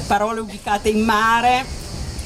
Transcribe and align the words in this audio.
parole 0.00 0.40
ubicate 0.40 0.88
in 0.88 1.04
mare, 1.04 1.64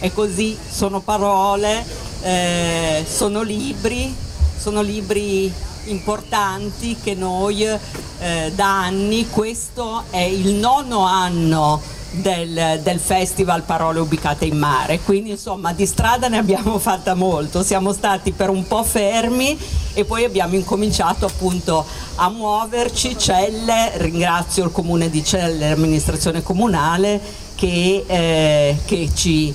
e 0.00 0.12
così 0.12 0.58
sono 0.68 1.00
parole, 1.00 1.84
eh, 2.22 3.04
sono 3.08 3.42
libri, 3.42 4.14
sono 4.56 4.82
libri 4.82 5.52
importanti 5.84 6.96
che 7.02 7.14
noi 7.14 7.64
eh, 7.64 8.52
da 8.54 8.82
anni, 8.82 9.28
questo 9.28 10.04
è 10.10 10.20
il 10.20 10.54
nono 10.54 11.04
anno 11.04 11.80
del, 12.12 12.80
del, 12.82 12.98
festival 12.98 13.62
Parole 13.62 14.00
Ubicate 14.00 14.44
in 14.44 14.58
Mare, 14.58 15.00
quindi 15.00 15.30
insomma 15.30 15.72
di 15.72 15.86
strada 15.86 16.28
ne 16.28 16.38
abbiamo 16.38 16.78
fatta 16.78 17.14
molto, 17.14 17.62
siamo 17.62 17.92
stati 17.92 18.32
per 18.32 18.50
un 18.50 18.66
po' 18.66 18.84
fermi 18.84 19.58
e 19.94 20.04
poi 20.04 20.24
abbiamo 20.24 20.54
incominciato 20.54 21.26
appunto 21.26 21.84
a 22.16 22.28
muoverci, 22.28 23.16
Celle, 23.16 23.92
ringrazio 23.94 24.64
il 24.64 24.72
comune 24.72 25.08
di 25.08 25.24
Celle, 25.24 25.70
l'amministrazione 25.70 26.42
comunale 26.42 27.20
che, 27.62 28.04
eh, 28.08 28.76
che 28.84 29.08
ci, 29.14 29.54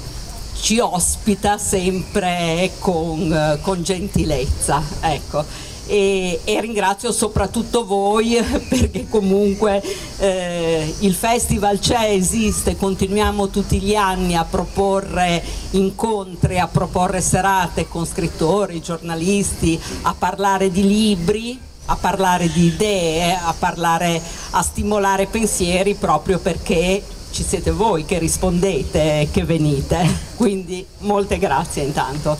ci, 0.61 0.79
ospita 0.79 1.57
sempre 1.57 2.71
con, 2.79 3.59
con 3.61 3.83
gentilezza. 3.83 4.81
Ecco 5.01 5.43
e, 5.87 6.39
e 6.45 6.61
ringrazio 6.61 7.11
soprattutto 7.11 7.85
voi 7.85 8.35
perché 8.69 9.07
comunque 9.09 9.83
eh, 10.19 10.95
il 10.99 11.13
festival 11.13 11.79
c'è, 11.79 12.11
esiste, 12.11 12.77
continuiamo 12.77 13.49
tutti 13.49 13.79
gli 13.79 13.95
anni 13.95 14.35
a 14.35 14.45
proporre 14.45 15.43
incontri, 15.71 16.59
a 16.59 16.67
proporre 16.67 17.19
serate 17.19 17.89
con 17.89 18.05
scrittori, 18.05 18.81
giornalisti, 18.81 19.77
a 20.03 20.15
parlare 20.17 20.71
di 20.71 20.87
libri 20.87 21.59
a 21.89 21.95
parlare 21.95 22.49
di 22.51 22.65
idee, 22.65 23.33
a 23.33 23.53
parlare, 23.57 24.21
a 24.51 24.61
stimolare 24.61 25.27
pensieri 25.27 25.93
proprio 25.93 26.37
perché 26.37 27.01
ci 27.31 27.43
siete 27.43 27.71
voi 27.71 28.05
che 28.05 28.19
rispondete, 28.19 29.27
che 29.31 29.43
venite. 29.43 30.05
Quindi 30.35 30.85
molte 30.99 31.37
grazie 31.37 31.83
intanto. 31.83 32.37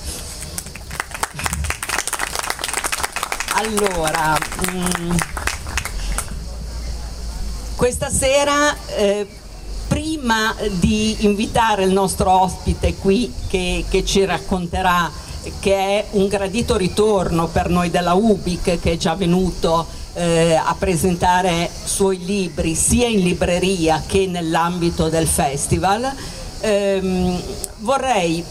Allora, 3.53 4.37
mh, 4.71 5.01
mm, 5.01 5.15
questa 7.75 8.09
sera, 8.09 8.75
eh, 8.95 9.27
prima 9.87 10.55
di 10.71 11.25
invitare 11.25 11.83
il 11.83 11.91
nostro 11.91 12.29
ospite 12.29 12.95
qui 12.95 13.33
che, 13.47 13.85
che 13.89 14.05
ci 14.05 14.25
racconterà 14.25 15.09
che 15.59 15.75
è 15.75 16.05
un 16.11 16.27
gradito 16.27 16.75
ritorno 16.75 17.47
per 17.47 17.69
noi 17.69 17.89
della 17.89 18.13
UBIC 18.13 18.79
che 18.79 18.91
è 18.91 18.97
già 18.97 19.15
venuto 19.15 19.87
eh, 20.17 20.55
a 20.55 20.75
presentare 20.77 21.69
suoi 21.85 22.25
libri 22.25 22.73
sia 22.73 23.07
in 23.07 23.19
libreria 23.19 24.03
che 24.05 24.25
nell'ambito 24.25 25.09
del 25.09 25.27
festival. 25.27 26.11
Ehm, 26.61 27.39
vorrei 27.77 28.43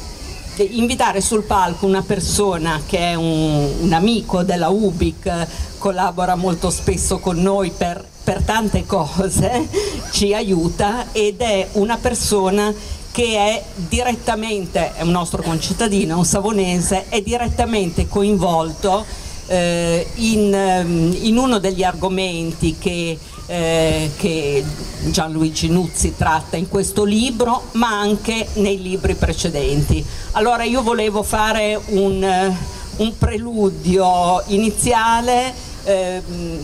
invitare 0.58 1.20
sul 1.20 1.42
palco 1.42 1.86
una 1.86 2.02
persona 2.02 2.80
che 2.86 2.98
è 2.98 3.14
un, 3.14 3.72
un 3.80 3.92
amico 3.92 4.42
della 4.44 4.68
UBIC, 4.68 5.46
collabora 5.78 6.36
molto 6.36 6.70
spesso 6.70 7.18
con 7.18 7.36
noi 7.42 7.72
per, 7.76 8.02
per 8.22 8.42
tante 8.42 8.86
cose, 8.86 9.68
ci 10.12 10.32
aiuta 10.32 11.06
ed 11.12 11.40
è 11.40 11.68
una 11.72 11.98
persona 11.98 12.72
che 13.10 13.36
è 13.36 13.64
direttamente, 13.74 14.94
è 14.94 15.02
un 15.02 15.10
nostro 15.10 15.42
concittadino, 15.42 16.18
un 16.18 16.24
savonese, 16.24 17.08
è 17.08 17.22
direttamente 17.22 18.08
coinvolto 18.08 19.24
eh, 19.46 20.06
in, 20.16 20.52
ehm, 20.52 21.16
in, 21.22 21.36
uno 21.38 21.58
degli 21.58 21.82
argomenti 21.82 22.76
che 22.78 23.18
eh, 23.46 24.10
che 24.16 24.64
Gianluigi 25.10 25.68
Nuzzi 25.68 26.14
tratta 26.16 26.56
in 26.56 26.68
questo 26.68 27.04
libro, 27.04 27.68
ma 27.72 27.98
anche 27.98 28.48
nei 28.54 28.80
libri 28.80 29.14
precedenti. 29.14 30.04
Allora 30.32 30.64
io 30.64 30.82
volevo 30.82 31.22
fare 31.22 31.80
un, 31.90 32.22
eh, 32.22 32.56
un 32.96 33.16
preludio 33.16 34.42
iniziale 34.48 35.52
eh, 35.84 36.22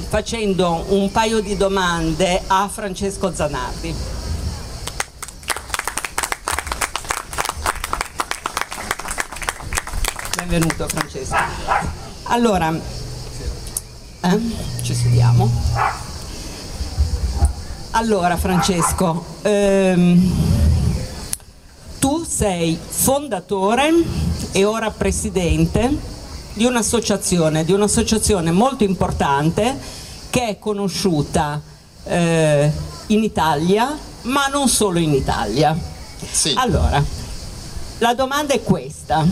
facendo 0.08 0.84
un 0.88 1.10
paio 1.12 1.40
di 1.40 1.56
domande 1.56 2.42
a 2.48 2.68
Francesco 2.68 3.32
Zanardi. 3.32 3.94
Benvenuto 10.36 10.88
Francesco. 10.88 12.01
Allora, 12.24 12.72
eh, 14.20 14.40
ci 14.82 14.94
sediamo. 14.94 15.50
Allora 17.90 18.36
Francesco, 18.36 19.24
ehm, 19.42 20.32
tu 21.98 22.24
sei 22.24 22.78
fondatore 22.84 23.90
e 24.52 24.64
ora 24.64 24.90
presidente 24.90 25.94
di 26.54 26.64
un'associazione, 26.64 27.64
di 27.64 27.72
un'associazione 27.72 28.50
molto 28.50 28.84
importante 28.84 29.78
che 30.30 30.48
è 30.48 30.58
conosciuta 30.58 31.60
eh, 32.04 32.72
in 33.08 33.22
Italia, 33.22 33.96
ma 34.22 34.46
non 34.46 34.68
solo 34.68 34.98
in 34.98 35.12
Italia. 35.12 35.76
Sì. 36.30 36.54
Allora, 36.56 37.02
la 37.98 38.14
domanda 38.14 38.54
è 38.54 38.62
questa. 38.62 39.26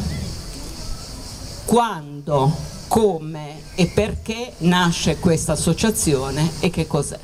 Quando, 1.65 2.55
come 2.91 3.63
e 3.77 3.87
perché 3.87 4.55
nasce 4.59 5.19
questa 5.19 5.53
associazione 5.53 6.55
e 6.59 6.71
che 6.71 6.89
cos'è? 6.89 7.19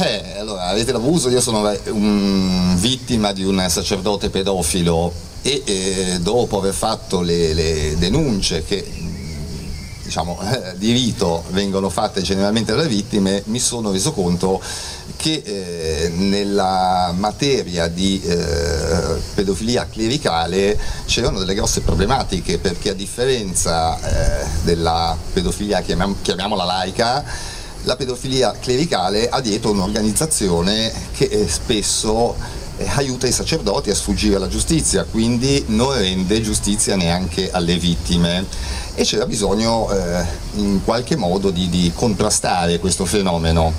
Eh, 0.00 0.36
allora, 0.36 0.64
avete 0.64 0.90
l'abuso, 0.90 1.28
io 1.28 1.40
sono 1.40 1.60
un, 1.92 2.74
vittima 2.76 3.30
di 3.30 3.44
un 3.44 3.64
sacerdote 3.68 4.30
pedofilo 4.30 5.12
e 5.42 5.62
eh, 5.64 6.18
dopo 6.20 6.58
aver 6.58 6.74
fatto 6.74 7.20
le, 7.20 7.54
le 7.54 7.96
denunce 7.98 8.64
che 8.64 8.84
diciamo, 10.08 10.38
di 10.76 10.92
rito 10.92 11.44
vengono 11.50 11.90
fatte 11.90 12.22
generalmente 12.22 12.74
dalle 12.74 12.88
vittime, 12.88 13.42
mi 13.46 13.58
sono 13.58 13.92
reso 13.92 14.12
conto 14.12 14.60
che 15.16 15.42
eh, 15.44 16.08
nella 16.08 17.12
materia 17.16 17.88
di 17.88 18.20
eh, 18.22 19.20
pedofilia 19.34 19.86
clericale 19.86 20.78
c'erano 21.06 21.38
delle 21.38 21.54
grosse 21.54 21.82
problematiche 21.82 22.58
perché 22.58 22.90
a 22.90 22.94
differenza 22.94 23.98
eh, 24.42 24.46
della 24.62 25.16
pedofilia 25.32 25.80
chiamiam, 25.82 26.16
chiamiamola 26.22 26.64
laica 26.64 27.24
la 27.82 27.96
pedofilia 27.96 28.56
clericale 28.58 29.28
ha 29.28 29.40
dietro 29.40 29.70
un'organizzazione 29.70 30.92
che 31.12 31.46
spesso 31.48 32.34
aiuta 32.86 33.26
i 33.26 33.32
sacerdoti 33.32 33.90
a 33.90 33.94
sfuggire 33.94 34.36
alla 34.36 34.48
giustizia, 34.48 35.04
quindi 35.04 35.64
non 35.68 35.96
rende 35.96 36.40
giustizia 36.40 36.96
neanche 36.96 37.50
alle 37.50 37.76
vittime 37.76 38.44
e 38.94 39.04
c'era 39.04 39.26
bisogno 39.26 39.90
eh, 39.90 40.24
in 40.54 40.80
qualche 40.84 41.16
modo 41.16 41.50
di, 41.50 41.68
di, 41.68 41.92
contrastare 41.94 42.78
questo 42.78 43.04
fenomeno. 43.04 43.72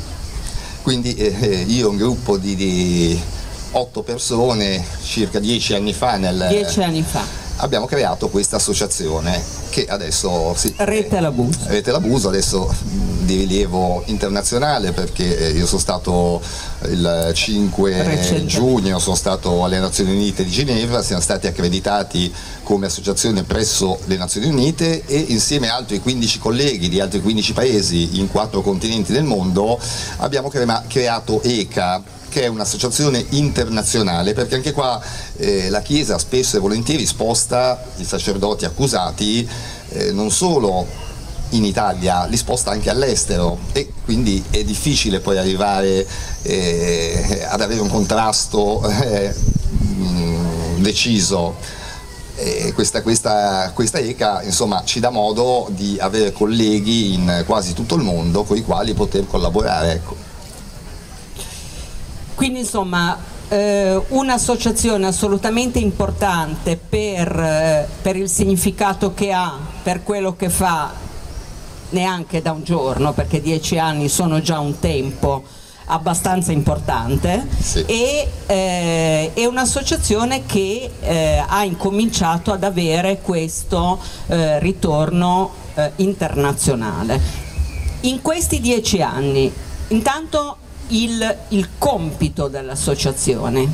Quindi 0.82 1.14
eh, 1.16 1.36
eh 1.40 1.62
io 1.68 1.90
un 1.90 1.98
gruppo 1.98 2.38
di, 2.38 2.56
di 2.56 3.20
otto 3.72 4.02
persone 4.02 4.84
circa 5.04 5.40
dieci 5.40 5.74
anni 5.74 5.94
fa, 5.94 6.16
nel, 6.18 6.48
dieci 6.50 6.82
anni 6.82 7.04
fa. 7.04 7.24
abbiamo 7.58 7.86
creato 7.86 8.30
questa 8.30 8.56
associazione 8.56 9.42
che 9.70 9.86
adesso 9.88 10.54
sì, 10.56 10.74
Rete 10.78 11.20
l'abuso. 11.20 11.60
Rete 11.66 11.92
l'abuso 11.92 12.30
adesso 12.30 12.74
di 13.30 13.36
rilievo 13.36 14.02
internazionale 14.08 14.92
perché 14.92 15.38
eh, 15.38 15.50
io 15.52 15.68
sono 15.68 15.80
stato 15.80 16.42
il 16.88 17.32
5 17.32 18.44
giugno, 18.46 18.98
sono 18.98 19.16
stato 19.16 19.64
alle 19.64 19.78
Nazioni 19.78 20.12
Unite 20.12 20.44
di 20.44 20.50
Ginevra, 20.50 21.04
siamo 21.04 21.22
stati 21.22 21.46
accreditati 21.46 22.34
come 22.64 22.88
associazione 22.88 23.44
presso 23.44 24.00
le 24.06 24.18
Nazioni 24.18 24.48
Unite 24.48 25.06
e 25.06 25.18
insieme 25.28 25.70
a 25.70 25.76
altri 25.76 26.00
15 26.00 26.40
colleghi 26.40 26.90
di 26.90 27.00
altri 27.00 27.22
15 27.22 27.54
paesi 27.54 28.20
in 28.20 28.30
quattro 28.30 28.62
continenti 28.62 29.12
del 29.12 29.26
mondo 29.26 29.80
abbiamo 30.18 30.50
creato 30.50 31.44
ECA 31.44 32.02
che 32.30 32.44
è 32.44 32.48
un'associazione 32.48 33.26
internazionale, 33.30 34.34
perché 34.34 34.54
anche 34.54 34.72
qua 34.72 35.02
eh, 35.38 35.70
la 35.70 35.82
Chiesa 35.82 36.20
spesso 36.20 36.58
e 36.58 36.60
volentieri 36.60 37.06
sposta 37.08 37.84
i 37.98 38.04
sacerdoti 38.04 38.66
accusati 38.66 39.50
eh, 39.90 40.12
non 40.12 40.30
solo 40.30 41.08
in 41.52 41.66
Italia, 41.66 42.26
li 42.26 42.38
sposta 42.38 42.72
anche 42.72 42.90
all'estero 42.90 43.58
e 43.72 43.92
quindi 44.04 44.44
è 44.50 44.64
difficile 44.64 45.20
poi 45.20 45.38
arrivare 45.38 46.06
eh, 46.44 47.46
ad 47.50 47.62
avere 47.62 47.80
un 47.80 47.90
contrasto 47.90 48.88
eh, 48.88 49.34
deciso. 50.78 51.78
Questa, 52.74 53.02
questa, 53.02 53.72
questa, 53.74 53.98
ECA 53.98 54.44
insomma, 54.44 54.84
ci 54.86 55.02
dà 55.02 55.10
modo 55.10 55.68
di 55.72 55.98
avere 56.00 56.32
colleghi 56.32 57.16
in 57.16 57.44
quasi 57.46 57.74
tutto 57.74 57.96
il 57.96 58.02
mondo 58.02 58.44
con 58.44 58.56
i 58.56 58.64
quali 58.64 58.94
poter 58.94 59.28
collaborare. 59.28 59.92
Ecco. 59.92 60.16
Quindi 62.36 62.60
insomma 62.60 63.18
eh, 63.50 64.02
un'associazione 64.10 65.08
assolutamente 65.08 65.80
importante 65.80 66.78
per, 66.78 67.38
eh, 67.38 67.88
per 68.02 68.16
il 68.16 68.30
significato 68.30 69.14
che 69.14 69.34
ha, 69.34 69.60
per 69.84 70.04
quello 70.04 70.36
che 70.38 70.50
fa 70.50 71.08
neanche 71.90 72.42
da 72.42 72.52
un 72.52 72.64
giorno, 72.64 73.14
perché 73.14 73.42
dieci 73.42 73.78
anni 73.78 74.10
sono 74.10 74.42
già 74.42 74.60
un 74.60 74.80
tempo, 74.80 75.44
abbastanza 75.92 76.52
importante 76.52 77.48
Sì. 77.60 77.84
e 77.88 78.28
eh, 78.46 79.34
è 79.34 79.46
un'associazione 79.46 80.46
che 80.46 80.92
eh, 81.02 81.44
ha 81.46 81.64
incominciato 81.64 82.52
ad 82.52 82.64
avere 82.64 83.22
questo 83.22 84.00
eh, 84.28 84.60
ritorno 84.60 85.52
eh, 85.74 85.92
internazionale. 85.98 87.20
In 88.02 88.22
questi 88.22 88.60
dieci 88.62 89.02
anni, 89.02 89.52
intanto 89.88 90.58
il, 90.90 91.38
il 91.50 91.70
compito 91.78 92.48
dell'associazione, 92.48 93.68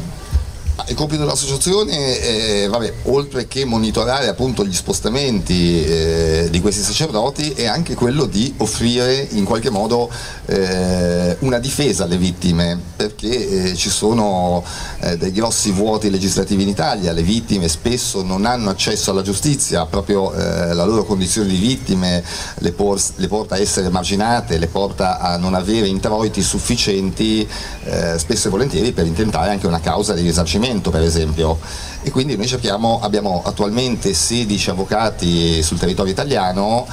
Il 0.87 0.93
compito 0.93 1.21
dell'associazione 1.21 2.19
è, 2.19 2.67
vabbè, 2.67 2.93
oltre 3.03 3.47
che 3.47 3.63
monitorare 3.63 4.27
appunto 4.27 4.65
gli 4.65 4.73
spostamenti 4.73 5.83
eh, 5.83 6.47
di 6.51 6.59
questi 6.59 6.81
sacerdoti, 6.81 7.51
è 7.51 7.65
anche 7.65 7.95
quello 7.95 8.25
di 8.25 8.53
offrire 8.57 9.25
in 9.31 9.45
qualche 9.45 9.69
modo 9.69 10.11
eh, 10.45 11.37
una 11.39 11.59
difesa 11.59 12.03
alle 12.03 12.17
vittime, 12.17 12.77
perché 12.97 13.69
eh, 13.69 13.75
ci 13.75 13.89
sono 13.89 14.63
eh, 14.99 15.17
dei 15.17 15.31
grossi 15.31 15.71
vuoti 15.71 16.09
legislativi 16.09 16.63
in 16.63 16.69
Italia, 16.69 17.13
le 17.13 17.23
vittime 17.23 17.69
spesso 17.69 18.21
non 18.21 18.45
hanno 18.45 18.69
accesso 18.69 19.11
alla 19.11 19.21
giustizia, 19.21 19.85
proprio 19.85 20.33
eh, 20.33 20.73
la 20.73 20.83
loro 20.83 21.05
condizione 21.05 21.47
di 21.47 21.57
vittime 21.57 22.21
le, 22.55 22.73
por- 22.73 23.01
le 23.15 23.27
porta 23.27 23.55
a 23.55 23.59
essere 23.59 23.89
marginate, 23.89 24.57
le 24.57 24.67
porta 24.67 25.19
a 25.19 25.37
non 25.37 25.53
avere 25.53 25.87
introiti 25.87 26.41
sufficienti 26.41 27.47
eh, 27.85 28.19
spesso 28.19 28.49
e 28.49 28.51
volentieri 28.51 28.91
per 28.91 29.05
intentare 29.05 29.51
anche 29.51 29.67
una 29.67 29.79
causa 29.79 30.13
di 30.13 30.21
risarcimento 30.21 30.63
per 30.65 31.01
esempio 31.01 31.59
e 32.01 32.09
quindi 32.09 32.35
noi 32.35 32.47
cerchiamo, 32.47 32.99
abbiamo 33.01 33.41
attualmente 33.45 34.13
16 34.13 34.71
avvocati 34.71 35.61
sul 35.61 35.77
territorio 35.77 36.11
italiano 36.11 36.87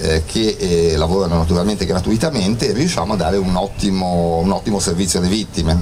eh, 0.00 0.24
che 0.24 0.56
eh, 0.58 0.96
lavorano 0.96 1.36
naturalmente 1.36 1.84
gratuitamente 1.84 2.68
e 2.68 2.72
riusciamo 2.72 3.12
a 3.12 3.16
dare 3.16 3.36
un 3.36 3.54
ottimo, 3.56 4.38
un 4.38 4.50
ottimo 4.52 4.78
servizio 4.78 5.18
alle 5.18 5.28
vittime. 5.28 5.80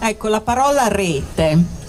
Ecco, 0.00 0.28
la 0.28 0.40
parola 0.40 0.88
rete. 0.88 1.82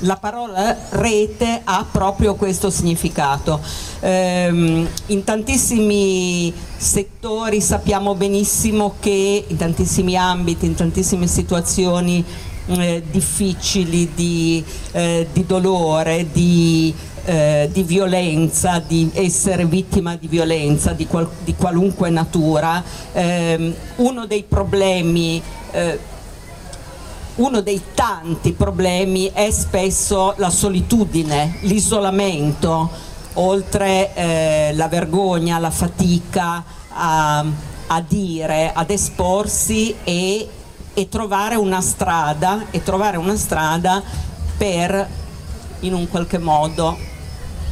La 0.00 0.16
parola 0.16 0.76
rete 0.90 1.60
ha 1.62 1.86
proprio 1.90 2.34
questo 2.34 2.70
significato. 2.70 3.60
Ehm, 4.00 4.88
in 5.06 5.24
tantissimi 5.24 6.52
settori 6.76 7.60
sappiamo 7.60 8.14
benissimo 8.14 8.94
che 8.98 9.44
in 9.46 9.56
tantissimi 9.56 10.16
ambiti, 10.16 10.66
in 10.66 10.74
tantissime 10.74 11.26
situazioni 11.26 12.24
eh, 12.66 13.02
difficili 13.10 14.12
di, 14.14 14.64
eh, 14.92 15.26
di 15.32 15.44
dolore, 15.46 16.26
di, 16.30 16.94
eh, 17.24 17.68
di 17.72 17.82
violenza, 17.82 18.82
di 18.86 19.10
essere 19.14 19.64
vittima 19.66 20.16
di 20.16 20.26
violenza 20.28 20.92
di, 20.92 21.06
qual- 21.06 21.30
di 21.44 21.54
qualunque 21.54 22.10
natura, 22.10 22.82
ehm, 23.12 23.74
uno 23.96 24.26
dei 24.26 24.44
problemi 24.44 25.42
eh, 25.72 26.10
uno 27.34 27.62
dei 27.62 27.80
tanti 27.94 28.52
problemi 28.52 29.30
è 29.32 29.50
spesso 29.50 30.34
la 30.36 30.50
solitudine, 30.50 31.58
l'isolamento, 31.62 32.90
oltre 33.34 34.14
eh, 34.14 34.72
la 34.74 34.88
vergogna, 34.88 35.58
la 35.58 35.70
fatica 35.70 36.62
a, 36.90 37.44
a 37.86 38.04
dire, 38.06 38.72
ad 38.74 38.90
esporsi 38.90 39.94
e, 40.04 40.46
e 40.94 41.08
trovare 41.08 41.56
una 41.56 41.80
strada, 41.80 42.64
trovare 42.84 43.16
una 43.16 43.36
strada 43.36 44.02
per 44.56 45.08
in 45.80 45.94
un 45.94 46.08
qualche 46.08 46.38
modo 46.38 46.96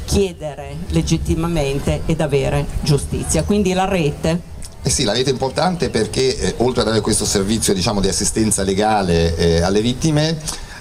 chiedere 0.04 0.76
legittimamente 0.88 2.02
ed 2.06 2.20
avere 2.20 2.66
giustizia. 2.82 3.44
Quindi 3.44 3.72
la 3.72 3.84
rete 3.84 4.40
Eh 4.82 4.90
sì, 4.90 5.04
la 5.04 5.12
rete 5.12 5.30
è 5.30 5.32
importante 5.32 5.90
perché 5.90 6.36
eh, 6.36 6.54
oltre 6.58 6.80
ad 6.80 6.88
avere 6.88 7.02
questo 7.02 7.24
servizio 7.24 7.74
diciamo, 7.74 8.00
di 8.00 8.08
assistenza 8.08 8.62
legale 8.62 9.36
eh, 9.36 9.60
alle 9.60 9.82
vittime, 9.82 10.36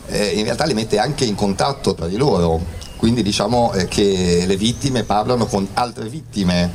eh, 0.07 0.27
in 0.29 0.45
realtà 0.45 0.65
le 0.65 0.73
mette 0.73 0.97
anche 0.97 1.25
in 1.25 1.35
contatto 1.35 1.93
tra 1.93 2.07
di 2.07 2.15
loro, 2.15 2.59
quindi 2.95 3.21
diciamo 3.21 3.73
eh, 3.73 3.87
che 3.87 4.45
le 4.47 4.55
vittime 4.55 5.03
parlano 5.03 5.45
con 5.45 5.67
altre 5.73 6.07
vittime, 6.07 6.71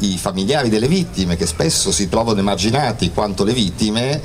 i 0.00 0.18
familiari 0.18 0.68
delle 0.68 0.88
vittime 0.88 1.36
che 1.36 1.46
spesso 1.46 1.90
si 1.90 2.08
trovano 2.08 2.40
emarginati 2.40 3.12
quanto 3.12 3.44
le 3.44 3.54
vittime 3.54 4.20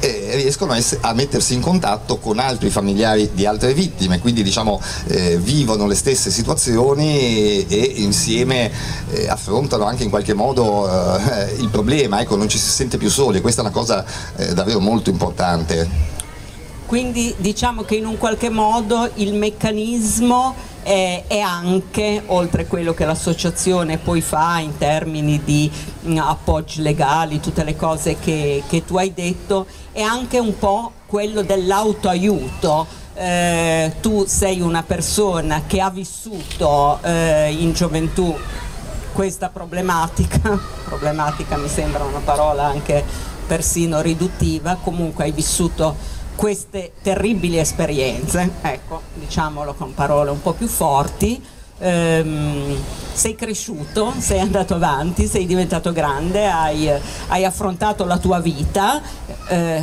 e 0.00 0.32
riescono 0.34 0.72
a, 0.72 0.76
ess- 0.76 0.98
a 1.00 1.12
mettersi 1.12 1.54
in 1.54 1.60
contatto 1.60 2.18
con 2.18 2.38
altri 2.38 2.70
familiari 2.70 3.30
di 3.32 3.46
altre 3.46 3.74
vittime, 3.74 4.18
quindi 4.18 4.42
diciamo 4.42 4.80
eh, 5.06 5.38
vivono 5.38 5.86
le 5.86 5.94
stesse 5.94 6.30
situazioni 6.30 7.18
e, 7.18 7.66
e 7.68 7.92
insieme 7.96 8.70
eh, 9.10 9.28
affrontano 9.28 9.84
anche 9.84 10.04
in 10.04 10.10
qualche 10.10 10.34
modo 10.34 10.88
eh, 10.88 11.54
il 11.58 11.68
problema, 11.68 12.20
ecco, 12.20 12.36
non 12.36 12.48
ci 12.48 12.58
si 12.58 12.68
sente 12.68 12.98
più 12.98 13.10
soli. 13.10 13.40
Questa 13.40 13.62
è 13.62 13.64
una 13.64 13.72
cosa 13.72 14.04
eh, 14.36 14.52
davvero 14.54 14.80
molto 14.80 15.10
importante. 15.10 16.14
Quindi 16.86 17.34
diciamo 17.38 17.82
che 17.82 17.96
in 17.96 18.06
un 18.06 18.16
qualche 18.16 18.48
modo 18.48 19.10
il 19.14 19.34
meccanismo 19.34 20.54
è, 20.84 21.24
è 21.26 21.40
anche, 21.40 22.22
oltre 22.26 22.62
a 22.62 22.66
quello 22.66 22.94
che 22.94 23.04
l'associazione 23.04 23.98
poi 23.98 24.20
fa 24.20 24.60
in 24.60 24.78
termini 24.78 25.42
di 25.42 25.68
mh, 26.02 26.16
appoggi 26.18 26.82
legali, 26.82 27.40
tutte 27.40 27.64
le 27.64 27.74
cose 27.74 28.18
che, 28.20 28.62
che 28.68 28.84
tu 28.84 28.96
hai 28.96 29.12
detto, 29.12 29.66
è 29.90 30.00
anche 30.00 30.38
un 30.38 30.56
po' 30.56 30.92
quello 31.06 31.42
dell'autoaiuto. 31.42 32.86
Eh, 33.14 33.94
tu 34.00 34.24
sei 34.26 34.60
una 34.60 34.84
persona 34.84 35.62
che 35.66 35.80
ha 35.80 35.90
vissuto 35.90 37.00
eh, 37.02 37.50
in 37.58 37.72
gioventù 37.72 38.32
questa 39.12 39.48
problematica, 39.48 40.38
problematica 40.84 41.56
mi 41.56 41.68
sembra 41.68 42.04
una 42.04 42.20
parola 42.20 42.66
anche 42.66 43.02
persino 43.46 44.00
riduttiva, 44.00 44.76
comunque 44.80 45.24
hai 45.24 45.32
vissuto 45.32 45.96
queste 46.36 46.92
terribili 47.02 47.58
esperienze, 47.58 48.52
ecco, 48.60 49.00
diciamolo 49.14 49.74
con 49.74 49.94
parole 49.94 50.30
un 50.30 50.40
po' 50.40 50.52
più 50.52 50.68
forti, 50.68 51.42
ehm, 51.78 52.76
sei 53.12 53.34
cresciuto, 53.34 54.12
sei 54.18 54.40
andato 54.40 54.74
avanti, 54.74 55.26
sei 55.26 55.46
diventato 55.46 55.92
grande, 55.92 56.46
hai, 56.46 56.88
hai 57.28 57.44
affrontato 57.44 58.04
la 58.04 58.18
tua 58.18 58.38
vita 58.40 59.00
eh, 59.48 59.82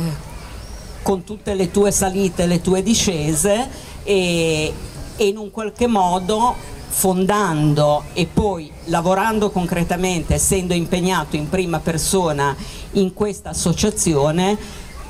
con 1.02 1.24
tutte 1.24 1.54
le 1.54 1.70
tue 1.70 1.90
salite, 1.90 2.46
le 2.46 2.60
tue 2.60 2.82
discese 2.82 3.68
e, 4.04 4.72
e 5.16 5.26
in 5.26 5.36
un 5.36 5.50
qualche 5.50 5.86
modo 5.86 6.72
fondando 6.88 8.04
e 8.12 8.26
poi 8.32 8.70
lavorando 8.84 9.50
concretamente, 9.50 10.34
essendo 10.34 10.74
impegnato 10.74 11.34
in 11.34 11.48
prima 11.48 11.80
persona 11.80 12.54
in 12.92 13.12
questa 13.12 13.50
associazione, 13.50 14.56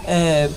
eh, 0.07 0.51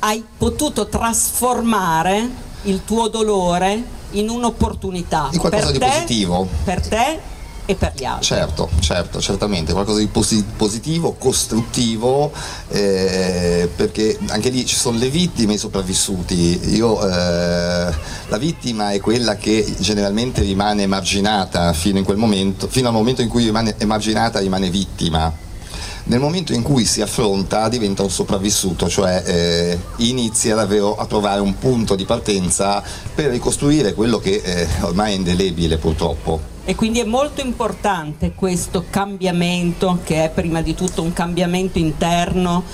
hai 0.00 0.24
potuto 0.36 0.86
trasformare 0.88 2.28
il 2.62 2.82
tuo 2.84 3.08
dolore 3.08 3.96
in 4.12 4.28
un'opportunità 4.28 5.28
In 5.32 5.38
qualcosa 5.38 5.66
per 5.66 5.72
di 5.72 5.78
te, 5.78 5.86
positivo. 5.86 6.48
per 6.64 6.86
te 6.86 7.36
e 7.66 7.74
per 7.74 7.92
gli 7.94 8.04
altri. 8.04 8.24
Certo, 8.24 8.70
certo, 8.80 9.20
certamente, 9.20 9.72
qualcosa 9.74 9.98
di 9.98 10.06
posi- 10.06 10.42
positivo, 10.56 11.16
costruttivo, 11.18 12.32
eh, 12.68 13.68
perché 13.76 14.18
anche 14.28 14.48
lì 14.48 14.64
ci 14.64 14.74
sono 14.74 14.96
le 14.96 15.10
vittime 15.10 15.52
e 15.52 15.56
i 15.56 15.58
sopravvissuti. 15.58 16.74
Io, 16.74 16.98
eh, 17.06 17.94
la 18.28 18.38
vittima 18.38 18.92
è 18.92 19.00
quella 19.00 19.36
che 19.36 19.74
generalmente 19.80 20.40
rimane 20.40 20.84
emarginata 20.84 21.74
fino, 21.74 21.98
in 21.98 22.04
quel 22.04 22.16
momento, 22.16 22.68
fino 22.68 22.88
al 22.88 22.94
momento 22.94 23.20
in 23.20 23.28
cui 23.28 23.44
rimane 23.44 23.74
emarginata 23.76 24.38
rimane 24.38 24.70
vittima. 24.70 25.30
Nel 26.08 26.20
momento 26.20 26.54
in 26.54 26.62
cui 26.62 26.86
si 26.86 27.02
affronta 27.02 27.68
diventa 27.68 28.02
un 28.02 28.08
sopravvissuto, 28.08 28.88
cioè 28.88 29.22
eh, 29.26 29.78
inizia 29.98 30.54
davvero 30.54 30.96
a 30.96 31.04
trovare 31.04 31.42
un 31.42 31.58
punto 31.58 31.94
di 31.94 32.06
partenza 32.06 32.82
per 33.14 33.30
ricostruire 33.30 33.92
quello 33.92 34.16
che 34.16 34.40
eh, 34.42 34.66
ormai 34.80 35.12
è 35.12 35.16
indelebile 35.16 35.76
purtroppo. 35.76 36.40
E 36.64 36.74
quindi 36.74 37.00
è 37.00 37.04
molto 37.04 37.42
importante 37.42 38.32
questo 38.34 38.86
cambiamento, 38.88 39.98
che 40.02 40.24
è 40.24 40.30
prima 40.30 40.62
di 40.62 40.74
tutto 40.74 41.02
un 41.02 41.12
cambiamento 41.12 41.76
interno 41.76 42.64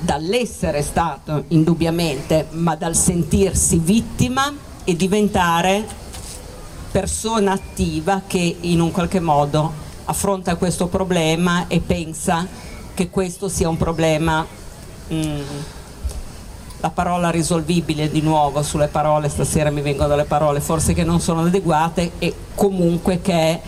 dall'essere 0.00 0.82
stato 0.82 1.44
indubbiamente, 1.48 2.48
ma 2.50 2.74
dal 2.74 2.96
sentirsi 2.96 3.78
vittima 3.78 4.52
e 4.82 4.96
diventare 4.96 5.86
persona 6.90 7.52
attiva 7.52 8.22
che 8.26 8.56
in 8.62 8.80
un 8.80 8.90
qualche 8.90 9.20
modo 9.20 9.88
affronta 10.10 10.56
questo 10.56 10.88
problema 10.88 11.66
e 11.68 11.80
pensa 11.80 12.46
che 12.94 13.08
questo 13.08 13.48
sia 13.48 13.68
un 13.68 13.76
problema, 13.76 14.44
mm, 15.12 15.40
la 16.80 16.90
parola 16.90 17.30
risolvibile 17.30 18.10
di 18.10 18.20
nuovo 18.20 18.62
sulle 18.62 18.88
parole, 18.88 19.28
stasera 19.28 19.70
mi 19.70 19.80
vengono 19.80 20.08
delle 20.08 20.24
parole 20.24 20.60
forse 20.60 20.92
che 20.94 21.04
non 21.04 21.20
sono 21.20 21.42
adeguate 21.42 22.12
e 22.18 22.34
comunque 22.54 23.20
che 23.20 23.32
è 23.32 23.60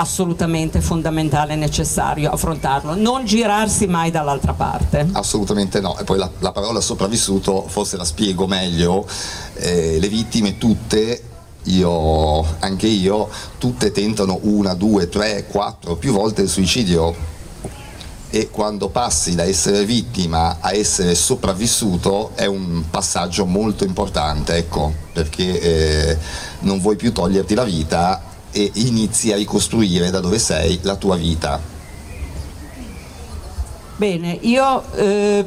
assolutamente 0.00 0.80
fondamentale 0.80 1.54
e 1.54 1.56
necessario 1.56 2.30
affrontarlo, 2.30 2.94
non 2.94 3.24
girarsi 3.24 3.88
mai 3.88 4.12
dall'altra 4.12 4.52
parte. 4.52 5.08
Assolutamente 5.12 5.80
no, 5.80 5.98
e 5.98 6.04
poi 6.04 6.18
la, 6.18 6.30
la 6.38 6.52
parola 6.52 6.80
sopravvissuto 6.80 7.64
forse 7.66 7.96
la 7.96 8.04
spiego 8.04 8.46
meglio, 8.46 9.06
Eh, 9.60 9.98
le 9.98 10.08
vittime 10.08 10.56
tutte, 10.56 11.27
io, 11.68 12.44
anche 12.60 12.86
io, 12.86 13.28
tutte 13.58 13.92
tentano 13.92 14.38
una, 14.42 14.74
due, 14.74 15.08
tre, 15.08 15.46
quattro, 15.46 15.96
più 15.96 16.12
volte 16.12 16.42
il 16.42 16.48
suicidio. 16.48 17.36
e 18.30 18.50
quando 18.50 18.90
passi 18.90 19.34
da 19.34 19.44
essere 19.44 19.86
vittima 19.86 20.58
a 20.60 20.74
essere 20.74 21.14
sopravvissuto 21.14 22.32
è 22.34 22.44
un 22.44 22.84
passaggio 22.90 23.46
molto 23.46 23.84
importante, 23.84 24.56
ecco, 24.56 24.92
perché 25.12 25.60
eh, 25.60 26.18
non 26.60 26.78
vuoi 26.80 26.96
più 26.96 27.12
toglierti 27.12 27.54
la 27.54 27.64
vita 27.64 28.22
e 28.50 28.70
inizi 28.74 29.32
a 29.32 29.36
ricostruire 29.36 30.10
da 30.10 30.20
dove 30.20 30.38
sei 30.38 30.78
la 30.82 30.96
tua 30.96 31.16
vita. 31.16 31.58
Bene, 33.96 34.38
io 34.42 34.92
eh, 34.94 35.44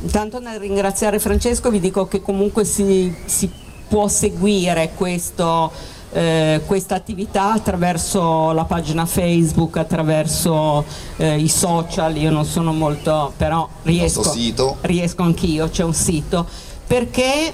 intanto 0.00 0.40
nel 0.40 0.58
ringraziare 0.58 1.18
Francesco 1.18 1.70
vi 1.70 1.78
dico 1.78 2.06
che 2.06 2.20
comunque 2.22 2.64
si, 2.64 3.14
si 3.26 3.48
può 3.88 4.08
seguire 4.08 4.92
questo 4.94 5.94
eh, 6.12 6.62
questa 6.64 6.94
attività 6.94 7.52
attraverso 7.52 8.52
la 8.52 8.64
pagina 8.64 9.04
Facebook, 9.04 9.76
attraverso 9.76 10.84
eh, 11.16 11.36
i 11.36 11.48
social, 11.48 12.16
io 12.16 12.30
non 12.30 12.46
sono 12.46 12.72
molto, 12.72 13.34
però 13.36 13.68
riesco, 13.82 14.22
riesco 14.80 15.22
anch'io, 15.22 15.68
c'è 15.68 15.84
un 15.84 15.92
sito, 15.92 16.46
perché 16.86 17.52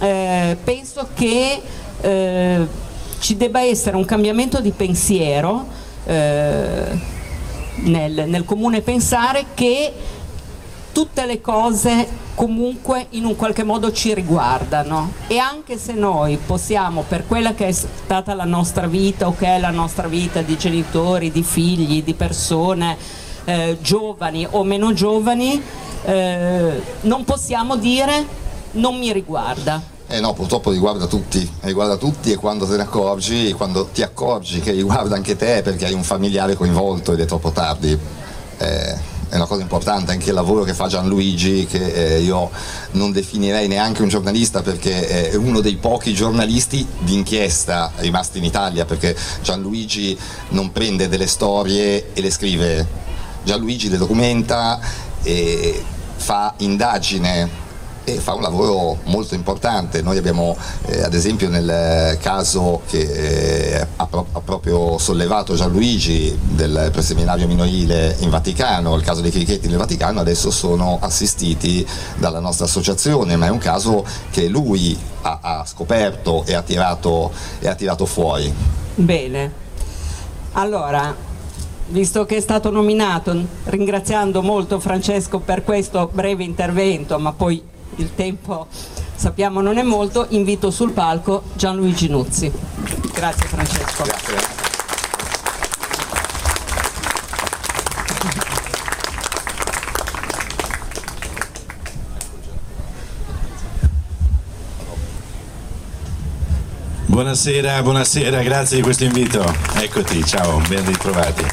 eh, 0.00 0.56
penso 0.64 1.08
che 1.14 1.62
eh, 2.00 2.66
ci 3.20 3.36
debba 3.36 3.62
essere 3.62 3.96
un 3.96 4.04
cambiamento 4.04 4.60
di 4.60 4.72
pensiero 4.72 5.64
eh, 6.04 6.98
nel, 7.76 8.24
nel 8.26 8.44
comune 8.44 8.80
pensare 8.80 9.46
che 9.54 9.92
tutte 10.92 11.26
le 11.26 11.40
cose 11.40 12.06
comunque 12.34 13.06
in 13.10 13.24
un 13.24 13.36
qualche 13.36 13.62
modo 13.62 13.92
ci 13.92 14.14
riguardano 14.14 15.12
e 15.26 15.38
anche 15.38 15.78
se 15.78 15.92
noi 15.92 16.38
possiamo 16.44 17.04
per 17.06 17.26
quella 17.26 17.54
che 17.54 17.68
è 17.68 17.72
stata 17.72 18.34
la 18.34 18.44
nostra 18.44 18.86
vita 18.86 19.26
o 19.26 19.34
che 19.36 19.46
è 19.46 19.58
la 19.58 19.70
nostra 19.70 20.06
vita 20.06 20.42
di 20.42 20.56
genitori, 20.56 21.30
di 21.30 21.42
figli, 21.42 22.02
di 22.02 22.14
persone 22.14 22.96
eh, 23.44 23.78
giovani 23.80 24.46
o 24.50 24.62
meno 24.64 24.92
giovani, 24.92 25.60
eh, 26.04 26.82
non 27.02 27.24
possiamo 27.24 27.76
dire 27.76 28.40
non 28.72 28.98
mi 28.98 29.12
riguarda. 29.12 29.90
Eh 30.08 30.20
no, 30.20 30.34
purtroppo 30.34 30.70
riguarda 30.70 31.06
tutti, 31.06 31.50
riguarda 31.60 31.96
tutti 31.96 32.32
e 32.32 32.36
quando 32.36 32.66
te 32.66 32.76
ne 32.76 32.82
accorgi, 32.82 33.52
quando 33.52 33.86
ti 33.86 34.02
accorgi 34.02 34.60
che 34.60 34.72
riguarda 34.72 35.14
anche 35.14 35.36
te 35.36 35.62
perché 35.62 35.86
hai 35.86 35.94
un 35.94 36.02
familiare 36.02 36.54
coinvolto 36.54 37.12
ed 37.12 37.20
è 37.20 37.24
troppo 37.24 37.50
tardi. 37.50 37.98
Eh, 38.58 39.11
è 39.32 39.36
una 39.36 39.46
cosa 39.46 39.62
importante 39.62 40.12
anche 40.12 40.28
il 40.28 40.34
lavoro 40.34 40.62
che 40.62 40.74
fa 40.74 40.88
Gianluigi 40.88 41.64
che 41.64 42.16
eh, 42.16 42.20
io 42.20 42.50
non 42.90 43.12
definirei 43.12 43.66
neanche 43.66 44.02
un 44.02 44.08
giornalista 44.08 44.60
perché 44.60 45.30
è 45.30 45.34
uno 45.36 45.60
dei 45.60 45.76
pochi 45.76 46.12
giornalisti 46.12 46.86
d'inchiesta 46.98 47.92
rimasti 47.96 48.36
in 48.36 48.44
Italia 48.44 48.84
perché 48.84 49.16
Gianluigi 49.42 50.18
non 50.50 50.70
prende 50.70 51.08
delle 51.08 51.26
storie 51.26 52.12
e 52.12 52.20
le 52.20 52.30
scrive. 52.30 52.86
Gianluigi 53.42 53.88
le 53.88 53.96
documenta 53.96 54.78
e 55.22 55.82
fa 56.16 56.52
indagine 56.58 57.48
e 58.04 58.18
fa 58.18 58.34
un 58.34 58.42
lavoro 58.42 58.98
molto 59.04 59.34
importante. 59.34 60.02
Noi 60.02 60.16
abbiamo 60.16 60.56
eh, 60.86 61.02
ad 61.02 61.14
esempio 61.14 61.48
nel 61.48 62.18
caso 62.20 62.82
che 62.86 63.00
eh, 63.78 63.86
ha, 63.96 64.06
pro- 64.06 64.26
ha, 64.32 64.40
proprio 64.40 64.98
sollevato 64.98 65.54
Gianluigi 65.54 66.36
del 66.40 66.88
preseminario 66.92 67.46
minorile 67.46 68.16
in 68.20 68.30
Vaticano, 68.30 68.94
il 68.96 69.02
caso 69.02 69.20
dei 69.20 69.30
crichetti 69.30 69.68
nel 69.68 69.78
Vaticano, 69.78 70.20
adesso 70.20 70.50
sono 70.50 70.98
assistiti 71.00 71.86
dalla 72.16 72.40
nostra 72.40 72.64
associazione, 72.64 73.36
ma 73.36 73.46
è 73.46 73.50
un 73.50 73.58
caso 73.58 74.04
che 74.30 74.48
lui 74.48 74.98
ha, 75.22 75.38
ha 75.40 75.64
scoperto 75.66 76.44
e 76.44 76.54
ha, 76.54 76.62
tirato, 76.62 77.30
e 77.60 77.68
ha 77.68 77.74
tirato 77.74 78.06
fuori. 78.06 78.52
Bene, 78.94 79.52
allora 80.52 81.30
visto 81.88 82.24
che 82.24 82.36
è 82.36 82.40
stato 82.40 82.70
nominato, 82.70 83.36
ringraziando 83.64 84.40
molto 84.40 84.80
Francesco 84.80 85.40
per 85.40 85.62
questo 85.62 86.08
breve 86.12 86.42
intervento, 86.42 87.18
ma 87.18 87.32
poi 87.32 87.62
il 87.96 88.14
tempo 88.14 88.66
sappiamo 89.14 89.60
non 89.60 89.78
è 89.78 89.82
molto, 89.82 90.26
invito 90.30 90.70
sul 90.70 90.92
palco 90.92 91.44
Gianluigi 91.54 92.08
Nuzzi. 92.08 92.50
Grazie 93.12 93.46
Francesco. 93.46 94.02
Grazie. 94.04 94.62
Buonasera, 107.06 107.82
buonasera, 107.82 108.42
grazie 108.42 108.78
di 108.78 108.82
questo 108.82 109.04
invito. 109.04 109.44
Eccoti, 109.74 110.24
ciao, 110.24 110.60
ben 110.66 110.84
ritrovati. 110.86 111.44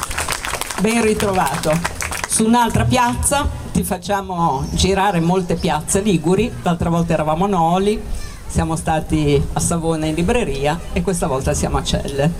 Ben 0.80 1.02
ritrovato. 1.02 1.78
Su 2.26 2.46
un'altra 2.46 2.84
piazza 2.84 3.59
ti 3.80 3.86
facciamo 3.86 4.62
girare 4.72 5.20
molte 5.20 5.54
piazze 5.54 6.02
liguri, 6.02 6.52
l'altra 6.62 6.90
volta 6.90 7.14
eravamo 7.14 7.46
a 7.46 7.48
Noli, 7.48 7.98
siamo 8.46 8.76
stati 8.76 9.42
a 9.54 9.58
Savona 9.58 10.04
in 10.04 10.14
libreria 10.14 10.78
e 10.92 11.00
questa 11.00 11.26
volta 11.26 11.54
siamo 11.54 11.78
a 11.78 11.82
Celle. 11.82 12.30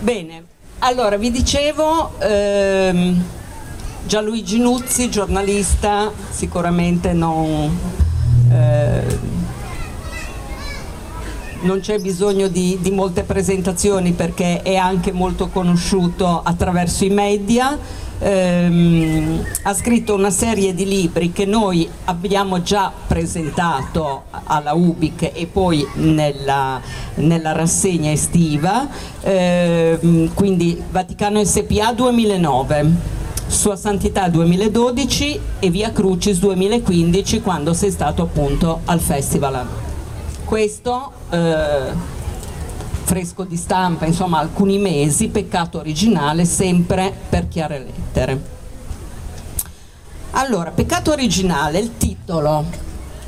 Bene, 0.00 0.44
allora 0.80 1.16
vi 1.16 1.30
dicevo, 1.30 2.18
ehm, 2.18 3.24
Gianluigi 4.06 4.58
Nuzzi, 4.58 5.08
giornalista, 5.08 6.10
sicuramente 6.30 7.12
non... 7.12 7.78
Eh, 8.50 9.44
non 11.58 11.80
c'è 11.80 11.98
bisogno 11.98 12.48
di, 12.48 12.78
di, 12.80 12.90
molte 12.90 13.22
presentazioni 13.22 14.12
perché 14.12 14.62
è 14.62 14.76
anche 14.76 15.10
molto 15.10 15.48
conosciuto 15.48 16.42
attraverso 16.44 17.04
i 17.04 17.08
media 17.08 17.78
ehm, 18.18 19.44
ha 19.62 19.74
scritto 19.74 20.14
una 20.14 20.30
serie 20.30 20.74
di 20.74 20.86
libri 20.86 21.32
che 21.32 21.44
noi 21.44 21.88
abbiamo 22.04 22.62
già 22.62 22.92
presentato 23.06 24.24
alla 24.44 24.74
UBIC 24.74 25.30
e 25.34 25.46
poi 25.46 25.86
nella, 25.94 26.80
nella 27.16 27.52
rassegna 27.52 28.10
estiva, 28.10 28.88
ehm, 29.20 30.34
quindi 30.34 30.82
Vaticano 30.90 31.44
SPA 31.44 31.92
2009. 31.92 33.14
Sua 33.48 33.76
Santità 33.76 34.28
2012 34.28 35.40
e 35.60 35.70
Via 35.70 35.92
Crucis 35.92 36.40
2015 36.40 37.40
quando 37.40 37.74
sei 37.74 37.92
stato 37.92 38.22
appunto 38.22 38.80
al 38.86 38.98
festival. 38.98 39.64
Questo 40.44 41.12
eh, 41.30 42.15
fresco 43.06 43.44
di 43.44 43.56
stampa, 43.56 44.04
insomma 44.04 44.40
alcuni 44.40 44.78
mesi, 44.78 45.28
peccato 45.28 45.78
originale 45.78 46.44
sempre 46.44 47.14
per 47.28 47.46
chiare 47.46 47.78
lettere. 47.78 48.54
Allora, 50.32 50.72
peccato 50.72 51.12
originale, 51.12 51.78
il 51.78 51.96
titolo 51.96 52.64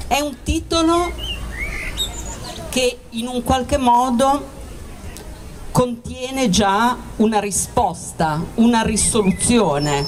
è 0.09 0.19
un 0.19 0.35
titolo 0.43 1.13
che 2.71 2.99
in 3.11 3.29
un 3.29 3.45
qualche 3.45 3.77
modo 3.79 4.57
contiene 5.71 6.51
già 6.51 6.97
una 7.17 7.39
risposta, 7.39 8.45
una 8.57 8.83
risoluzione 8.83 10.05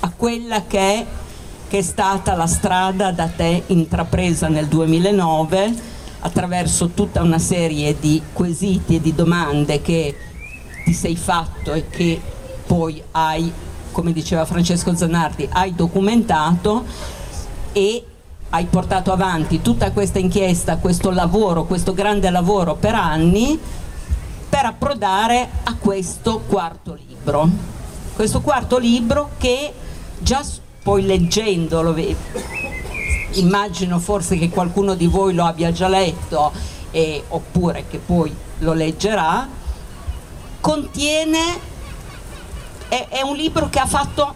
a 0.00 0.10
quella 0.16 0.64
che 0.66 0.78
è, 0.78 1.06
che 1.68 1.78
è 1.78 1.82
stata 1.82 2.34
la 2.34 2.46
strada 2.46 3.12
da 3.12 3.28
te 3.28 3.64
intrapresa 3.66 4.48
nel 4.48 4.68
2009 4.68 5.95
attraverso 6.26 6.88
tutta 6.88 7.22
una 7.22 7.38
serie 7.38 7.96
di 7.98 8.20
quesiti 8.32 8.96
e 8.96 9.00
di 9.00 9.14
domande 9.14 9.80
che 9.80 10.14
ti 10.84 10.92
sei 10.92 11.16
fatto 11.16 11.72
e 11.72 11.88
che 11.88 12.20
poi 12.66 13.00
hai, 13.12 13.50
come 13.92 14.12
diceva 14.12 14.44
Francesco 14.44 14.94
Zanardi, 14.94 15.48
hai 15.52 15.74
documentato 15.74 16.84
e 17.72 18.04
hai 18.50 18.64
portato 18.66 19.12
avanti 19.12 19.62
tutta 19.62 19.92
questa 19.92 20.18
inchiesta, 20.18 20.78
questo 20.78 21.10
lavoro, 21.10 21.64
questo 21.64 21.94
grande 21.94 22.30
lavoro 22.30 22.74
per 22.74 22.94
anni 22.94 23.58
per 24.48 24.64
approdare 24.64 25.48
a 25.64 25.74
questo 25.76 26.42
quarto 26.46 26.98
libro. 27.06 27.48
Questo 28.14 28.40
quarto 28.40 28.78
libro 28.78 29.30
che 29.38 29.72
già 30.18 30.42
poi 30.82 31.04
leggendolo 31.04 31.92
immagino 33.38 33.98
forse 33.98 34.36
che 34.38 34.48
qualcuno 34.48 34.94
di 34.94 35.06
voi 35.06 35.34
lo 35.34 35.44
abbia 35.44 35.72
già 35.72 35.88
letto 35.88 36.52
eh, 36.90 37.24
oppure 37.28 37.86
che 37.88 37.98
poi 37.98 38.34
lo 38.58 38.72
leggerà, 38.72 39.48
contiene, 40.60 41.60
è, 42.88 43.06
è 43.08 43.22
un 43.22 43.36
libro 43.36 43.68
che 43.68 43.78
ha 43.78 43.86
fatto 43.86 44.34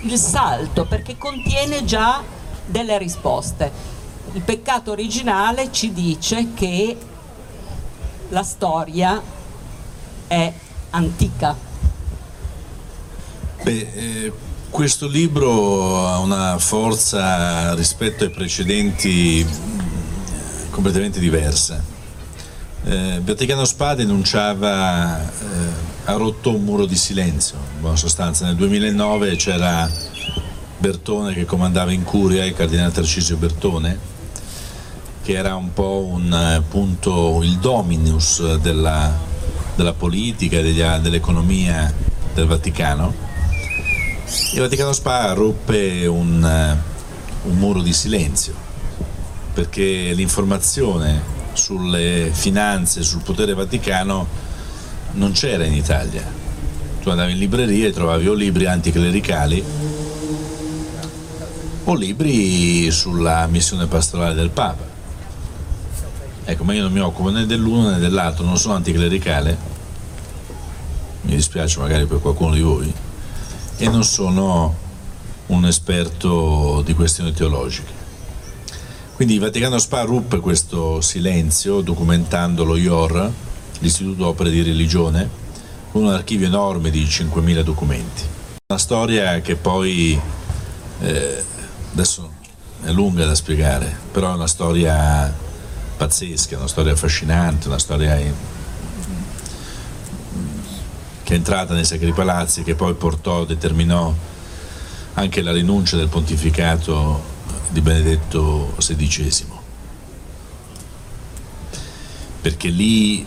il 0.00 0.16
salto 0.16 0.84
perché 0.86 1.16
contiene 1.16 1.84
già 1.84 2.22
delle 2.66 2.98
risposte. 2.98 3.70
Il 4.32 4.42
peccato 4.42 4.90
originale 4.90 5.72
ci 5.72 5.92
dice 5.92 6.52
che 6.54 6.96
la 8.28 8.42
storia 8.42 9.20
è 10.26 10.52
antica. 10.90 11.56
Beh, 13.62 13.90
eh, 13.94 14.32
questo 14.70 15.06
libro 15.06 16.06
ha 16.06 16.18
una 16.18 16.58
forza 16.58 17.74
rispetto 17.74 18.24
ai 18.24 18.30
precedenti 18.30 19.46
completamente 20.70 21.18
diversa. 21.18 21.82
Eh, 22.84 23.20
Vaticano 23.22 23.64
Spa 23.64 23.94
denunciava 23.94 25.20
eh, 25.20 25.88
ha 26.04 26.12
rotto 26.12 26.54
un 26.54 26.64
muro 26.64 26.86
di 26.86 26.96
silenzio, 26.96 27.58
in 27.74 27.80
buona 27.80 27.96
sostanza. 27.96 28.46
Nel 28.46 28.56
2009 28.56 29.36
c'era 29.36 29.90
Bertone 30.78 31.34
che 31.34 31.44
comandava 31.44 31.92
in 31.92 32.02
curia, 32.02 32.44
il 32.44 32.54
cardinale 32.54 32.92
Tarcisio 32.92 33.36
Bertone, 33.36 33.98
che 35.22 35.32
era 35.32 35.54
un 35.54 35.72
po' 35.74 36.08
un, 36.10 36.32
appunto, 36.32 37.40
il 37.42 37.58
dominus 37.58 38.56
della, 38.56 39.12
della 39.74 39.92
politica, 39.92 40.62
degli, 40.62 40.82
dell'economia 40.82 41.92
del 42.32 42.46
Vaticano. 42.46 43.26
Il 44.52 44.60
Vaticano 44.60 44.92
Spa 44.92 45.32
ruppe 45.32 46.06
un, 46.06 46.76
un 47.44 47.56
muro 47.56 47.80
di 47.80 47.94
silenzio, 47.94 48.52
perché 49.54 50.12
l'informazione 50.12 51.22
sulle 51.54 52.28
finanze, 52.32 53.02
sul 53.02 53.22
potere 53.22 53.54
vaticano 53.54 54.26
non 55.12 55.32
c'era 55.32 55.64
in 55.64 55.72
Italia. 55.72 56.22
Tu 57.00 57.08
andavi 57.08 57.32
in 57.32 57.38
libreria 57.38 57.88
e 57.88 57.92
trovavi 57.92 58.28
o 58.28 58.34
libri 58.34 58.66
anticlericali 58.66 59.64
o 61.84 61.94
libri 61.94 62.90
sulla 62.90 63.46
missione 63.46 63.86
pastorale 63.86 64.34
del 64.34 64.50
Papa. 64.50 64.84
Ecco, 66.44 66.64
ma 66.64 66.74
io 66.74 66.82
non 66.82 66.92
mi 66.92 67.00
occupo 67.00 67.30
né 67.30 67.46
dell'uno 67.46 67.90
né 67.90 67.98
dell'altro, 67.98 68.44
non 68.44 68.58
sono 68.58 68.74
anticlericale, 68.74 69.56
mi 71.22 71.34
dispiace 71.34 71.78
magari 71.78 72.04
per 72.04 72.20
qualcuno 72.20 72.52
di 72.52 72.60
voi, 72.60 72.92
e 73.78 73.88
non 73.88 74.04
sono 74.04 74.86
un 75.46 75.64
esperto 75.64 76.82
di 76.84 76.94
questioni 76.94 77.32
teologiche. 77.32 77.96
Quindi 79.14 79.34
il 79.34 79.40
Vaticano 79.40 79.78
Spa 79.78 80.02
ruppe 80.02 80.38
questo 80.38 81.00
silenzio 81.00 81.80
documentando 81.80 82.64
lo 82.64 82.76
IOR, 82.76 83.32
l'Istituto 83.80 84.26
Opere 84.26 84.50
di 84.50 84.62
Religione, 84.62 85.28
con 85.90 86.04
un 86.04 86.12
archivio 86.12 86.46
enorme 86.46 86.90
di 86.90 87.02
5.000 87.04 87.62
documenti. 87.62 88.22
Una 88.68 88.78
storia 88.78 89.40
che 89.40 89.56
poi, 89.56 90.20
eh, 91.00 91.44
adesso 91.92 92.30
è 92.82 92.90
lunga 92.90 93.24
da 93.24 93.34
spiegare, 93.34 93.96
però 94.12 94.32
è 94.32 94.34
una 94.34 94.46
storia 94.46 95.34
pazzesca, 95.96 96.58
una 96.58 96.68
storia 96.68 96.92
affascinante, 96.92 97.68
una 97.68 97.78
storia 97.78 98.16
che 101.28 101.34
è 101.34 101.36
entrata 101.36 101.74
nei 101.74 101.84
Sacri 101.84 102.14
Palazzi, 102.14 102.62
che 102.62 102.74
poi 102.74 102.94
portò, 102.94 103.44
determinò 103.44 104.14
anche 105.12 105.42
la 105.42 105.52
rinuncia 105.52 105.98
del 105.98 106.08
pontificato 106.08 107.22
di 107.68 107.82
Benedetto 107.82 108.72
XVI. 108.78 109.44
Perché 112.40 112.68
lì, 112.70 113.26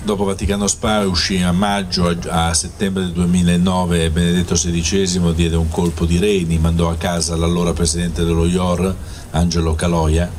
dopo 0.00 0.22
Vaticano 0.22 0.68
Spa, 0.68 1.04
uscì 1.08 1.42
a 1.42 1.50
maggio, 1.50 2.16
a, 2.28 2.54
settembre 2.54 3.02
del 3.02 3.12
2009, 3.14 4.10
Benedetto 4.10 4.54
XVI 4.54 5.34
diede 5.34 5.56
un 5.56 5.68
colpo 5.70 6.06
di 6.06 6.18
reni, 6.18 6.58
mandò 6.58 6.88
a 6.88 6.94
casa 6.94 7.34
l'allora 7.34 7.72
presidente 7.72 8.22
dello 8.22 8.46
IOR, 8.46 8.94
Angelo 9.32 9.74
Caloia, 9.74 10.30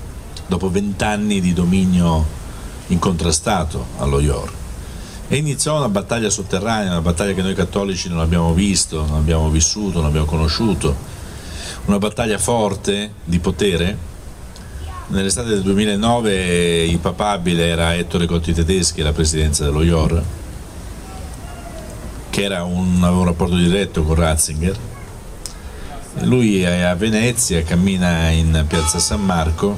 dopo 0.48 0.72
vent'anni 0.72 1.42
di 1.42 1.52
dominio 1.52 2.26
incontrastato 2.88 3.86
allo 3.98 4.22
IOR. 4.22 4.59
E 5.32 5.38
iniziò 5.38 5.78
una 5.78 5.90
battaglia 5.90 6.32
sotterranea, 6.32 6.90
una 6.90 7.02
battaglia 7.02 7.34
che 7.34 7.44
noi 7.44 7.54
cattolici 7.54 8.10
non 8.10 8.20
abbiamo 8.20 8.52
visto, 8.52 9.06
non 9.06 9.18
abbiamo 9.18 9.52
vissuto, 9.52 10.00
non 10.00 10.08
abbiamo 10.08 10.26
conosciuto, 10.26 10.96
una 11.86 12.00
battaglia 12.00 12.40
forte 12.40 13.14
di 13.26 13.38
potere. 13.38 13.96
Nell'estate 15.10 15.50
del 15.50 15.62
2009 15.62 16.84
il 16.84 16.98
papabile 16.98 17.68
era 17.68 17.94
Ettore 17.94 18.26
Gotti 18.26 18.54
Tedeschi, 18.54 19.04
la 19.04 19.12
presidenza 19.12 19.66
dello 19.66 19.84
IOR, 19.84 20.24
che 22.32 22.48
un, 22.48 22.98
aveva 23.04 23.20
un 23.20 23.26
rapporto 23.26 23.56
diretto 23.56 24.02
con 24.02 24.16
Ratzinger. 24.16 24.78
Lui 26.22 26.64
è 26.64 26.82
a 26.82 26.96
Venezia, 26.96 27.62
cammina 27.62 28.30
in 28.30 28.65
piazza 28.68 28.98
San 28.98 29.24
Marco 29.24 29.78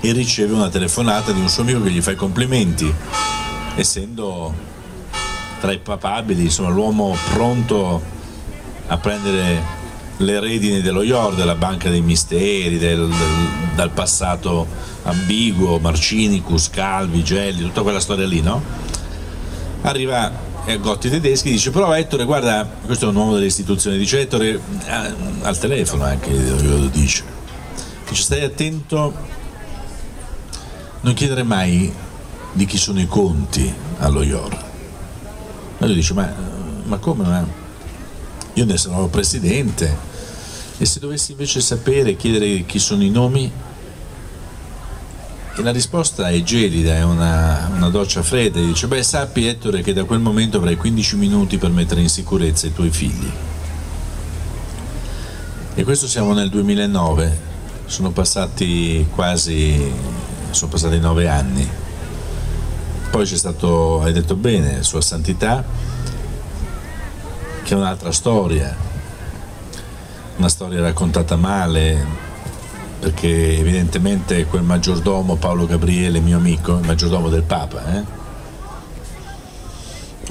e 0.00 0.12
riceve 0.12 0.54
una 0.54 0.70
telefonata 0.70 1.30
di 1.32 1.40
un 1.40 1.48
suo 1.50 1.62
amico 1.62 1.82
che 1.82 1.90
gli 1.90 2.00
fa 2.00 2.12
i 2.12 2.16
complimenti, 2.16 2.90
essendo 3.76 4.52
tra 5.60 5.72
i 5.72 5.78
papabili, 5.78 6.44
insomma, 6.44 6.70
l'uomo 6.70 7.16
pronto 7.32 8.02
a 8.88 8.96
prendere 8.98 9.74
le 10.18 10.40
redini 10.40 10.80
dello 10.80 11.02
IOR, 11.02 11.34
della 11.34 11.54
Banca 11.54 11.88
dei 11.88 12.00
Misteri, 12.00 12.78
del, 12.78 13.08
del, 13.08 13.48
dal 13.74 13.90
passato 13.90 14.66
ambiguo, 15.04 15.78
Marcinicus, 15.78 16.70
Calvi, 16.70 17.22
Gelli, 17.22 17.62
tutta 17.62 17.82
quella 17.82 18.00
storia 18.00 18.26
lì, 18.26 18.40
no? 18.40 18.62
Arriva 19.82 20.44
Gotti 20.80 21.08
tedeschi 21.08 21.50
dice 21.50 21.70
però 21.70 21.94
Ettore 21.94 22.24
guarda 22.24 22.68
questo 22.84 23.06
è 23.06 23.08
un 23.08 23.14
uomo 23.14 23.34
delle 23.34 23.46
istituzioni 23.46 23.96
dice 23.96 24.22
Ettore 24.22 24.48
eh, 24.48 25.14
al 25.42 25.56
telefono 25.58 26.02
anche 26.02 26.28
lo 26.32 26.88
dice 26.88 27.22
dice 28.08 28.22
stai 28.22 28.42
attento 28.42 29.14
non 31.02 31.14
chiedere 31.14 31.44
mai 31.44 31.92
di 32.56 32.64
chi 32.64 32.78
sono 32.78 33.00
i 33.00 33.06
conti 33.06 33.72
allo 33.98 34.22
IOR. 34.22 34.64
E 35.78 35.86
lui 35.86 35.94
dice 35.94 36.14
ma, 36.14 36.32
ma 36.84 36.96
come 36.96 37.24
ma 37.24 37.46
io 38.54 38.64
ne 38.64 38.76
sono 38.78 39.06
presidente. 39.08 40.14
E 40.78 40.84
se 40.86 40.98
dovessi 40.98 41.32
invece 41.32 41.60
sapere, 41.60 42.16
chiedere 42.16 42.64
chi 42.64 42.78
sono 42.78 43.02
i 43.02 43.10
nomi, 43.10 43.52
e 45.58 45.62
la 45.62 45.70
risposta 45.70 46.28
è 46.28 46.42
gelida, 46.42 46.94
è 46.94 47.02
una, 47.02 47.70
una 47.74 47.88
doccia 47.88 48.22
fredda, 48.22 48.60
dice, 48.60 48.86
beh 48.88 49.02
sappi 49.02 49.46
Ettore 49.46 49.80
che 49.82 49.94
da 49.94 50.04
quel 50.04 50.18
momento 50.18 50.58
avrai 50.58 50.76
15 50.76 51.16
minuti 51.16 51.56
per 51.56 51.70
mettere 51.70 52.02
in 52.02 52.10
sicurezza 52.10 52.66
i 52.66 52.74
tuoi 52.74 52.90
figli. 52.90 53.30
E 55.74 55.84
questo 55.84 56.06
siamo 56.08 56.34
nel 56.34 56.50
2009, 56.50 57.40
sono 57.86 58.10
passati 58.10 59.06
quasi, 59.14 59.92
sono 60.50 60.70
passati 60.70 60.98
nove 60.98 61.28
anni. 61.28 61.84
Poi 63.16 63.24
c'è 63.24 63.36
stato, 63.36 64.02
hai 64.02 64.12
detto 64.12 64.36
bene, 64.36 64.82
Sua 64.82 65.00
Santità, 65.00 65.64
che 67.62 67.72
è 67.72 67.74
un'altra 67.74 68.12
storia, 68.12 68.76
una 70.36 70.50
storia 70.50 70.82
raccontata 70.82 71.34
male 71.36 72.04
perché 73.00 73.56
evidentemente 73.58 74.44
quel 74.44 74.64
maggiordomo 74.64 75.36
Paolo 75.36 75.64
Gabriele, 75.64 76.20
mio 76.20 76.36
amico, 76.36 76.76
il 76.76 76.84
maggiordomo 76.84 77.30
del 77.30 77.40
Papa, 77.40 77.94
eh? 77.94 78.04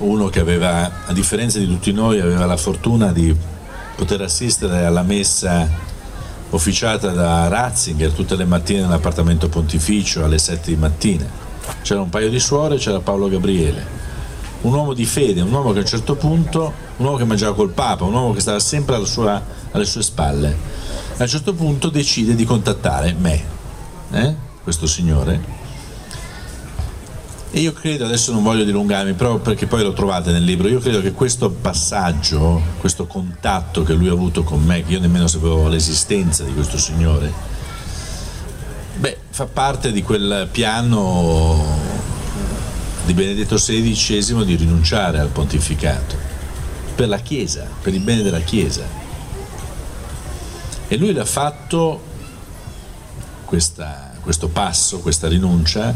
uno 0.02 0.28
che 0.28 0.40
aveva, 0.40 1.08
a 1.08 1.12
differenza 1.12 1.58
di 1.58 1.66
tutti 1.66 1.92
noi, 1.92 2.20
aveva 2.20 2.46
la 2.46 2.56
fortuna 2.56 3.12
di 3.12 3.36
poter 3.96 4.22
assistere 4.22 4.86
alla 4.86 5.02
messa 5.02 5.68
officiata 6.52 7.10
da 7.10 7.48
Ratzinger 7.48 8.12
tutte 8.12 8.36
le 8.36 8.46
mattine 8.46 8.82
nell'appartamento 8.82 9.50
pontificio 9.50 10.24
alle 10.24 10.38
7 10.38 10.70
di 10.70 10.78
mattina. 10.78 11.45
C'era 11.82 12.02
un 12.02 12.10
paio 12.10 12.30
di 12.30 12.40
suore 12.40 12.78
c'era 12.78 13.00
Paolo 13.00 13.28
Gabriele 13.28 14.04
un 14.66 14.74
uomo 14.74 14.94
di 14.94 15.06
fede, 15.06 15.42
un 15.42 15.54
uomo 15.54 15.72
che 15.72 15.80
a 15.80 15.82
un 15.82 15.88
certo 15.88 16.16
punto, 16.16 16.74
un 16.98 17.06
uomo 17.06 17.18
che 17.18 17.24
mangiava 17.24 17.56
col 17.56 17.70
Papa, 17.70 18.04
un 18.04 18.14
uomo 18.14 18.34
che 18.34 18.40
stava 18.40 18.60
sempre 18.60 19.04
sua, 19.06 19.42
alle 19.72 19.86
sue 19.86 20.02
spalle, 20.02 20.58
a 21.18 21.22
un 21.22 21.28
certo 21.28 21.54
punto 21.54 21.90
decide 21.90 22.36
di 22.36 22.46
contattare 22.46 23.16
me, 23.18 23.44
eh? 24.12 24.36
questo 24.64 24.88
signore. 24.88 25.64
E 27.52 27.60
io 27.60 27.72
credo, 27.72 28.04
adesso 28.04 28.34
non 28.34 28.44
voglio 28.44 28.66
dilungarmi, 28.66 29.14
però 29.14 29.38
perché 29.38 29.66
poi 29.66 29.82
lo 29.82 29.94
trovate 29.94 30.32
nel 30.32 30.44
libro, 30.44 30.68
io 30.68 30.80
credo 30.80 31.00
che 31.00 31.14
questo 31.14 31.50
passaggio, 31.50 32.62
questo 32.80 33.06
contatto 33.06 33.84
che 33.84 33.94
lui 33.94 34.10
ha 34.10 34.14
avuto 34.14 34.44
con 34.44 34.62
me, 34.62 34.84
che 34.84 34.94
io 34.94 35.00
nemmeno 35.00 35.28
sapevo 35.28 35.70
l'esistenza 35.70 36.44
di 36.44 36.54
questo 36.54 36.78
signore, 36.78 37.32
beh, 38.98 39.18
fa 39.36 39.48
parte 39.48 39.92
di 39.92 40.02
quel 40.02 40.48
piano 40.50 41.62
di 43.04 43.14
Benedetto 43.14 43.56
XVI 43.56 44.46
di 44.46 44.56
rinunciare 44.56 45.20
al 45.20 45.28
pontificato 45.28 46.16
per 46.96 47.10
la 47.10 47.18
Chiesa, 47.18 47.68
per 47.82 47.94
il 47.94 48.00
bene 48.00 48.22
della 48.22 48.40
Chiesa. 48.40 48.86
E 50.88 50.96
lui 50.96 51.12
l'ha 51.12 51.26
fatto 51.26 52.02
questa, 53.44 54.14
questo 54.22 54.48
passo, 54.48 55.00
questa 55.00 55.28
rinuncia, 55.28 55.94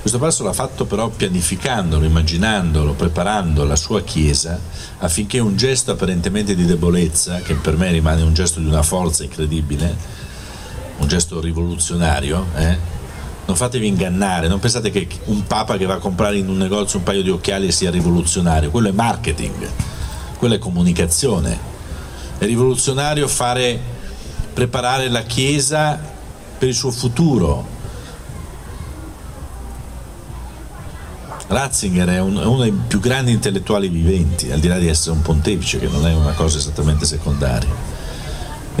questo 0.00 0.18
passo 0.18 0.42
l'ha 0.42 0.52
fatto 0.52 0.84
però 0.84 1.10
pianificandolo, 1.10 2.04
immaginandolo, 2.04 2.94
preparando 2.94 3.62
la 3.62 3.76
sua 3.76 4.02
Chiesa 4.02 4.58
affinché 4.98 5.38
un 5.38 5.56
gesto 5.56 5.92
apparentemente 5.92 6.56
di 6.56 6.64
debolezza, 6.64 7.36
che 7.36 7.54
per 7.54 7.76
me 7.76 7.92
rimane 7.92 8.22
un 8.22 8.34
gesto 8.34 8.58
di 8.58 8.66
una 8.66 8.82
forza 8.82 9.22
incredibile, 9.22 9.96
un 11.00 11.08
gesto 11.08 11.40
rivoluzionario, 11.40 12.46
eh, 12.56 12.78
non 13.46 13.56
fatevi 13.56 13.86
ingannare, 13.86 14.46
non 14.48 14.60
pensate 14.60 14.90
che 14.90 15.08
un 15.24 15.44
papa 15.46 15.76
che 15.76 15.86
va 15.86 15.94
a 15.94 15.98
comprare 15.98 16.36
in 16.36 16.48
un 16.48 16.56
negozio 16.56 16.98
un 16.98 17.04
paio 17.04 17.22
di 17.22 17.30
occhiali 17.30 17.72
sia 17.72 17.90
rivoluzionario, 17.90 18.70
quello 18.70 18.88
è 18.88 18.92
marketing, 18.92 19.68
quello 20.38 20.54
è 20.54 20.58
comunicazione. 20.58 21.68
È 22.38 22.44
rivoluzionario 22.44 23.26
fare, 23.28 23.78
preparare 24.54 25.08
la 25.08 25.22
Chiesa 25.22 25.98
per 26.58 26.68
il 26.68 26.74
suo 26.74 26.90
futuro. 26.90 27.78
Ratzinger 31.48 32.08
è, 32.08 32.20
un, 32.20 32.36
uno 32.36 32.62
dei 32.62 32.72
più 32.72 33.00
grandi 33.00 33.32
intellettuali 33.32 33.88
viventi, 33.88 34.52
al 34.52 34.60
di 34.60 34.68
là 34.68 34.78
di 34.78 34.86
essere 34.86 35.16
un 35.16 35.22
pontefice, 35.22 35.80
che 35.80 35.88
non 35.88 36.06
è 36.06 36.14
una 36.14 36.32
cosa 36.32 36.58
esattamente 36.58 37.04
secondaria. 37.04 37.99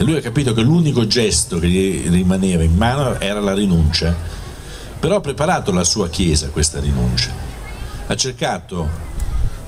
E 0.00 0.02
lui 0.02 0.16
ha 0.16 0.22
capito 0.22 0.54
che 0.54 0.62
l'unico 0.62 1.06
gesto 1.06 1.58
che 1.58 1.68
gli 1.68 2.08
rimaneva 2.08 2.62
in 2.62 2.74
mano 2.74 3.20
era 3.20 3.38
la 3.38 3.52
rinuncia, 3.52 4.16
però 4.98 5.16
ha 5.16 5.20
preparato 5.20 5.72
la 5.72 5.84
sua 5.84 6.08
Chiesa 6.08 6.46
a 6.46 6.48
questa 6.48 6.80
rinuncia. 6.80 7.30
Ha 8.06 8.16
cercato 8.16 8.88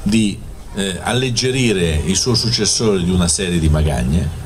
di 0.03 0.41
eh, 0.73 0.99
alleggerire 1.03 2.01
il 2.07 2.17
suo 2.17 2.35
successore 2.35 3.05
di 3.05 3.11
una 3.11 3.29
serie 3.29 3.59
di 3.59 3.69
magagne 3.69 4.41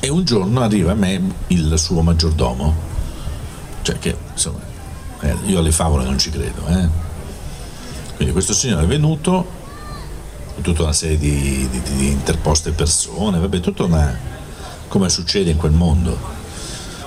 e 0.00 0.08
un 0.08 0.24
giorno 0.24 0.62
arriva 0.62 0.92
a 0.92 0.94
me 0.94 1.20
il 1.48 1.74
suo 1.76 2.00
maggiordomo 2.00 2.74
cioè 3.82 3.98
che 3.98 4.16
insomma, 4.32 4.60
eh, 5.20 5.36
io 5.44 5.58
alle 5.58 5.70
favole 5.70 6.04
non 6.04 6.16
ci 6.16 6.30
credo. 6.30 6.66
Eh. 6.66 6.88
Quindi 8.16 8.32
questo 8.32 8.54
signore 8.54 8.84
è 8.84 8.86
venuto, 8.86 9.60
tutta 10.60 10.82
una 10.82 10.92
serie 10.92 11.18
di, 11.18 11.68
di, 11.70 11.82
di 11.96 12.08
interposte 12.08 12.72
persone, 12.72 13.38
vabbè, 13.38 13.60
tutta 13.60 13.84
una. 13.84 14.16
come 14.88 15.08
succede 15.08 15.50
in 15.50 15.56
quel 15.56 15.72
mondo. 15.72 16.40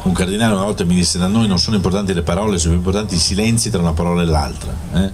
Un 0.04 0.14
cardinale 0.14 0.54
una 0.54 0.66
volta 0.66 0.84
mi 0.84 0.96
disse 0.96 1.18
da 1.18 1.28
noi 1.28 1.48
non 1.48 1.58
sono 1.58 1.76
importanti 1.76 2.14
le 2.14 2.22
parole, 2.22 2.60
sono 2.60 2.76
importanti 2.76 3.16
i 3.16 3.20
silenzi 3.20 3.70
tra 3.70 3.82
una 3.82 3.94
parola 3.94 4.22
e 4.22 4.26
l'altra. 4.26 4.74
Eh. 4.94 5.12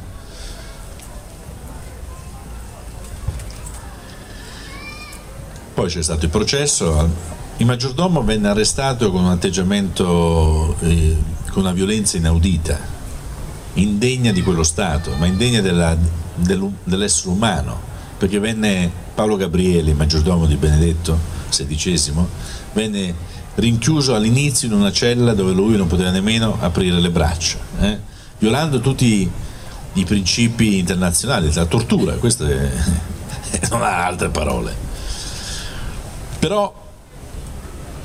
Poi 5.74 5.90
c'è 5.90 6.02
stato 6.02 6.26
il 6.26 6.32
processo, 6.32 7.10
il 7.58 7.66
maggiordomo 7.66 8.24
venne 8.24 8.50
arrestato 8.50 9.12
con 9.12 9.24
un 9.24 9.32
atteggiamento 9.32 10.76
eh, 10.80 11.18
con 11.52 11.64
una 11.64 11.72
violenza 11.72 12.18
inaudita, 12.18 12.78
indegna 13.74 14.32
di 14.32 14.42
quello 14.42 14.64
Stato, 14.64 15.16
ma 15.16 15.26
indegna 15.26 15.62
della, 15.62 15.96
dell'essere 16.36 17.30
umano, 17.30 17.80
perché 18.22 18.38
venne 18.38 18.92
Paolo 19.16 19.36
Gabriele, 19.36 19.96
maggiordomo 19.96 20.46
di 20.46 20.56
Benedetto 20.56 21.18
XVI, 21.50 22.14
venne 22.74 23.16
rinchiuso 23.56 24.14
all'inizio 24.14 24.68
in 24.68 24.76
una 24.76 24.92
cella 24.92 25.34
dove 25.34 25.54
lui 25.54 25.76
non 25.76 25.88
poteva 25.88 26.12
nemmeno 26.12 26.56
aprire 26.60 27.00
le 27.00 27.10
braccia, 27.10 27.58
eh? 27.80 27.98
violando 28.38 28.80
tutti 28.80 29.28
i 29.94 30.06
principi 30.06 30.78
internazionali, 30.78 31.52
la 31.52 31.66
tortura, 31.66 32.14
questo 32.14 32.46
è, 32.46 32.70
non 33.72 33.82
ha 33.82 34.06
altre 34.06 34.30
parole. 34.30 34.72
Però, 36.38 36.92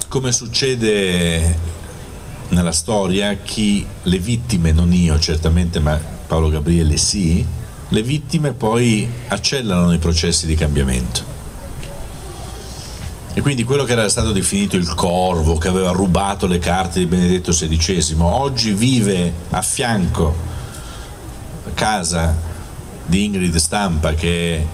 come 0.09 0.33
succede 0.33 1.59
nella 2.49 2.73
storia 2.73 3.35
chi 3.35 3.87
le 4.05 4.19
vittime, 4.19 4.73
non 4.73 4.95
io 4.95 5.19
certamente, 5.19 5.79
ma 5.79 6.01
Paolo 6.27 6.49
Gabriele 6.49 6.97
sì, 6.97 7.45
le 7.88 8.03
vittime 8.03 8.53
poi 8.53 9.09
accelerano 9.29 9.92
i 9.92 9.99
processi 9.99 10.46
di 10.46 10.55
cambiamento. 10.55 11.35
E 13.33 13.42
quindi 13.42 13.64
quello 13.64 13.85
che 13.85 13.92
era 13.92 14.09
stato 14.09 14.33
definito 14.33 14.77
il 14.77 14.94
corvo, 14.94 15.59
che 15.59 15.68
aveva 15.68 15.90
rubato 15.90 16.46
le 16.46 16.59
carte 16.59 17.01
di 17.01 17.07
Benedetto 17.07 17.53
XVI, 17.53 18.16
oggi 18.20 18.72
vive 18.72 19.33
a 19.51 19.61
fianco, 19.61 20.35
a 21.66 21.70
casa 21.75 22.35
di 23.05 23.25
Ingrid 23.25 23.55
Stampa, 23.57 24.14
che 24.14 24.57
è 24.57 24.66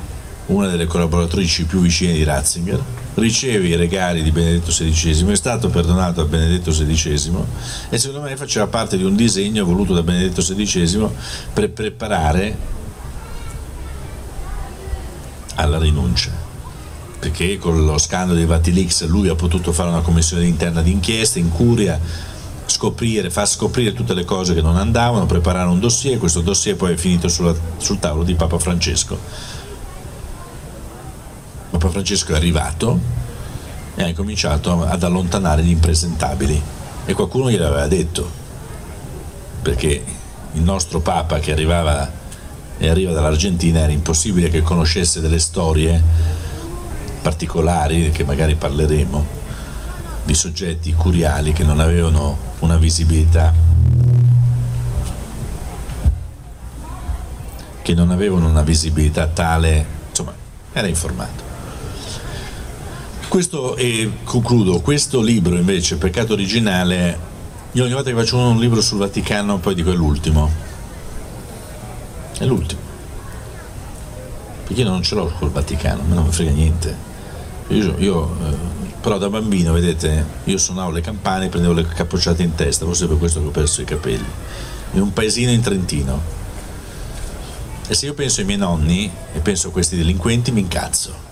una 0.46 0.68
delle 0.68 0.86
collaboratrici 0.86 1.64
più 1.64 1.80
vicine 1.80 2.12
di 2.12 2.22
Ratzinger, 2.22 2.80
riceve 3.14 3.66
i 3.66 3.74
regali 3.74 4.22
di 4.22 4.30
Benedetto 4.30 4.70
XVI, 4.70 5.32
è 5.32 5.36
stato 5.36 5.68
perdonato 5.68 6.22
da 6.22 6.28
Benedetto 6.28 6.70
XVI 6.70 7.32
e 7.90 7.98
secondo 7.98 8.26
me 8.26 8.36
faceva 8.36 8.68
parte 8.68 8.96
di 8.96 9.04
un 9.04 9.16
disegno 9.16 9.64
voluto 9.64 9.92
da 9.92 10.02
Benedetto 10.02 10.40
XVI 10.40 11.08
per 11.52 11.70
preparare 11.70 12.80
alla 15.54 15.78
rinuncia. 15.78 16.30
Perché 17.18 17.58
con 17.58 17.84
lo 17.84 17.98
scandalo 17.98 18.36
dei 18.36 18.46
Vatilix 18.46 19.04
lui 19.06 19.28
ha 19.28 19.34
potuto 19.34 19.72
fare 19.72 19.88
una 19.88 20.00
commissione 20.00 20.46
interna 20.46 20.82
d'inchiesta 20.82 21.38
in 21.38 21.50
curia, 21.50 22.00
scoprire, 22.66 23.30
far 23.30 23.48
scoprire 23.48 23.92
tutte 23.92 24.14
le 24.14 24.24
cose 24.24 24.54
che 24.54 24.62
non 24.62 24.76
andavano, 24.76 25.26
preparare 25.26 25.68
un 25.68 25.78
dossier, 25.78 26.18
questo 26.18 26.40
dossier 26.40 26.76
poi 26.76 26.94
è 26.94 26.96
finito 26.96 27.28
sulla, 27.28 27.54
sul 27.76 27.98
tavolo 27.98 28.24
di 28.24 28.34
Papa 28.34 28.58
Francesco 28.58 29.60
Papa 31.82 31.88
Francesco 31.88 32.32
è 32.32 32.36
arrivato 32.36 33.00
e 33.94 34.02
ha 34.04 34.06
incominciato 34.06 34.84
ad 34.84 35.02
allontanare 35.02 35.62
gli 35.62 35.70
impresentabili 35.70 36.62
e 37.06 37.14
qualcuno 37.14 37.50
gliel'aveva 37.50 37.88
detto 37.88 38.30
perché 39.62 40.04
il 40.52 40.62
nostro 40.62 41.00
Papa 41.00 41.38
che 41.38 41.50
arrivava 41.50 42.08
e 42.82 42.88
arriva 42.88 43.12
dall'Argentina 43.12 43.80
era 43.80 43.92
impossibile 43.92 44.48
che 44.48 44.60
conoscesse 44.62 45.20
delle 45.20 45.38
storie 45.38 46.02
particolari 47.22 48.10
che 48.10 48.24
magari 48.24 48.56
parleremo 48.56 49.40
di 50.24 50.34
soggetti 50.34 50.92
curiali 50.92 51.52
che 51.52 51.62
non 51.62 51.78
avevano 51.78 52.36
una 52.58 52.76
visibilità 52.76 53.54
che 57.82 57.94
non 57.94 58.10
avevano 58.10 58.48
una 58.48 58.62
visibilità 58.62 59.28
tale 59.28 59.86
insomma 60.08 60.32
era 60.72 60.88
informato 60.88 61.50
questo, 63.28 63.76
e 63.76 64.10
concludo, 64.24 64.80
questo 64.80 65.22
libro 65.22 65.56
invece, 65.56 65.96
Peccato 65.96 66.34
originale, 66.34 67.18
io 67.72 67.84
ogni 67.84 67.94
volta 67.94 68.10
che 68.10 68.16
faccio 68.16 68.36
un 68.36 68.58
libro 68.58 68.82
sul 68.82 68.98
Vaticano 68.98 69.56
poi 69.56 69.74
dico 69.74 69.90
è 69.90 69.94
l'ultimo. 69.94 70.71
È 72.42 72.46
l'ultimo. 72.46 72.80
Perché 74.64 74.80
io 74.82 74.88
non 74.88 75.02
ce 75.02 75.14
l'ho 75.14 75.32
col 75.38 75.50
Vaticano, 75.50 76.02
me 76.02 76.14
non 76.14 76.24
mi 76.24 76.32
frega 76.32 76.50
niente. 76.50 76.96
Io, 77.68 77.94
io 77.98 78.36
eh, 78.42 78.56
però 79.00 79.18
da 79.18 79.28
bambino, 79.28 79.72
vedete, 79.72 80.24
io 80.44 80.58
suonavo 80.58 80.90
le 80.90 81.00
campane 81.00 81.46
e 81.46 81.48
prendevo 81.48 81.74
le 81.74 81.86
capocciate 81.86 82.42
in 82.42 82.54
testa, 82.54 82.84
forse 82.84 83.06
per 83.06 83.18
questo 83.18 83.40
che 83.40 83.46
ho 83.46 83.50
perso 83.50 83.80
i 83.80 83.84
capelli. 83.84 84.28
In 84.92 85.02
un 85.02 85.12
paesino 85.12 85.50
in 85.50 85.60
Trentino. 85.60 86.20
E 87.86 87.94
se 87.94 88.06
io 88.06 88.14
penso 88.14 88.40
ai 88.40 88.46
miei 88.46 88.58
nonni 88.58 89.10
e 89.32 89.38
penso 89.38 89.68
a 89.68 89.70
questi 89.70 89.96
delinquenti 89.96 90.50
mi 90.50 90.60
incazzo 90.60 91.30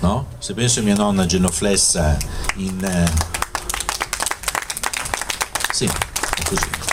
no? 0.00 0.26
Se 0.38 0.54
penso 0.54 0.80
a 0.80 0.82
mia 0.82 0.94
nonna 0.94 1.26
genoflessa 1.26 2.16
in... 2.56 2.84
Eh... 2.84 3.34
Sì, 5.72 5.84
è 5.84 6.42
così. 6.44 6.85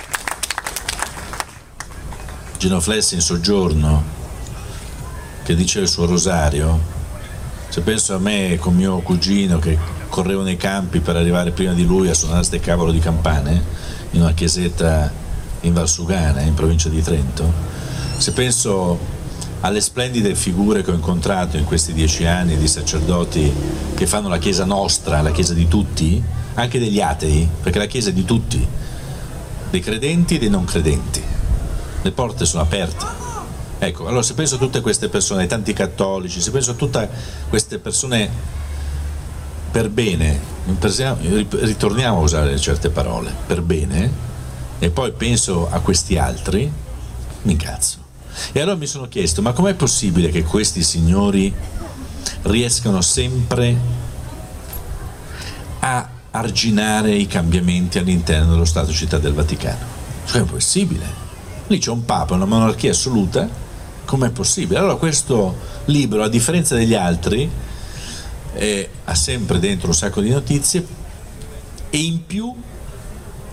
Genoflessa 2.63 3.15
in 3.15 3.19
soggiorno, 3.19 4.01
che 5.43 5.53
dice 5.53 5.81
il 5.81 5.89
suo 5.89 6.05
rosario, 6.05 6.79
se 7.67 7.81
penso 7.81 8.15
a 8.15 8.19
me 8.19 8.55
con 8.57 8.73
mio 8.73 8.99
cugino 8.99 9.59
che 9.59 9.77
correvo 10.07 10.43
nei 10.43 10.55
campi 10.55 11.01
per 11.01 11.17
arrivare 11.17 11.51
prima 11.51 11.73
di 11.73 11.83
lui 11.83 12.07
a 12.07 12.13
suonare 12.13 12.39
queste 12.39 12.61
cavolo 12.61 12.93
di 12.93 12.99
campane 12.99 13.61
in 14.11 14.21
una 14.21 14.31
chiesetta 14.31 15.11
in 15.59 15.73
Valsugana, 15.73 16.39
in 16.39 16.53
provincia 16.53 16.87
di 16.87 17.01
Trento, 17.01 17.51
se 18.15 18.31
penso 18.31 18.97
alle 19.59 19.81
splendide 19.81 20.33
figure 20.33 20.83
che 20.83 20.91
ho 20.91 20.95
incontrato 20.95 21.57
in 21.57 21.65
questi 21.65 21.91
dieci 21.91 22.23
anni 22.23 22.55
di 22.55 22.67
sacerdoti 22.69 23.51
che 23.93 24.07
fanno 24.07 24.29
la 24.29 24.37
Chiesa 24.37 24.63
nostra, 24.63 25.21
la 25.21 25.31
Chiesa 25.31 25.53
di 25.53 25.67
tutti, 25.67 26.23
anche 26.53 26.79
degli 26.79 27.01
atei, 27.01 27.45
perché 27.61 27.79
la 27.79 27.87
Chiesa 27.87 28.11
è 28.11 28.13
di 28.13 28.23
tutti, 28.23 28.65
dei 29.69 29.81
credenti 29.81 30.35
e 30.35 30.39
dei 30.39 30.49
non 30.49 30.63
credenti. 30.63 31.31
Le 32.03 32.11
porte 32.11 32.45
sono 32.45 32.61
aperte. 32.61 33.05
Ecco, 33.79 34.07
allora 34.07 34.21
se 34.21 34.33
penso 34.33 34.55
a 34.55 34.57
tutte 34.59 34.81
queste 34.81 35.09
persone, 35.09 35.41
ai 35.41 35.47
tanti 35.47 35.73
cattolici, 35.73 36.39
se 36.39 36.51
penso 36.51 36.71
a 36.71 36.73
tutte 36.75 37.09
queste 37.49 37.79
persone 37.79 38.29
per 39.71 39.89
bene, 39.89 40.39
ritorniamo 40.65 42.17
a 42.19 42.21
usare 42.21 42.59
certe 42.59 42.89
parole, 42.89 43.33
per 43.47 43.61
bene, 43.61 44.11
e 44.79 44.89
poi 44.89 45.11
penso 45.13 45.69
a 45.69 45.79
questi 45.79 46.17
altri, 46.17 46.71
mi 47.41 47.51
incazzo. 47.51 47.97
E 48.51 48.61
allora 48.61 48.77
mi 48.77 48.85
sono 48.85 49.07
chiesto, 49.07 49.41
ma 49.41 49.53
com'è 49.53 49.73
possibile 49.73 50.29
che 50.29 50.43
questi 50.43 50.83
signori 50.83 51.53
riescano 52.43 53.01
sempre 53.01 53.75
a 55.79 56.09
arginare 56.31 57.15
i 57.15 57.27
cambiamenti 57.27 57.97
all'interno 57.97 58.51
dello 58.51 58.65
Stato 58.65 58.91
città 58.91 59.17
del 59.17 59.33
Vaticano? 59.33 59.85
Cioè 60.25 60.41
è 60.41 60.45
possibile? 60.45 61.22
Lì 61.73 61.79
c'è 61.79 61.89
un 61.89 62.05
Papa, 62.05 62.35
una 62.35 62.45
monarchia 62.45 62.91
assoluta, 62.91 63.49
com'è 64.05 64.29
possibile? 64.29 64.77
Allora 64.77 64.95
questo 64.95 65.57
libro, 65.85 66.21
a 66.21 66.29
differenza 66.29 66.75
degli 66.75 66.93
altri, 66.93 67.49
eh, 68.53 68.89
ha 69.05 69.15
sempre 69.15 69.57
dentro 69.57 69.87
un 69.87 69.95
sacco 69.95 70.21
di 70.21 70.29
notizie 70.29 70.85
e 71.89 71.97
in 71.97 72.27
più 72.27 72.53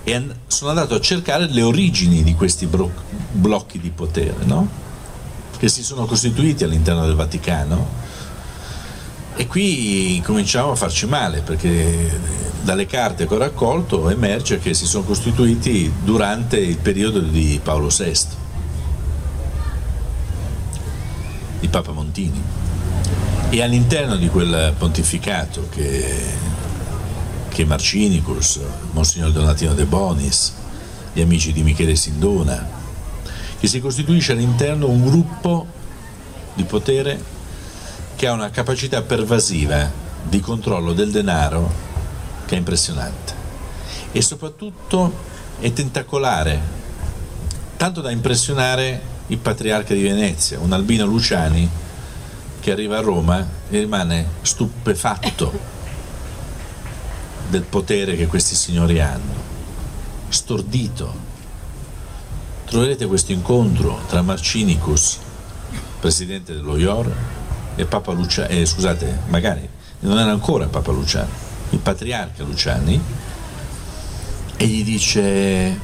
e 0.05 0.27
sono 0.49 0.69
andato 0.69 0.95
a 0.95 1.01
cercare 1.01 1.47
le 1.49 1.63
origini 1.63 2.23
di 2.23 2.35
questi 2.35 2.67
bro- 2.67 2.93
blocchi 3.33 3.79
di 3.79 3.89
potere, 3.89 4.45
no? 4.45 4.69
che 5.57 5.69
si 5.69 5.83
sono 5.83 6.05
costituiti 6.05 6.63
all'interno 6.63 7.07
del 7.07 7.15
Vaticano 7.15 7.89
E 9.41 9.47
qui 9.47 10.21
cominciamo 10.23 10.73
a 10.73 10.77
farci 10.77 11.07
male 11.07 11.41
perché 11.41 12.21
dalle 12.61 12.85
carte 12.85 13.27
che 13.27 13.35
ho 13.35 13.39
raccolto 13.39 14.11
emerge 14.11 14.59
che 14.59 14.75
si 14.75 14.85
sono 14.85 15.03
costituiti 15.03 15.91
durante 16.05 16.59
il 16.59 16.77
periodo 16.77 17.21
di 17.21 17.59
Paolo 17.63 17.89
VI, 17.89 18.19
di 21.59 21.69
Papa 21.69 21.93
Montini. 21.93 22.39
E 23.49 23.63
all'interno 23.63 24.17
di 24.17 24.29
quel 24.29 24.75
pontificato 24.77 25.69
che, 25.71 26.23
che 27.49 27.65
Marcinicus, 27.65 28.61
Monsignor 28.93 29.33
Donatino 29.33 29.73
De 29.73 29.87
Bonis, 29.87 30.53
gli 31.15 31.23
amici 31.23 31.55
di 31.55 31.63
Michele 31.63 31.97
Sindona, 31.97 32.69
che 33.59 33.67
si 33.67 33.81
costituisce 33.81 34.33
all'interno 34.33 34.87
un 34.87 35.03
gruppo 35.03 35.67
di 36.53 36.65
potere 36.65 37.39
che 38.21 38.27
ha 38.27 38.33
una 38.33 38.51
capacità 38.51 39.01
pervasiva 39.01 39.91
di 40.23 40.41
controllo 40.41 40.93
del 40.93 41.11
denaro 41.11 41.73
che 42.45 42.55
è 42.55 42.59
impressionante 42.59 43.33
e 44.13 44.21
soprattutto 44.21 45.11
è 45.59 45.73
tentacolare, 45.73 46.61
tanto 47.79 48.03
da 48.03 48.11
impressionare 48.11 49.01
il 49.29 49.39
patriarca 49.39 49.95
di 49.95 50.03
Venezia, 50.03 50.59
un 50.59 50.71
Albino 50.75 51.07
Luciani 51.07 51.67
che 52.61 52.71
arriva 52.71 52.99
a 52.99 53.01
Roma 53.01 53.41
e 53.71 53.79
rimane 53.79 54.27
stupefatto 54.43 55.59
del 57.49 57.63
potere 57.63 58.17
che 58.17 58.27
questi 58.27 58.55
signori 58.55 59.01
hanno, 59.01 59.33
stordito. 60.29 61.11
Troverete 62.67 63.07
questo 63.07 63.33
incontro 63.33 64.03
tra 64.09 64.21
Marcinicus, 64.21 65.19
presidente 65.99 66.53
dello 66.53 66.77
IOR, 66.77 67.39
e 67.81 67.87
Papa 67.87 68.13
Luciani, 68.13 68.61
eh, 68.61 68.67
scusate, 68.67 69.21
magari 69.29 69.67
non 70.01 70.19
era 70.19 70.31
ancora 70.31 70.67
Papa 70.67 70.93
Luciani, 70.93 71.31
il 71.71 71.79
patriarca 71.79 72.45
Luciani, 72.45 73.01
e 74.57 74.67
gli 74.67 74.85
dice, 74.85 75.79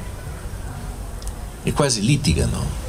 e 1.63 1.73
quasi 1.73 2.01
litigano, 2.01 2.85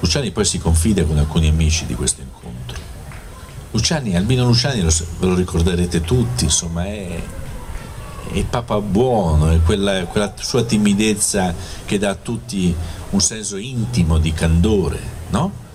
Luciani 0.00 0.30
poi 0.30 0.44
si 0.44 0.58
confida 0.58 1.04
con 1.04 1.18
alcuni 1.18 1.48
amici 1.48 1.84
di 1.84 1.94
questo 1.94 2.20
incontro. 2.20 2.76
Luciani, 3.72 4.16
Albino 4.16 4.44
Luciani, 4.44 4.80
lo, 4.80 4.90
ve 5.18 5.26
lo 5.26 5.34
ricorderete 5.34 6.00
tutti, 6.02 6.44
insomma, 6.44 6.84
è, 6.86 7.20
è 8.32 8.44
Papa 8.44 8.80
buono, 8.80 9.50
è 9.50 9.60
quella, 9.62 10.04
quella, 10.04 10.32
sua 10.38 10.62
timidezza 10.62 11.52
che 11.84 11.98
dà 11.98 12.10
a 12.10 12.14
tutti 12.14 12.74
un 13.10 13.20
senso 13.20 13.56
intimo 13.56 14.18
di 14.18 14.32
candore, 14.32 15.00
no? 15.30 15.66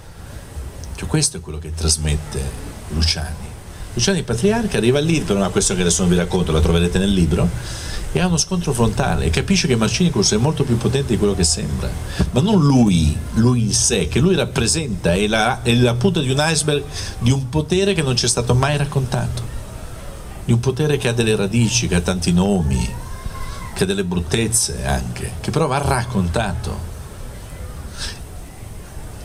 Cioè, 1.03 1.07
questo 1.07 1.37
è 1.37 1.39
quello 1.41 1.59
che 1.59 1.73
trasmette 1.73 2.41
Luciani. 2.89 3.51
Luciani 3.93 4.23
Patriarca 4.23 4.77
arriva 4.77 4.99
lì 4.99 5.19
per 5.21 5.35
una 5.35 5.49
questione 5.49 5.81
che 5.81 5.87
adesso 5.87 6.03
non 6.03 6.11
vi 6.11 6.17
racconto, 6.17 6.51
la 6.51 6.61
troverete 6.61 6.97
nel 6.97 7.11
libro, 7.11 7.49
e 8.11 8.19
ha 8.19 8.27
uno 8.27 8.37
scontro 8.37 8.73
frontale 8.73 9.25
e 9.25 9.29
capisce 9.29 9.67
che 9.67 9.75
Marcinicus 9.75 10.31
è 10.31 10.37
molto 10.37 10.63
più 10.63 10.77
potente 10.77 11.13
di 11.13 11.17
quello 11.17 11.35
che 11.35 11.43
sembra, 11.43 11.89
ma 12.31 12.41
non 12.41 12.63
lui, 12.63 13.15
lui 13.33 13.63
in 13.63 13.73
sé, 13.73 14.07
che 14.07 14.19
lui 14.19 14.35
rappresenta, 14.35 15.13
è 15.13 15.27
la, 15.27 15.61
è 15.61 15.73
la 15.75 15.93
punta 15.95 16.21
di 16.21 16.31
un 16.31 16.37
iceberg 16.39 16.83
di 17.19 17.31
un 17.31 17.49
potere 17.49 17.93
che 17.93 18.01
non 18.01 18.15
ci 18.15 18.25
è 18.25 18.29
stato 18.29 18.55
mai 18.55 18.77
raccontato, 18.77 19.43
di 20.45 20.53
un 20.53 20.59
potere 20.59 20.97
che 20.97 21.09
ha 21.09 21.13
delle 21.13 21.35
radici, 21.35 21.87
che 21.87 21.95
ha 21.95 22.01
tanti 22.01 22.31
nomi, 22.31 22.87
che 23.73 23.83
ha 23.83 23.85
delle 23.85 24.05
bruttezze 24.05 24.85
anche, 24.85 25.33
che 25.41 25.51
però 25.51 25.67
va 25.67 25.79
raccontato. 25.79 26.92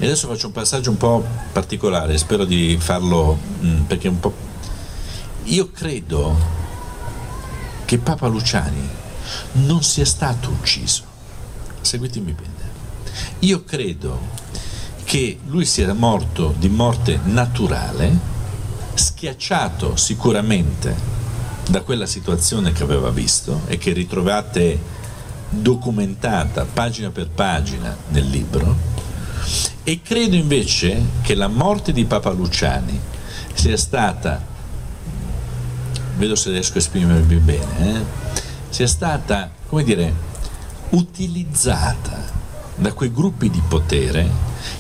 E 0.01 0.05
adesso 0.05 0.29
faccio 0.29 0.47
un 0.47 0.53
passaggio 0.53 0.91
un 0.91 0.97
po' 0.97 1.27
particolare, 1.51 2.17
spero 2.19 2.45
di 2.45 2.77
farlo 2.81 3.37
mh, 3.61 3.67
mm, 3.67 3.81
perché 3.83 4.07
un 4.07 4.21
po'... 4.21 4.33
Io 5.45 5.73
credo 5.73 6.37
che 7.85 7.99
Papa 7.99 8.29
Luciani 8.29 8.89
non 9.55 9.83
sia 9.83 10.05
stato 10.05 10.51
ucciso. 10.51 11.03
Seguitemi 11.81 12.33
bene. 12.33 12.71
Io 13.41 13.65
credo 13.65 14.21
che 15.03 15.41
lui 15.47 15.65
sia 15.65 15.93
morto 15.95 16.55
di 16.57 16.69
morte 16.69 17.19
naturale, 17.25 18.17
schiacciato 18.95 19.97
sicuramente 19.97 20.95
da 21.69 21.81
quella 21.81 22.07
situazione 22.07 22.71
che 22.71 22.85
aveva 22.85 23.11
visto 23.11 23.63
e 23.67 23.79
che 23.79 23.93
ritrovate 23.93 24.79
documentata 25.49 26.65
pagina 26.67 27.11
per 27.11 27.31
pagina 27.31 27.97
nel 28.11 28.29
libro 28.29 28.99
e 29.85 30.01
credo 30.03 30.37
invece 30.37 31.01
che 31.23 31.35
la 31.35 31.49
morte 31.49 31.93
di 31.93 32.05
Papa 32.05 32.31
Luciani 32.31 32.99
sia 33.55 33.77
stata 33.77 34.57
vedo 36.19 36.35
se 36.35 36.51
riesco 36.51 36.75
a 36.75 36.79
esprimermi 36.79 37.37
bene, 37.37 38.01
eh, 38.01 38.05
sia 38.69 38.89
stata, 38.89 39.51
come 39.69 39.85
dire, 39.85 40.13
utilizzata 40.91 42.37
da 42.75 42.93
quei 42.93 43.13
gruppi 43.13 43.49
di 43.51 43.63
potere 43.67 44.29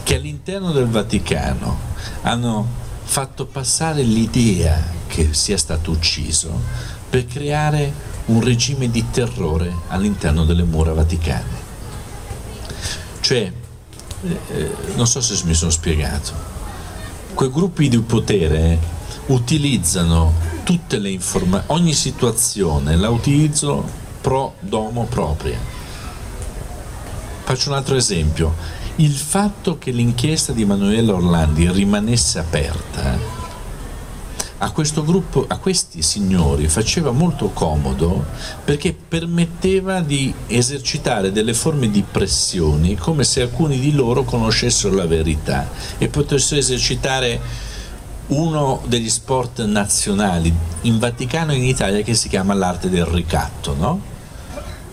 che 0.02 0.16
all'interno 0.16 0.72
del 0.72 0.86
Vaticano 0.86 1.78
hanno 2.22 2.66
fatto 3.04 3.46
passare 3.46 4.02
l'idea 4.02 4.82
che 5.06 5.32
sia 5.32 5.56
stato 5.56 5.92
ucciso 5.92 6.60
per 7.08 7.26
creare 7.26 7.92
un 8.26 8.42
regime 8.42 8.90
di 8.90 9.04
terrore 9.10 9.72
all'interno 9.88 10.44
delle 10.44 10.64
mura 10.64 10.92
vaticane. 10.92 11.66
Cioè, 13.20 13.52
eh, 14.22 14.70
non 14.94 15.06
so 15.06 15.20
se 15.20 15.40
mi 15.44 15.54
sono 15.54 15.70
spiegato, 15.70 16.32
quei 17.34 17.50
gruppi 17.50 17.88
di 17.88 18.00
potere 18.00 18.78
utilizzano 19.26 20.34
tutte 20.64 20.98
le 20.98 21.10
informazioni, 21.10 21.80
ogni 21.80 21.92
situazione 21.92 22.96
la 22.96 23.10
utilizzo 23.10 23.84
pro 24.20 24.54
domo 24.60 25.04
propria. 25.04 25.58
Faccio 27.44 27.70
un 27.70 27.76
altro 27.76 27.94
esempio. 27.96 28.54
Il 28.96 29.14
fatto 29.14 29.78
che 29.78 29.90
l'inchiesta 29.90 30.52
di 30.52 30.62
Emanuele 30.62 31.12
Orlandi 31.12 31.70
rimanesse 31.70 32.38
aperta 32.38 33.37
a 34.60 34.70
questo 34.72 35.04
gruppo, 35.04 35.44
a 35.46 35.58
questi 35.58 36.02
signori 36.02 36.66
faceva 36.68 37.12
molto 37.12 37.50
comodo 37.50 38.24
perché 38.64 38.92
permetteva 38.92 40.00
di 40.00 40.34
esercitare 40.48 41.30
delle 41.30 41.54
forme 41.54 41.90
di 41.90 42.02
pressioni 42.02 42.96
come 42.96 43.22
se 43.22 43.42
alcuni 43.42 43.78
di 43.78 43.92
loro 43.92 44.24
conoscessero 44.24 44.94
la 44.94 45.06
verità 45.06 45.70
e 45.98 46.08
potessero 46.08 46.58
esercitare 46.58 47.40
uno 48.28 48.82
degli 48.86 49.08
sport 49.08 49.64
nazionali 49.64 50.52
in 50.82 50.98
Vaticano 50.98 51.52
e 51.52 51.56
in 51.56 51.64
Italia 51.64 52.02
che 52.02 52.14
si 52.14 52.28
chiama 52.28 52.52
l'arte 52.52 52.90
del 52.90 53.06
ricatto, 53.06 53.74
no? 53.74 54.00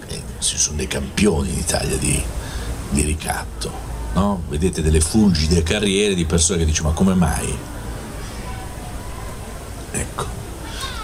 E 0.08 0.22
ci 0.40 0.58
sono 0.58 0.78
dei 0.78 0.88
campioni 0.88 1.50
in 1.50 1.58
Italia 1.58 1.98
di, 1.98 2.24
di 2.92 3.02
ricatto, 3.02 3.72
no? 4.14 4.44
Vedete 4.48 4.82
delle 4.82 5.02
fulgide 5.02 5.64
carriere 5.64 6.14
di 6.14 6.24
persone 6.24 6.60
che 6.60 6.66
dicono 6.66 6.90
ma 6.90 6.96
come 6.96 7.14
mai? 7.14 7.58
Ecco, 9.98 10.26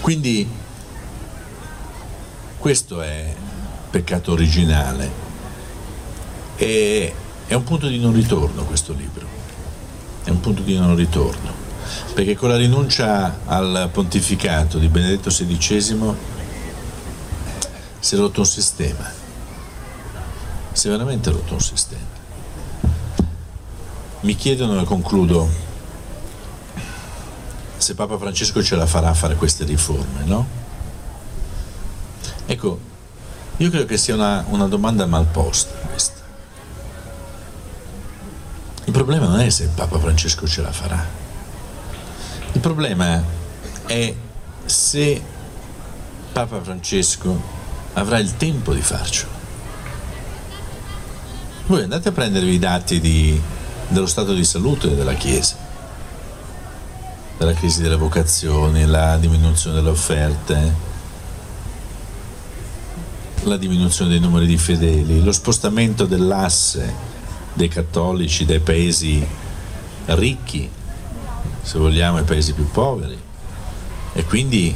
quindi 0.02 0.46
questo 2.58 3.02
è 3.02 3.34
peccato 3.90 4.34
originale. 4.34 5.30
E 6.58 7.14
è 7.48 7.54
un 7.54 7.64
punto 7.64 7.88
di 7.88 8.00
non 8.00 8.14
ritorno 8.14 8.66
questo 8.66 8.92
libro, 8.94 9.26
è 10.26 10.30
un 10.30 10.42
punto 10.42 10.62
di 10.62 10.78
non 10.78 10.96
ritorno. 10.96 11.60
Perché 12.14 12.36
con 12.36 12.50
la 12.50 12.58
rinuncia 12.58 13.40
al 13.46 13.90
pontificato 13.92 14.78
di 14.78 14.90
Benedetto 14.90 15.30
XVI 15.30 16.16
si 18.00 18.16
è 18.16 18.18
rotto 18.18 18.42
un 18.42 18.46
sistema, 18.46 19.10
si 20.74 20.88
è 20.88 20.90
veramente 20.92 21.32
rotto 21.32 21.54
un 21.54 21.62
sistema. 21.62 22.20
Mi 24.22 24.36
chiedono, 24.36 24.82
e 24.82 24.84
concludo, 24.84 25.50
se 27.82 27.96
Papa 27.96 28.18
Francesco 28.18 28.64
ce 28.64 28.76
la 28.76 28.86
farà 28.86 29.10
a 29.10 29.14
fare 29.14 29.36
queste 29.36 29.66
riforme, 29.66 30.24
no? 30.24 30.48
Ecco, 32.46 32.80
io 33.58 33.70
credo 33.70 33.86
che 33.86 33.98
sia 33.98 34.14
una, 34.14 34.46
una 34.50 34.68
domanda 34.68 35.06
mal 35.06 35.26
posta 35.26 35.74
questa. 35.88 36.20
Il 38.86 38.94
problema 38.94 39.28
non 39.28 39.40
è 39.40 39.50
se 39.50 39.70
Papa 39.76 40.00
Francesco 40.00 40.48
ce 40.48 40.62
la 40.62 40.72
farà 40.72 41.20
il 42.54 42.60
problema 42.60 43.24
è 43.86 44.14
se 44.66 45.22
Papa 46.34 46.62
Francesco 46.62 47.42
avrà 47.94 48.20
il 48.20 48.36
tempo 48.36 48.74
di 48.74 48.82
farcelo. 48.82 49.32
Voi 51.68 51.84
andate 51.84 52.10
a 52.10 52.12
prendervi 52.12 52.52
i 52.52 52.60
dati 52.60 53.00
di, 53.00 53.40
dello 53.88 54.06
stato 54.06 54.34
di 54.34 54.44
salute 54.44 54.94
della 54.96 55.14
Chiesa, 55.14 55.56
della 57.42 57.54
crisi 57.54 57.82
delle 57.82 57.96
vocazioni, 57.96 58.86
la 58.86 59.18
diminuzione 59.18 59.78
delle 59.78 59.90
offerte, 59.90 60.74
la 63.46 63.58
diminuzione 63.58 64.12
dei 64.12 64.20
numeri 64.20 64.46
di 64.46 64.58
fedeli, 64.58 65.24
lo 65.24 65.32
spostamento 65.32 66.06
dell'asse 66.06 66.94
dei 67.54 67.68
cattolici 67.68 68.46
dai 68.46 68.60
paesi 68.60 69.26
ricchi 70.06 70.70
se 71.64 71.80
vogliamo, 71.80 72.18
ai 72.18 72.26
paesi 72.26 72.54
più 72.54 72.70
poveri 72.70 73.18
e 74.14 74.24
quindi 74.26 74.76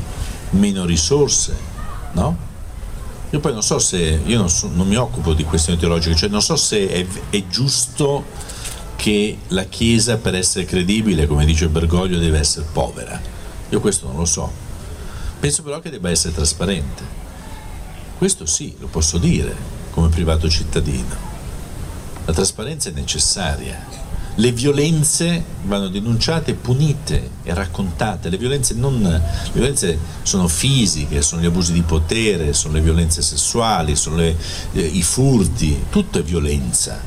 meno 0.51 0.85
risorse, 0.85 1.55
no? 2.13 2.35
Io 3.29 3.39
poi 3.39 3.53
non 3.53 3.61
so 3.61 3.77
se, 3.77 4.21
io 4.25 4.39
non, 4.39 4.49
so, 4.49 4.71
non 4.73 4.87
mi 4.87 4.95
occupo 4.95 5.35
di 5.35 5.43
questioni 5.43 5.77
teologiche, 5.77 6.15
cioè 6.15 6.29
non 6.29 6.41
so 6.41 6.55
se 6.55 6.89
è, 6.89 7.05
è, 7.29 7.43
giusto 7.47 8.25
che 8.95 9.37
la 9.49 9.65
Chiesa 9.65 10.17
per 10.17 10.35
essere 10.35 10.65
credibile, 10.65 11.27
come 11.27 11.45
dice 11.45 11.67
Bergoglio, 11.67 12.17
deve 12.17 12.39
essere 12.39 12.65
povera. 12.71 13.19
Io 13.69 13.79
questo 13.79 14.07
non 14.07 14.17
lo 14.17 14.25
so. 14.25 14.51
Penso 15.39 15.63
però 15.63 15.79
che 15.79 15.89
debba 15.89 16.09
essere 16.09 16.33
trasparente. 16.33 17.03
Questo 18.17 18.45
sì, 18.45 18.75
lo 18.79 18.87
posso 18.87 19.17
dire 19.17 19.55
come 19.91 20.09
privato 20.09 20.49
cittadino. 20.49 21.33
La 22.25 22.33
trasparenza 22.33 22.89
è 22.89 22.93
necessaria 22.93 24.03
le 24.35 24.51
violenze 24.51 25.43
vanno 25.63 25.87
denunciate, 25.87 26.55
punite 26.55 27.31
e 27.43 27.53
raccontate. 27.53 28.29
Le 28.29 28.37
violenze, 28.37 28.73
non, 28.73 29.01
le 29.01 29.51
violenze 29.53 29.97
sono 30.23 30.47
fisiche, 30.47 31.21
sono 31.21 31.41
gli 31.41 31.45
abusi 31.45 31.71
di 31.71 31.81
potere, 31.81 32.53
sono 32.53 32.73
le 32.73 32.81
violenze 32.81 33.21
sessuali, 33.21 33.95
sono 33.95 34.17
le, 34.17 34.35
eh, 34.73 34.81
i 34.81 35.03
furti, 35.03 35.85
tutto 35.89 36.19
è 36.19 36.23
violenza, 36.23 36.99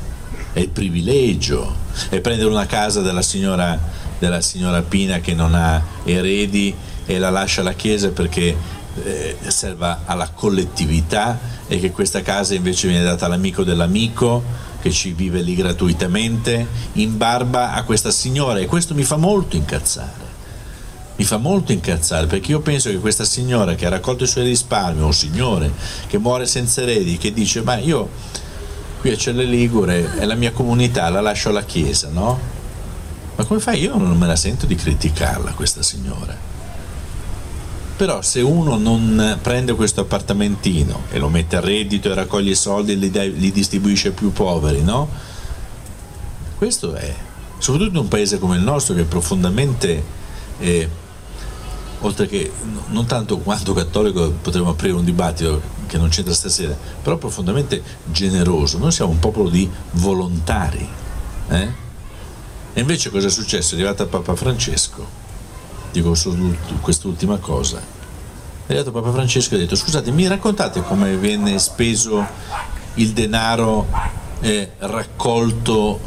è 0.53 0.59
il 0.59 0.69
privilegio, 0.69 1.75
è 2.09 2.19
prendere 2.19 2.49
una 2.49 2.65
casa 2.65 3.01
della 3.01 3.21
signora, 3.21 3.79
della 4.17 4.41
signora 4.41 4.81
Pina 4.81 5.19
che 5.19 5.33
non 5.33 5.53
ha 5.53 5.81
eredi 6.03 6.73
e 7.05 7.17
la 7.17 7.29
lascia 7.29 7.61
alla 7.61 7.73
chiesa 7.73 8.09
perché 8.09 8.55
eh, 9.03 9.37
serva 9.47 10.01
alla 10.05 10.29
collettività 10.29 11.39
e 11.67 11.79
che 11.79 11.91
questa 11.91 12.21
casa 12.21 12.55
invece 12.55 12.87
viene 12.87 13.03
data 13.03 13.25
all'amico 13.25 13.63
dell'amico 13.63 14.43
che 14.81 14.91
ci 14.91 15.11
vive 15.11 15.41
lì 15.41 15.55
gratuitamente 15.55 16.67
in 16.93 17.17
barba 17.17 17.73
a 17.73 17.83
questa 17.83 18.11
signora 18.11 18.59
e 18.59 18.65
questo 18.65 18.93
mi 18.93 19.03
fa 19.03 19.17
molto 19.17 19.55
incazzare. 19.55 20.27
Mi 21.17 21.25
fa 21.25 21.37
molto 21.37 21.73
incazzare 21.73 22.27
perché 22.27 22.51
io 22.51 22.61
penso 22.61 22.89
che 22.89 22.97
questa 22.97 23.25
signora 23.25 23.75
che 23.75 23.85
ha 23.85 23.89
raccolto 23.89 24.23
i 24.23 24.27
suoi 24.27 24.45
risparmi, 24.45 25.01
un 25.01 25.13
signore 25.13 25.69
che 26.07 26.17
muore 26.17 26.45
senza 26.45 26.81
eredi, 26.81 27.17
che 27.17 27.33
dice 27.33 27.61
ma 27.61 27.77
io 27.77 28.09
qui 28.99 29.11
a 29.11 29.17
Celle 29.17 29.43
Ligure 29.43 30.17
è 30.17 30.25
la 30.25 30.35
mia 30.35 30.51
comunità, 30.51 31.09
la 31.09 31.21
lascio 31.21 31.49
alla 31.49 31.63
chiesa, 31.63 32.09
no? 32.11 32.39
Ma 33.35 33.45
come 33.45 33.59
fai? 33.59 33.81
Io 33.81 33.97
non 33.97 34.17
me 34.17 34.27
la 34.27 34.35
sento 34.35 34.65
di 34.65 34.75
criticarla 34.75 35.51
questa 35.51 35.81
signora 35.81 36.49
però 37.99 38.21
se 38.21 38.39
uno 38.39 38.77
non 38.77 39.39
prende 39.41 39.75
questo 39.75 39.99
appartamentino 39.99 41.01
e 41.11 41.19
lo 41.19 41.27
mette 41.27 41.57
a 41.57 41.59
reddito 41.59 42.09
e 42.09 42.13
raccoglie 42.13 42.51
i 42.51 42.55
soldi 42.55 42.93
e 42.93 42.95
li, 42.95 43.11
li 43.11 43.51
distribuisce 43.51 44.07
ai 44.07 44.13
più 44.13 44.31
poveri, 44.31 44.81
no? 44.81 45.09
Questo 46.55 46.93
è, 46.93 47.13
soprattutto 47.57 47.97
in 47.97 47.97
un 47.97 48.07
paese 48.07 48.39
come 48.39 48.55
il 48.55 48.61
nostro 48.61 48.95
che 48.95 49.01
è 49.01 49.03
profondamente, 49.03 50.01
eh, 50.59 50.89
oltre 52.01 52.27
che 52.27 52.51
non 52.87 53.05
tanto 53.05 53.39
quanto 53.39 53.73
cattolico 53.73 54.31
potremmo 54.41 54.69
aprire 54.69 54.93
un 54.93 55.03
dibattito 55.03 55.61
che 55.87 55.97
non 55.97 56.09
c'entra 56.09 56.33
stasera, 56.33 56.75
però 57.01 57.17
profondamente 57.17 57.81
generoso. 58.05 58.77
Noi 58.77 58.91
siamo 58.91 59.11
un 59.11 59.19
popolo 59.19 59.49
di 59.49 59.69
volontari. 59.91 60.87
Eh? 61.49 61.67
E 62.73 62.79
invece 62.79 63.09
cosa 63.09 63.27
è 63.27 63.31
successo? 63.31 63.73
È 63.73 63.77
arrivato 63.77 64.05
Papa 64.07 64.35
Francesco 64.35 65.27
dico 65.91 66.13
solo 66.15 66.55
quest'ultima 66.81 67.37
cosa. 67.37 67.77
È 67.77 68.73
arrivato 68.73 68.91
Papa 68.91 69.11
Francesco 69.11 69.53
e 69.53 69.57
ha 69.57 69.59
detto 69.61 69.75
scusate 69.75 70.11
mi 70.11 70.27
raccontate 70.27 70.83
come 70.83 71.17
viene 71.17 71.57
speso 71.57 72.25
il 72.95 73.11
denaro 73.13 73.87
eh, 74.41 74.71
raccolto 74.77 75.99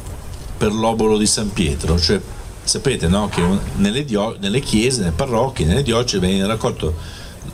per 0.56 0.72
l'obolo 0.72 1.18
di 1.18 1.26
San 1.26 1.52
Pietro? 1.52 1.98
Cioè, 1.98 2.20
sapete 2.64 3.08
no, 3.08 3.28
che 3.28 3.42
nelle, 3.76 4.04
dio- 4.04 4.36
nelle, 4.40 4.60
chiese, 4.60 5.00
nelle 5.00 5.12
parrocchie, 5.12 5.66
nelle 5.66 5.82
diocesi 5.82 6.24
viene 6.24 6.46
raccolto 6.46 6.94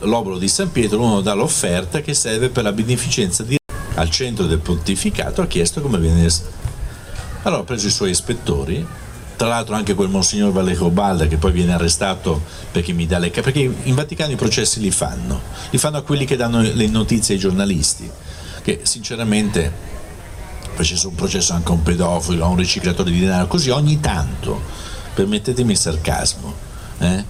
l'obolo 0.01 0.37
di 0.37 0.47
San 0.47 0.71
Pietro, 0.71 1.01
uno 1.01 1.21
dà 1.21 1.33
l'offerta 1.33 2.01
che 2.01 2.13
serve 2.13 2.49
per 2.49 2.63
la 2.63 2.71
beneficenza 2.71 3.43
di 3.43 3.57
al 3.95 4.09
centro 4.09 4.45
del 4.45 4.59
pontificato 4.59 5.41
ha 5.41 5.47
chiesto 5.47 5.81
come 5.81 5.97
viene 5.97 6.25
allora 7.41 7.61
ha 7.61 7.65
preso 7.65 7.87
i 7.87 7.91
suoi 7.91 8.11
ispettori 8.11 8.85
tra 9.39 9.47
l'altro 9.47 9.75
anche 9.75 9.93
quel 9.93 10.09
Monsignor 10.09 10.51
Vallejo 10.51 10.89
Balda 10.89 11.25
che 11.27 11.37
poi 11.37 11.53
viene 11.53 11.73
arrestato 11.73 12.41
perché 12.71 12.91
mi 12.91 13.05
dà 13.05 13.19
le 13.19 13.29
perché 13.29 13.59
in 13.59 13.95
Vaticano 13.95 14.33
i 14.33 14.35
processi 14.35 14.81
li 14.81 14.91
fanno, 14.91 15.39
li 15.69 15.77
fanno 15.77 15.95
a 15.95 16.01
quelli 16.01 16.25
che 16.25 16.35
danno 16.35 16.59
le 16.61 16.87
notizie 16.87 17.35
ai 17.35 17.39
giornalisti, 17.39 18.09
che 18.61 18.81
sinceramente 18.83 19.71
facesse 20.73 21.07
un 21.07 21.15
processo 21.15 21.53
anche 21.53 21.69
a 21.69 21.75
un 21.75 21.83
pedofilo, 21.83 22.43
a 22.43 22.47
un 22.49 22.57
riciclatore 22.57 23.11
di 23.11 23.21
denaro, 23.21 23.47
così 23.47 23.69
ogni 23.69 24.01
tanto, 24.01 24.61
permettetemi 25.19 25.73
il 25.73 25.77
sarcasmo. 25.77 26.53
Eh? 26.99 27.23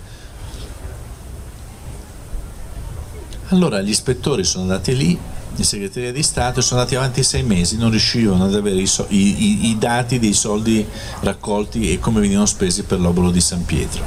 Allora 3.48 3.82
gli 3.82 3.90
ispettori 3.90 4.44
sono 4.44 4.64
andati 4.64 4.96
lì 4.96 5.20
in 5.56 5.66
segreteria 5.66 6.12
di 6.12 6.22
Stato 6.22 6.62
sono 6.62 6.80
andati 6.80 6.96
avanti 6.96 7.24
sei 7.24 7.42
mesi, 7.44 7.78
non 7.78 7.90
riuscivano 7.90 8.46
ad 8.46 8.54
avere 8.54 8.78
i, 8.78 8.86
so- 8.86 9.08
i, 9.10 9.18
i, 9.18 9.70
i 9.70 9.78
dati 9.78 10.20
dei 10.20 10.34
soldi 10.34 10.86
raccolti 11.22 11.92
e 11.92 12.00
come 12.00 12.22
venivano 12.22 12.46
spesi 12.46 12.84
per 12.84 13.00
l'obolo 13.00 13.32
di 13.32 13.42
San 13.42 13.66
Pietro. 13.66 14.06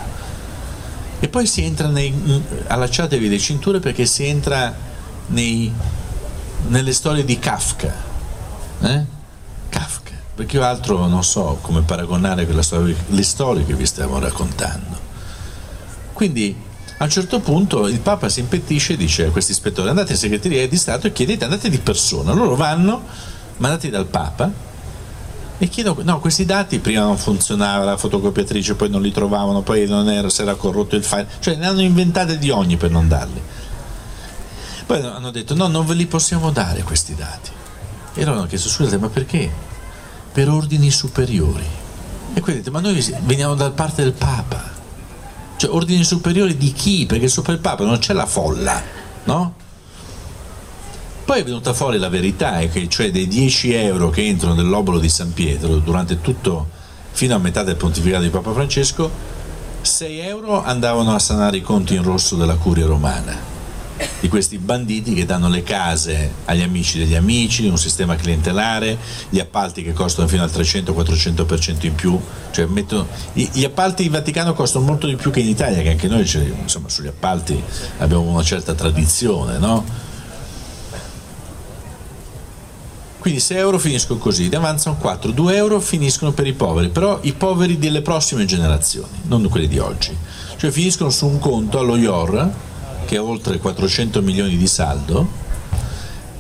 E 1.18 1.28
poi 1.28 1.46
si 1.46 1.62
entra 1.62 1.88
nei, 1.88 2.14
allacciatevi 2.68 3.28
le 3.28 3.38
cinture 3.38 3.80
perché 3.80 4.06
si 4.06 4.24
entra 4.24 4.74
nei, 5.26 5.70
nelle 6.68 6.92
storie 6.92 7.24
di 7.24 7.38
Kafka. 7.38 7.94
Eh? 8.80 9.04
Kafka, 9.68 10.01
perché 10.42 10.56
io 10.56 10.64
altro 10.64 11.06
non 11.06 11.22
so 11.22 11.58
come 11.60 11.82
paragonare 11.82 12.46
storia, 12.62 12.96
le 13.06 13.22
storie 13.22 13.64
che 13.64 13.74
vi 13.74 13.86
stiamo 13.86 14.18
raccontando. 14.18 15.10
Quindi 16.12 16.56
a 16.98 17.04
un 17.04 17.10
certo 17.10 17.38
punto 17.38 17.86
il 17.86 18.00
Papa 18.00 18.28
si 18.28 18.40
impettisce 18.40 18.94
e 18.94 18.96
dice 18.96 19.26
a 19.26 19.30
questi 19.30 19.52
ispettori 19.52 19.88
andate 19.88 20.12
in 20.12 20.18
segreteria 20.18 20.66
di 20.66 20.76
Stato 20.76 21.06
e 21.06 21.12
chiedete, 21.12 21.44
andate 21.44 21.68
di 21.68 21.78
persona. 21.78 22.32
Loro 22.32 22.56
vanno, 22.56 23.02
mandati 23.58 23.88
dal 23.88 24.06
Papa, 24.06 24.50
e 25.58 25.68
chiedono, 25.68 26.02
no, 26.02 26.18
questi 26.18 26.44
dati 26.44 26.80
prima 26.80 27.02
non 27.02 27.16
funzionava 27.16 27.84
la 27.84 27.96
fotocopiatrice, 27.96 28.74
poi 28.74 28.90
non 28.90 29.00
li 29.00 29.12
trovavano, 29.12 29.62
poi 29.62 29.86
non 29.86 30.10
era, 30.10 30.28
si 30.28 30.42
era 30.42 30.56
corrotto 30.56 30.96
il 30.96 31.04
file, 31.04 31.28
cioè 31.38 31.54
ne 31.54 31.66
hanno 31.66 31.82
inventate 31.82 32.36
di 32.36 32.50
ogni 32.50 32.76
per 32.76 32.90
non 32.90 33.06
darli. 33.06 33.40
Poi 34.86 35.00
hanno 35.02 35.30
detto 35.30 35.54
no, 35.54 35.68
non 35.68 35.86
ve 35.86 35.94
li 35.94 36.06
possiamo 36.06 36.50
dare 36.50 36.82
questi 36.82 37.14
dati. 37.14 37.50
E 38.14 38.24
loro 38.24 38.38
hanno 38.38 38.48
chiesto 38.48 38.68
scusate, 38.68 38.98
ma 38.98 39.08
perché? 39.08 39.70
Per 40.32 40.48
ordini 40.48 40.90
superiori. 40.90 41.66
E 42.34 42.40
quindi 42.40 42.62
dite, 42.62 42.70
ma 42.70 42.80
noi 42.80 43.04
veniamo 43.24 43.54
dal 43.54 43.72
parte 43.72 44.02
del 44.02 44.12
Papa 44.12 44.72
cioè 45.62 45.70
ordini 45.70 46.02
superiori 46.02 46.56
di 46.56 46.72
chi? 46.72 47.06
Perché 47.06 47.28
sopra 47.28 47.52
il 47.52 47.60
Papa 47.60 47.84
non 47.84 47.96
c'è 47.98 48.12
la 48.12 48.26
folla, 48.26 48.82
no? 49.24 49.54
Poi 51.24 51.38
è 51.38 51.44
venuta 51.44 51.72
fuori 51.72 51.98
la 51.98 52.08
verità, 52.08 52.58
è 52.58 52.68
che 52.68 52.88
cioè 52.88 53.12
dei 53.12 53.28
10 53.28 53.72
euro 53.74 54.10
che 54.10 54.26
entrano 54.26 54.54
nell'obolo 54.54 54.98
di 54.98 55.08
San 55.08 55.32
Pietro 55.32 55.76
durante 55.76 56.20
tutto, 56.20 56.66
fino 57.12 57.36
a 57.36 57.38
metà 57.38 57.62
del 57.62 57.76
pontificato 57.76 58.24
di 58.24 58.30
Papa 58.30 58.52
Francesco, 58.52 59.08
6 59.82 60.18
euro 60.18 60.64
andavano 60.64 61.14
a 61.14 61.20
sanare 61.20 61.58
i 61.58 61.62
conti 61.62 61.94
in 61.94 62.02
rosso 62.02 62.34
della 62.34 62.56
curia 62.56 62.86
romana 62.86 63.51
di 64.22 64.28
questi 64.28 64.56
banditi 64.56 65.14
che 65.14 65.26
danno 65.26 65.48
le 65.48 65.64
case 65.64 66.30
agli 66.44 66.62
amici 66.62 66.96
degli 66.96 67.16
amici, 67.16 67.66
un 67.66 67.76
sistema 67.76 68.14
clientelare, 68.14 68.96
gli 69.28 69.40
appalti 69.40 69.82
che 69.82 69.92
costano 69.92 70.28
fino 70.28 70.44
al 70.44 70.50
300-400% 70.50 71.86
in 71.86 71.96
più, 71.96 72.20
cioè 72.52 72.66
mettono, 72.66 73.08
gli 73.32 73.64
appalti 73.64 74.04
in 74.04 74.12
Vaticano 74.12 74.54
costano 74.54 74.84
molto 74.84 75.08
di 75.08 75.16
più 75.16 75.32
che 75.32 75.40
in 75.40 75.48
Italia, 75.48 75.82
che 75.82 75.90
anche 75.90 76.06
noi 76.06 76.24
cioè, 76.24 76.44
insomma, 76.44 76.88
sugli 76.88 77.08
appalti 77.08 77.60
abbiamo 77.98 78.22
una 78.22 78.44
certa 78.44 78.74
tradizione, 78.74 79.58
no? 79.58 79.84
Quindi 83.18 83.40
6 83.40 83.56
euro 83.56 83.80
finiscono 83.80 84.20
così, 84.20 84.48
ne 84.48 84.56
avanzano 84.56 84.98
4, 84.98 85.32
2 85.32 85.56
euro 85.56 85.80
finiscono 85.80 86.30
per 86.30 86.46
i 86.46 86.52
poveri, 86.52 86.90
però 86.90 87.18
i 87.22 87.32
poveri 87.32 87.76
delle 87.76 88.02
prossime 88.02 88.44
generazioni, 88.44 89.10
non 89.24 89.48
quelli 89.48 89.66
di 89.66 89.78
oggi. 89.80 90.16
Cioè 90.56 90.70
finiscono 90.70 91.10
su 91.10 91.26
un 91.26 91.40
conto 91.40 91.80
allo 91.80 91.96
IOR 91.96 92.70
che 93.04 93.16
ha 93.16 93.22
oltre 93.22 93.58
400 93.58 94.22
milioni 94.22 94.56
di 94.56 94.66
saldo, 94.66 95.26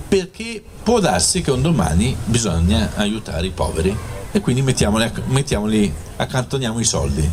perché 0.08 0.62
può 0.82 1.00
darsi 1.00 1.40
che 1.40 1.50
un 1.50 1.62
domani 1.62 2.16
bisogna 2.24 2.90
aiutare 2.96 3.46
i 3.46 3.50
poveri 3.50 3.96
e 4.30 4.40
quindi 4.40 4.62
mettiamoli, 4.62 5.10
mettiamoli 5.26 5.92
accantoniamo 6.16 6.78
i 6.80 6.84
soldi, 6.84 7.30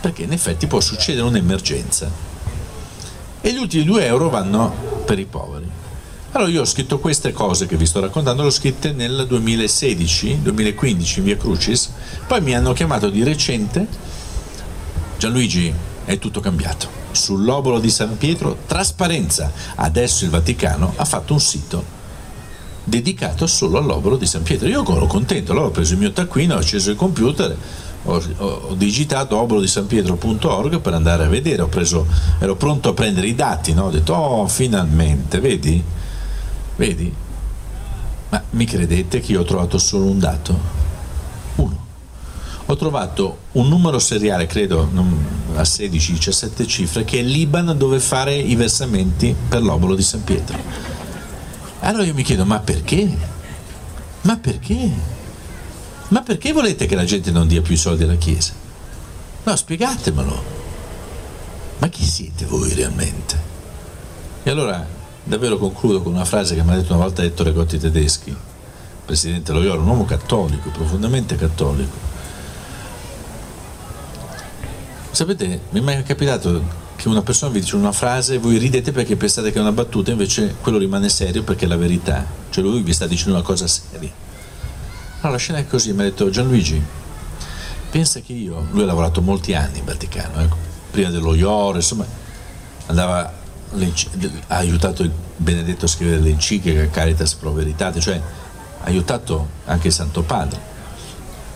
perché 0.00 0.22
in 0.22 0.32
effetti 0.32 0.66
può 0.66 0.80
succedere 0.80 1.26
un'emergenza. 1.26 2.10
E 3.40 3.52
gli 3.52 3.58
ultimi 3.58 3.84
2 3.84 4.06
euro 4.06 4.28
vanno 4.30 5.02
per 5.04 5.18
i 5.18 5.26
poveri. 5.26 5.70
Allora 6.32 6.50
io 6.50 6.62
ho 6.62 6.66
scritto 6.66 6.98
queste 6.98 7.32
cose 7.32 7.66
che 7.66 7.76
vi 7.76 7.86
sto 7.86 8.00
raccontando, 8.00 8.42
le 8.42 8.48
ho 8.48 8.50
scritte 8.50 8.92
nel 8.92 9.28
2016-2015 9.30 11.18
in 11.18 11.24
via 11.24 11.36
Crucis, 11.36 11.92
poi 12.26 12.40
mi 12.40 12.54
hanno 12.54 12.72
chiamato 12.72 13.08
di 13.08 13.22
recente, 13.22 13.86
Gianluigi 15.16 15.72
è 16.04 16.18
tutto 16.18 16.40
cambiato 16.40 17.02
sull'obolo 17.14 17.78
di 17.78 17.90
San 17.90 18.16
Pietro, 18.18 18.58
trasparenza. 18.66 19.50
Adesso 19.76 20.24
il 20.24 20.30
Vaticano 20.30 20.92
ha 20.96 21.04
fatto 21.04 21.32
un 21.32 21.40
sito 21.40 22.02
dedicato 22.84 23.46
solo 23.46 23.78
all'obolo 23.78 24.16
di 24.16 24.26
San 24.26 24.42
Pietro. 24.42 24.68
Io 24.68 24.84
ero 24.86 25.06
contento, 25.06 25.52
allora 25.52 25.68
ho 25.68 25.70
preso 25.70 25.94
il 25.94 26.00
mio 26.00 26.12
taccuino, 26.12 26.54
ho 26.54 26.58
acceso 26.58 26.90
il 26.90 26.96
computer, 26.96 27.56
ho, 28.04 28.22
ho, 28.36 28.74
digitato 28.74 29.38
obolo 29.38 29.60
di 29.60 29.66
San 29.66 29.86
Pietro.org 29.86 30.80
per 30.80 30.92
andare 30.92 31.24
a 31.24 31.28
vedere, 31.28 31.64
preso, 31.66 32.06
ero 32.38 32.56
pronto 32.56 32.90
a 32.90 32.92
prendere 32.94 33.26
i 33.26 33.34
dati, 33.34 33.72
no? 33.72 33.84
ho 33.84 33.90
detto 33.90 34.12
oh 34.12 34.46
finalmente, 34.46 35.40
vedi? 35.40 35.82
Vedi? 36.76 37.12
Ma 38.28 38.42
mi 38.50 38.64
credete 38.64 39.20
che 39.20 39.32
io 39.32 39.40
ho 39.40 39.44
trovato 39.44 39.78
solo 39.78 40.04
un 40.04 40.18
dato? 40.18 40.83
Ho 42.66 42.76
trovato 42.76 43.38
un 43.52 43.68
numero 43.68 43.98
seriale, 43.98 44.46
credo 44.46 44.88
a 45.54 45.60
16-17 45.60 46.66
cifre, 46.66 47.04
che 47.04 47.18
è 47.18 47.22
l'Iban 47.22 47.74
dove 47.76 48.00
fare 48.00 48.34
i 48.34 48.54
versamenti 48.54 49.34
per 49.48 49.62
l'obolo 49.62 49.94
di 49.94 50.02
San 50.02 50.24
Pietro. 50.24 50.58
Allora 51.80 52.04
io 52.04 52.14
mi 52.14 52.22
chiedo, 52.22 52.46
ma 52.46 52.60
perché? 52.60 53.32
Ma 54.22 54.36
perché? 54.38 54.90
Ma 56.08 56.22
perché 56.22 56.52
volete 56.52 56.86
che 56.86 56.94
la 56.94 57.04
gente 57.04 57.30
non 57.30 57.46
dia 57.46 57.60
più 57.60 57.74
i 57.74 57.78
soldi 57.78 58.04
alla 58.04 58.14
Chiesa? 58.14 58.52
No, 59.42 59.54
spiegatemelo. 59.54 60.42
Ma 61.78 61.88
chi 61.88 62.04
siete 62.04 62.46
voi 62.46 62.72
realmente? 62.72 63.38
E 64.42 64.50
allora 64.50 64.86
davvero 65.22 65.58
concludo 65.58 66.00
con 66.02 66.14
una 66.14 66.24
frase 66.24 66.54
che 66.54 66.62
mi 66.62 66.72
ha 66.72 66.76
detto 66.76 66.94
una 66.94 67.02
volta 67.02 67.22
Ettore 67.22 67.52
Gotti 67.52 67.78
Tedeschi, 67.78 68.34
presidente 69.04 69.52
Loyola, 69.52 69.82
un 69.82 69.88
uomo 69.88 70.04
cattolico, 70.06 70.70
profondamente 70.70 71.36
cattolico. 71.36 72.13
Sapete, 75.14 75.60
mi 75.70 75.78
è 75.78 75.80
mai 75.80 76.02
capitato 76.02 76.60
che 76.96 77.06
una 77.06 77.22
persona 77.22 77.52
vi 77.52 77.60
dice 77.60 77.76
una 77.76 77.92
frase 77.92 78.34
e 78.34 78.38
voi 78.38 78.58
ridete 78.58 78.90
perché 78.90 79.14
pensate 79.14 79.52
che 79.52 79.58
è 79.58 79.60
una 79.60 79.70
battuta, 79.70 80.10
invece 80.10 80.56
quello 80.60 80.76
rimane 80.76 81.08
serio 81.08 81.44
perché 81.44 81.66
è 81.66 81.68
la 81.68 81.76
verità, 81.76 82.26
cioè 82.50 82.64
lui 82.64 82.82
vi 82.82 82.92
sta 82.92 83.06
dicendo 83.06 83.34
una 83.34 83.42
cosa 83.42 83.68
seria. 83.68 84.10
Allora 85.18 85.30
la 85.30 85.36
scena 85.36 85.58
è 85.58 85.68
così, 85.68 85.92
mi 85.92 86.00
ha 86.00 86.02
detto 86.02 86.28
Gianluigi, 86.30 86.82
pensa 87.92 88.18
che 88.22 88.32
io, 88.32 88.66
lui 88.72 88.82
ha 88.82 88.86
lavorato 88.86 89.22
molti 89.22 89.54
anni 89.54 89.78
in 89.78 89.84
Vaticano, 89.84 90.40
ecco, 90.40 90.56
prima 90.90 91.10
dello 91.10 91.32
IOR, 91.32 91.76
insomma, 91.76 92.04
andava, 92.86 93.20
ha 93.20 94.56
aiutato 94.56 95.04
il 95.04 95.12
Benedetto 95.36 95.84
a 95.84 95.88
scrivere 95.88 96.18
l'enciclica 96.18 96.88
Caritas 96.88 97.34
Pro 97.34 97.52
Veritate, 97.52 98.00
cioè 98.00 98.16
ha 98.16 98.84
aiutato 98.84 99.46
anche 99.66 99.86
il 99.86 99.92
Santo 99.92 100.22
Padre. 100.22 100.72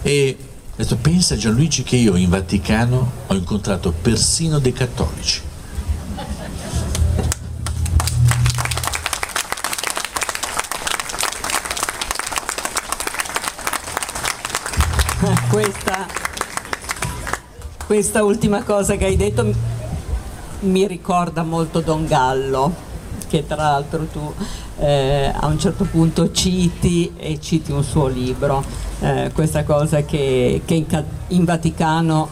E 0.03 0.48
ha 0.79 0.85
detto, 0.85 0.97
pensa 0.97 1.35
Gianluigi 1.37 1.83
che 1.83 1.97
io 1.97 2.14
in 2.14 2.29
Vaticano 2.29 3.11
ho 3.26 3.35
incontrato 3.35 3.91
persino 3.91 4.61
dei 4.61 4.72
cattolici. 4.72 5.43
Questa, 15.51 16.07
questa 17.85 18.22
ultima 18.22 18.62
cosa 18.62 18.95
che 18.95 19.07
hai 19.07 19.16
detto 19.16 19.53
mi 20.61 20.87
ricorda 20.87 21.43
molto 21.43 21.81
Don 21.81 22.07
Gallo, 22.07 22.72
che 23.26 23.45
tra 23.45 23.57
l'altro 23.57 24.07
tu 24.07 24.33
eh, 24.79 25.33
a 25.35 25.47
un 25.47 25.59
certo 25.59 25.85
punto 25.85 26.31
citi 26.31 27.12
e 27.16 27.41
citi 27.41 27.72
un 27.72 27.83
suo 27.83 28.07
libro, 28.07 28.62
eh, 29.01 29.31
questa 29.33 29.64
cosa 29.64 30.03
che, 30.03 30.62
che 30.64 30.74
in, 30.74 31.05
in, 31.29 31.45
Vaticano 31.45 32.29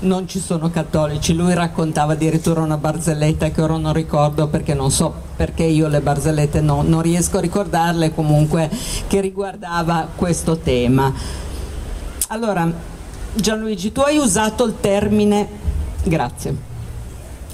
non 0.00 0.28
ci 0.28 0.40
sono 0.40 0.70
cattolici, 0.70 1.34
lui 1.34 1.54
raccontava 1.54 2.12
addirittura 2.12 2.60
una 2.60 2.76
barzelletta 2.76 3.50
che 3.50 3.62
ora 3.62 3.76
non 3.76 3.92
ricordo 3.92 4.48
perché 4.48 4.74
non 4.74 4.90
so 4.90 5.14
perché 5.36 5.62
io 5.62 5.88
le 5.88 6.00
barzellette 6.00 6.60
no, 6.60 6.82
non 6.82 7.00
riesco 7.00 7.38
a 7.38 7.40
ricordarle 7.40 8.12
comunque 8.12 8.68
che 9.06 9.20
riguardava 9.20 10.08
questo 10.14 10.58
tema. 10.58 11.12
Allora, 12.28 12.70
Gianluigi, 13.34 13.92
tu 13.92 14.00
hai 14.00 14.18
usato 14.18 14.64
il 14.64 14.74
termine, 14.80 15.48
grazie, 16.02 16.56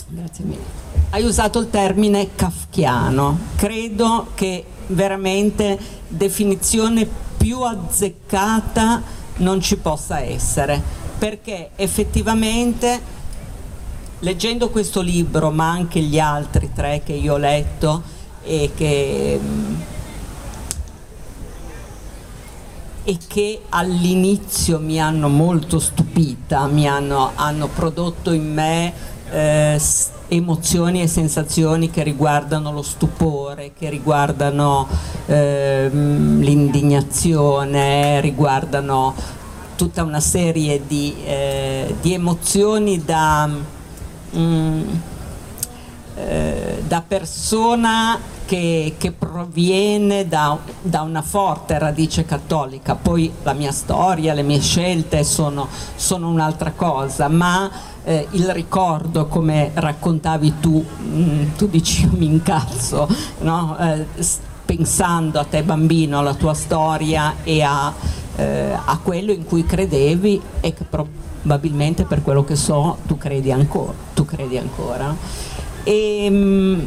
grazie 0.09 0.45
mille 0.45 0.80
hai 1.11 1.25
usato 1.25 1.59
il 1.59 1.71
termine 1.71 2.35
kafkiano, 2.37 3.39
credo 3.57 4.29
che 4.35 4.65
veramente 4.89 5.79
definizione 6.07 7.09
più 7.37 7.63
azzeccata 7.63 9.03
non 9.39 9.61
ci 9.61 9.77
possa 9.77 10.21
essere, 10.21 10.81
perché 11.19 11.71
effettivamente 11.75 13.19
leggendo 14.21 14.71
questo 14.71 15.01
libro, 15.01 15.51
ma 15.51 15.71
anche 15.71 16.01
gli 16.01 16.19
altri 16.19 16.71
tre 16.73 17.03
che 17.05 17.15
io 17.15 17.35
ho 17.35 17.39
letto 17.39 18.03
e 18.45 18.71
che, 18.77 19.41
e 23.03 23.19
che 23.27 23.63
all'inizio 23.71 24.79
mi 24.79 25.01
hanno 25.01 25.29
molto 25.29 25.81
stupita, 25.81 26.67
mi 26.67 26.87
hanno, 26.87 27.33
hanno 27.35 27.67
prodotto 27.67 28.31
in 28.31 28.53
me 28.53 28.93
eh, 29.31 29.77
emozioni 30.31 31.03
e 31.03 31.09
sensazioni 31.09 31.91
che 31.91 32.03
riguardano 32.03 32.73
lo 32.73 32.83
stupore, 32.83 33.73
che 33.77 33.91
riguardano 33.91 34.87
ehm, 35.27 36.41
l'indignazione, 36.41 38.21
riguardano 38.21 39.15
tutta 39.75 40.03
una 40.03 40.21
serie 40.21 40.87
di, 40.87 41.15
eh, 41.25 41.95
di 42.01 42.15
emozioni 42.15 43.03
da, 43.05 43.49
mm, 44.37 44.83
eh, 46.17 46.83
da 46.87 47.03
persona 47.07 48.19
che, 48.51 48.95
che 48.99 49.13
proviene 49.13 50.27
da, 50.27 50.59
da, 50.83 51.03
una 51.03 51.23
forte 51.23 51.79
radice 51.79 52.25
cattolica, 52.25 52.97
poi 52.97 53.33
la 53.43 53.53
mia 53.53 53.71
storia, 53.71 54.35
le 54.35 54.43
mie 54.43 54.61
scelte 54.61 55.23
sono, 55.23 55.69
sono 55.95 56.29
un'altra 56.29 56.73
cosa, 56.73 57.29
ma 57.29 57.71
eh, 58.11 58.27
il 58.33 58.51
ricordo, 58.51 59.27
come 59.27 59.71
raccontavi 59.73 60.55
tu, 60.59 60.85
mh, 60.85 61.23
mm, 61.23 61.43
tu 61.57 61.69
dici 61.69 62.09
mi 62.13 62.27
incazzo, 62.27 63.09
no? 63.43 63.77
eh, 63.79 64.05
pensando 64.65 65.39
a 65.39 65.45
te 65.45 65.63
bambino, 65.63 66.19
alla 66.19 66.35
tua 66.35 66.55
storia 66.55 67.37
e 67.45 67.63
a, 67.63 67.93
eh, 68.35 68.73
a, 68.73 68.99
quello 69.01 69.31
in 69.31 69.45
cui 69.45 69.65
credevi 69.65 70.41
e 70.61 70.75
che 70.75 70.85
probabilmente 70.85 72.03
per 72.03 72.23
quello 72.23 72.43
che 72.43 72.57
so 72.57 72.99
tu 73.07 73.17
credi 73.17 73.53
ancora. 73.53 73.95
Tu 74.13 74.25
credi 74.25 74.59
ancora. 74.59 75.15
E, 75.85 76.29
mh, 76.29 76.35
mm, 76.35 76.87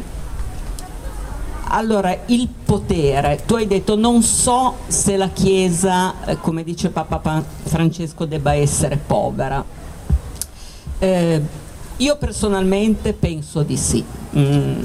allora, 1.68 2.14
il 2.26 2.48
potere, 2.48 3.44
tu 3.46 3.54
hai 3.54 3.66
detto 3.66 3.96
non 3.96 4.22
so 4.22 4.74
se 4.88 5.16
la 5.16 5.30
Chiesa, 5.30 6.26
eh, 6.26 6.36
come 6.38 6.64
dice 6.64 6.90
Papa 6.90 7.42
Francesco, 7.62 8.26
debba 8.26 8.52
essere 8.52 8.98
povera. 8.98 9.83
Eh, 11.04 11.42
io 11.98 12.16
personalmente 12.16 13.12
penso 13.12 13.62
di 13.62 13.76
sì. 13.76 14.02
Mm, 14.36 14.82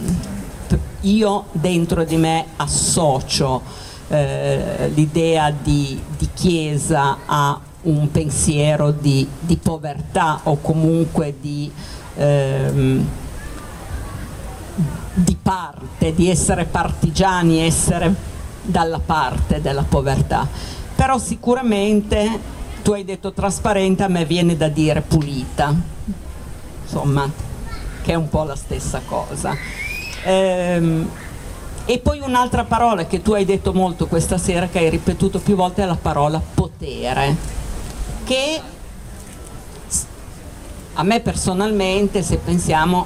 io 1.02 1.46
dentro 1.54 2.04
di 2.04 2.18
me 2.18 2.46
associo 2.58 3.62
eh, 4.10 4.92
l'idea 4.94 5.50
di, 5.50 5.98
di, 6.18 6.28
Chiesa 6.34 7.20
a 7.26 7.58
un 7.84 8.12
pensiero 8.12 8.92
di, 8.92 9.26
di 9.40 9.56
povertà 9.56 10.42
o 10.44 10.58
comunque 10.60 11.36
di... 11.40 11.72
Ehm, 12.18 13.10
di 15.14 15.36
parte, 15.42 16.14
di 16.14 16.30
essere 16.30 16.64
partigiani, 16.64 17.60
essere 17.60 18.14
dalla 18.62 19.00
parte 19.00 19.60
della 19.62 19.84
povertà. 19.84 20.48
Però 20.96 21.18
sicuramente 21.18 22.40
tu 22.82 22.92
hai 22.92 23.04
detto 23.04 23.34
trasparente, 23.34 24.04
a 24.04 24.08
me 24.08 24.24
viene 24.24 24.56
da 24.56 24.70
dire 24.70 25.02
pulita, 25.02 25.76
insomma, 26.90 27.30
che 28.02 28.12
è 28.12 28.16
un 28.16 28.30
po' 28.30 28.44
la 28.44 28.56
stessa 28.56 29.02
cosa. 29.06 29.56
Ehm, 30.24 31.08
e 31.86 32.00
poi 32.00 32.20
un'altra 32.20 32.64
parola 32.66 33.06
che 33.06 33.22
tu 33.22 33.34
hai 33.34 33.46
detto 33.46 33.74
molto 33.74 34.08
questa 34.08 34.38
sera, 34.38 34.68
che 34.68 34.80
hai 34.80 34.90
ripetuto 34.90 35.40
più 35.40 35.56
volte, 35.56 35.84
è 35.84 35.86
la 35.86 35.98
parola 36.00 36.42
potere, 36.54 37.36
che 38.26 38.62
a 40.94 41.04
me 41.04 41.20
personalmente, 41.20 42.22
se 42.24 42.38
pensiamo, 42.38 43.06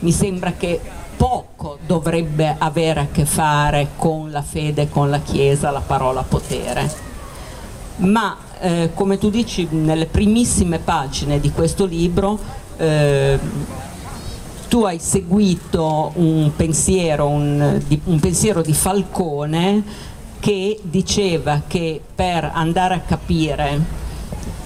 mi 0.00 0.12
sembra 0.12 0.52
che 0.52 0.80
poco 1.16 1.78
dovrebbe 1.86 2.56
avere 2.58 3.00
a 3.00 3.06
che 3.10 3.24
fare 3.24 3.90
con 3.96 4.30
la 4.30 4.42
fede, 4.42 4.88
con 4.88 5.08
la 5.08 5.20
Chiesa, 5.20 5.70
la 5.70 5.80
parola 5.80 6.22
potere. 6.22 6.92
Ma 7.96 8.36
eh, 8.60 8.90
come 8.94 9.18
tu 9.18 9.30
dici 9.30 9.66
nelle 9.70 10.06
primissime 10.06 10.78
pagine 10.78 11.40
di 11.40 11.50
questo 11.52 11.84
libro, 11.84 12.38
eh, 12.76 13.38
tu 14.68 14.84
hai 14.84 14.98
seguito 14.98 16.12
un 16.14 16.50
pensiero, 16.56 17.28
un, 17.28 17.80
un 18.04 18.20
pensiero 18.20 18.60
di 18.60 18.72
Falcone 18.72 19.82
che 20.40 20.78
diceva 20.82 21.62
che 21.66 22.00
per 22.14 22.50
andare 22.52 22.94
a 22.94 23.00
capire 23.00 24.02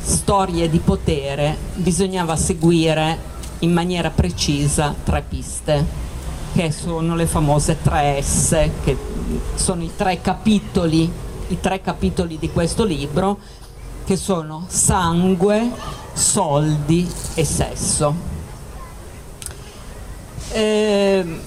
storie 0.01 0.71
di 0.71 0.79
potere 0.79 1.57
bisognava 1.75 2.37
seguire 2.37 3.19
in 3.61 3.73
maniera 3.73 4.11
precisa 4.11 4.95
tre 5.05 5.23
piste 5.29 6.07
che 6.55 6.73
sono 6.73 7.15
le 7.15 7.27
famose 7.27 7.77
3S, 7.83 8.71
che 8.83 8.97
sono 9.55 9.83
i 9.83 9.91
tre 9.95 10.21
capitoli, 10.21 11.11
i 11.49 11.61
tre 11.61 11.81
capitoli 11.81 12.39
di 12.39 12.51
questo 12.51 12.85
libro 12.85 13.39
che 14.09 14.17
sono 14.17 14.65
sangue, 14.69 15.71
soldi 16.15 17.07
e 17.35 17.45
sesso. 17.45 18.15
Eh, 20.51 21.41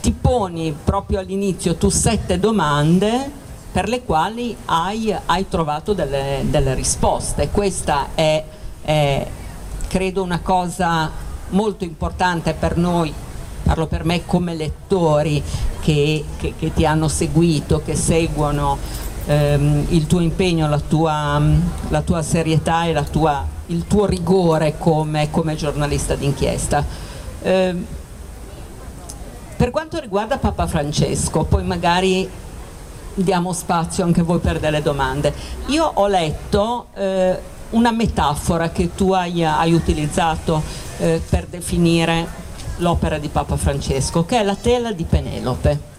ti 0.00 0.10
poni 0.10 0.76
proprio 0.82 1.20
all'inizio 1.20 1.76
tu 1.76 1.88
sette 1.88 2.40
domande 2.40 3.30
per 3.70 3.88
le 3.88 4.02
quali 4.02 4.56
hai, 4.64 5.14
hai 5.26 5.48
trovato 5.48 5.92
delle, 5.92 6.44
delle, 6.50 6.74
risposte. 6.74 7.48
Questa 7.50 8.08
è, 8.16 8.44
è, 8.82 9.26
credo, 9.86 10.24
una 10.24 10.40
cosa 10.40 11.08
molto 11.50 11.84
importante 11.84 12.54
per 12.54 12.76
noi, 12.76 13.14
parlo 13.62 13.86
per 13.86 14.04
me 14.04 14.26
come 14.26 14.56
lettori 14.56 15.40
che, 15.78 16.24
che, 16.36 16.54
che 16.58 16.72
ti 16.72 16.84
hanno 16.84 17.06
seguito, 17.06 17.82
che 17.84 17.94
seguono 17.94 19.04
ehm, 19.26 19.86
il 19.88 20.06
tuo 20.06 20.20
impegno, 20.20 20.68
la 20.68 20.80
tua, 20.80 21.40
la 21.88 22.00
tua 22.02 22.22
serietà 22.22 22.84
e 22.86 23.04
tua, 23.10 23.44
il 23.66 23.86
tuo 23.86 24.06
rigore 24.06 24.76
come, 24.78 25.30
come 25.30 25.54
giornalista 25.54 26.14
d'inchiesta. 26.14 26.84
Eh, 27.42 27.74
per 29.56 29.70
quanto 29.70 29.98
riguarda 29.98 30.38
Papa 30.38 30.66
Francesco, 30.66 31.44
poi 31.44 31.64
magari 31.64 32.28
diamo 33.14 33.52
spazio 33.54 34.04
anche 34.04 34.22
voi 34.22 34.38
per 34.38 34.60
delle 34.60 34.82
domande. 34.82 35.32
Io 35.66 35.90
ho 35.94 36.06
letto 36.06 36.88
eh, 36.94 37.38
una 37.70 37.90
metafora 37.90 38.68
che 38.70 38.94
tu 38.94 39.12
hai, 39.12 39.42
hai 39.42 39.72
utilizzato 39.72 40.62
eh, 40.98 41.22
per 41.26 41.46
definire 41.46 42.44
l'opera 42.78 43.18
di 43.18 43.28
Papa 43.28 43.56
Francesco, 43.56 44.26
che 44.26 44.40
è 44.40 44.42
la 44.42 44.54
tela 44.54 44.92
di 44.92 45.04
Penelope. 45.04 45.94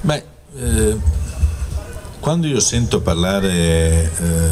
Beh, 0.00 0.24
eh, 0.56 0.96
quando 2.18 2.46
io 2.46 2.60
sento 2.60 3.00
parlare 3.00 4.12
eh, 4.16 4.48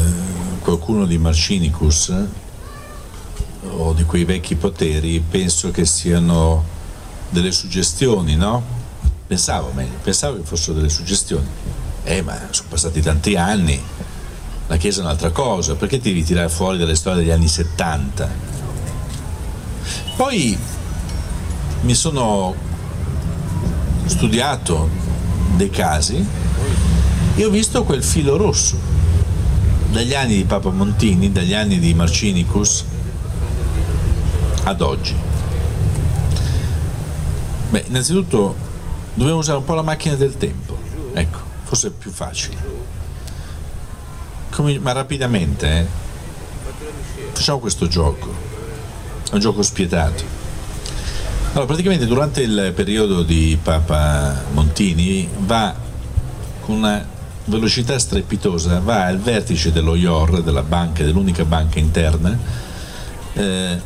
qualcuno 0.61 1.05
di 1.05 1.17
Marcinicus, 1.17 2.13
o 3.61 3.93
di 3.93 4.03
quei 4.03 4.23
vecchi 4.23 4.55
poteri 4.55 5.19
penso 5.19 5.71
che 5.71 5.85
siano 5.85 6.63
delle 7.29 7.51
suggestioni, 7.51 8.35
no? 8.35 8.77
Pensavo 9.27 9.71
meglio, 9.73 9.97
pensavo 10.01 10.37
che 10.37 10.43
fossero 10.43 10.73
delle 10.73 10.89
suggestioni. 10.89 11.47
Eh, 12.03 12.21
ma 12.21 12.37
sono 12.49 12.69
passati 12.69 13.01
tanti 13.01 13.35
anni, 13.35 13.79
la 14.67 14.77
Chiesa 14.77 15.01
è 15.01 15.03
un'altra 15.03 15.31
cosa, 15.31 15.75
perché 15.75 15.99
ti 15.99 16.09
devi 16.09 16.23
tirare 16.23 16.49
fuori 16.49 16.77
dalle 16.77 16.95
storie 16.95 17.21
degli 17.21 17.31
anni 17.31 17.47
70? 17.47 18.29
Poi 20.15 20.57
mi 21.81 21.93
sono 21.93 22.55
studiato 24.05 24.89
dei 25.55 25.69
casi 25.69 26.25
e 27.35 27.45
ho 27.45 27.49
visto 27.49 27.83
quel 27.83 28.03
filo 28.03 28.37
rosso 28.37 28.77
dagli 29.91 30.13
anni 30.13 30.35
di 30.35 30.43
Papa 30.43 30.69
Montini, 30.69 31.31
dagli 31.31 31.53
anni 31.53 31.79
di 31.79 31.93
Marcinicus, 31.93 32.85
ad 34.63 34.81
oggi? 34.81 35.15
Beh, 37.69 37.85
innanzitutto 37.87 38.55
dobbiamo 39.13 39.39
usare 39.39 39.57
un 39.57 39.63
po' 39.63 39.73
la 39.73 39.81
macchina 39.81 40.15
del 40.15 40.37
tempo, 40.37 40.77
ecco, 41.13 41.39
forse 41.63 41.87
è 41.87 41.91
più 41.91 42.11
facile. 42.11 42.57
Come, 44.51 44.77
ma 44.79 44.91
rapidamente, 44.91 45.79
eh? 45.79 45.85
facciamo 47.31 47.59
questo 47.59 47.87
gioco, 47.87 48.27
è 49.29 49.33
un 49.33 49.39
gioco 49.39 49.61
spietato. 49.61 50.38
Allora, 51.51 51.65
praticamente 51.65 52.05
durante 52.05 52.41
il 52.41 52.73
periodo 52.75 53.23
di 53.23 53.57
Papa 53.61 54.43
Montini 54.51 55.27
va 55.39 55.75
con 56.61 56.75
una 56.75 57.03
velocità 57.45 57.97
strepitosa, 57.97 58.79
va 58.79 59.05
al 59.05 59.17
vertice 59.17 59.71
dello 59.71 59.95
IOR, 59.95 60.43
della 60.43 60.61
banca, 60.61 61.03
dell'unica 61.03 61.45
banca 61.45 61.79
interna, 61.79 62.37
eh, 63.33 63.81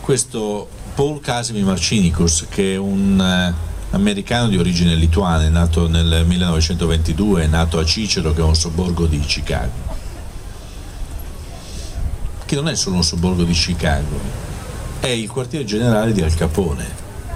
questo 0.00 0.68
Paul 0.94 1.20
Casimir 1.20 1.64
Marcinicus, 1.64 2.46
che 2.48 2.74
è 2.74 2.76
un 2.76 3.20
eh, 3.20 3.52
americano 3.90 4.46
di 4.46 4.56
origine 4.56 4.94
lituana, 4.94 5.44
è 5.44 5.48
nato 5.48 5.88
nel 5.88 6.24
1922, 6.24 7.42
è 7.42 7.46
nato 7.48 7.80
a 7.80 7.84
Cicero, 7.84 8.32
che 8.32 8.40
è 8.40 8.44
un 8.44 8.54
sobborgo 8.54 9.06
di 9.06 9.18
Chicago. 9.18 9.96
Che 12.44 12.54
non 12.54 12.68
è 12.68 12.76
solo 12.76 12.94
un 12.96 13.04
sobborgo 13.04 13.42
di 13.42 13.52
Chicago, 13.52 14.41
è 15.02 15.08
il 15.08 15.28
quartiere 15.28 15.64
generale 15.64 16.12
di 16.12 16.22
Al 16.22 16.32
Capone 16.32 16.86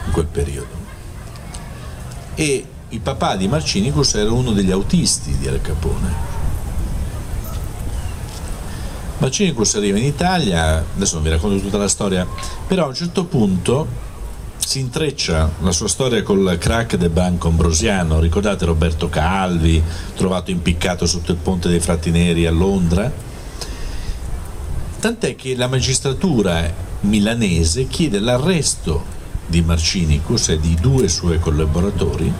in 0.07 0.12
quel 0.12 0.27
periodo. 0.27 0.85
E 2.37 2.64
il 2.89 3.01
papà 3.01 3.35
di 3.35 3.49
Marcinicus 3.49 4.14
era 4.14 4.31
uno 4.31 4.53
degli 4.53 4.71
autisti 4.71 5.37
di 5.37 5.49
Al 5.49 5.61
Capone 5.61 6.35
Macinicus 9.19 9.75
arriva 9.75 9.99
in 9.99 10.05
Italia, 10.05 10.85
adesso 10.95 11.14
non 11.14 11.25
vi 11.25 11.31
racconto 11.31 11.61
tutta 11.61 11.79
la 11.79 11.89
storia, 11.89 12.25
però 12.67 12.85
a 12.85 12.89
un 12.89 12.95
certo 12.95 13.25
punto 13.25 13.89
si 14.59 14.79
intreccia 14.79 15.51
la 15.61 15.73
sua 15.73 15.89
storia 15.89 16.23
col 16.23 16.57
crack 16.61 16.97
del 16.97 17.11
banco 17.11 17.49
ambrosiano, 17.49 18.21
ricordate 18.21 18.67
Roberto 18.67 19.09
Calvi, 19.09 19.83
trovato 20.14 20.53
impiccato 20.53 21.07
sotto 21.07 21.33
il 21.33 21.39
ponte 21.39 21.69
dei 21.69 21.81
Frati 21.81 22.11
Neri 22.11 22.47
a 22.47 22.51
Londra? 22.51 23.11
Tant'è 25.01 25.35
che 25.35 25.57
la 25.57 25.67
magistratura 25.67 26.86
milanese 27.01 27.86
chiede 27.86 28.18
l'arresto 28.18 29.05
di 29.47 29.62
Marcinicus 29.62 30.49
e 30.49 30.59
di 30.59 30.74
due 30.80 31.09
suoi 31.09 31.38
collaboratori 31.38 32.32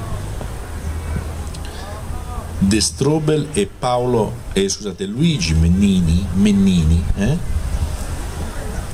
De 2.59 2.81
Strobel 2.81 3.49
e 3.53 3.69
Paolo, 3.79 4.33
eh, 4.55 4.67
scusate, 4.67 5.05
Luigi 5.05 5.53
Mennini, 5.55 6.27
Mennini 6.33 7.05
eh, 7.17 7.37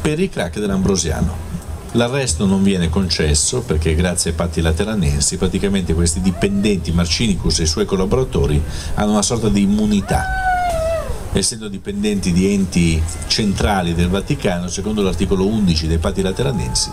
per 0.00 0.18
i 0.18 0.28
crack 0.28 0.58
dell'Ambrosiano. 0.58 1.50
L'arresto 1.92 2.44
non 2.44 2.62
viene 2.64 2.88
concesso 2.88 3.60
perché 3.62 3.94
grazie 3.94 4.30
ai 4.30 4.36
patti 4.36 4.60
lateranensi 4.60 5.36
praticamente 5.36 5.94
questi 5.94 6.20
dipendenti 6.20 6.90
Marcinicus 6.90 7.60
e 7.60 7.62
i 7.62 7.66
suoi 7.66 7.84
collaboratori 7.84 8.60
hanno 8.94 9.12
una 9.12 9.22
sorta 9.22 9.48
di 9.48 9.62
immunità. 9.62 10.51
Essendo 11.34 11.68
dipendenti 11.68 12.30
di 12.30 12.52
enti 12.52 13.02
centrali 13.26 13.94
del 13.94 14.08
Vaticano, 14.08 14.68
secondo 14.68 15.00
l'articolo 15.02 15.46
11 15.46 15.86
dei 15.86 15.98
patti 15.98 16.20
lateranensi, 16.20 16.90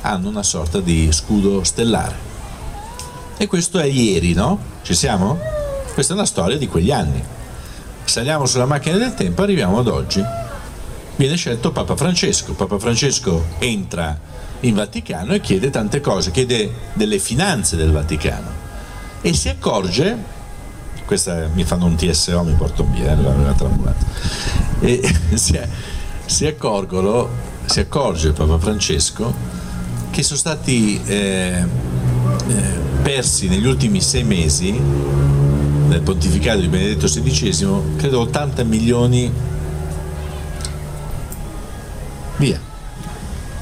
hanno 0.00 0.28
una 0.28 0.42
sorta 0.42 0.80
di 0.80 1.12
scudo 1.12 1.62
stellare. 1.62 2.16
E 3.36 3.46
questo 3.46 3.78
è 3.78 3.84
ieri, 3.84 4.32
no? 4.32 4.58
Ci 4.82 4.94
siamo? 4.94 5.38
Questa 5.92 6.14
è 6.14 6.16
una 6.16 6.24
storia 6.24 6.56
di 6.56 6.66
quegli 6.66 6.90
anni. 6.90 7.22
Saliamo 8.04 8.46
sulla 8.46 8.64
macchina 8.64 8.96
del 8.96 9.14
tempo 9.14 9.42
arriviamo 9.42 9.80
ad 9.80 9.88
oggi. 9.88 10.22
Viene 11.16 11.36
scelto 11.36 11.72
Papa 11.72 11.94
Francesco. 11.94 12.54
Papa 12.54 12.78
Francesco 12.78 13.44
entra 13.58 14.18
in 14.60 14.74
Vaticano 14.74 15.34
e 15.34 15.40
chiede 15.40 15.68
tante 15.68 16.00
cose, 16.00 16.30
chiede 16.30 16.72
delle 16.94 17.18
finanze 17.18 17.76
del 17.76 17.92
Vaticano 17.92 18.64
e 19.26 19.34
si 19.34 19.48
accorge, 19.48 20.16
questa 21.06 21.48
mi 21.54 21.64
fanno 21.64 21.86
un 21.86 21.96
TSO, 21.96 22.42
mi 22.42 22.52
porto 22.52 22.86
via, 22.92 23.12
eh, 23.12 23.16
l'aveva 23.16 23.52
tramulato, 23.52 24.04
e 24.80 25.00
si, 25.34 25.58
si, 26.26 26.46
accorgono, 26.46 27.28
si 27.64 27.80
accorge 27.80 28.32
Papa 28.32 28.58
Francesco 28.58 29.32
che 30.10 30.22
sono 30.22 30.38
stati 30.38 31.00
eh, 31.06 31.64
eh, 32.48 32.62
persi 33.02 33.48
negli 33.48 33.66
ultimi 33.66 34.00
sei 34.00 34.24
mesi 34.24 34.70
nel 34.70 36.00
pontificato 36.02 36.60
di 36.60 36.68
Benedetto 36.68 37.06
XVI, 37.06 37.96
credo 37.96 38.20
80 38.20 38.64
milioni. 38.64 39.32
Via, 42.38 42.60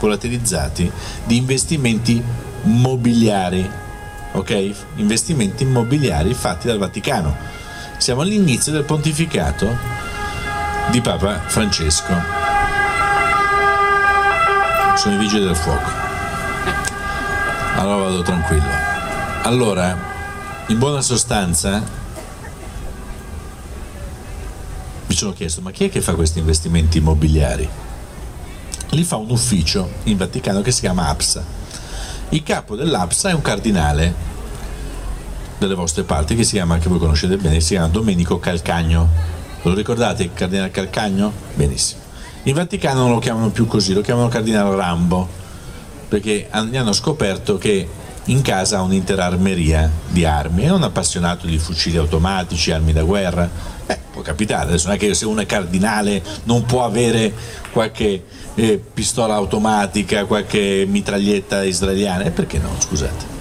volatilizzati 0.01 0.91
di 1.25 1.37
investimenti 1.37 2.23
mobiliari, 2.63 3.69
ok? 4.35 4.75
Investimenti 4.97 5.63
immobiliari 5.63 6.35
fatti 6.35 6.67
dal 6.67 6.79
Vaticano. 6.79 7.37
Siamo 7.99 8.23
all'inizio 8.23 8.73
del 8.73 8.85
pontificato 8.85 9.77
di 10.91 11.01
Papa 11.01 11.41
Francesco. 11.47 12.13
Sono 14.97 15.15
i 15.15 15.19
vigili 15.19 15.45
del 15.45 15.57
fuoco. 15.57 15.91
Allora 17.77 18.05
vado 18.05 18.23
tranquillo. 18.23 18.71
Allora, 19.43 19.97
in 20.67 20.79
buona 20.79 21.01
sostanza, 21.01 21.83
mi 25.07 25.15
sono 25.15 25.33
chiesto 25.33 25.61
ma 25.61 25.71
chi 25.71 25.85
è 25.85 25.91
che 25.91 26.01
fa 26.01 26.15
questi 26.15 26.39
investimenti 26.39 26.99
immobiliari? 26.99 27.69
Li 28.91 29.05
fa 29.05 29.17
un 29.17 29.31
ufficio 29.31 29.91
in 30.05 30.17
Vaticano 30.17 30.61
che 30.61 30.71
si 30.71 30.81
chiama 30.81 31.09
APSA. 31.09 31.64
Il 32.35 32.43
capo 32.43 32.75
dell'APSA 32.75 33.29
è 33.29 33.33
un 33.33 33.43
cardinale 33.43 34.13
delle 35.57 35.77
vostre 35.77 36.03
parti 36.03 36.35
che 36.35 36.43
si 36.43 36.55
chiama, 36.55 36.79
che 36.79 36.89
voi 36.89 36.99
conoscete 36.99 37.37
bene, 37.37 37.61
si 37.61 37.75
chiama 37.75 37.87
Domenico 37.87 38.41
Calcagno. 38.41 39.09
Lo 39.63 39.73
ricordate 39.73 40.25
il 40.25 40.33
cardinale 40.35 40.73
Calcagno? 40.73 41.33
Benissimo. 41.55 42.01
In 42.43 42.55
Vaticano 42.55 43.03
non 43.03 43.13
lo 43.13 43.19
chiamano 43.21 43.51
più 43.51 43.69
così, 43.69 43.93
lo 43.93 44.01
chiamano 44.01 44.27
cardinale 44.27 44.75
Rambo, 44.75 45.29
perché 46.09 46.49
hanno 46.51 46.93
scoperto 46.93 47.57
che 47.57 47.89
in 48.25 48.43
casa 48.43 48.79
ha 48.79 48.83
un'intera 48.83 49.27
armeria 49.27 49.89
di 50.09 50.25
armi, 50.25 50.65
è 50.65 50.73
un 50.73 50.83
appassionato 50.83 51.47
di 51.47 51.59
fucili 51.59 51.99
automatici, 51.99 52.73
armi 52.73 52.93
da 52.93 53.05
guerra. 53.05 53.49
Eh, 53.87 53.99
può 54.11 54.23
capitare, 54.23 54.71
adesso 54.71 54.89
non 54.89 54.97
è 54.97 54.99
che 54.99 55.15
se 55.15 55.25
uno 55.25 55.43
è 55.43 55.47
cardinale 55.47 56.21
non 56.45 56.65
può 56.65 56.85
avere 56.85 57.33
qualche 57.71 58.25
eh, 58.55 58.83
pistola 58.93 59.35
automatica, 59.35 60.25
qualche 60.25 60.85
mitraglietta 60.89 61.65
israeliana, 61.65 62.25
e 62.25 62.31
perché 62.31 62.59
no, 62.59 62.71
scusate. 62.79 63.33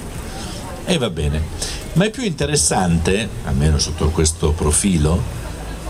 E 0.86 0.98
va 0.98 1.10
bene. 1.10 1.42
Ma 1.94 2.06
è 2.06 2.10
più 2.10 2.24
interessante, 2.24 3.30
almeno 3.46 3.78
sotto 3.78 4.10
questo 4.10 4.52
profilo, 4.52 5.42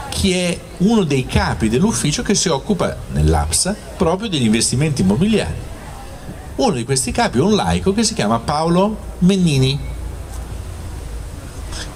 chi 0.10 0.34
è 0.34 0.60
uno 0.80 1.04
dei 1.04 1.26
capi 1.26 1.70
dell'ufficio 1.70 2.22
che 2.22 2.36
si 2.36 2.50
occupa 2.50 2.96
nell'APSA 3.14 3.76
proprio 3.98 4.30
degli 4.30 4.46
investimenti 4.46 5.02
immobiliari. 5.02 5.72
Uno 6.56 6.76
di 6.76 6.84
questi 6.84 7.12
capi 7.12 7.40
è 7.40 7.42
un 7.42 7.56
laico 7.56 7.94
che 7.94 8.04
si 8.04 8.14
chiama 8.14 8.40
Paolo 8.40 8.96
Mennini. 9.20 9.80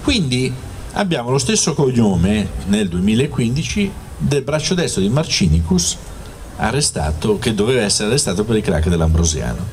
Quindi 0.01 0.51
abbiamo 0.93 1.29
lo 1.29 1.37
stesso 1.37 1.73
cognome 1.73 2.49
nel 2.65 2.87
2015 2.87 3.91
del 4.17 4.41
braccio 4.41 4.73
destro 4.73 5.01
di 5.01 5.09
Marcinicus 5.09 5.97
arrestato, 6.57 7.39
che 7.39 7.53
doveva 7.53 7.81
essere 7.81 8.09
arrestato 8.09 8.43
per 8.43 8.57
il 8.57 8.63
crack 8.63 8.87
dell'Ambrosiano. 8.87 9.65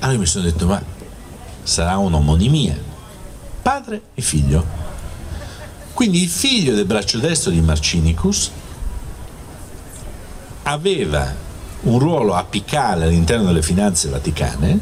Allora 0.00 0.18
mi 0.18 0.26
sono 0.26 0.44
detto, 0.44 0.66
ma 0.66 0.82
sarà 1.62 1.96
un'omonimia, 1.98 2.76
padre 3.62 4.02
e 4.14 4.22
figlio. 4.22 4.64
Quindi 5.92 6.22
il 6.22 6.28
figlio 6.28 6.74
del 6.74 6.84
braccio 6.84 7.18
destro 7.18 7.50
di 7.50 7.60
Marcinicus 7.60 8.50
aveva 10.64 11.34
un 11.82 11.98
ruolo 11.98 12.34
apicale 12.34 13.04
all'interno 13.04 13.46
delle 13.46 13.62
finanze 13.62 14.08
vaticane 14.08 14.78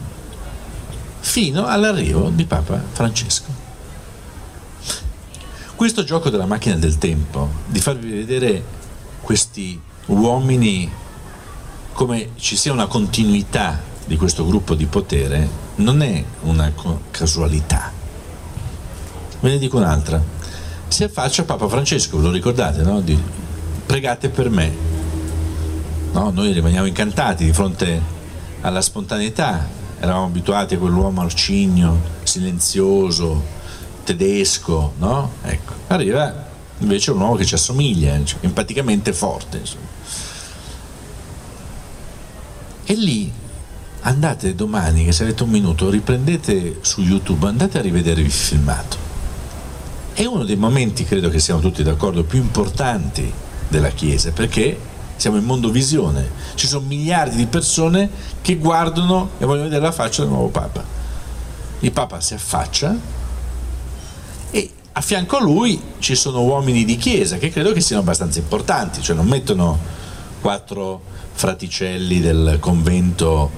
fino 1.20 1.66
all'arrivo 1.66 2.30
di 2.30 2.44
Papa 2.44 2.82
Francesco. 2.92 3.62
Questo 5.74 6.04
gioco 6.04 6.30
della 6.30 6.46
macchina 6.46 6.76
del 6.76 6.98
tempo, 6.98 7.50
di 7.66 7.80
farvi 7.80 8.10
vedere 8.10 8.62
questi 9.20 9.80
uomini 10.06 10.90
come 11.94 12.32
ci 12.36 12.56
sia 12.56 12.72
una 12.72 12.86
continuità 12.86 13.80
di 14.04 14.16
questo 14.16 14.44
gruppo 14.44 14.74
di 14.74 14.84
potere, 14.84 15.48
non 15.76 16.02
è 16.02 16.22
una 16.42 16.70
casualità. 17.10 17.90
Ve 19.40 19.48
ne 19.48 19.58
dico 19.58 19.78
un'altra. 19.78 20.22
Si 20.88 21.04
affaccia 21.04 21.44
Papa 21.44 21.68
Francesco, 21.68 22.18
ve 22.18 22.24
lo 22.24 22.30
ricordate, 22.30 22.82
no? 22.82 23.00
Di, 23.00 23.18
pregate 23.86 24.28
per 24.28 24.50
me, 24.50 24.94
No? 26.14 26.30
Noi 26.30 26.52
rimaniamo 26.52 26.86
incantati 26.86 27.44
di 27.44 27.52
fronte 27.52 28.00
alla 28.60 28.80
spontaneità, 28.80 29.66
eravamo 29.98 30.26
abituati 30.26 30.74
a 30.74 30.78
quell'uomo 30.78 31.22
arcigno, 31.22 32.00
silenzioso, 32.22 33.42
tedesco, 34.04 34.92
no? 34.98 35.32
ecco. 35.42 35.72
arriva 35.88 36.32
invece 36.78 37.10
un 37.10 37.20
uomo 37.20 37.34
che 37.34 37.44
ci 37.44 37.54
assomiglia, 37.54 38.16
empaticamente 38.40 39.12
forte. 39.12 39.58
Insomma. 39.58 39.93
E 42.84 42.94
lì 42.94 43.32
andate 44.00 44.54
domani, 44.54 45.04
che 45.04 45.12
se 45.12 45.22
avete 45.22 45.42
un 45.42 45.50
minuto, 45.50 45.88
riprendete 45.88 46.78
su 46.82 47.00
YouTube, 47.00 47.46
andate 47.46 47.78
a 47.78 47.80
rivedere 47.80 48.20
il 48.20 48.30
filmato. 48.30 48.96
È 50.12 50.24
uno 50.24 50.44
dei 50.44 50.56
momenti, 50.56 51.04
credo 51.04 51.30
che 51.30 51.38
siamo 51.38 51.60
tutti 51.60 51.82
d'accordo, 51.82 52.24
più 52.24 52.38
importanti 52.38 53.32
della 53.68 53.88
Chiesa, 53.88 54.30
perché 54.32 54.78
siamo 55.16 55.36
in 55.38 55.44
mondo 55.44 55.70
visione, 55.70 56.28
ci 56.54 56.66
sono 56.66 56.84
miliardi 56.86 57.36
di 57.36 57.46
persone 57.46 58.10
che 58.42 58.56
guardano 58.56 59.30
e 59.38 59.44
vogliono 59.44 59.64
vedere 59.64 59.82
la 59.82 59.92
faccia 59.92 60.22
del 60.22 60.30
nuovo 60.30 60.48
Papa. 60.48 60.84
Il 61.80 61.92
Papa 61.92 62.20
si 62.20 62.34
affaccia 62.34 62.96
e 64.50 64.70
a 64.92 65.00
fianco 65.00 65.36
a 65.36 65.42
lui 65.42 65.80
ci 65.98 66.14
sono 66.14 66.42
uomini 66.42 66.84
di 66.84 66.96
chiesa 66.96 67.38
che 67.38 67.50
credo 67.50 67.72
che 67.72 67.80
siano 67.80 68.02
abbastanza 68.02 68.38
importanti, 68.38 69.00
cioè 69.00 69.16
non 69.16 69.26
mettono 69.26 69.78
quattro 70.40 71.12
fraticelli 71.34 72.20
del 72.20 72.56
convento 72.60 73.50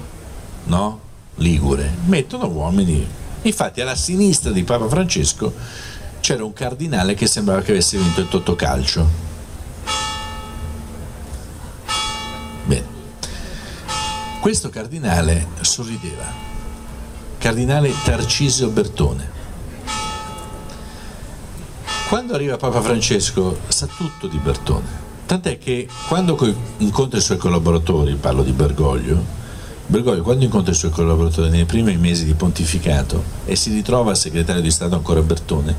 no? 0.65 1.01
ligure, 1.37 1.95
mettono 2.07 2.49
uomini. 2.49 3.07
Infatti 3.43 3.81
alla 3.81 3.95
sinistra 3.95 4.51
di 4.51 4.65
Papa 4.65 4.89
Francesco 4.89 5.55
c'era 6.21 6.45
un 6.45 6.53
cardinale 6.53 7.15
che 7.15 7.27
sembrava 7.27 7.63
che 7.63 7.71
avesse 7.71 7.97
vinto 7.97 8.21
il 8.21 8.29
Totocalcio 8.29 9.25
Questo 14.47 14.69
cardinale 14.71 15.49
sorrideva, 15.63 16.33
cardinale 17.37 17.93
Tarcisio 18.05 18.69
Bertone. 18.69 19.29
Quando 22.09 22.33
arriva 22.33 22.57
Papa 22.57 22.81
Francesco 22.81 23.59
sa 23.67 23.89
tutto 23.89 24.29
di 24.29 24.39
Bertone, 24.39 24.87
tant'è 25.27 25.59
che 25.59 25.89
quando 26.09 26.39
incontra 26.79 27.19
i 27.19 27.23
suoi 27.23 27.37
collaboratori, 27.37 28.15
parlo 28.15 28.43
di 28.43 28.53
Bergoglio, 28.53 29.35
Bergoglio 29.87 30.23
quando 30.23 30.45
incontra 30.45 30.73
i 30.73 30.77
suoi 30.77 30.91
collaboratori 30.91 31.51
nei 31.51 31.65
primi 31.65 31.97
mesi 31.97 32.25
di 32.25 32.35
pontificato 32.35 33.23
e 33.45 33.57
si 33.57 33.71
ritrova 33.73 34.15
segretario 34.15 34.63
di 34.63 34.71
Stato 34.71 34.95
ancora 34.95 35.21
Bertone, 35.21 35.77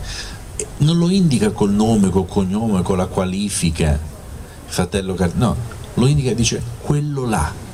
non 0.78 0.98
lo 0.98 1.10
indica 1.10 1.52
col 1.52 1.72
nome, 1.72 2.10
col 2.10 2.28
cognome, 2.28 2.82
con 2.82 2.98
la 2.98 3.08
qualifica, 3.08 4.00
fratello 4.66 5.14
Cardinale, 5.14 5.56
no, 5.56 5.76
lo 5.96 6.08
indica 6.08 6.32
e 6.32 6.36
dice 6.36 6.62
quello 6.82 7.26
là 7.26 7.66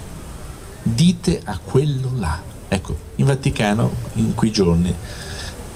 dite 0.83 1.41
a 1.43 1.57
quello 1.57 2.11
là. 2.17 2.41
Ecco, 2.67 2.95
in 3.15 3.25
Vaticano 3.25 3.91
in 4.13 4.33
quei 4.35 4.51
giorni 4.51 4.93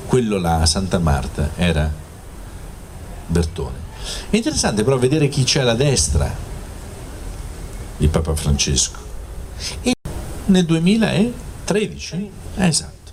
quello 0.06 0.38
là 0.38 0.62
a 0.62 0.66
Santa 0.66 1.00
Marta 1.00 1.52
era 1.56 1.92
Bertone. 3.28 3.87
È 4.30 4.36
interessante 4.36 4.84
però 4.84 4.98
vedere 4.98 5.30
chi 5.30 5.44
c'è 5.44 5.62
alla 5.62 5.74
destra 5.74 6.34
di 7.98 8.08
Papa 8.08 8.36
Francesco. 8.36 9.00
E 9.82 9.94
nel 10.46 10.66
2013, 10.66 12.32
esatto, 12.56 13.12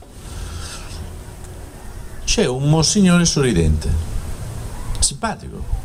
c'è 2.24 2.46
un 2.46 2.68
monsignore 2.68 3.24
sorridente, 3.24 3.90
simpatico. 4.98 5.82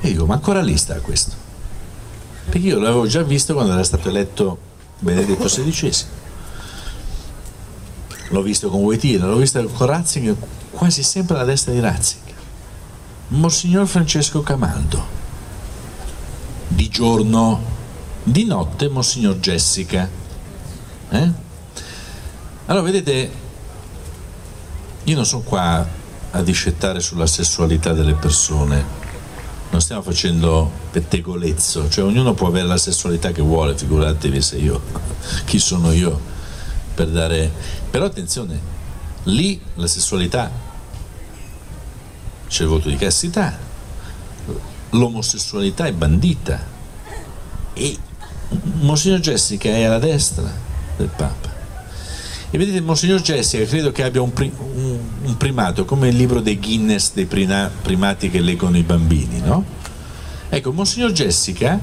E 0.00 0.08
dico, 0.08 0.26
ma 0.26 0.34
ancora 0.34 0.62
lì 0.62 0.76
sta 0.76 0.98
questo? 1.00 1.48
perché 2.50 2.66
io 2.66 2.80
l'avevo 2.80 3.06
già 3.06 3.22
visto 3.22 3.54
quando 3.54 3.72
era 3.72 3.84
stato 3.84 4.08
eletto 4.08 4.58
Benedetto 4.98 5.44
XVI. 5.44 6.18
L'ho 8.30 8.42
visto 8.42 8.68
con 8.68 8.82
Wojtyla, 8.82 9.26
l'ho 9.26 9.36
visto 9.36 9.64
con 9.64 9.86
Ratzinger, 9.86 10.36
quasi 10.70 11.02
sempre 11.02 11.36
alla 11.36 11.44
destra 11.44 11.72
di 11.72 11.80
Ratzinger. 11.80 12.29
Monsignor 13.30 13.86
Francesco 13.86 14.40
Camaldo. 14.42 15.18
Di 16.66 16.88
giorno, 16.88 17.62
di 18.24 18.44
notte 18.44 18.88
Monsignor 18.88 19.36
Jessica. 19.36 20.08
Eh? 21.10 21.30
Allora, 22.66 22.84
vedete, 22.84 23.30
io 25.04 25.14
non 25.14 25.24
sono 25.24 25.42
qua 25.42 25.86
a 26.32 26.42
discettare 26.42 26.98
sulla 26.98 27.26
sessualità 27.26 27.92
delle 27.92 28.14
persone, 28.14 28.84
non 29.70 29.80
stiamo 29.80 30.02
facendo 30.02 30.68
pettegolezzo, 30.90 31.88
cioè 31.88 32.04
ognuno 32.04 32.34
può 32.34 32.48
avere 32.48 32.66
la 32.66 32.78
sessualità 32.78 33.30
che 33.30 33.42
vuole, 33.42 33.76
figuratevi 33.76 34.42
se 34.42 34.56
io, 34.56 34.80
chi 35.46 35.60
sono 35.60 35.92
io 35.92 36.18
per 36.94 37.08
dare... 37.08 37.52
Però 37.90 38.06
attenzione, 38.06 38.60
lì 39.24 39.60
la 39.74 39.86
sessualità 39.86 40.68
c'è 42.50 42.64
il 42.64 42.68
voto 42.68 42.88
di 42.88 42.96
castità, 42.96 43.56
l'omosessualità 44.90 45.86
è 45.86 45.92
bandita 45.92 46.60
e 47.74 47.96
Monsignor 48.80 49.20
Jessica 49.20 49.68
è 49.68 49.84
alla 49.84 50.00
destra 50.00 50.52
del 50.96 51.08
Papa. 51.14 51.48
E 52.50 52.58
vedete, 52.58 52.80
Monsignor 52.80 53.20
Jessica 53.20 53.64
credo 53.64 53.92
che 53.92 54.02
abbia 54.02 54.20
un, 54.20 54.32
pri- 54.32 54.52
un, 54.56 55.36
primato, 55.36 55.84
come 55.84 56.08
il 56.08 56.16
libro 56.16 56.40
dei 56.40 56.58
Guinness 56.58 57.12
dei 57.14 57.26
prima- 57.26 57.70
primati 57.82 58.28
che 58.28 58.40
leggono 58.40 58.76
i 58.76 58.82
bambini, 58.82 59.38
no? 59.38 59.64
Ecco, 60.48 60.72
Monsignor 60.72 61.12
Jessica 61.12 61.78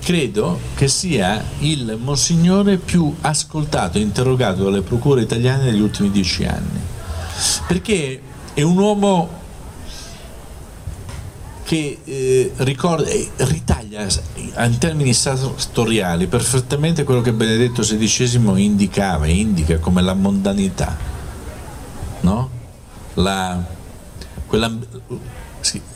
credo 0.00 0.58
che 0.74 0.88
sia 0.88 1.44
il 1.60 1.96
Monsignore 2.02 2.78
più 2.78 3.14
ascoltato 3.20 3.98
e 3.98 4.00
interrogato 4.00 4.64
dalle 4.64 4.82
procure 4.82 5.22
italiane 5.22 5.70
negli 5.70 5.80
ultimi 5.80 6.10
dieci 6.10 6.44
anni, 6.44 6.80
perché 7.68 8.20
è 8.52 8.62
un 8.62 8.76
uomo 8.76 9.46
che 11.68 11.98
eh, 12.02 12.52
ricorda, 12.56 13.06
eh, 13.10 13.28
ritaglia 13.36 14.06
in 14.36 14.78
termini 14.78 15.12
sartoriali 15.12 16.26
perfettamente 16.26 17.04
quello 17.04 17.20
che 17.20 17.34
Benedetto 17.34 17.82
XVI 17.82 18.40
indicava 18.56 19.26
e 19.26 19.34
indica 19.34 19.76
come 19.78 20.00
la 20.00 20.14
mondanità, 20.14 20.96
no? 22.20 22.50
la, 23.12 23.62
quella, 24.46 24.74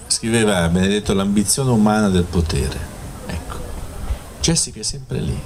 scriveva 0.09 0.69
Benedetto 0.69 1.15
l'ambizione 1.15 1.71
umana 1.71 2.11
del 2.11 2.25
potere. 2.25 2.79
Ecco, 3.25 3.57
Jessica 4.43 4.81
è 4.81 4.83
sempre 4.83 5.21
lì. 5.21 5.41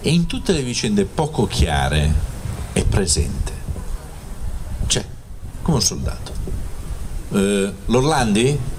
E 0.00 0.10
in 0.10 0.26
tutte 0.26 0.52
le 0.52 0.62
vicende 0.62 1.04
poco 1.04 1.48
chiare 1.48 2.14
è 2.72 2.84
presente. 2.84 3.52
C'è, 4.86 5.04
come 5.62 5.78
un 5.78 5.82
soldato. 5.82 6.32
Eh, 7.32 7.72
L'Orlandi? 7.86 8.76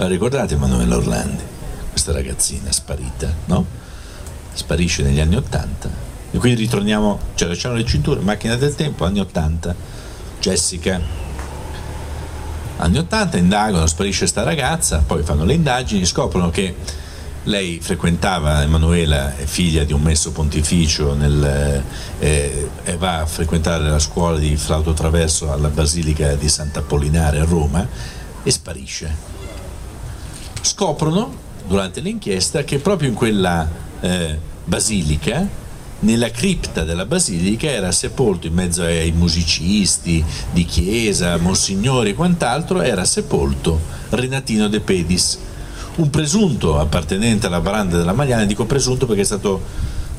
La 0.00 0.06
ricordate 0.06 0.54
Emanuele 0.54 0.94
Orlandi? 0.94 1.42
Questa 1.90 2.12
ragazzina 2.12 2.70
sparita, 2.70 3.34
no? 3.46 3.66
Sparisce 4.52 5.02
negli 5.02 5.18
anni 5.18 5.34
Ottanta. 5.34 5.90
E 6.30 6.38
quindi 6.38 6.60
ritorniamo, 6.60 7.18
cioè 7.34 7.48
lasciamo 7.48 7.74
le 7.74 7.84
cinture, 7.84 8.20
macchina 8.20 8.54
del 8.54 8.76
tempo, 8.76 9.04
anni 9.04 9.18
Ottanta. 9.18 9.74
Jessica. 10.38 11.00
Anni 12.76 12.96
Ottanta 12.96 13.38
indagano, 13.38 13.84
sparisce 13.88 14.28
sta 14.28 14.44
ragazza, 14.44 15.02
poi 15.04 15.24
fanno 15.24 15.44
le 15.44 15.54
indagini, 15.54 16.06
scoprono 16.06 16.50
che 16.50 16.76
lei 17.42 17.80
frequentava, 17.82 18.62
Emanuela 18.62 19.36
è 19.36 19.46
figlia 19.46 19.82
di 19.82 19.92
un 19.92 20.02
messo 20.02 20.30
pontificio 20.30 21.14
nel, 21.14 21.82
eh, 22.20 22.70
e 22.84 22.96
va 22.96 23.22
a 23.22 23.26
frequentare 23.26 23.90
la 23.90 23.98
scuola 23.98 24.38
di 24.38 24.56
flauto 24.56 24.92
traverso 24.92 25.50
alla 25.50 25.70
Basilica 25.70 26.36
di 26.36 26.48
Sant'Apollinare 26.48 27.40
a 27.40 27.44
Roma 27.44 27.84
e 28.44 28.50
sparisce 28.52 29.37
scoprono 30.60 31.46
durante 31.66 32.00
l'inchiesta 32.00 32.64
che 32.64 32.78
proprio 32.78 33.08
in 33.08 33.14
quella 33.14 33.68
eh, 34.00 34.38
basilica, 34.64 35.46
nella 36.00 36.30
cripta 36.30 36.84
della 36.84 37.04
basilica, 37.04 37.68
era 37.68 37.90
sepolto 37.90 38.46
in 38.46 38.54
mezzo 38.54 38.82
ai 38.82 39.12
musicisti 39.12 40.24
di 40.52 40.64
chiesa, 40.64 41.36
monsignori 41.38 42.10
e 42.10 42.14
quant'altro, 42.14 42.82
era 42.82 43.04
sepolto 43.04 43.80
Renatino 44.10 44.68
De 44.68 44.80
Pedis, 44.80 45.38
un 45.96 46.10
presunto 46.10 46.78
appartenente 46.78 47.46
alla 47.46 47.60
branda 47.60 47.96
della 47.96 48.12
Magliana, 48.12 48.44
dico 48.44 48.64
presunto 48.64 49.06
perché 49.06 49.22
è 49.22 49.24
stato 49.24 49.60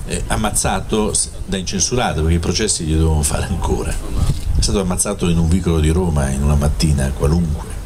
eh, 0.07 0.23
ammazzato 0.27 1.13
da 1.45 1.57
incensurato, 1.57 2.21
perché 2.21 2.35
i 2.35 2.39
processi 2.39 2.85
li 2.85 2.93
dovevano 2.93 3.21
fare 3.21 3.45
ancora. 3.45 3.91
È 3.91 4.61
stato 4.61 4.81
ammazzato 4.81 5.29
in 5.29 5.37
un 5.37 5.47
vicolo 5.47 5.79
di 5.79 5.89
Roma 5.89 6.29
in 6.29 6.43
una 6.43 6.55
mattina 6.55 7.09
qualunque. 7.11 7.78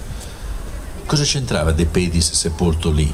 Cosa 1.05 1.23
c'entrava 1.23 1.71
De 1.73 1.85
Pedis 1.85 2.31
sepolto 2.31 2.89
lì? 2.89 3.13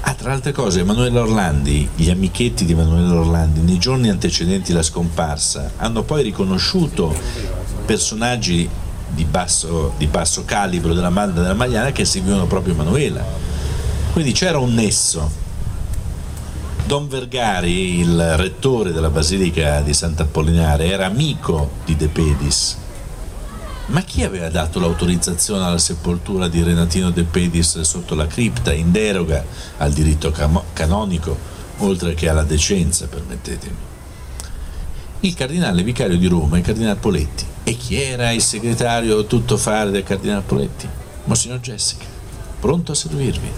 Ah, 0.00 0.14
tra 0.14 0.32
altre 0.32 0.50
cose, 0.50 0.80
Emanuele 0.80 1.18
Orlandi, 1.18 1.88
gli 1.94 2.10
amichetti 2.10 2.64
di 2.64 2.72
Emanuele 2.72 3.14
Orlandi, 3.14 3.60
nei 3.60 3.78
giorni 3.78 4.08
antecedenti 4.08 4.72
la 4.72 4.82
scomparsa, 4.82 5.72
hanno 5.76 6.02
poi 6.02 6.24
riconosciuto 6.24 7.14
personaggi 7.84 8.68
di 9.08 9.24
basso, 9.24 9.92
di 9.98 10.06
basso 10.06 10.44
calibro 10.44 10.94
della 10.94 11.10
banda 11.10 11.42
della 11.42 11.54
Magliana 11.54 11.92
che 11.92 12.04
seguivano 12.04 12.46
proprio 12.46 12.72
Emanuela. 12.74 13.24
Quindi 14.12 14.32
c'era 14.32 14.58
un 14.58 14.74
nesso. 14.74 15.30
Don 16.84 17.06
Vergari, 17.06 18.00
il 18.00 18.36
rettore 18.36 18.92
della 18.92 19.10
Basilica 19.10 19.80
di 19.82 19.94
Sant'Apollinare, 19.94 20.86
era 20.86 21.06
amico 21.06 21.70
di 21.84 21.94
De 21.96 22.08
Pedis 22.08 22.76
ma 23.86 24.02
chi 24.02 24.22
aveva 24.22 24.48
dato 24.48 24.78
l'autorizzazione 24.78 25.64
alla 25.64 25.78
sepoltura 25.78 26.48
di 26.48 26.62
Renatino 26.62 27.10
De 27.10 27.24
Pedis 27.24 27.80
sotto 27.80 28.14
la 28.14 28.26
cripta 28.26 28.72
in 28.72 28.92
deroga 28.92 29.44
al 29.78 29.92
diritto 29.92 30.30
cam- 30.30 30.62
canonico, 30.72 31.36
oltre 31.78 32.14
che 32.14 32.28
alla 32.28 32.44
decenza, 32.44 33.06
permettetemi? 33.08 33.76
Il 35.20 35.34
cardinale 35.34 35.82
vicario 35.82 36.16
di 36.16 36.26
Roma, 36.26 36.58
il 36.58 36.64
cardinale 36.64 36.96
Poletti. 36.96 37.44
E 37.64 37.76
chi 37.76 38.00
era 38.00 38.30
il 38.30 38.42
segretario 38.42 39.24
tuttofare 39.26 39.90
del 39.90 40.02
cardinale 40.04 40.42
Poletti? 40.42 40.88
Monsignor 41.24 41.60
Jessica, 41.60 42.04
pronto 42.60 42.92
a 42.92 42.94
servirvi. 42.94 43.50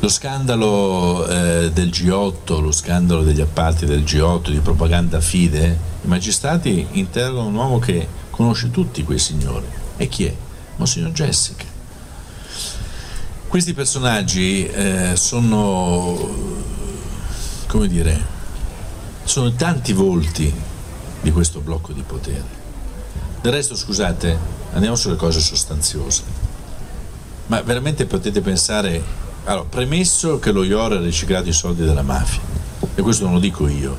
Lo 0.00 0.08
scandalo 0.08 1.26
eh, 1.26 1.70
del 1.72 1.88
G8, 1.88 2.60
lo 2.60 2.70
scandalo 2.70 3.22
degli 3.22 3.40
appalti 3.40 3.84
del 3.84 4.02
G8 4.02 4.50
di 4.50 4.60
propaganda 4.60 5.20
fide, 5.20 5.78
i 6.04 6.06
magistrati 6.06 6.86
interrogano 6.92 7.48
un 7.48 7.54
uomo 7.56 7.78
che 7.80 8.06
conosce 8.38 8.70
tutti 8.70 9.02
quei 9.02 9.18
signori. 9.18 9.66
E 9.96 10.06
chi 10.06 10.26
è? 10.26 10.34
Monsignor 10.76 11.10
Jessica. 11.10 11.64
Questi 13.48 13.74
personaggi 13.74 14.64
eh, 14.64 15.16
sono, 15.16 16.16
come 17.66 17.88
dire, 17.88 18.24
sono 19.24 19.52
tanti 19.54 19.92
volti 19.92 20.54
di 21.20 21.32
questo 21.32 21.58
blocco 21.58 21.92
di 21.92 22.02
potere. 22.02 22.44
Del 23.40 23.50
resto, 23.50 23.74
scusate, 23.74 24.38
andiamo 24.72 24.94
sulle 24.94 25.16
cose 25.16 25.40
sostanziose. 25.40 26.22
Ma 27.46 27.60
veramente 27.62 28.06
potete 28.06 28.40
pensare, 28.40 29.02
allora, 29.46 29.66
premesso 29.68 30.38
che 30.38 30.52
lo 30.52 30.62
IOR 30.62 30.92
ha 30.92 31.00
riciclato 31.00 31.48
i 31.48 31.52
soldi 31.52 31.84
della 31.84 32.02
mafia, 32.02 32.42
e 32.94 33.02
questo 33.02 33.24
non 33.24 33.32
lo 33.32 33.40
dico 33.40 33.66
io, 33.66 33.96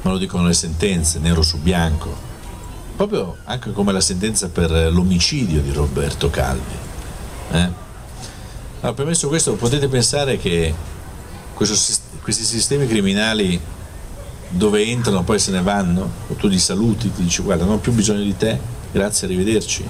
ma 0.00 0.10
lo 0.10 0.16
dicono 0.16 0.46
le 0.46 0.54
sentenze, 0.54 1.18
nero 1.18 1.42
su 1.42 1.58
bianco, 1.58 2.27
proprio 2.98 3.36
anche 3.44 3.70
come 3.70 3.92
la 3.92 4.00
sentenza 4.00 4.48
per 4.48 4.72
l'omicidio 4.92 5.60
di 5.60 5.70
Roberto 5.70 6.30
Calvi. 6.30 6.74
Eh? 7.52 7.68
Allora, 8.80 8.92
premesso 8.92 9.28
questo, 9.28 9.54
potete 9.54 9.86
pensare 9.86 10.36
che 10.36 10.74
questo, 11.54 11.76
questi 12.22 12.42
sistemi 12.42 12.88
criminali 12.88 13.60
dove 14.48 14.84
entrano 14.84 15.22
poi 15.22 15.38
se 15.38 15.52
ne 15.52 15.62
vanno, 15.62 16.10
o 16.26 16.34
tu 16.34 16.48
li 16.48 16.58
saluti, 16.58 17.12
ti 17.12 17.22
dici 17.22 17.40
guarda 17.40 17.64
non 17.64 17.74
ho 17.74 17.78
più 17.78 17.92
bisogno 17.92 18.24
di 18.24 18.36
te, 18.36 18.58
grazie, 18.90 19.28
arrivederci. 19.28 19.88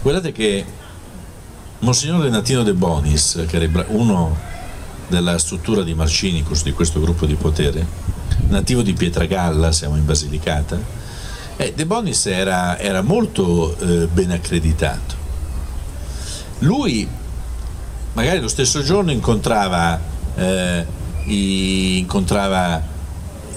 Guardate 0.00 0.32
che 0.32 0.64
Monsignor 1.80 2.22
Renatino 2.22 2.62
De 2.62 2.72
Bonis, 2.72 3.44
che 3.46 3.56
era 3.56 3.84
uno 3.88 4.34
della 5.06 5.36
struttura 5.36 5.82
di 5.82 5.92
Marcinicus, 5.92 6.62
di 6.62 6.72
questo 6.72 6.98
gruppo 6.98 7.26
di 7.26 7.34
potere, 7.34 7.86
nativo 8.48 8.82
di 8.82 8.92
Pietragalla, 8.92 9.72
siamo 9.72 9.96
in 9.96 10.04
Basilicata, 10.04 10.78
eh, 11.56 11.72
De 11.74 11.86
Bonis 11.86 12.26
era, 12.26 12.78
era 12.78 13.02
molto 13.02 13.76
eh, 13.78 14.06
ben 14.06 14.30
accreditato. 14.30 15.20
Lui 16.60 17.08
magari 18.14 18.40
lo 18.40 18.48
stesso 18.48 18.82
giorno 18.82 19.10
incontrava, 19.10 20.00
eh, 20.34 20.86
incontrava 21.24 22.82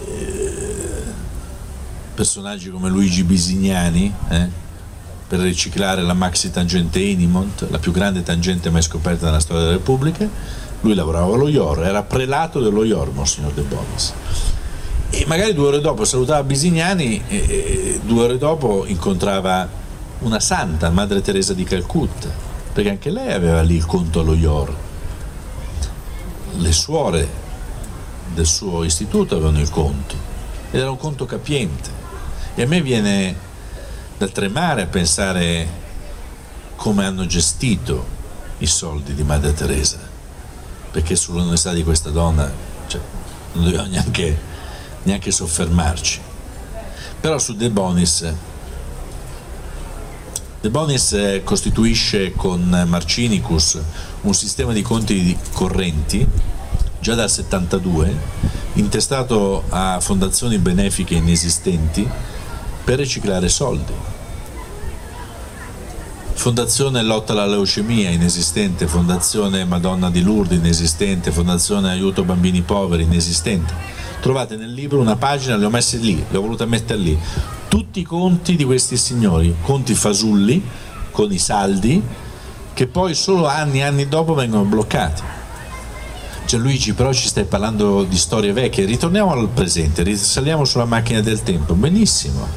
eh, 0.08 1.04
personaggi 2.14 2.70
come 2.70 2.90
Luigi 2.90 3.24
Bisignani 3.24 4.14
eh, 4.30 4.64
per 5.28 5.40
riciclare 5.40 6.02
la 6.02 6.14
maxi 6.14 6.52
tangente 6.52 7.00
Inimont, 7.00 7.68
la 7.70 7.80
più 7.80 7.92
grande 7.92 8.24
tangente 8.24 8.70
mai 8.70 8.82
scoperta 8.82 9.26
nella 9.26 9.40
storia 9.40 9.64
della 9.64 9.76
Repubblica. 9.76 10.28
Lui 10.82 10.94
lavorava 10.94 11.34
allo 11.34 11.48
IOR, 11.48 11.84
era 11.84 12.04
prelato 12.04 12.60
dello 12.60 12.84
IOR, 12.84 13.12
Monsignor 13.12 13.52
De 13.54 13.62
Bonis 13.64 14.14
e 15.18 15.26
magari 15.28 15.54
due 15.54 15.68
ore 15.68 15.80
dopo 15.80 16.04
salutava 16.04 16.44
Bisignani 16.44 17.24
e, 17.28 17.36
e 17.38 18.00
due 18.04 18.24
ore 18.24 18.38
dopo 18.38 18.86
incontrava 18.86 19.66
una 20.20 20.42
santa, 20.42 20.90
Madre 20.90 21.22
Teresa 21.22 21.54
di 21.54 21.64
Calcutta, 21.64 22.30
perché 22.74 22.90
anche 22.90 23.10
lei 23.10 23.32
aveva 23.32 23.62
lì 23.62 23.76
il 23.76 23.86
conto 23.86 24.20
allo 24.20 24.34
IOR. 24.34 24.76
Le 26.58 26.72
suore 26.74 27.30
del 28.34 28.46
suo 28.46 28.84
istituto 28.84 29.36
avevano 29.36 29.62
il 29.62 29.70
conto 29.70 30.16
ed 30.70 30.82
era 30.82 30.92
un 30.92 30.98
conto 30.98 31.26
capiente. 31.26 31.90
E 32.54 32.64
a 32.64 32.68
me 32.68 32.82
viene 32.82 33.36
da 34.18 34.28
tremare 34.28 34.82
a 34.82 34.88
pensare 34.88 35.84
come 36.76 37.06
hanno 37.06 37.26
gestito 37.26 38.14
i 38.58 38.68
soldi 38.68 39.14
di 39.14 39.24
Madre 39.24 39.54
Teresa, 39.54 40.00
perché 40.92 41.16
sull'onestà 41.16 41.72
di 41.72 41.84
questa 41.84 42.10
donna 42.10 42.52
cioè, 42.88 43.00
non 43.54 43.64
dobbiamo 43.64 43.88
neanche 43.88 44.54
neanche 45.06 45.32
soffermarci. 45.32 46.20
Però 47.20 47.40
su 47.40 47.56
De 47.56 47.70
Bonis, 47.70 48.34
De 50.62 50.70
Bonis 50.70 51.14
eh, 51.14 51.42
costituisce 51.44 52.34
con 52.34 52.86
Marcinicus 52.88 53.80
un 54.22 54.34
sistema 54.34 54.74
di 54.74 54.82
conti 54.82 55.38
correnti 55.54 56.28
già 57.00 57.14
dal 57.14 57.30
72, 57.30 58.16
intestato 58.74 59.64
a 59.70 60.00
fondazioni 60.00 60.58
benefiche 60.58 61.16
inesistenti 61.16 62.08
per 62.84 62.98
riciclare 62.98 63.48
soldi. 63.48 63.94
Fondazione 66.34 67.02
Lotta 67.02 67.34
alla 67.34 67.46
leucemia 67.46 68.10
inesistente, 68.10 68.88
Fondazione 68.88 69.66
Madonna 69.66 70.10
di 70.10 70.22
Lourdes 70.22 70.58
inesistente, 70.58 71.32
Fondazione 71.32 71.90
Aiuto 71.90 72.24
Bambini 72.24 72.62
Poveri 72.62 73.04
inesistente 73.04 73.74
trovate 74.20 74.56
nel 74.56 74.74
libro 74.74 75.00
una 75.00 75.16
pagina, 75.16 75.56
le 75.56 75.66
ho 75.66 75.70
messe 75.70 75.98
lì, 75.98 76.24
le 76.30 76.38
ho 76.38 76.42
volute 76.42 76.66
mettere 76.66 77.00
lì, 77.00 77.18
tutti 77.68 78.00
i 78.00 78.04
conti 78.04 78.56
di 78.56 78.64
questi 78.64 78.98
signori, 78.98 79.56
conti 79.62 79.94
fasulli, 79.94 80.64
con 81.12 81.32
i 81.32 81.38
saldi, 81.38 82.02
che 82.74 82.88
poi 82.88 83.16
solo 83.16 83.48
anni 83.48 83.80
e 83.80 83.84
anni 83.84 84.08
dopo 84.08 84.34
vengono 84.34 84.64
bloccati. 84.64 85.22
Gianluigi, 86.46 86.94
però 86.94 87.12
ci 87.12 87.28
stai 87.28 87.46
parlando 87.46 88.04
di 88.04 88.18
storie 88.18 88.54
vecchie, 88.54 88.86
ritorniamo 88.86 89.32
al 89.32 89.48
presente, 89.48 90.04
risaliamo 90.04 90.64
sulla 90.64 90.86
macchina 90.86 91.22
del 91.22 91.42
tempo, 91.42 91.74
benissimo, 91.74 92.48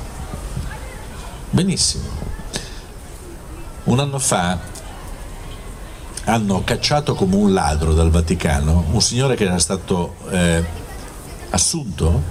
benissimo. 1.51 2.05
Un 3.85 3.99
anno 4.01 4.19
fa 4.19 4.77
hanno 6.25 6.63
cacciato 6.63 7.15
come 7.15 7.37
un 7.37 7.53
ladro 7.55 7.95
dal 7.95 8.11
Vaticano 8.11 8.85
un 8.91 9.01
signore 9.01 9.35
che 9.35 9.45
era 9.45 9.59
stato 9.59 10.15
eh, 10.31 10.63
assunto 11.51 12.23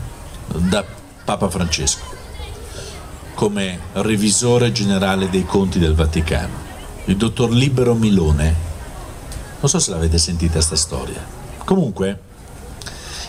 da 0.48 0.84
Papa 1.24 1.50
Francesco 1.50 2.16
come 3.38 3.80
revisore 3.94 4.72
generale 4.72 5.30
dei 5.30 5.46
conti 5.46 5.78
del 5.78 5.94
Vaticano, 5.94 6.56
il 7.06 7.18
dottor 7.18 7.52
Libero 7.52 7.94
Milone. 7.94 8.56
Non 9.60 9.70
so 9.70 9.78
se 9.78 9.92
l'avete 9.92 10.18
sentita 10.18 10.60
sta 10.60 10.76
storia. 10.76 11.24
Comunque, 11.64 12.20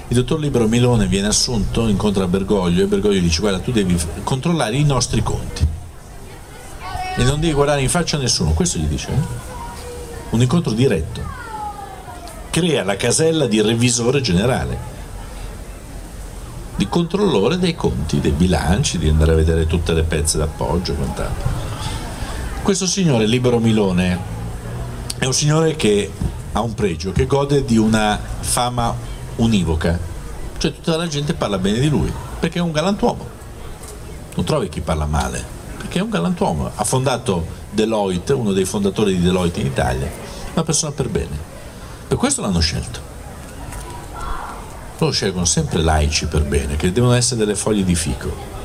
il 0.08 0.16
dottor 0.16 0.38
Libero 0.38 0.66
Milone 0.66 1.06
viene 1.06 1.26
assunto, 1.26 1.88
incontra 1.88 2.26
Bergoglio 2.26 2.84
e 2.84 2.86
Bergoglio 2.86 3.20
dice 3.20 3.40
guarda 3.40 3.58
tu 3.58 3.70
devi 3.70 4.00
controllare 4.24 4.76
i 4.76 4.84
nostri 4.84 5.22
conti 5.22 5.66
e 7.14 7.22
non 7.24 7.38
devi 7.38 7.52
guardare 7.52 7.82
in 7.82 7.90
faccia 7.90 8.16
a 8.16 8.20
nessuno, 8.20 8.52
questo 8.52 8.78
gli 8.78 8.86
dice. 8.86 9.08
Eh? 9.10 9.20
Un 10.30 10.40
incontro 10.40 10.72
diretto. 10.72 11.20
Crea 12.48 12.82
la 12.82 12.96
casella 12.96 13.46
di 13.46 13.60
revisore 13.60 14.22
generale 14.22 14.96
di 16.78 16.88
controllore 16.88 17.58
dei 17.58 17.74
conti, 17.74 18.20
dei 18.20 18.30
bilanci, 18.30 18.98
di 18.98 19.08
andare 19.08 19.32
a 19.32 19.34
vedere 19.34 19.66
tutte 19.66 19.92
le 19.92 20.04
pezze 20.04 20.38
d'appoggio 20.38 20.92
e 20.92 20.94
quant'altro. 20.94 21.48
Questo 22.62 22.86
signore 22.86 23.26
Libero 23.26 23.58
Milone 23.58 24.18
è 25.18 25.24
un 25.24 25.32
signore 25.32 25.74
che 25.74 26.08
ha 26.52 26.60
un 26.60 26.74
pregio, 26.74 27.10
che 27.10 27.26
gode 27.26 27.64
di 27.64 27.76
una 27.76 28.16
fama 28.38 28.94
univoca, 29.36 29.98
cioè 30.58 30.72
tutta 30.72 30.96
la 30.96 31.08
gente 31.08 31.34
parla 31.34 31.58
bene 31.58 31.80
di 31.80 31.88
lui, 31.88 32.12
perché 32.38 32.60
è 32.60 32.62
un 32.62 32.70
galantuomo. 32.70 33.26
Non 34.36 34.44
trovi 34.44 34.68
chi 34.68 34.80
parla 34.80 35.06
male, 35.06 35.44
perché 35.78 35.98
è 35.98 36.02
un 36.02 36.10
galantuomo. 36.10 36.70
Ha 36.72 36.84
fondato 36.84 37.44
Deloitte, 37.72 38.32
uno 38.34 38.52
dei 38.52 38.64
fondatori 38.64 39.16
di 39.16 39.22
Deloitte 39.24 39.58
in 39.58 39.66
Italia, 39.66 40.08
una 40.52 40.62
persona 40.62 40.92
per 40.92 41.08
bene. 41.08 41.36
Per 42.06 42.16
questo 42.16 42.40
l'hanno 42.40 42.60
scelto 42.60 43.07
loro 44.98 45.12
scelgono 45.12 45.44
sempre 45.44 45.82
laici 45.82 46.26
per 46.26 46.44
bene, 46.44 46.76
che 46.76 46.92
devono 46.92 47.12
essere 47.12 47.40
delle 47.40 47.54
foglie 47.54 47.84
di 47.84 47.94
fico. 47.94 48.56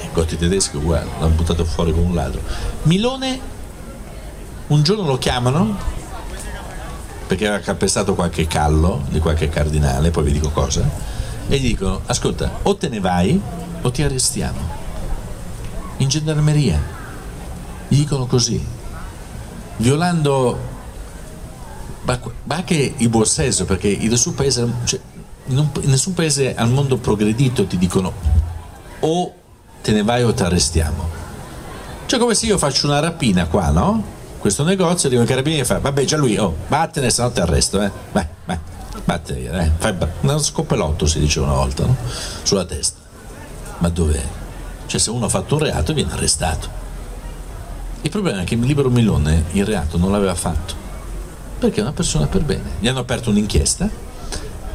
I 0.00 0.08
gotti 0.12 0.36
tedeschi 0.36 0.76
uguali, 0.76 1.08
l'hanno 1.18 1.34
buttato 1.34 1.64
fuori 1.64 1.92
come 1.92 2.06
un 2.06 2.14
ladro. 2.14 2.40
Milone, 2.84 3.40
un 4.68 4.82
giorno 4.82 5.04
lo 5.04 5.18
chiamano 5.18 5.76
perché 7.26 7.46
aveva 7.46 7.62
calpestato 7.62 8.14
qualche 8.14 8.46
callo 8.46 9.04
di 9.08 9.18
qualche 9.18 9.48
cardinale, 9.48 10.10
poi 10.10 10.24
vi 10.24 10.32
dico 10.32 10.50
cosa, 10.50 10.88
e 11.48 11.58
gli 11.58 11.68
dicono, 11.68 12.02
ascolta, 12.06 12.58
o 12.62 12.76
te 12.76 12.88
ne 12.88 13.00
vai 13.00 13.40
o 13.80 13.90
ti 13.90 14.02
arrestiamo. 14.02 14.80
In 15.98 16.08
gendarmeria. 16.08 17.00
Gli 17.88 17.96
dicono 17.96 18.26
così, 18.26 18.64
violando 19.76 20.71
ma, 22.02 22.18
ma, 22.44 22.56
anche 22.56 22.94
il 22.96 23.08
buon 23.08 23.26
senso, 23.26 23.64
perché 23.64 23.88
in 23.88 24.08
nessun, 24.08 24.34
paese, 24.34 24.66
cioè, 24.84 25.00
in, 25.46 25.58
un, 25.58 25.68
in 25.80 25.90
nessun 25.90 26.14
paese 26.14 26.54
al 26.54 26.70
mondo 26.70 26.96
progredito 26.96 27.66
ti 27.66 27.78
dicono 27.78 28.12
o 29.00 29.34
te 29.80 29.92
ne 29.92 30.02
vai 30.02 30.22
o 30.22 30.32
ti 30.32 30.42
arrestiamo. 30.42 31.20
Cioè 32.06 32.18
come 32.18 32.34
se 32.34 32.46
io 32.46 32.58
faccio 32.58 32.86
una 32.86 33.00
rapina 33.00 33.46
qua, 33.46 33.70
no? 33.70 34.20
Questo 34.38 34.64
negozio, 34.64 35.08
dico 35.08 35.20
ai 35.20 35.26
carabinieri 35.26 35.64
fa, 35.64 35.78
vabbè 35.78 36.04
già 36.04 36.16
lui, 36.16 36.36
oh, 36.36 36.56
vattene 36.66 37.10
se 37.10 37.22
no 37.22 37.30
ti 37.30 37.40
arresto, 37.40 37.80
eh. 37.80 37.90
Vai, 38.10 38.26
vai, 38.44 38.58
vattene, 39.04 39.66
eh. 39.66 39.70
Fai 39.78 39.94
uno 40.20 40.38
scopelotto 40.38 41.06
si 41.06 41.20
dice 41.20 41.40
una 41.40 41.54
volta, 41.54 41.86
no? 41.86 41.96
Sulla 42.42 42.64
testa. 42.64 43.00
Ma 43.78 43.88
dov'è? 43.88 44.22
Cioè 44.86 45.00
se 45.00 45.10
uno 45.10 45.26
ha 45.26 45.28
fatto 45.28 45.54
un 45.54 45.62
reato 45.62 45.92
viene 45.92 46.12
arrestato. 46.12 46.80
Il 48.02 48.10
problema 48.10 48.42
è 48.42 48.44
che 48.44 48.54
il 48.54 48.60
libero 48.60 48.90
Milone 48.90 49.44
il 49.52 49.64
reato 49.64 49.96
non 49.96 50.10
l'aveva 50.10 50.34
fatto 50.34 50.81
perché 51.62 51.78
è 51.78 51.82
una 51.82 51.92
persona 51.92 52.26
per 52.26 52.42
bene. 52.42 52.72
Gli 52.80 52.88
hanno 52.88 52.98
aperto 52.98 53.30
un'inchiesta, 53.30 53.88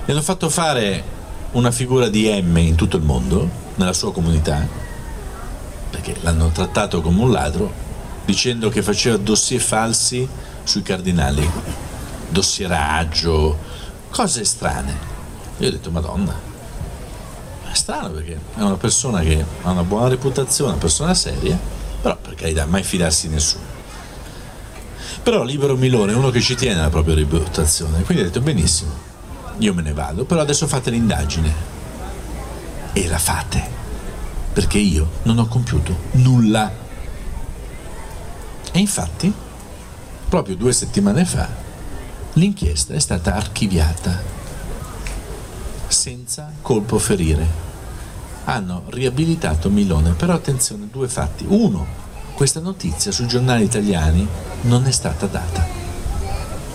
gli 0.06 0.10
hanno 0.10 0.22
fatto 0.22 0.48
fare 0.50 1.04
una 1.52 1.70
figura 1.70 2.08
di 2.08 2.30
M 2.42 2.56
in 2.58 2.76
tutto 2.76 2.96
il 2.96 3.04
mondo, 3.04 3.50
nella 3.76 3.92
sua 3.92 4.14
comunità, 4.14 4.66
perché 5.90 6.16
l'hanno 6.22 6.48
trattato 6.50 7.02
come 7.02 7.22
un 7.22 7.32
ladro, 7.32 7.74
dicendo 8.24 8.70
che 8.70 8.82
faceva 8.82 9.18
dossier 9.18 9.60
falsi 9.60 10.26
sui 10.64 10.82
cardinali, 10.82 11.50
dossieraggio, 12.30 13.58
cose 14.10 14.46
strane. 14.46 14.96
Io 15.58 15.68
ho 15.68 15.72
detto, 15.72 15.92
Madonna, 15.92 16.34
è 17.70 17.74
strano 17.74 18.12
perché 18.12 18.40
è 18.56 18.62
una 18.62 18.78
persona 18.78 19.20
che 19.20 19.44
ha 19.62 19.72
una 19.72 19.84
buona 19.84 20.08
reputazione, 20.08 20.72
una 20.72 20.80
persona 20.80 21.14
seria, 21.14 21.60
però 22.02 22.16
per 22.16 22.36
carità, 22.36 22.66
mai 22.66 22.84
fidarsi 22.84 23.28
di 23.28 23.34
nessuno. 23.34 23.77
Però 25.28 25.44
Libero 25.44 25.76
Milone 25.76 26.14
è 26.14 26.16
uno 26.16 26.30
che 26.30 26.40
ci 26.40 26.56
tiene 26.56 26.80
alla 26.80 26.90
propria 26.90 27.14
reputazione, 27.14 28.02
quindi 28.04 28.24
ha 28.24 28.28
detto 28.28 28.40
benissimo, 28.40 28.94
io 29.58 29.74
me 29.74 29.82
ne 29.82 29.92
vado, 29.92 30.24
però 30.24 30.40
adesso 30.40 30.68
fate 30.68 30.90
l'indagine. 30.90 31.54
E 32.94 33.08
la 33.10 33.18
fate, 33.18 33.62
perché 34.54 34.78
io 34.78 35.10
non 35.24 35.38
ho 35.40 35.48
compiuto 35.48 35.94
nulla. 36.12 36.72
E 38.72 38.80
infatti, 38.80 39.34
proprio 40.30 40.56
due 40.56 40.72
settimane 40.72 41.26
fa, 41.26 41.50
l'inchiesta 42.36 42.94
è 42.94 43.00
stata 43.00 43.36
archiviata, 43.36 44.24
senza 45.88 46.54
colpo 46.62 46.98
ferire. 47.00 47.46
Hanno 48.46 48.84
riabilitato 48.86 49.70
Milone, 49.70 50.12
però 50.12 50.36
attenzione, 50.36 50.88
due 50.90 51.10
fatti. 51.10 51.44
Uno, 51.46 52.07
questa 52.38 52.60
notizia 52.60 53.12
sui 53.12 53.26
giornali 53.26 53.64
italiani 53.64 54.28
non 54.62 54.86
è 54.86 54.92
stata 54.92 55.26
data. 55.26 55.66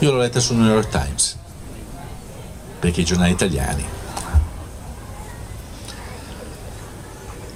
Io 0.00 0.10
l'ho 0.10 0.18
letta 0.18 0.40
sul 0.40 0.56
New 0.56 0.66
York 0.66 0.88
Times, 0.88 1.36
perché 2.80 3.02
i 3.02 3.04
giornali 3.04 3.30
italiani. 3.30 3.84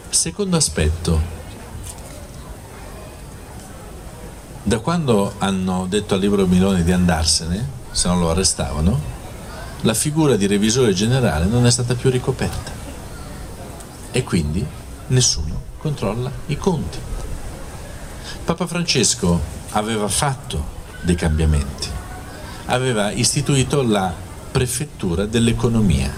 Secondo 0.08 0.56
aspetto, 0.56 1.20
da 4.62 4.78
quando 4.78 5.34
hanno 5.38 5.86
detto 5.88 6.14
al 6.14 6.20
libro 6.20 6.46
Milone 6.46 6.84
di 6.84 6.92
andarsene, 6.92 7.68
se 7.90 8.06
non 8.06 8.20
lo 8.20 8.30
arrestavano, 8.30 9.00
la 9.80 9.94
figura 9.94 10.36
di 10.36 10.46
revisore 10.46 10.92
generale 10.92 11.46
non 11.46 11.66
è 11.66 11.70
stata 11.72 11.96
più 11.96 12.08
ricoperta 12.08 12.70
e 14.12 14.22
quindi 14.22 14.64
nessuno 15.08 15.60
controlla 15.78 16.30
i 16.46 16.56
conti. 16.56 17.14
Papa 18.46 18.68
Francesco 18.68 19.40
aveva 19.70 20.06
fatto 20.06 20.64
dei 21.00 21.16
cambiamenti, 21.16 21.88
aveva 22.66 23.10
istituito 23.10 23.82
la 23.82 24.14
prefettura 24.52 25.26
dell'economia, 25.26 26.08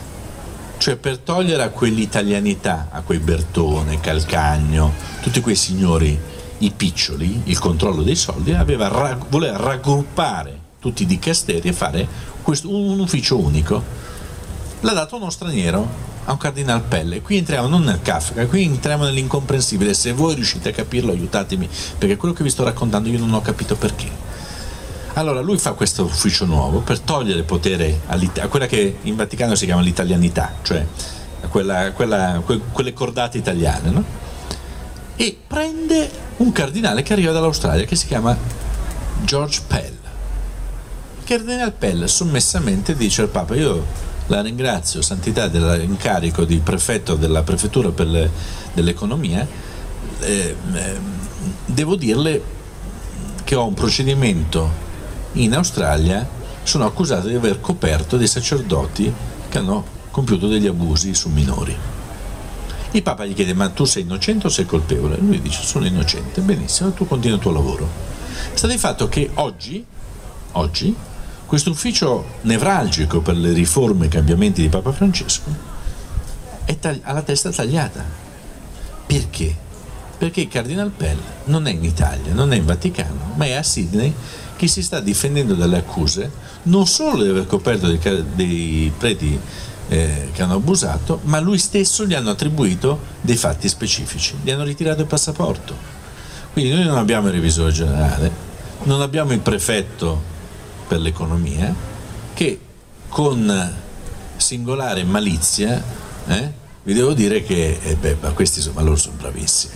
cioè 0.77 0.97
per 0.97 1.21
togliere 1.21 1.63
a 1.63 1.71
quell'italianità, 1.71 2.89
a 2.91 3.01
quei 3.01 3.19
Bertone, 3.19 3.99
Calcagno, 4.01 4.93
tutti 5.23 5.41
quei 5.41 5.55
signori, 5.55 6.21
i 6.59 6.71
piccioli, 6.71 7.45
il 7.45 7.59
controllo 7.59 8.03
dei 8.03 8.15
soldi, 8.15 8.53
aveva, 8.53 9.17
voleva 9.31 9.57
raggruppare 9.57 10.61
tutti 10.81 11.05
i 11.05 11.07
dicasteri 11.07 11.67
e 11.67 11.73
fare 11.73 12.07
questo, 12.43 12.69
un 12.71 13.01
ufficio 13.01 13.39
unico. 13.39 13.83
L'ha 14.81 14.93
dato 14.93 15.17
uno 15.17 15.31
straniero, 15.31 15.89
a 16.29 16.33
un 16.33 16.39
cardinal 16.39 16.83
Pelle. 16.83 17.23
Qui 17.23 17.39
entriamo 17.39 17.69
non 17.69 17.83
nel 17.85 18.01
Kafka, 18.03 18.47
qui 18.47 18.65
entriamo 18.65 19.05
nell'incomprensibile. 19.05 19.95
Se 19.95 20.13
voi 20.13 20.35
riuscite 20.35 20.69
a 20.69 20.73
capirlo, 20.73 21.13
aiutatemi, 21.13 21.69
perché 21.97 22.17
quello 22.17 22.35
che 22.35 22.43
vi 22.43 22.51
sto 22.51 22.65
raccontando 22.65 23.09
io 23.09 23.19
non 23.19 23.33
ho 23.33 23.41
capito 23.41 23.77
perché. 23.77 24.27
Allora 25.15 25.41
lui 25.41 25.59
fa 25.59 25.73
questo 25.73 26.05
ufficio 26.05 26.45
nuovo 26.45 26.81
per 26.81 27.01
togliere 27.01 27.43
potere 27.43 28.01
a 28.07 28.49
quella 28.49 28.67
che 28.67 28.99
in 29.03 29.17
Vaticano 29.17 29.55
si 29.55 29.65
chiama 29.65 29.81
l'italianità, 29.81 30.55
cioè 30.63 30.87
quella, 31.49 31.93
quella, 31.93 32.43
que, 32.45 32.61
quelle 32.71 32.93
cordate 32.93 33.39
italiane, 33.39 33.91
no? 33.91 34.05
E 35.17 35.37
prende 35.45 36.09
un 36.37 36.53
cardinale 36.53 37.03
che 37.03 37.15
arriva 37.15 37.33
dall'Australia 37.33 37.85
che 37.85 37.97
si 37.97 38.07
chiama 38.07 38.37
George 39.23 39.63
Pell. 39.67 39.97
Il 41.21 41.25
cardinale 41.25 41.73
Pell 41.73 42.05
sommessamente 42.05 42.95
dice 42.95 43.23
al 43.23 43.29
Papa: 43.29 43.57
Io 43.57 43.85
la 44.29 44.43
ringrazio, 44.43 45.03
Santità, 45.03 45.49
dell'incarico 45.49 46.45
di 46.45 46.59
prefetto 46.59 47.17
della 47.17 47.43
prefettura 47.43 47.91
le, 48.05 48.31
dell'economia. 48.73 49.47
Eh, 50.21 50.57
eh, 50.73 51.01
devo 51.67 51.97
dirle 51.97 52.43
che 53.45 53.55
ho 53.55 53.67
un 53.67 53.75
procedimento 53.75 54.87
in 55.33 55.55
Australia, 55.55 56.27
sono 56.63 56.85
accusato 56.85 57.29
di 57.29 57.35
aver 57.35 57.61
coperto 57.61 58.17
dei 58.17 58.27
sacerdoti 58.27 59.13
che 59.49 59.59
hanno 59.59 59.85
compiuto 60.11 60.49
degli 60.49 60.67
abusi 60.67 61.15
su 61.15 61.31
minori. 61.31 61.77
Il 62.91 63.03
Papa 63.03 63.25
gli 63.25 63.35
chiede: 63.35 63.55
Ma 63.55 63.71
tu 63.71 63.85
sei 63.85 64.03
innocente 64.03 64.47
o 64.47 64.51
sei 64.51 64.67
colpevole? 64.67 65.17
Lui 65.19 65.41
dice: 65.41 65.63
Sono 65.63 65.87
innocente. 65.87 66.41
Benissimo, 66.43 66.93
tu 66.93 67.07
continui 67.07 67.37
il 67.37 67.43
tuo 67.43 67.53
lavoro. 67.53 67.89
Sta 68.53 68.67
di 68.67 68.79
fatto 68.79 69.09
che 69.09 69.31
oggi, 69.35 69.85
oggi 70.53 70.95
questo 71.49 71.71
ufficio 71.71 72.27
nevralgico 72.43 73.23
per 73.23 73.35
le 73.35 73.55
riforme 73.55 74.05
e 74.05 74.09
cambiamenti 74.09 74.61
di 74.61 74.69
Papa 74.69 74.93
Francesco 74.93 75.51
è 76.67 76.79
tagli- 76.79 77.01
ha 77.03 77.13
la 77.13 77.23
testa 77.23 77.51
tagliata. 77.51 78.05
Perché? 79.07 79.57
Perché 80.19 80.43
il 80.43 80.49
Cardinal 80.49 80.91
Pell 80.91 81.17
non 81.45 81.67
è 81.67 81.71
in 81.71 81.83
Italia, 81.85 82.35
non 82.35 82.53
è 82.53 82.57
in 82.57 82.67
Vaticano, 82.67 83.33
ma 83.37 83.47
è 83.47 83.53
a 83.53 83.63
Sydney 83.63 84.13
che 84.57 84.67
si 84.67 84.83
sta 84.83 85.01
difendendo 85.01 85.55
dalle 85.55 85.79
accuse 85.79 86.31
non 86.65 86.87
solo 86.87 87.23
di 87.23 87.31
aver 87.31 87.47
coperto 87.47 87.87
dei, 87.87 88.25
dei 88.35 88.93
preti 88.99 89.41
eh, 89.89 90.29
che 90.31 90.43
hanno 90.43 90.57
abusato, 90.57 91.21
ma 91.23 91.41
lui 91.41 91.57
stesso 91.57 92.05
gli 92.05 92.13
hanno 92.13 92.29
attribuito 92.29 93.01
dei 93.23 93.37
fatti 93.37 93.71
specifici, 93.71 94.35
gli 94.43 94.51
hanno 94.51 94.65
ritirato 94.65 95.01
il 95.01 95.07
passaporto. 95.07 95.75
Quindi 96.53 96.75
noi 96.75 96.85
non 96.85 96.99
abbiamo 96.99 97.29
il 97.29 97.33
revisore 97.33 97.73
generale, 97.73 98.31
non 98.83 99.01
abbiamo 99.01 99.33
il 99.33 99.41
prefetto 99.41 100.37
per 100.89 101.01
l'economia 101.01 101.73
che 102.35 102.59
con 103.09 103.75
singolare 104.37 105.05
malizia 105.05 105.83
eh, 106.27 106.53
vi 106.83 106.95
devo 106.95 107.13
dire 107.13 107.43
che 107.43 107.79
eh, 107.83 107.95
beh, 107.97 108.17
questi 108.35 108.59
insomma 108.59 108.81
loro 108.81 108.97
sono 108.97 109.17
bravissimi. 109.19 109.75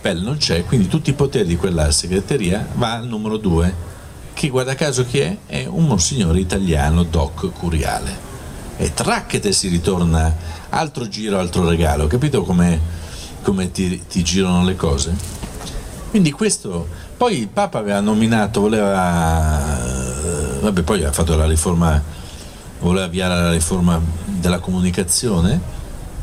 Pell 0.00 0.22
non 0.22 0.36
c'è, 0.36 0.64
quindi 0.64 0.88
tutti 0.88 1.10
i 1.10 1.14
poteri 1.14 1.46
di 1.46 1.56
quella 1.56 1.90
segreteria 1.90 2.66
va 2.74 2.94
al 2.94 3.06
numero 3.06 3.38
due 3.38 3.92
che 4.34 4.48
guarda 4.48 4.74
caso 4.74 5.06
chi 5.06 5.20
è? 5.20 5.36
È 5.46 5.64
un 5.64 5.86
monsignore 5.86 6.40
italiano, 6.40 7.04
Doc 7.04 7.52
Curiale. 7.52 8.32
E 8.76 8.92
tracchete 8.92 9.52
si 9.52 9.68
ritorna, 9.68 10.34
altro 10.70 11.08
giro, 11.08 11.38
altro 11.38 11.68
regalo, 11.68 12.08
capito 12.08 12.42
come, 12.42 12.80
come 13.42 13.70
ti, 13.70 14.02
ti 14.08 14.24
girano 14.24 14.64
le 14.64 14.74
cose? 14.74 15.14
Quindi 16.10 16.32
questo, 16.32 16.88
poi 17.16 17.38
il 17.38 17.48
Papa 17.48 17.78
aveva 17.78 18.00
nominato, 18.00 18.60
voleva, 18.60 20.03
vabbè 20.64 20.82
poi 20.82 21.04
ha 21.04 21.12
fatto 21.12 21.36
la 21.36 21.46
riforma, 21.46 22.02
voleva 22.80 23.04
avviare 23.04 23.34
la 23.34 23.50
riforma 23.50 24.00
della 24.24 24.58
comunicazione, 24.60 25.60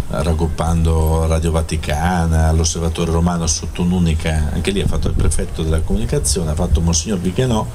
raggruppando 0.08 1.28
Radio 1.28 1.52
Vaticana, 1.52 2.52
l'Osservatore 2.52 3.12
Romano 3.12 3.46
sotto 3.46 3.84
un'unica, 3.84 4.50
anche 4.52 4.72
lì 4.72 4.82
ha 4.82 4.88
fatto 4.88 5.08
il 5.08 5.14
prefetto 5.14 5.62
della 5.62 5.82
comunicazione, 5.82 6.52
ha 6.52 6.56
fatto 6.56 6.82
Monsignor 6.82 7.20
Bichenò, 7.20 7.66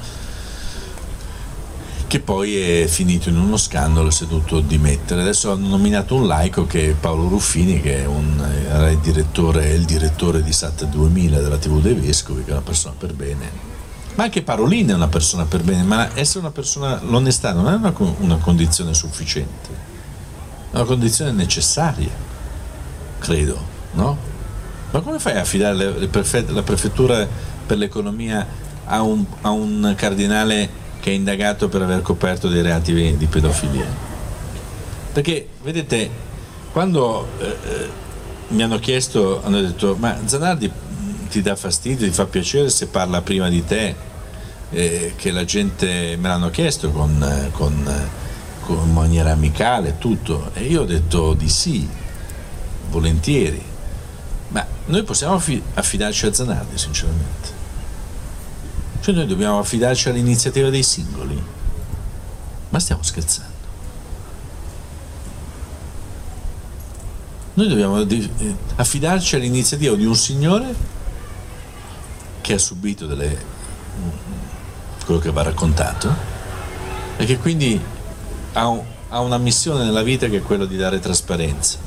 che 2.07 2.19
poi 2.19 2.57
è 2.57 2.87
finito 2.87 3.29
in 3.29 3.37
uno 3.37 3.57
scandalo 3.57 4.09
e 4.09 4.11
si 4.11 4.25
è 4.25 4.27
dovuto 4.27 4.59
dimettere. 4.59 5.21
Adesso 5.21 5.51
hanno 5.51 5.67
nominato 5.67 6.15
un 6.15 6.27
laico 6.27 6.65
che 6.65 6.89
è 6.89 6.93
Paolo 6.93 7.29
Ruffini, 7.29 7.81
che 7.81 8.03
un, 8.05 8.45
era 8.69 8.89
il 8.89 8.99
direttore, 8.99 9.69
il 9.69 9.85
direttore 9.85 10.43
di 10.43 10.51
SAT 10.51 10.85
2000 10.85 11.39
della 11.39 11.57
TV 11.57 11.81
dei 11.81 11.93
Vescovi, 11.93 12.43
che 12.43 12.49
è 12.49 12.53
una 12.53 12.61
persona 12.61 12.95
per 12.97 13.13
bene. 13.13 13.75
Ma 14.17 14.23
anche 14.23 14.41
Parolin 14.41 14.89
è 14.89 14.93
una 14.95 15.09
persona 15.09 15.45
per 15.45 15.61
bene, 15.61 15.83
ma 15.83 16.09
essere 16.15 16.39
una 16.39 16.49
persona, 16.49 16.99
l'onestà 17.03 17.53
non 17.53 17.67
è 17.67 17.75
una, 17.75 17.93
una 18.17 18.37
condizione 18.37 18.95
sufficiente, 18.95 19.69
è 20.71 20.75
una 20.75 20.85
condizione 20.85 21.31
necessaria, 21.31 22.09
credo, 23.19 23.63
no? 23.93 24.17
Ma 24.89 25.01
come 25.01 25.19
fai 25.19 25.37
a 25.37 25.41
affidare 25.41 25.75
le, 25.75 25.99
le 25.99 26.07
prefet- 26.07 26.49
la 26.49 26.63
prefettura 26.63 27.27
per 27.63 27.77
l'economia 27.77 28.43
a 28.85 29.03
un, 29.03 29.23
a 29.41 29.51
un 29.51 29.93
cardinale 29.95 30.67
che 30.99 31.11
è 31.11 31.13
indagato 31.13 31.69
per 31.69 31.83
aver 31.83 32.01
coperto 32.01 32.49
dei 32.49 32.63
reati 32.63 33.15
di 33.17 33.25
pedofilia. 33.27 33.85
Perché, 35.13 35.47
vedete, 35.61 36.09
quando 36.71 37.27
eh, 37.37 37.45
eh, 37.45 37.89
mi 38.47 38.63
hanno 38.63 38.79
chiesto, 38.79 39.43
hanno 39.43 39.61
detto, 39.61 39.95
ma 39.99 40.17
Zanardi 40.25 40.71
ti 41.29 41.43
dà 41.43 41.55
fastidio, 41.55 42.07
ti 42.07 42.13
fa 42.13 42.25
piacere 42.25 42.71
se 42.71 42.87
parla 42.87 43.21
prima 43.21 43.47
di 43.47 43.63
te, 43.63 44.06
eh, 44.69 45.13
che 45.15 45.31
la 45.31 45.45
gente 45.45 46.15
me 46.17 46.27
l'hanno 46.27 46.49
chiesto 46.49 46.91
con, 46.91 47.49
con, 47.53 48.09
con 48.61 48.93
maniera 48.93 49.31
amicale, 49.31 49.97
tutto. 49.97 50.51
E 50.53 50.63
io 50.63 50.81
ho 50.81 50.85
detto 50.85 51.33
di 51.33 51.49
sì, 51.49 51.87
volentieri. 52.89 53.63
Ma 54.49 54.65
noi 54.85 55.03
possiamo 55.03 55.41
affidarci 55.73 56.25
a 56.25 56.33
Zanardi, 56.33 56.77
sinceramente. 56.77 57.55
Cioè 58.99 59.13
noi 59.13 59.25
dobbiamo 59.27 59.59
affidarci 59.59 60.09
all'iniziativa 60.09 60.69
dei 60.69 60.83
singoli. 60.83 61.41
Ma 62.69 62.79
stiamo 62.79 63.03
scherzando. 63.03 63.55
Noi 67.53 67.67
dobbiamo 67.69 67.99
eh, 67.99 68.55
affidarci 68.75 69.35
all'iniziativa 69.35 69.95
di 69.95 70.05
un 70.05 70.15
signore 70.15 70.75
che 72.41 72.53
ha 72.53 72.57
subito 72.59 73.07
delle, 73.07 73.35
quello 75.07 75.21
che 75.21 75.31
va 75.31 75.41
raccontato 75.41 76.13
e 77.15 77.23
che 77.23 77.37
quindi 77.37 77.81
ha, 78.51 78.67
un, 78.67 78.83
ha 79.07 79.21
una 79.21 79.37
missione 79.37 79.85
nella 79.85 80.03
vita 80.03 80.27
che 80.27 80.37
è 80.37 80.41
quella 80.41 80.65
di 80.65 80.75
dare 80.75 80.99
trasparenza. 80.99 81.77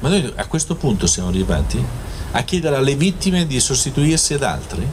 Ma 0.00 0.10
noi 0.10 0.30
a 0.36 0.46
questo 0.46 0.76
punto 0.76 1.06
siamo 1.06 1.30
arrivati 1.30 1.82
a 2.32 2.42
chiedere 2.42 2.76
alle 2.76 2.96
vittime 2.96 3.46
di 3.46 3.58
sostituirsi 3.58 4.34
ad 4.34 4.42
altri? 4.42 4.86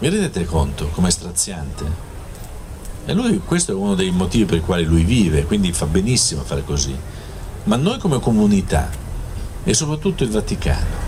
Vi 0.00 0.08
rendete 0.08 0.44
conto 0.44 0.88
com'è 0.88 1.10
straziante? 1.10 2.12
E 3.06 3.12
lui, 3.14 3.40
questo 3.42 3.72
è 3.72 3.74
uno 3.74 3.94
dei 3.94 4.10
motivi 4.10 4.44
per 4.44 4.58
i 4.58 4.60
quali 4.60 4.84
lui 4.84 5.02
vive, 5.02 5.44
quindi 5.44 5.72
fa 5.72 5.86
benissimo 5.86 6.42
a 6.42 6.44
fare 6.44 6.62
così. 6.62 6.94
Ma 7.64 7.76
noi 7.76 7.98
come 7.98 8.20
comunità, 8.20 8.90
e 9.64 9.72
soprattutto 9.72 10.24
il 10.24 10.30
Vaticano, 10.30 11.03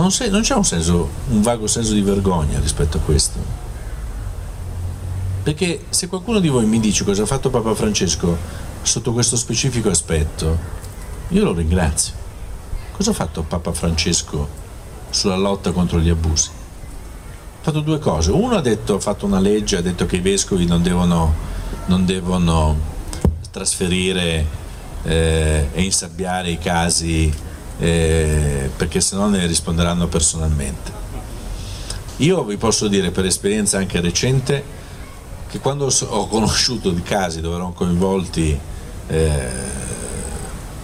non, 0.00 0.10
sei, 0.10 0.30
non 0.30 0.42
c'è 0.42 0.54
un, 0.54 0.64
senso, 0.64 1.08
un 1.28 1.42
vago 1.42 1.66
senso 1.66 1.92
di 1.92 2.02
vergogna 2.02 2.58
rispetto 2.58 2.96
a 2.98 3.00
questo. 3.00 3.38
Perché 5.42 5.84
se 5.90 6.08
qualcuno 6.08 6.40
di 6.40 6.48
voi 6.48 6.66
mi 6.66 6.80
dice 6.80 7.04
cosa 7.04 7.22
ha 7.22 7.26
fatto 7.26 7.50
Papa 7.50 7.74
Francesco 7.74 8.36
sotto 8.82 9.12
questo 9.12 9.36
specifico 9.36 9.90
aspetto, 9.90 10.58
io 11.28 11.44
lo 11.44 11.52
ringrazio. 11.52 12.14
Cosa 12.92 13.10
ha 13.10 13.14
fatto 13.14 13.42
Papa 13.42 13.72
Francesco 13.72 14.48
sulla 15.10 15.36
lotta 15.36 15.72
contro 15.72 15.98
gli 16.00 16.08
abusi? 16.08 16.62
fatto 17.64 17.80
due 17.80 17.98
cose. 17.98 18.30
Uno 18.30 18.56
ha, 18.56 18.60
detto, 18.60 18.96
ha 18.96 19.00
fatto 19.00 19.24
una 19.24 19.40
legge, 19.40 19.78
ha 19.78 19.80
detto 19.80 20.04
che 20.04 20.16
i 20.16 20.20
vescovi 20.20 20.66
non 20.66 20.82
devono, 20.82 21.32
non 21.86 22.04
devono 22.04 22.76
trasferire 23.50 24.46
eh, 25.02 25.68
e 25.72 25.82
insabbiare 25.82 26.50
i 26.50 26.58
casi 26.58 27.32
eh, 27.78 28.70
perché 28.76 29.00
sennò 29.00 29.28
ne 29.28 29.46
risponderanno 29.46 30.06
personalmente. 30.08 31.02
Io 32.18 32.44
vi 32.44 32.56
posso 32.56 32.88
dire 32.88 33.10
per 33.10 33.24
esperienza 33.24 33.78
anche 33.78 34.00
recente 34.00 34.82
che 35.48 35.58
quando 35.58 35.92
ho 36.08 36.26
conosciuto 36.28 36.90
di 36.90 37.02
casi 37.02 37.40
dove 37.40 37.56
erano 37.56 37.72
coinvolti 37.72 38.58
eh, 39.08 39.48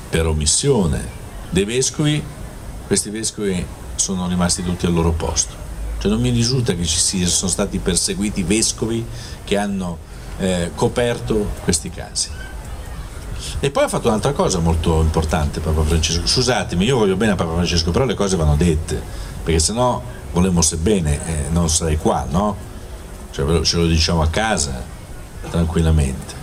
per 0.09 0.27
omissione 0.27 1.19
dei 1.51 1.65
vescovi, 1.65 2.23
questi 2.87 3.11
vescovi 3.11 3.65
sono 3.95 4.27
rimasti 4.29 4.63
tutti 4.63 4.87
al 4.87 4.93
loro 4.93 5.13
posto 5.13 5.69
cioè 6.01 6.11
non 6.11 6.21
mi 6.23 6.31
risulta 6.31 6.75
che 6.75 6.85
ci 6.87 6.99
siano 6.99 7.49
stati 7.49 7.79
perseguiti 7.79 8.43
vescovi 8.43 9.05
che 9.45 9.59
hanno 9.59 9.99
eh, 10.39 10.71
coperto 10.75 11.51
questi 11.63 11.91
casi. 11.91 12.31
E 13.63 13.71
poi 13.71 13.85
ha 13.85 13.89
fatto 13.89 14.09
un'altra 14.09 14.33
cosa 14.33 14.59
molto 14.59 15.03
importante 15.03 15.61
Papa 15.61 15.83
Francesco. 15.83 16.27
Scusatemi, 16.27 16.87
io 16.87 16.97
voglio 16.97 17.17
bene 17.17 17.33
a 17.33 17.35
Papa 17.35 17.53
Francesco, 17.53 17.91
però 17.91 18.07
le 18.07 18.15
cose 18.15 18.37
vanno 18.37 18.57
dette, 18.57 19.01
perché 19.45 19.61
se 19.61 19.75
no 19.75 20.03
volemo 20.33 20.63
bene 20.79 21.21
eh, 21.27 21.51
non 21.51 21.69
sarei 21.69 21.99
qua, 21.99 22.27
no? 22.31 22.57
Cioè 23.31 23.63
ce 23.63 23.77
lo 23.77 23.87
diciamo 23.87 24.23
a 24.23 24.29
casa, 24.29 24.83
tranquillamente. 25.51 26.35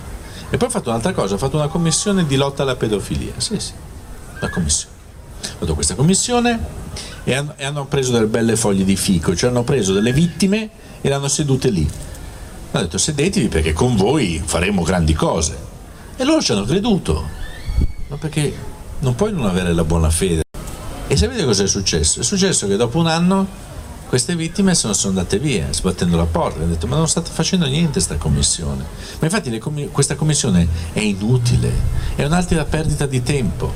E 0.48 0.56
poi 0.56 0.68
ha 0.68 0.70
fatto 0.70 0.90
un'altra 0.90 1.12
cosa, 1.12 1.34
ha 1.34 1.38
fatto 1.38 1.56
una 1.56 1.66
commissione 1.66 2.24
di 2.24 2.36
lotta 2.36 2.62
alla 2.62 2.76
pedofilia. 2.76 3.32
Sì, 3.36 3.58
sì, 3.58 3.72
la 4.40 4.48
commissione. 4.48 4.94
Ha 5.40 5.56
fatto 5.58 5.74
questa 5.74 5.96
commissione 5.96 6.58
e 7.24 7.34
hanno, 7.34 7.54
e 7.56 7.64
hanno 7.64 7.84
preso 7.86 8.12
delle 8.12 8.26
belle 8.26 8.54
foglie 8.54 8.84
di 8.84 8.96
fico, 8.96 9.34
cioè 9.34 9.50
hanno 9.50 9.64
preso 9.64 9.92
delle 9.92 10.12
vittime 10.12 10.70
e 11.00 11.08
le 11.08 11.14
hanno 11.14 11.28
sedute 11.28 11.68
lì. 11.70 11.88
Hanno 12.70 12.84
detto 12.84 12.96
sedetevi 12.96 13.48
perché 13.48 13.72
con 13.72 13.96
voi 13.96 14.40
faremo 14.44 14.82
grandi 14.82 15.14
cose. 15.14 15.66
E 16.20 16.24
loro 16.24 16.42
ci 16.42 16.50
hanno 16.50 16.64
creduto, 16.64 17.28
ma 18.08 18.16
perché 18.16 18.52
non 18.98 19.14
puoi 19.14 19.32
non 19.32 19.46
avere 19.46 19.72
la 19.72 19.84
buona 19.84 20.10
fede. 20.10 20.42
E 21.06 21.16
sapete 21.16 21.44
cosa 21.44 21.62
è 21.62 21.68
successo? 21.68 22.18
È 22.18 22.24
successo 22.24 22.66
che 22.66 22.74
dopo 22.74 22.98
un 22.98 23.06
anno 23.06 23.46
queste 24.08 24.34
vittime 24.34 24.74
sono, 24.74 24.94
sono 24.94 25.10
andate 25.16 25.38
via 25.38 25.70
sbattendo 25.70 26.16
la 26.16 26.24
porta 26.24 26.58
hanno 26.60 26.68
detto 26.68 26.86
ma 26.86 26.96
non 26.96 27.06
state 27.06 27.30
facendo 27.30 27.66
niente 27.66 27.92
questa 27.92 28.16
commissione 28.16 28.82
ma 29.18 29.26
infatti 29.26 29.56
com- 29.58 29.90
questa 29.90 30.14
commissione 30.14 30.66
è 30.94 31.00
inutile 31.00 31.70
è 32.14 32.24
un'altra 32.24 32.64
perdita 32.64 33.04
di 33.04 33.22
tempo 33.22 33.70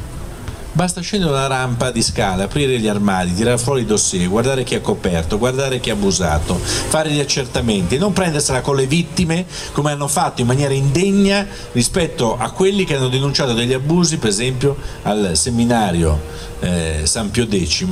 Basta 0.75 1.03
scendere 1.03 1.33
una 1.33 1.47
rampa 1.49 1.91
di 1.91 2.01
scala, 2.01 2.45
aprire 2.45 2.79
gli 2.79 2.89
armadi, 2.89 3.35
tirare 3.35 3.59
fuori 3.59 3.83
i 3.83 3.85
dossier, 3.85 4.27
guardare 4.27 4.65
chi 4.65 4.75
ha 4.75 4.81
coperto, 4.81 5.37
guardare 5.37 5.81
chi 5.81 5.91
ha 5.91 5.93
abusato, 5.93 6.55
fare 6.57 7.11
gli 7.11 7.21
accertamenti, 7.21 7.99
non 7.99 8.15
prendersela 8.15 8.63
con 8.63 8.77
le 8.77 8.87
vittime 8.87 9.45
come 9.73 9.91
hanno 9.91 10.09
fatto 10.09 10.41
in 10.41 10.47
maniera 10.47 10.73
indegna 10.73 11.47
rispetto 11.73 12.39
a 12.39 12.51
quelli 12.53 12.85
che 12.85 12.97
hanno 12.97 13.09
denunciato 13.09 13.53
degli 13.53 13.75
abusi, 13.75 14.17
per 14.17 14.31
esempio 14.31 14.75
al 15.03 15.33
seminario 15.35 16.19
eh, 16.61 17.03
San 17.05 17.31
Pio 17.31 17.47
X, 17.47 17.87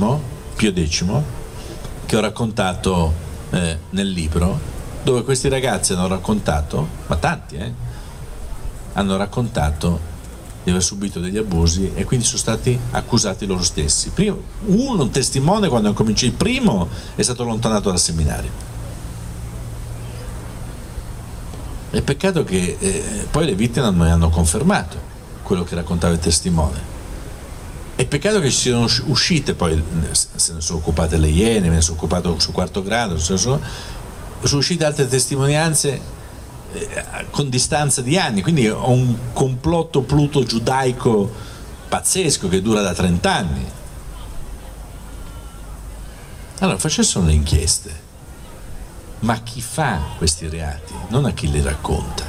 Pio 0.55 0.73
X, 0.73 1.05
che 2.07 2.17
ho 2.17 2.19
raccontato 2.19 3.13
eh, 3.51 3.77
nel 3.91 4.09
libro, 4.09 4.59
dove 5.03 5.23
questi 5.23 5.49
ragazzi 5.49 5.93
hanno 5.93 6.07
raccontato, 6.07 6.87
ma 7.05 7.15
tanti, 7.15 7.57
eh, 7.57 7.73
hanno 8.93 9.17
raccontato 9.17 10.10
di 10.63 10.69
aver 10.69 10.83
subito 10.83 11.19
degli 11.19 11.37
abusi 11.37 11.91
e 11.95 12.03
quindi 12.03 12.25
sono 12.25 12.37
stati 12.37 12.77
accusati 12.91 13.45
loro 13.45 13.63
stessi. 13.63 14.09
Prima, 14.09 14.35
uno, 14.65 15.03
un 15.03 15.09
testimone, 15.09 15.67
quando 15.67 15.91
cominciato, 15.93 16.31
il 16.31 16.37
primo 16.37 16.87
è 17.15 17.21
stato 17.21 17.43
allontanato 17.43 17.89
dal 17.89 17.99
seminario. 17.99 18.69
È 21.89 22.01
peccato 22.01 22.43
che 22.43 22.77
eh, 22.79 23.27
poi 23.29 23.45
le 23.45 23.55
vittime 23.55 23.89
non 23.89 24.07
hanno 24.07 24.29
confermato 24.29 25.09
quello 25.43 25.63
che 25.63 25.75
raccontava 25.75 26.13
il 26.13 26.19
testimone. 26.19 26.89
È 27.95 28.05
peccato 28.05 28.39
che 28.39 28.49
ci 28.49 28.57
siano 28.57 28.87
uscite, 29.05 29.53
poi 29.53 29.81
se 30.11 30.53
ne 30.53 30.61
sono 30.61 30.79
occupate 30.79 31.17
le 31.17 31.27
Iene, 31.27 31.69
me 31.69 31.75
ne 31.75 31.81
sono 31.81 31.97
occupato 31.97 32.39
sul 32.39 32.53
quarto 32.53 32.81
grado, 32.81 33.17
sono, 33.17 33.59
sono 34.41 34.59
uscite 34.59 34.85
altre 34.85 35.07
testimonianze 35.07 36.20
con 37.29 37.49
distanza 37.49 38.01
di 38.01 38.17
anni, 38.17 38.41
quindi 38.41 38.67
ho 38.67 38.89
un 38.89 39.15
complotto 39.33 40.01
pluto 40.01 40.43
giudaico 40.43 41.49
pazzesco 41.89 42.47
che 42.47 42.61
dura 42.61 42.81
da 42.81 42.93
30 42.93 43.33
anni. 43.33 43.65
Allora 46.59 46.77
facessero 46.77 47.25
le 47.25 47.33
inchieste, 47.33 47.99
ma 49.19 49.41
chi 49.41 49.61
fa 49.61 49.99
questi 50.17 50.47
reati, 50.47 50.93
non 51.09 51.25
a 51.25 51.31
chi 51.31 51.49
li 51.49 51.61
racconta. 51.61 52.23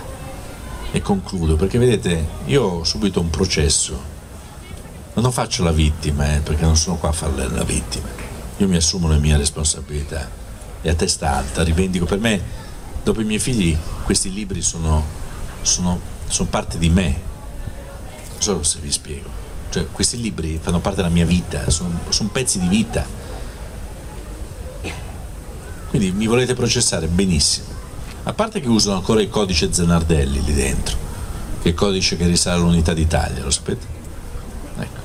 E 0.90 1.01
concludo, 1.01 1.57
perché 1.57 1.78
vedete, 1.78 2.26
io 2.47 2.62
ho 2.62 2.84
subito 2.84 3.20
un 3.20 3.30
processo, 3.30 4.11
non 5.14 5.32
faccio 5.32 5.62
la 5.62 5.72
vittima, 5.72 6.34
eh, 6.34 6.40
perché 6.40 6.62
non 6.62 6.76
sono 6.76 6.97
qua 6.97 7.11
a 7.11 7.12
fare 7.12 7.49
la 7.49 7.64
vittima, 7.64 8.09
io 8.57 8.68
mi 8.68 8.76
assumo 8.76 9.09
le 9.09 9.18
mie 9.18 9.36
responsabilità. 9.36 10.28
E 10.84 10.88
a 10.88 10.95
testa 10.95 11.36
alta 11.36 11.62
rivendico. 11.62 12.07
Per 12.07 12.18
me 12.18 12.43
dopo 13.03 13.20
i 13.20 13.24
miei 13.24 13.38
figli 13.38 13.76
questi 14.05 14.32
libri 14.32 14.62
sono, 14.62 15.05
sono, 15.62 16.00
sono 16.28 16.48
parte 16.48 16.78
di 16.78 16.88
me. 16.88 17.30
Non 18.30 18.40
so 18.40 18.62
se 18.62 18.78
vi 18.80 18.90
spiego. 18.90 19.28
Cioè, 19.70 19.86
questi 19.90 20.20
libri 20.20 20.59
fanno 20.61 20.80
parte 20.80 21.03
della 21.03 21.12
mia 21.12 21.24
vita, 21.24 21.70
sono, 21.70 22.00
sono 22.09 22.28
pezzi 22.30 22.61
di 22.61 22.68
vita. 22.68 23.20
Quindi 25.88 26.12
mi 26.12 26.26
volete 26.26 26.55
processare 26.55 27.07
benissimo. 27.07 27.66
A 28.24 28.32
parte 28.32 28.61
che 28.61 28.68
usano 28.68 28.96
ancora 28.96 29.20
il 29.20 29.28
codice 29.28 29.72
Zanardelli 29.72 30.42
lì 30.42 30.55
dentro, 30.55 30.96
che 31.61 31.68
è 31.68 31.72
il 31.72 31.74
codice 31.74 32.16
che 32.16 32.26
risale 32.26 32.61
all'unità 32.61 32.92
d'Italia, 32.94 33.42
lo 33.42 33.50
sapete? 33.50 33.86
Ecco. 34.78 35.00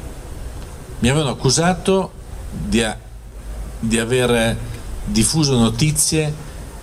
Mi 1.00 1.10
avevano 1.10 1.32
accusato 1.32 2.12
di, 2.52 2.84
a, 2.84 2.98
di 3.80 4.00
aver 4.00 4.58
diffuso 5.06 5.58
notizie 5.58 6.34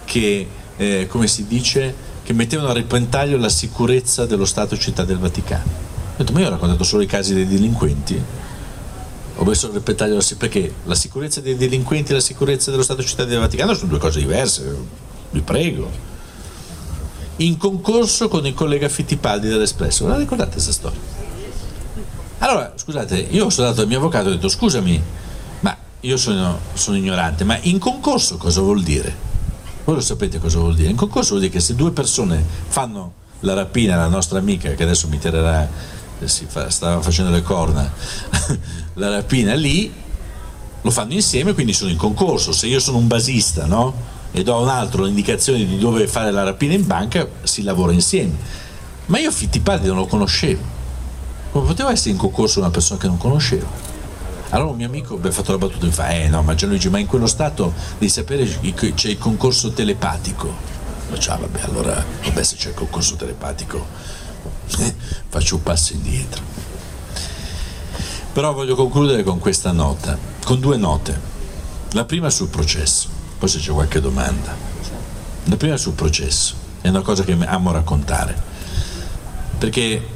che 0.05 0.49
eh, 0.77 1.07
come 1.09 1.27
si 1.27 1.47
dice, 1.47 1.95
che 2.25 2.33
mettevano 2.33 2.71
a 2.71 2.73
repentaglio 2.73 3.37
la 3.37 3.49
sicurezza 3.49 4.27
dello 4.27 4.47
Stato 4.47 4.77
città 4.79 5.05
del 5.05 5.19
Vaticano. 5.19 5.63
Ho 5.63 6.17
detto, 6.17 6.33
ma 6.33 6.41
io 6.41 6.47
ho 6.47 6.51
raccontato 6.51 6.83
solo 6.85 7.03
i 7.03 7.07
casi 7.07 7.35
dei 7.35 7.47
delinquenti. 7.47 8.21
Ho 9.37 9.45
messo 9.45 9.69
a 9.69 9.73
repentaglio 9.73 10.21
perché 10.39 10.73
la 10.85 10.95
sicurezza 10.95 11.41
dei 11.41 11.57
delinquenti 11.57 12.13
e 12.13 12.15
la 12.15 12.21
sicurezza 12.21 12.71
dello 12.71 12.83
Stato 12.83 13.03
città 13.03 13.25
del 13.25 13.41
Vaticano 13.41 13.75
sono 13.75 13.89
due 13.89 13.99
cose 13.99 14.21
diverse, 14.21 14.75
vi 15.31 15.41
prego. 15.41 15.91
In 17.37 17.57
concorso 17.57 18.29
con 18.29 18.47
il 18.47 18.55
collega 18.55 18.89
Fittipaldi 18.89 19.49
dell'Espresso, 19.49 20.07
la 20.07 20.17
ricordate 20.17 20.53
questa 20.53 20.73
storia? 20.73 20.99
Allora, 22.39 22.73
scusate, 22.77 23.17
io 23.19 23.51
sono 23.51 23.67
andato 23.67 23.83
al 23.83 23.89
mio 23.89 23.99
avvocato 23.99 24.29
e 24.29 24.33
ho 24.33 24.35
detto, 24.35 24.49
scusami, 24.49 25.03
ma 25.61 25.77
io 26.01 26.17
sono, 26.17 26.61
sono 26.75 26.97
ignorante, 26.97 27.43
ma 27.43 27.59
in 27.63 27.79
concorso 27.79 28.37
cosa 28.37 28.61
vuol 28.61 28.83
dire? 28.83 29.34
Voi 29.85 29.97
lo 29.97 30.01
sapete 30.01 30.39
cosa 30.39 30.59
vuol 30.59 30.75
dire? 30.75 30.89
In 30.89 30.97
concorso 30.97 31.31
vuol 31.31 31.41
dire 31.41 31.53
che 31.53 31.61
se 31.61 31.75
due 31.75 31.93
persone 31.93 32.43
fanno 32.69 33.13
la 33.41 33.53
rapina 33.53 33.95
alla 33.95 34.09
nostra 34.09 34.39
amica, 34.39 34.71
che 34.71 34.83
adesso 34.83 35.09
mi 35.09 35.19
tirerà, 35.19 35.69
si 36.25 36.47
fa, 36.49 36.71
stava 36.71 37.03
facendo 37.03 37.31
le 37.31 37.43
corna, 37.43 37.93
la 38.95 39.11
rapina 39.11 39.55
lì, 39.55 39.93
lo 40.81 40.91
fanno 40.91 41.13
insieme, 41.13 41.53
quindi 41.53 41.75
sono 41.75 41.91
in 41.91 41.99
concorso. 41.99 42.53
Se 42.53 42.67
io 42.67 42.81
sono 42.81 42.97
un 42.97 43.07
basista, 43.07 43.67
no? 43.67 44.13
E 44.33 44.43
do 44.43 44.55
a 44.55 44.61
un 44.61 44.69
altro 44.69 45.05
l'indicazione 45.05 45.65
di 45.67 45.79
dove 45.79 46.07
fare 46.09 46.31
la 46.31 46.43
rapina 46.43 46.73
in 46.73 46.87
banca, 46.87 47.29
si 47.43 47.63
lavora 47.63 47.93
insieme. 47.93 48.37
Ma 49.07 49.19
io 49.19 49.31
Fittipaldi 49.31 49.87
non 49.87 49.97
lo 49.97 50.07
conoscevo. 50.07 50.63
Come 51.53 51.67
poteva 51.67 51.93
essere 51.93 52.11
in 52.11 52.17
concorso 52.17 52.59
una 52.59 52.71
persona 52.71 52.99
che 52.99 53.07
non 53.07 53.19
conoscevo? 53.19 53.94
Allora 54.51 54.71
un 54.71 54.77
mio 54.77 54.87
amico 54.87 55.17
mi 55.17 55.27
ha 55.27 55.33
fatto 55.33 55.53
la 55.53 55.59
battuta 55.59 55.85
e 55.85 55.89
mi 55.89 55.93
fa, 55.93 56.09
eh 56.11 56.29
no, 56.29 56.43
ma 56.43 56.55
Gianluigi, 56.55 56.89
ma 56.89 56.99
in 56.99 57.07
quello 57.07 57.27
stato 57.27 57.73
devi 57.99 58.11
sapere 58.11 58.47
c'è 58.47 59.09
il 59.09 59.19
concorso 59.19 59.73
telepatico. 59.73 60.73
Faccio, 61.11 61.33
ah, 61.33 61.37
vabbè, 61.37 61.61
allora, 61.63 62.05
vabbè, 62.25 62.43
se 62.43 62.57
c'è 62.57 62.69
il 62.69 62.75
concorso 62.75 63.17
telepatico, 63.17 63.85
faccio 65.29 65.57
un 65.57 65.63
passo 65.63 65.93
indietro. 65.93 66.43
Però 68.33 68.53
voglio 68.53 68.75
concludere 68.75 69.23
con 69.23 69.39
questa 69.39 69.73
nota, 69.73 70.17
con 70.45 70.61
due 70.61 70.77
note. 70.77 71.33
La 71.93 72.05
prima 72.05 72.31
sul 72.31 72.49
processo, 72.49 73.09
poi 73.39 73.49
se 73.49 73.59
c'è 73.59 73.71
qualche 73.73 74.01
domanda. 74.01 74.55
La 75.45 75.57
prima 75.57 75.77
sul 75.77 75.93
processo, 75.93 76.55
è 76.81 76.89
una 76.89 77.03
cosa 77.03 77.23
che 77.23 77.37
amo 77.45 77.71
raccontare, 77.71 78.37
perché 79.59 80.14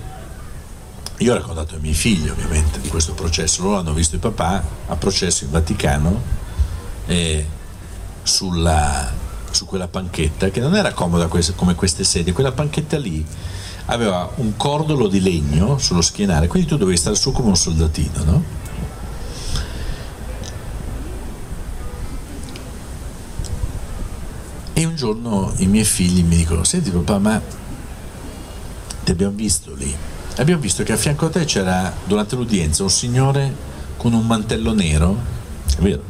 io 1.18 1.32
ho 1.32 1.36
raccontato 1.36 1.74
ai 1.74 1.80
miei 1.80 1.94
figli 1.94 2.28
ovviamente 2.28 2.80
di 2.80 2.88
questo 2.88 3.12
processo, 3.12 3.62
loro 3.62 3.78
hanno 3.78 3.92
visto 3.92 4.14
il 4.14 4.20
papà 4.20 4.62
a 4.86 4.96
processo 4.96 5.44
in 5.44 5.50
Vaticano 5.50 6.22
e 7.06 7.46
sulla, 8.22 9.12
su 9.50 9.66
quella 9.66 9.88
panchetta 9.88 10.50
che 10.50 10.60
non 10.60 10.76
era 10.76 10.92
comoda 10.92 11.28
come 11.56 11.74
queste 11.74 12.04
sedie, 12.04 12.32
quella 12.32 12.52
panchetta 12.52 12.98
lì 12.98 13.24
aveva 13.86 14.30
un 14.36 14.56
cordolo 14.56 15.08
di 15.08 15.20
legno 15.20 15.78
sullo 15.78 16.02
schienale, 16.02 16.46
quindi 16.46 16.68
tu 16.68 16.76
dovevi 16.76 16.96
stare 16.96 17.16
su 17.16 17.32
come 17.32 17.48
un 17.48 17.56
soldatino, 17.56 18.24
no? 18.24 18.44
E 24.72 24.84
un 24.84 24.94
giorno 24.94 25.52
i 25.56 25.66
miei 25.66 25.84
figli 25.84 26.22
mi 26.22 26.36
dicono, 26.36 26.62
senti 26.62 26.90
papà, 26.90 27.18
ma 27.18 27.42
ti 29.02 29.10
abbiamo 29.10 29.34
visto 29.34 29.74
lì 29.74 29.96
abbiamo 30.38 30.60
visto 30.60 30.82
che 30.82 30.92
a 30.92 30.96
fianco 30.96 31.26
a 31.26 31.30
te 31.30 31.44
c'era 31.44 31.92
durante 32.04 32.36
l'udienza 32.36 32.82
un 32.82 32.90
signore 32.90 33.54
con 33.96 34.12
un 34.12 34.26
mantello 34.26 34.72
nero, 34.72 35.16
è 35.76 35.82
vero? 35.82 36.02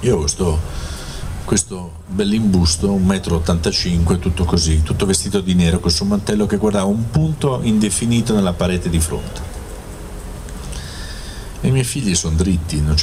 Io 0.00 0.16
ho 0.16 0.20
questo, 0.20 0.60
questo 1.44 1.92
bell'imbusto, 2.06 2.92
1,85 2.92 3.98
m, 3.98 4.18
tutto 4.18 4.44
così, 4.44 4.82
tutto 4.82 5.06
vestito 5.06 5.40
di 5.40 5.54
nero, 5.54 5.78
con 5.78 5.90
il 5.90 5.96
suo 5.96 6.06
mantello 6.06 6.46
che 6.46 6.56
guardava 6.56 6.86
un 6.86 7.10
punto 7.10 7.60
indefinito 7.62 8.34
nella 8.34 8.52
parete 8.52 8.90
di 8.90 9.00
fronte. 9.00 9.54
E 11.60 11.68
i 11.68 11.70
miei 11.70 11.84
figli 11.84 12.14
sono 12.14 12.36
dritti, 12.36 12.80
non, 12.80 12.96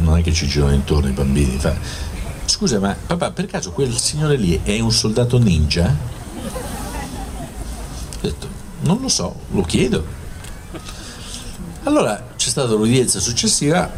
non 0.00 0.16
è 0.16 0.22
che 0.22 0.32
ci 0.32 0.46
girano 0.46 0.72
intorno 0.72 1.08
i 1.08 1.12
bambini. 1.12 1.58
Fa, 1.58 1.74
Scusa, 2.46 2.78
ma 2.78 2.94
papà, 2.94 3.32
per 3.32 3.46
caso 3.46 3.72
quel 3.72 3.96
signore 3.96 4.36
lì 4.36 4.60
è 4.62 4.78
un 4.78 4.92
soldato 4.92 5.38
ninja? 5.38 5.96
Ho 8.12 8.20
detto, 8.20 8.53
non 8.84 9.00
lo 9.00 9.08
so, 9.08 9.34
lo 9.50 9.62
chiedo. 9.62 10.04
Allora 11.84 12.32
c'è 12.36 12.48
stata 12.48 12.72
l'udienza 12.72 13.20
successiva, 13.20 13.90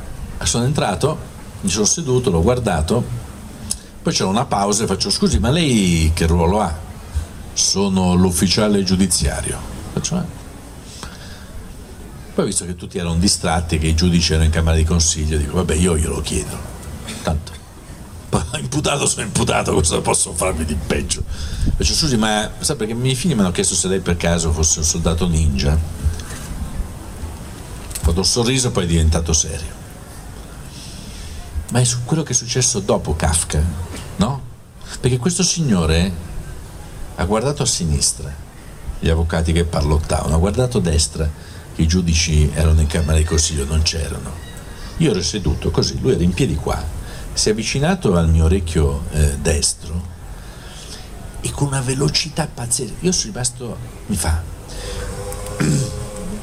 sono 0.43 0.65
entrato, 0.65 1.19
mi 1.61 1.69
sono 1.69 1.85
seduto, 1.85 2.31
l'ho 2.31 2.43
guardato, 2.43 3.05
poi 4.03 4.13
c'era 4.13 4.29
una 4.29 4.45
pausa 4.45 4.85
e 4.85 4.87
faccio 4.87 5.11
scusi, 5.11 5.39
ma 5.39 5.51
lei 5.51 6.11
che 6.15 6.27
ruolo 6.27 6.61
ha? 6.61 6.75
Sono 7.53 8.15
l'ufficiale 8.15 8.83
giudiziario. 8.83 9.59
Faccio, 9.93 10.17
eh. 10.19 10.25
Poi 12.35 12.45
visto 12.45 12.67
che 12.67 12.77
tutti 12.77 12.99
erano 12.99 13.17
distratti, 13.17 13.79
che 13.79 13.87
i 13.87 13.95
giudici 13.95 14.33
erano 14.33 14.47
in 14.47 14.51
camera 14.53 14.77
di 14.77 14.85
consiglio, 14.85 15.39
dico 15.39 15.55
vabbè 15.55 15.75
io 15.75 15.97
glielo 15.97 16.21
chiedo. 16.21 16.57
Tanto 17.23 17.56
imputato 18.59 19.07
sono 19.07 19.25
imputato, 19.25 19.73
cosa 19.73 20.01
posso 20.01 20.33
farmi 20.33 20.65
di 20.65 20.75
peggio? 20.75 21.23
Faccio 21.77 21.95
scusi, 21.95 22.17
ma 22.17 22.51
sa 22.59 22.77
perché 22.77 22.93
i 22.93 22.97
miei 22.97 23.15
figli 23.15 23.35
mi 23.35 23.41
hanno 23.41 23.53
chiesto 23.53 23.75
se 23.75 23.89
lei 23.89 24.01
per 24.01 24.17
caso 24.17 24.53
fosse 24.53 24.81
un 24.81 24.85
soldato 24.85 25.27
ninja. 25.27 25.73
Ho 25.73 25.79
fatto 28.03 28.19
un 28.19 28.25
sorriso, 28.25 28.71
poi 28.71 28.85
è 28.85 28.87
diventato 28.87 29.33
serio. 29.33 29.75
Ma 31.71 31.81
è 31.81 31.85
su 31.85 32.05
quello 32.05 32.23
che 32.23 32.33
è 32.33 32.35
successo 32.35 32.81
dopo 32.81 33.17
Kafka, 33.17 33.63
no? 34.17 34.43
Perché 35.01 35.19
questo 35.19 35.43
signore 35.43 36.13
ha 37.17 37.25
guardato 37.25 37.63
a 37.63 37.67
sinistra, 37.67 38.33
gli 38.99 39.09
avvocati 39.09 39.53
che 39.53 39.65
parlottavano, 39.65 40.35
ha 40.35 40.39
guardato 40.39 40.79
a 40.79 40.81
destra, 40.81 41.29
i 41.77 41.87
giudici 41.87 42.51
erano 42.55 42.81
in 42.81 42.87
camera 42.87 43.19
di 43.19 43.25
consiglio, 43.25 43.65
non 43.65 43.83
c'erano. 43.83 44.31
Io 44.99 45.11
ero 45.11 45.23
seduto 45.23 45.71
così, 45.71 45.99
lui 46.01 46.13
era 46.13 46.23
in 46.23 46.33
piedi 46.33 46.55
qua, 46.55 46.83
si 47.37 47.51
è 47.51 47.53
avvicinato 47.53 48.17
al 48.17 48.31
mio 48.31 48.47
orecchio 48.47 49.05
eh, 49.11 49.37
destro 49.37 50.15
e 51.43 51.51
con 51.51 51.67
una 51.67 51.83
velocità 51.83 52.49
pazzesca, 52.53 52.95
io 53.01 53.13
sono 53.13 53.33
rimasto, 53.33 53.77
mi 54.07 54.17
fa, 54.17 54.43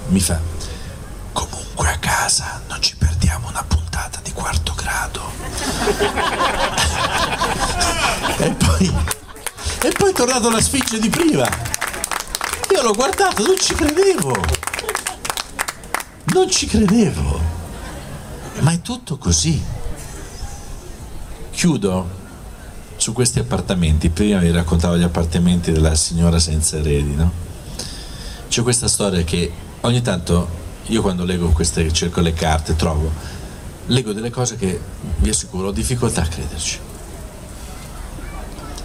mi 0.09 0.19
fa, 0.19 0.39
comunque 1.33 1.89
a 1.89 1.97
casa 1.97 2.61
non 2.69 2.79
ci 2.79 2.95
perdiamo 2.95 3.47
una 3.47 3.63
puntata 3.63 4.19
di 4.21 4.31
quarto 4.33 4.75
grado. 4.75 5.31
e 8.37 8.51
poi, 8.51 8.93
e 9.81 9.91
poi 9.97 10.11
è 10.11 10.13
tornato 10.13 10.51
la 10.51 10.61
sfinge 10.61 10.99
di 10.99 11.09
prima. 11.09 11.49
Io 12.71 12.83
l'ho 12.83 12.93
guardato, 12.93 13.43
non 13.43 13.57
ci 13.57 13.73
credevo. 13.73 14.35
Non 16.25 16.51
ci 16.51 16.67
credevo, 16.67 17.41
ma 18.59 18.71
è 18.71 18.79
tutto 18.81 19.17
così. 19.17 19.81
Chiudo 21.53 22.21
su 22.95 23.13
questi 23.13 23.39
appartamenti, 23.39 24.09
prima 24.09 24.39
vi 24.39 24.51
raccontavo 24.51 24.97
gli 24.97 25.03
appartamenti 25.03 25.71
della 25.71 25.95
signora 25.95 26.39
senza 26.39 26.77
eredi, 26.77 27.15
no? 27.15 27.31
C'è 28.47 28.61
questa 28.63 28.88
storia 28.88 29.23
che 29.23 29.51
ogni 29.81 30.01
tanto 30.01 30.47
io 30.88 31.01
quando 31.01 31.23
leggo 31.23 31.49
queste, 31.49 31.91
cerco 31.93 32.21
le 32.21 32.34
carte, 32.34 32.75
trovo, 32.75 33.11
leggo 33.88 34.13
delle 34.13 34.30
cose 34.30 34.55
che 34.55 34.80
vi 35.17 35.30
assicuro 35.30 35.67
ho 35.67 35.71
difficoltà 35.71 36.23
a 36.23 36.27
crederci. 36.27 36.80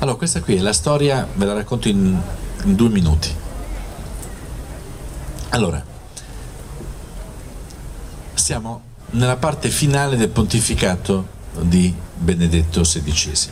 Allora, 0.01 0.17
questa 0.17 0.41
qui 0.41 0.57
è 0.57 0.61
la 0.61 0.73
storia, 0.73 1.27
ve 1.35 1.45
la 1.45 1.55
racconto 1.55 1.89
in, 1.89 2.17
in 2.65 2.75
due 2.77 2.89
minuti. 2.89 3.35
Allora, 5.51 5.83
siamo 8.35 8.83
nella 9.11 9.37
parte 9.37 9.71
finale 9.71 10.17
del 10.17 10.29
pontificato 10.29 11.27
di 11.61 11.93
Benedetto 12.19 12.83
XVI. 12.83 13.51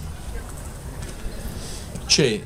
C'è 2.06 2.40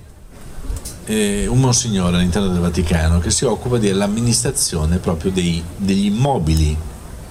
eh, 1.06 1.47
un 1.47 1.59
monsignore 1.59 2.16
all'interno 2.16 2.48
del 2.48 2.60
Vaticano 2.60 3.18
che 3.18 3.30
si 3.30 3.44
occupa 3.44 3.78
dell'amministrazione 3.78 4.98
proprio 4.98 5.30
dei, 5.30 5.62
degli 5.76 6.05
immobili 6.06 6.76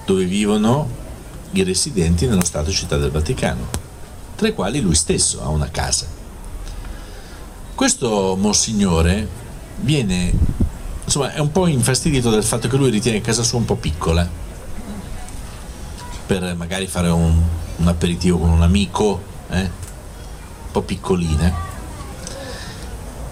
dove 0.04 0.24
vivono 0.24 0.88
i 1.52 1.62
residenti 1.62 2.26
nello 2.26 2.44
Stato 2.44 2.70
città 2.70 2.96
del 2.96 3.10
Vaticano, 3.10 3.68
tra 4.34 4.48
i 4.48 4.54
quali 4.54 4.80
lui 4.80 4.94
stesso 4.94 5.42
ha 5.42 5.48
una 5.48 5.70
casa. 5.70 6.06
Questo 7.74 8.36
monsignore 8.38 9.26
viene, 9.76 10.32
insomma, 11.04 11.32
è 11.32 11.38
un 11.38 11.52
po' 11.52 11.66
infastidito 11.66 12.28
dal 12.28 12.44
fatto 12.44 12.68
che 12.68 12.76
lui 12.76 12.90
ritiene 12.90 13.20
casa 13.20 13.42
sua 13.42 13.58
un 13.58 13.64
po' 13.64 13.76
piccola 13.76 14.28
per 16.26 16.54
magari 16.54 16.86
fare 16.86 17.08
un, 17.08 17.42
un 17.80 17.88
aperitivo 17.88 18.38
con 18.38 18.50
un 18.50 18.62
amico, 18.62 19.20
eh? 19.48 19.60
un 19.60 20.70
po' 20.70 20.82
piccolina 20.82 21.68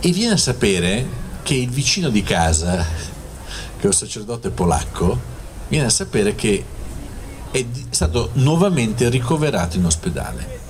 e 0.00 0.10
viene 0.10 0.34
a 0.34 0.36
sapere 0.36 1.06
che 1.42 1.54
il 1.54 1.70
vicino 1.70 2.08
di 2.08 2.22
casa, 2.22 2.76
che 2.76 3.82
è 3.82 3.86
un 3.86 3.92
sacerdote 3.92 4.50
polacco, 4.50 5.18
viene 5.68 5.86
a 5.86 5.90
sapere 5.90 6.34
che 6.34 6.64
è 7.50 7.64
stato 7.90 8.30
nuovamente 8.34 9.08
ricoverato 9.08 9.76
in 9.76 9.84
ospedale. 9.84 10.60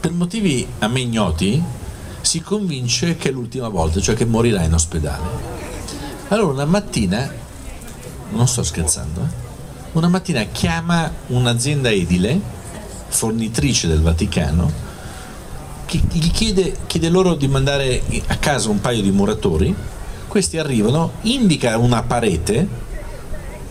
Per 0.00 0.12
motivi 0.12 0.66
a 0.80 0.88
me 0.88 1.00
ignoti 1.00 1.62
si 2.20 2.42
convince 2.42 3.16
che 3.16 3.30
è 3.30 3.32
l'ultima 3.32 3.68
volta, 3.68 4.00
cioè 4.00 4.14
che 4.14 4.26
morirà 4.26 4.62
in 4.62 4.74
ospedale. 4.74 5.60
Allora 6.28 6.52
una 6.52 6.64
mattina, 6.66 7.32
non 8.32 8.46
sto 8.48 8.62
scherzando, 8.62 9.20
eh, 9.20 9.40
una 9.92 10.08
mattina 10.08 10.42
chiama 10.44 11.10
un'azienda 11.28 11.90
edile, 11.90 12.60
fornitrice 13.12 13.86
del 13.86 14.00
Vaticano, 14.00 14.90
gli 15.88 16.30
chiede, 16.30 16.76
chiede 16.86 17.08
loro 17.08 17.34
di 17.34 17.48
mandare 17.48 18.02
a 18.28 18.36
casa 18.36 18.70
un 18.70 18.80
paio 18.80 19.02
di 19.02 19.10
muratori, 19.10 19.74
questi 20.26 20.56
arrivano, 20.56 21.12
indica 21.22 21.76
una 21.76 22.02
parete 22.02 22.66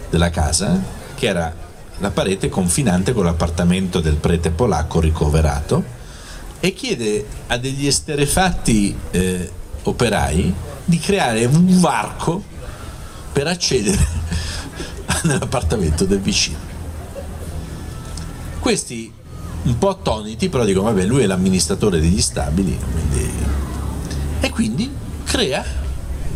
della 0.09 0.29
casa, 0.29 0.79
che 1.15 1.25
era 1.25 1.53
la 1.97 2.11
parete 2.11 2.49
confinante 2.49 3.13
con 3.13 3.25
l'appartamento 3.25 3.99
del 3.99 4.15
prete 4.15 4.51
polacco 4.51 4.99
ricoverato, 4.99 5.83
e 6.59 6.73
chiede 6.73 7.25
a 7.47 7.57
degli 7.57 7.87
esterefatti 7.87 8.95
eh, 9.09 9.51
operai 9.83 10.53
di 10.85 10.99
creare 10.99 11.45
un 11.45 11.79
varco 11.79 12.43
per 13.31 13.47
accedere 13.47 13.97
nell'appartamento 15.23 16.05
del 16.05 16.19
vicino. 16.19 16.57
Questi 18.59 19.11
un 19.63 19.77
po' 19.77 19.89
attoniti, 19.89 20.49
però 20.49 20.63
dicono 20.63 20.85
vabbè 20.85 21.05
lui 21.05 21.23
è 21.23 21.25
l'amministratore 21.27 21.99
degli 21.99 22.21
stabili 22.21 22.77
quindi... 22.91 23.31
e 24.39 24.49
quindi 24.49 24.91
crea, 25.23 25.63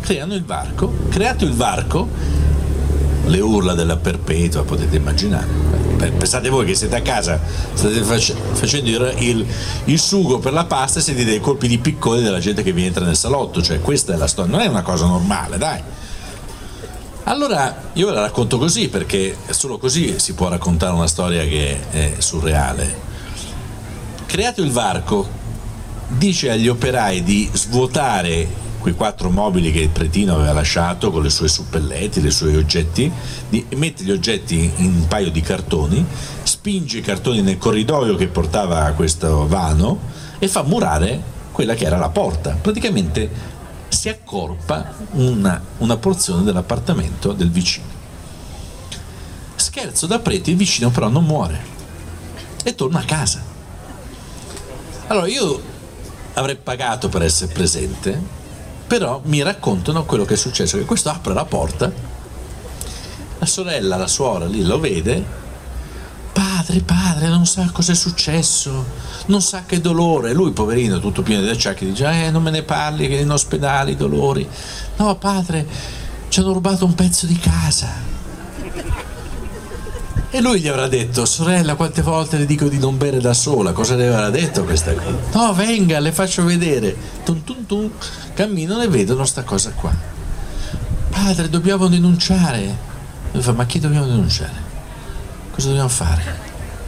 creano 0.00 0.34
il 0.34 0.44
varco, 0.44 0.92
creato 1.08 1.44
il 1.44 1.52
varco, 1.52 2.08
le 3.26 3.40
urla 3.40 3.74
della 3.74 3.96
perpetua 3.96 4.64
potete 4.64 4.96
immaginare. 4.96 5.74
Pensate 5.96 6.48
voi 6.48 6.64
che 6.66 6.74
siete 6.74 6.96
a 6.96 7.02
casa, 7.02 7.40
state 7.72 8.02
facendo 8.02 8.90
il, 8.90 9.14
il, 9.18 9.46
il, 9.84 9.98
sugo 9.98 10.38
per 10.38 10.52
la 10.52 10.64
pasta 10.64 10.98
e 10.98 11.02
sentite 11.02 11.30
dei 11.30 11.40
colpi 11.40 11.68
di 11.68 11.78
piccone 11.78 12.20
della 12.20 12.38
gente 12.38 12.62
che 12.62 12.72
vi 12.72 12.84
entra 12.84 13.04
nel 13.04 13.16
salotto, 13.16 13.62
cioè 13.62 13.80
questa 13.80 14.12
è 14.12 14.16
la 14.16 14.26
storia, 14.26 14.50
non 14.50 14.60
è 14.60 14.66
una 14.66 14.82
cosa 14.82 15.06
normale, 15.06 15.58
dai. 15.58 15.82
Allora 17.24 17.90
io 17.94 18.06
ve 18.06 18.12
la 18.12 18.20
racconto 18.20 18.56
così 18.56 18.88
perché 18.88 19.36
solo 19.50 19.78
così 19.78 20.18
si 20.18 20.34
può 20.34 20.48
raccontare 20.48 20.94
una 20.94 21.08
storia 21.08 21.42
che 21.42 21.90
è 21.90 22.14
surreale 22.18 23.15
creato 24.26 24.62
il 24.62 24.70
varco, 24.70 25.26
dice 26.08 26.50
agli 26.50 26.68
operai 26.68 27.22
di 27.22 27.48
svuotare 27.52 28.64
quei 28.86 28.94
quattro 28.94 29.30
mobili 29.30 29.72
che 29.72 29.80
il 29.80 29.88
pretino 29.88 30.34
aveva 30.34 30.52
lasciato 30.52 31.10
con 31.10 31.22
le 31.22 31.30
sue 31.30 31.48
suppelletti, 31.48 32.24
i 32.24 32.30
suoi 32.30 32.56
oggetti, 32.56 33.10
di, 33.48 33.66
mette 33.70 34.04
gli 34.04 34.12
oggetti 34.12 34.70
in 34.76 34.94
un 34.94 35.06
paio 35.08 35.30
di 35.30 35.40
cartoni, 35.40 36.04
spinge 36.42 36.98
i 36.98 37.02
cartoni 37.02 37.42
nel 37.42 37.58
corridoio 37.58 38.14
che 38.14 38.28
portava 38.28 38.84
a 38.84 38.92
questo 38.92 39.48
vano 39.48 39.98
e 40.38 40.46
fa 40.46 40.62
murare 40.62 41.20
quella 41.50 41.74
che 41.74 41.84
era 41.84 41.96
la 41.96 42.10
porta. 42.10 42.56
Praticamente 42.60 43.28
si 43.88 44.08
accorpa 44.08 44.94
una, 45.12 45.60
una 45.78 45.96
porzione 45.96 46.44
dell'appartamento 46.44 47.32
del 47.32 47.50
vicino. 47.50 47.86
Scherzo 49.56 50.06
da 50.06 50.20
prete, 50.20 50.50
il 50.50 50.56
vicino 50.56 50.90
però 50.90 51.08
non 51.08 51.24
muore 51.24 51.58
e 52.62 52.74
torna 52.74 53.00
a 53.00 53.04
casa. 53.04 53.54
Allora 55.08 55.28
io 55.28 55.60
avrei 56.34 56.56
pagato 56.56 57.08
per 57.08 57.22
essere 57.22 57.52
presente, 57.52 58.20
però 58.86 59.20
mi 59.24 59.42
raccontano 59.42 60.04
quello 60.04 60.24
che 60.24 60.34
è 60.34 60.36
successo, 60.36 60.76
che 60.78 60.84
questo 60.84 61.10
apre 61.10 61.32
la 61.32 61.44
porta, 61.44 61.92
la 63.38 63.46
sorella, 63.46 63.96
la 63.96 64.08
suora 64.08 64.46
lì 64.46 64.64
lo 64.64 64.80
vede, 64.80 65.24
padre, 66.32 66.80
padre, 66.80 67.28
non 67.28 67.46
sa 67.46 67.70
cosa 67.72 67.92
è 67.92 67.94
successo, 67.94 68.84
non 69.26 69.40
sa 69.40 69.62
che 69.64 69.80
dolore, 69.80 70.32
lui 70.32 70.50
poverino 70.50 70.98
tutto 70.98 71.22
pieno 71.22 71.42
di 71.42 71.50
acciacchi 71.50 71.86
dice, 71.86 72.26
eh 72.26 72.30
non 72.30 72.42
me 72.42 72.50
ne 72.50 72.62
parli 72.62 73.06
che 73.06 73.14
in 73.14 73.30
ospedale 73.30 73.92
i 73.92 73.96
dolori, 73.96 74.46
no 74.96 75.16
padre, 75.16 75.66
ci 76.28 76.40
hanno 76.40 76.52
rubato 76.52 76.84
un 76.84 76.94
pezzo 76.94 77.26
di 77.26 77.38
casa 77.38 78.15
e 80.30 80.40
lui 80.40 80.60
gli 80.60 80.66
avrà 80.66 80.88
detto, 80.88 81.24
sorella, 81.24 81.76
quante 81.76 82.02
volte 82.02 82.36
le 82.36 82.46
dico 82.46 82.68
di 82.68 82.78
non 82.78 82.98
bere 82.98 83.20
da 83.20 83.32
sola? 83.32 83.72
Cosa 83.72 83.94
le 83.94 84.08
avrà 84.08 84.28
detto 84.28 84.64
questa 84.64 84.92
cosa? 84.92 85.16
No, 85.32 85.54
venga, 85.54 86.00
le 86.00 86.10
faccio 86.10 86.44
vedere. 86.44 86.96
Tum, 87.24 87.44
tum, 87.44 87.64
tum. 87.64 87.90
Camminano 88.34 88.82
e 88.82 88.88
vedono 88.88 89.24
sta 89.24 89.44
cosa 89.44 89.70
qua. 89.70 89.94
Padre, 91.10 91.48
dobbiamo 91.48 91.86
denunciare. 91.86 92.76
Lui 93.30 93.42
fa, 93.42 93.52
ma 93.52 93.66
chi 93.66 93.78
dobbiamo 93.78 94.06
denunciare? 94.06 94.64
Cosa 95.52 95.68
dobbiamo 95.68 95.88
fare? 95.88 96.38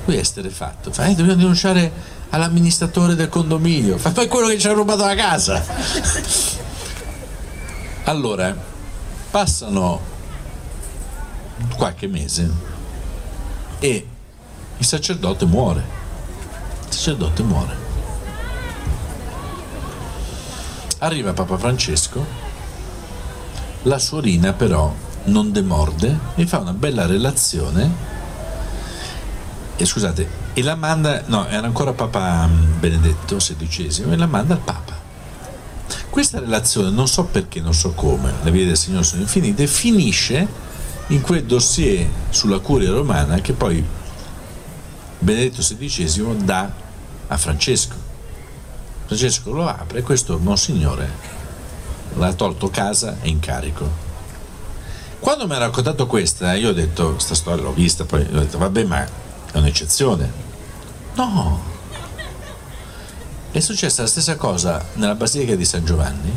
Lui 0.04 0.16
è 0.16 0.18
esterefatto. 0.18 0.92
Fa, 0.92 1.04
eh, 1.04 1.14
dobbiamo 1.14 1.38
denunciare 1.38 1.92
all'amministratore 2.30 3.14
del 3.14 3.28
condominio. 3.28 3.98
Fa, 3.98 4.12
è 4.12 4.26
quello 4.26 4.48
che 4.48 4.58
ci 4.58 4.66
ha 4.66 4.72
rubato 4.72 5.06
la 5.06 5.14
casa. 5.14 5.64
allora, 8.04 8.54
passano 9.30 10.00
qualche 11.76 12.08
mese 12.08 12.77
e 13.78 14.06
il 14.76 14.86
sacerdote 14.86 15.44
muore. 15.44 15.84
Il 16.86 16.92
sacerdote 16.92 17.42
muore. 17.42 17.76
Arriva 20.98 21.32
Papa 21.32 21.56
Francesco, 21.56 22.24
la 23.82 23.98
suorina 23.98 24.52
però 24.52 24.92
non 25.24 25.52
demorde 25.52 26.18
e 26.34 26.46
fa 26.46 26.58
una 26.58 26.72
bella 26.72 27.06
relazione. 27.06 28.16
E 29.76 29.84
scusate, 29.84 30.28
e 30.54 30.62
la 30.62 30.74
manda, 30.74 31.22
no, 31.26 31.46
era 31.46 31.66
ancora 31.66 31.92
Papa 31.92 32.46
mm, 32.46 32.80
Benedetto 32.80 33.36
XVI, 33.36 34.10
e 34.10 34.16
la 34.16 34.26
manda 34.26 34.54
al 34.54 34.60
Papa. 34.60 34.96
Questa 36.10 36.40
relazione, 36.40 36.90
non 36.90 37.06
so 37.06 37.24
perché, 37.26 37.60
non 37.60 37.74
so 37.74 37.92
come, 37.92 38.32
le 38.42 38.50
vie 38.50 38.66
del 38.66 38.76
Signore 38.76 39.04
sono 39.04 39.22
infinite, 39.22 39.68
finisce 39.68 40.66
in 41.08 41.20
quel 41.20 41.44
dossier 41.44 42.06
sulla 42.30 42.58
curia 42.58 42.90
romana 42.90 43.40
che 43.40 43.52
poi 43.52 43.84
Benedetto 45.18 45.62
XVI 45.62 46.44
dà 46.44 46.70
a 47.26 47.36
Francesco. 47.36 47.94
Francesco 49.06 49.52
lo 49.52 49.66
apre 49.66 50.00
e 50.00 50.02
questo 50.02 50.38
Monsignore 50.38 51.36
l'ha 52.14 52.32
tolto 52.34 52.68
casa 52.68 53.16
e 53.20 53.28
incarico. 53.28 54.06
Quando 55.18 55.46
mi 55.46 55.54
ha 55.54 55.58
raccontato 55.58 56.06
questa, 56.06 56.54
io 56.54 56.70
ho 56.70 56.72
detto, 56.72 57.12
questa 57.12 57.34
storia 57.34 57.64
l'ho 57.64 57.72
vista, 57.72 58.04
poi 58.04 58.20
ho 58.22 58.38
detto, 58.38 58.58
vabbè, 58.58 58.84
ma 58.84 59.04
è 59.04 59.58
un'eccezione. 59.58 60.46
No, 61.14 61.60
è 63.50 63.60
successa 63.60 64.02
la 64.02 64.08
stessa 64.08 64.36
cosa 64.36 64.84
nella 64.94 65.14
Basilica 65.14 65.56
di 65.56 65.64
San 65.64 65.84
Giovanni, 65.84 66.30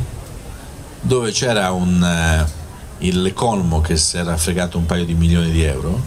dove 1.00 1.30
c'era 1.30 1.70
un, 1.70 2.46
l'economo 3.10 3.80
che 3.80 3.96
si 3.96 4.16
era 4.16 4.36
fregato 4.36 4.78
un 4.78 4.86
paio 4.86 5.04
di 5.04 5.14
milioni 5.14 5.50
di 5.50 5.62
euro. 5.62 6.00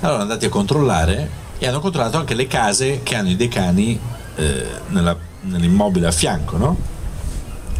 Allora 0.00 0.22
andati 0.22 0.44
a 0.44 0.48
controllare 0.48 1.28
e 1.58 1.66
hanno 1.66 1.80
controllato 1.80 2.16
anche 2.16 2.34
le 2.34 2.46
case 2.46 3.02
che 3.02 3.16
hanno 3.16 3.30
i 3.30 3.36
decani 3.36 3.98
eh, 4.36 4.66
nella, 4.88 5.16
nell'immobile 5.42 6.06
a 6.06 6.10
fianco, 6.10 6.56
no? 6.56 6.76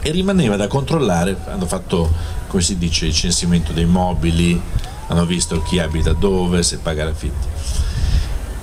E 0.01 0.11
rimaneva 0.11 0.57
da 0.57 0.67
controllare, 0.67 1.37
hanno 1.47 1.67
fatto, 1.67 2.11
come 2.49 2.63
si 2.63 2.79
dice, 2.79 3.07
il 3.07 3.15
censimento 3.15 3.73
dei 3.73 3.85
mobili, 3.85 4.61
hanno 5.07 5.27
visto 5.27 5.63
chi 5.63 5.79
abita 5.79 6.13
dove, 6.13 6.63
se 6.63 6.79
paga 6.79 7.05
l'affitto. 7.05 7.49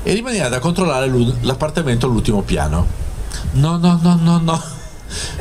E 0.04 0.14
rimaneva 0.14 0.50
da 0.50 0.60
controllare 0.60 1.10
l'appartamento 1.42 2.06
all'ultimo 2.06 2.42
piano. 2.42 2.86
No, 3.52 3.78
no, 3.78 4.00
no, 4.02 4.18
no, 4.22 4.40
no. 4.40 4.62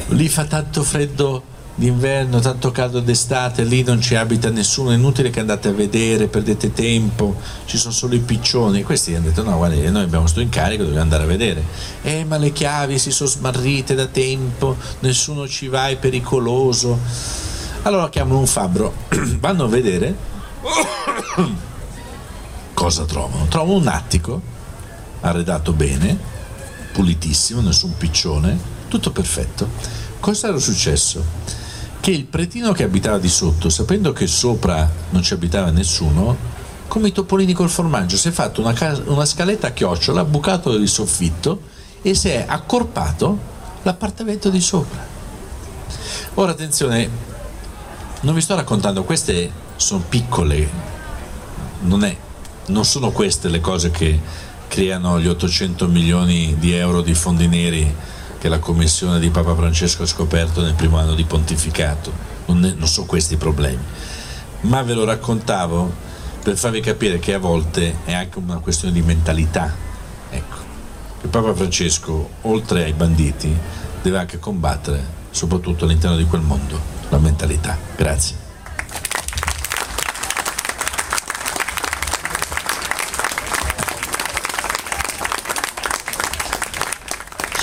Lì 0.09 0.29
fa 0.29 0.45
tanto 0.45 0.83
freddo 0.83 1.55
d'inverno, 1.77 2.41
tanto 2.41 2.73
caldo 2.73 3.01
d'estate, 3.01 3.63
lì 3.63 3.83
non 3.83 4.01
ci 4.01 4.15
abita 4.15 4.51
nessuno, 4.51 4.91
è 4.91 4.95
inutile 4.95 5.29
che 5.29 5.41
andate 5.41 5.69
a 5.69 5.73
vedere, 5.73 6.27
perdete 6.27 6.73
tempo, 6.73 7.37
ci 7.67 7.77
sono 7.77 7.93
solo 7.93 8.15
i 8.15 8.21
piccioni. 8.21 8.83
Questi 8.83 9.15
hanno 9.15 9.27
detto 9.27 9.43
no, 9.43 9.57
guarda, 9.57 9.77
noi 9.91 10.03
abbiamo 10.03 10.23
questo 10.23 10.41
incarico, 10.41 10.83
dobbiamo 10.83 11.03
andare 11.03 11.25
a 11.25 11.27
vedere. 11.27 11.63
Eh, 12.03 12.25
ma 12.25 12.39
le 12.39 12.51
chiavi 12.51 12.99
si 12.99 13.11
sono 13.11 13.29
smarrite 13.29 13.95
da 13.95 14.07
tempo, 14.07 14.77
nessuno 15.01 15.47
ci 15.47 15.69
va, 15.69 15.89
è 15.89 15.97
pericoloso. 15.97 16.99
Allora 17.83 18.09
chiamano 18.09 18.39
un 18.39 18.47
fabbro, 18.47 18.95
vanno 19.39 19.65
a 19.65 19.69
vedere 19.69 20.17
cosa 22.73 23.05
trovano. 23.05 23.47
Trovano 23.49 23.77
un 23.77 23.87
attico 23.87 24.41
arredato 25.21 25.73
bene, 25.73 26.19
pulitissimo, 26.93 27.61
nessun 27.61 27.95
piccione, 27.99 28.59
tutto 28.89 29.11
perfetto. 29.11 29.69
Cosa 30.21 30.49
era 30.49 30.59
successo? 30.59 31.66
Che 32.07 32.13
il 32.13 32.27
pretino 32.27 32.71
che 32.71 32.85
abitava 32.85 33.19
di 33.19 33.29
sotto, 33.29 33.69
sapendo 33.69 34.13
che 34.13 34.29
sopra 34.29 34.89
non 35.11 35.25
ci 35.25 35.33
abitava 35.33 35.73
nessuno, 35.73 36.37
come 36.87 37.09
i 37.09 37.13
topolini 37.13 37.53
col 37.53 37.69
formaggio, 37.69 38.17
si 38.17 38.29
è 38.29 38.31
fatto 38.31 38.61
una, 38.61 38.73
cas- 38.75 39.03
una 39.07 39.25
scaletta 39.25 39.67
a 39.67 39.71
chiocciola, 39.71 40.21
ha 40.21 40.25
bucato 40.25 40.73
il 40.75 40.89
soffitto 40.89 41.63
e 42.03 42.15
si 42.15 42.29
è 42.29 42.45
accorpato 42.47 43.37
l'appartamento 43.83 44.51
di 44.51 44.61
sopra. 44.61 45.05
Ora 46.35 46.53
attenzione, 46.53 47.11
non 48.21 48.35
vi 48.35 48.41
sto 48.41 48.55
raccontando, 48.55 49.03
queste 49.03 49.51
sono 49.75 50.05
piccole, 50.09 50.71
non, 51.81 52.05
è, 52.05 52.17
non 52.67 52.85
sono 52.85 53.11
queste 53.11 53.49
le 53.49 53.59
cose 53.59 53.91
che 53.91 54.21
creano 54.69 55.19
gli 55.19 55.27
800 55.27 55.89
milioni 55.89 56.55
di 56.57 56.73
euro 56.73 57.03
di 57.03 57.15
fondi 57.15 57.49
neri 57.49 57.93
che 58.47 58.49
la 58.49 58.59
commissione 58.61 59.19
di 59.19 59.31
Papa 59.31 59.57
Francesco 59.57 60.05
ha 60.05 60.07
scoperto 60.07 60.63
nel 60.63 60.75
primo 60.75 60.99
anno 60.99 61.15
di 61.15 61.25
pontificato. 61.25 62.13
Non, 62.47 62.61
ne, 62.61 62.75
non 62.75 62.87
sono 62.87 63.05
questi 63.05 63.37
problemi. 63.37 63.83
Ma 64.61 64.83
ve 64.83 64.95
lo 64.95 65.05
raccontavo 65.05 65.93
per 66.45 66.57
farvi 66.57 66.81
capire 66.81 67.19
che 67.19 67.35
a 67.35 67.41
volte 67.41 67.97
è 68.05 68.15
anche 68.15 68.39
una 68.39 68.59
questione 68.59 68.95
di 68.95 69.03
mentalità. 69.03 69.75
Ecco, 70.31 70.57
il 71.23 71.29
Papa 71.29 71.53
Francesco, 71.55 72.31
oltre 72.43 72.85
ai 72.85 72.93
banditi, 72.93 73.53
deve 74.01 74.19
anche 74.19 74.39
combattere, 74.39 75.05
soprattutto 75.31 75.85
all'interno 75.85 76.17
di 76.17 76.25
quel 76.25 76.43
mondo, 76.43 76.79
la 77.09 77.19
mentalità. 77.19 77.77
Grazie. 77.97 78.46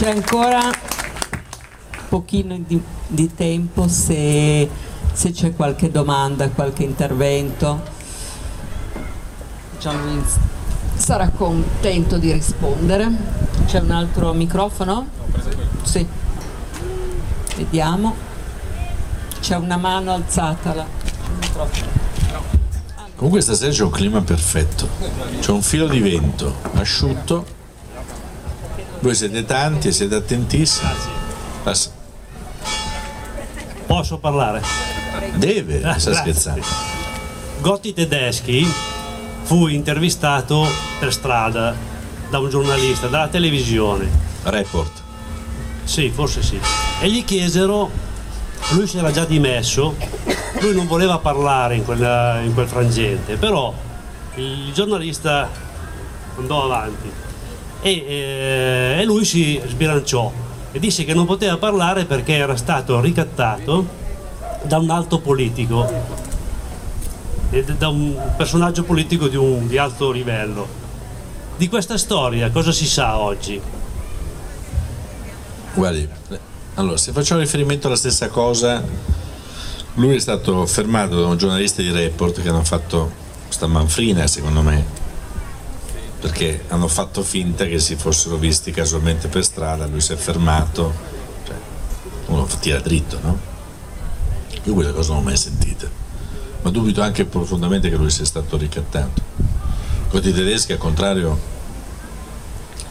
C'è 0.03 0.09
ancora 0.09 0.65
un 0.65 2.07
pochino 2.09 2.59
di, 2.67 2.77
di 3.07 3.33
tempo 3.33 3.87
se, 3.87 4.69
se, 5.13 5.31
c'è 5.31 5.55
qualche 5.55 5.91
domanda, 5.91 6.49
qualche 6.49 6.83
intervento. 6.83 7.81
Gianluigi 9.79 10.39
sarà 10.95 11.29
contento 11.29 12.17
di 12.17 12.33
rispondere. 12.33 13.09
C'è 13.65 13.79
un 13.79 13.91
altro 13.91 14.33
microfono? 14.33 15.07
Sì. 15.83 16.05
Vediamo. 17.55 18.13
C'è 19.39 19.55
una 19.55 19.77
mano 19.77 20.11
alzata 20.11 20.73
là. 20.73 20.85
Comunque 23.15 23.39
stasera 23.39 23.71
c'è 23.71 23.83
un 23.83 23.89
clima 23.89 24.21
perfetto, 24.21 24.85
c'è 25.39 25.51
un 25.51 25.61
filo 25.61 25.87
di 25.87 26.01
vento 26.01 26.57
asciutto 26.73 27.61
voi 29.03 29.15
siete 29.15 29.43
tanti 29.43 29.89
e 29.89 29.91
siete 29.91 30.15
attentissimi. 30.15 30.89
Passa. 31.61 31.89
Posso 33.85 34.17
parlare? 34.17 34.61
Deve, 35.35 35.83
ah, 35.83 35.99
sta 35.99 36.13
scherzando. 36.13 36.65
Gotti 37.59 37.93
Tedeschi 37.93 38.65
fu 39.43 39.67
intervistato 39.67 40.65
per 40.99 41.11
strada 41.11 41.75
da 42.29 42.39
un 42.39 42.49
giornalista 42.49 43.07
della 43.07 43.27
televisione. 43.27 44.09
Report. 44.43 45.01
Sì, 45.83 46.09
forse 46.09 46.41
sì. 46.41 46.57
E 47.01 47.09
gli 47.11 47.25
chiesero, 47.25 47.91
lui 48.69 48.87
si 48.87 48.97
era 48.99 49.11
già 49.11 49.25
dimesso, 49.25 49.97
lui 50.61 50.73
non 50.73 50.87
voleva 50.87 51.17
parlare 51.17 51.75
in, 51.75 51.83
quella, 51.83 52.39
in 52.39 52.53
quel 52.53 52.67
frangente, 52.67 53.35
però 53.35 53.73
il 54.35 54.71
giornalista 54.71 55.49
andò 56.37 56.63
avanti 56.63 57.31
e, 57.83 58.05
eh, 58.07 59.01
e 59.01 59.03
lui 59.03 59.25
si 59.25 59.61
sbilanciò 59.67 60.31
e 60.71 60.79
disse 60.79 61.03
che 61.03 61.13
non 61.13 61.25
poteva 61.25 61.57
parlare 61.57 62.05
perché 62.05 62.33
era 62.33 62.55
stato 62.55 62.99
ricattato 62.99 64.01
da 64.63 64.77
un 64.79 64.89
alto 64.89 65.19
politico, 65.19 65.91
da 67.77 67.89
un 67.89 68.17
personaggio 68.37 68.83
politico 68.83 69.27
di, 69.27 69.35
un, 69.35 69.67
di 69.67 69.77
alto 69.77 70.09
livello. 70.11 70.81
Di 71.57 71.67
questa 71.67 71.97
storia 71.97 72.49
cosa 72.49 72.71
si 72.71 72.87
sa 72.87 73.17
oggi? 73.19 73.61
Guardi, 75.75 76.07
allora 76.75 76.97
se 76.97 77.11
facciamo 77.11 77.41
riferimento 77.41 77.87
alla 77.87 77.95
stessa 77.95 78.29
cosa, 78.29 78.83
lui 79.95 80.15
è 80.15 80.19
stato 80.19 80.65
fermato 80.65 81.19
da 81.19 81.27
un 81.27 81.37
giornalista 81.37 81.81
di 81.81 81.91
Report 81.91 82.41
che 82.41 82.49
hanno 82.49 82.63
fatto 82.63 83.11
questa 83.45 83.67
manfrina 83.67 84.25
secondo 84.25 84.61
me 84.61 85.02
perché 86.23 86.63
hanno 86.69 86.87
fatto 86.87 87.21
finta 87.21 87.65
che 87.65 87.79
si 87.79 87.97
fossero 87.97 88.37
visti 88.37 88.71
casualmente 88.71 89.27
per 89.27 89.43
strada, 89.43 89.87
lui 89.87 89.99
si 89.99 90.13
è 90.13 90.15
fermato, 90.15 90.93
cioè, 91.45 91.55
uno 92.27 92.47
tira 92.61 92.79
dritto, 92.79 93.19
no? 93.21 93.37
Io 94.63 94.73
questa 94.73 94.93
cosa 94.93 95.09
non 95.09 95.17
l'ho 95.17 95.25
mai 95.25 95.35
sentita, 95.35 95.85
ma 96.61 96.69
dubito 96.69 97.01
anche 97.01 97.25
profondamente 97.25 97.89
che 97.89 97.97
lui 97.97 98.09
sia 98.09 98.23
stato 98.23 98.55
ricattato. 98.55 99.21
Con 100.07 100.21
i 100.23 100.31
tedeschi, 100.31 100.71
al 100.71 100.77
contrario, 100.77 101.37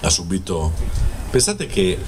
ha 0.00 0.10
subito... 0.10 0.70
Pensate 1.30 1.66
che 1.66 1.98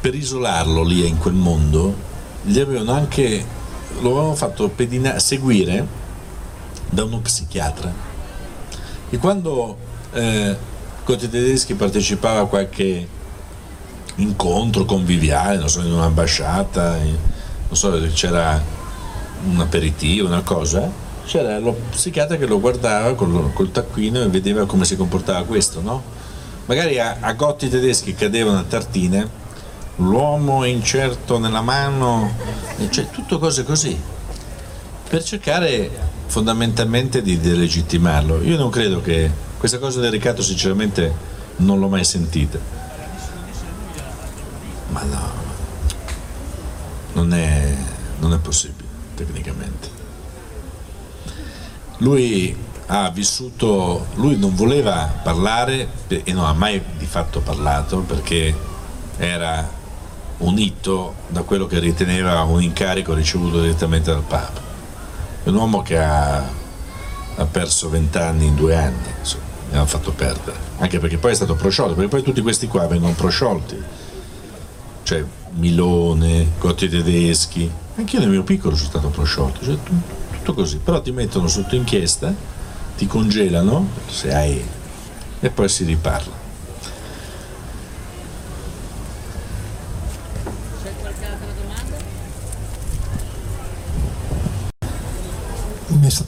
per 0.00 0.14
isolarlo 0.14 0.82
lì 0.82 1.06
in 1.06 1.18
quel 1.18 1.34
mondo, 1.34 1.94
gli 2.40 2.58
avevano 2.58 2.92
anche, 2.92 3.44
lo 4.00 4.08
avevano 4.08 4.34
fatto 4.34 4.70
pedina- 4.70 5.18
seguire 5.18 5.86
da 6.88 7.04
uno 7.04 7.18
psichiatra 7.20 8.07
e 9.10 9.18
quando 9.18 9.76
eh, 10.12 10.56
Cotti 11.04 11.28
Tedeschi 11.28 11.74
partecipava 11.74 12.40
a 12.40 12.44
qualche 12.46 13.08
incontro 14.16 14.84
conviviale, 14.84 15.56
non 15.56 15.68
so, 15.68 15.80
in 15.80 15.92
un'ambasciata, 15.92 16.96
non 16.98 17.76
so, 17.76 17.98
c'era 18.12 18.62
un 19.44 19.60
aperitivo, 19.60 20.26
una 20.26 20.42
cosa, 20.42 20.90
c'era 21.24 21.58
lo 21.58 21.76
psichiatra 21.90 22.36
che 22.36 22.46
lo 22.46 22.60
guardava 22.60 23.14
col, 23.14 23.52
col 23.52 23.70
taccuino 23.70 24.22
e 24.22 24.28
vedeva 24.28 24.66
come 24.66 24.84
si 24.84 24.96
comportava 24.96 25.44
questo, 25.44 25.80
no? 25.80 26.02
Magari 26.66 26.98
a, 26.98 27.18
a 27.20 27.32
Gotti 27.32 27.68
tedeschi 27.68 28.14
cadevano 28.14 28.58
a 28.58 28.64
tartine, 28.64 29.28
l'uomo 29.96 30.64
incerto 30.64 31.38
nella 31.38 31.62
mano, 31.62 32.34
cioè 32.90 33.08
tutto 33.10 33.38
cose 33.38 33.64
così, 33.64 33.98
per 35.08 35.22
cercare 35.22 35.90
fondamentalmente 36.28 37.22
di 37.22 37.40
delegittimarlo. 37.40 38.42
Io 38.42 38.56
non 38.56 38.70
credo 38.70 39.00
che 39.00 39.30
questa 39.58 39.78
cosa 39.78 40.00
del 40.00 40.10
ricatto 40.10 40.42
sinceramente 40.42 41.12
non 41.56 41.80
l'ho 41.80 41.88
mai 41.88 42.04
sentita. 42.04 42.58
Ma 44.90 45.02
no, 45.02 45.32
non 47.14 47.32
è, 47.32 47.76
non 48.20 48.32
è 48.34 48.38
possibile 48.38 48.86
tecnicamente. 49.14 49.96
Lui 51.98 52.56
ha 52.86 53.10
vissuto, 53.10 54.06
lui 54.14 54.38
non 54.38 54.54
voleva 54.54 55.20
parlare 55.22 55.88
e 56.08 56.32
non 56.32 56.44
ha 56.44 56.52
mai 56.52 56.80
di 56.96 57.06
fatto 57.06 57.40
parlato 57.40 58.00
perché 58.00 58.54
era 59.16 59.76
unito 60.38 61.14
da 61.26 61.42
quello 61.42 61.66
che 61.66 61.80
riteneva 61.80 62.42
un 62.42 62.62
incarico 62.62 63.14
ricevuto 63.14 63.60
direttamente 63.60 64.12
dal 64.12 64.22
Papa 64.22 64.67
è 65.48 65.50
un 65.50 65.56
uomo 65.56 65.82
che 65.82 65.98
ha, 65.98 66.36
ha 67.36 67.44
perso 67.44 67.88
vent'anni 67.88 68.46
in 68.46 68.54
due 68.54 68.76
anni, 68.76 69.08
insomma, 69.18 69.44
mi 69.70 69.76
hanno 69.76 69.86
fatto 69.86 70.12
perdere, 70.12 70.56
anche 70.78 70.98
perché 70.98 71.18
poi 71.18 71.32
è 71.32 71.34
stato 71.34 71.54
prosciolto, 71.54 71.94
perché 71.94 72.08
poi 72.08 72.22
tutti 72.22 72.40
questi 72.40 72.66
qua 72.66 72.86
vengono 72.86 73.14
prosciolti, 73.14 73.82
cioè 75.02 75.24
Milone, 75.52 76.52
Gotti 76.58 76.88
tedeschi, 76.88 77.70
Anch'io 77.98 78.20
nel 78.20 78.28
mio 78.28 78.44
piccolo 78.44 78.76
sono 78.76 78.90
stato 78.90 79.08
prosciolto, 79.08 79.64
cioè, 79.64 79.76
tutto 80.30 80.54
così, 80.54 80.76
però 80.76 81.02
ti 81.02 81.10
mettono 81.10 81.48
sotto 81.48 81.74
inchiesta, 81.74 82.32
ti 82.96 83.08
congelano, 83.08 83.88
se 84.08 84.32
hai, 84.32 84.64
e 85.40 85.50
poi 85.50 85.68
si 85.68 85.82
riparla. 85.82 86.32
C'è 90.80 90.92
qualche 91.00 91.24
altra 91.24 91.46
domanda? 91.60 91.96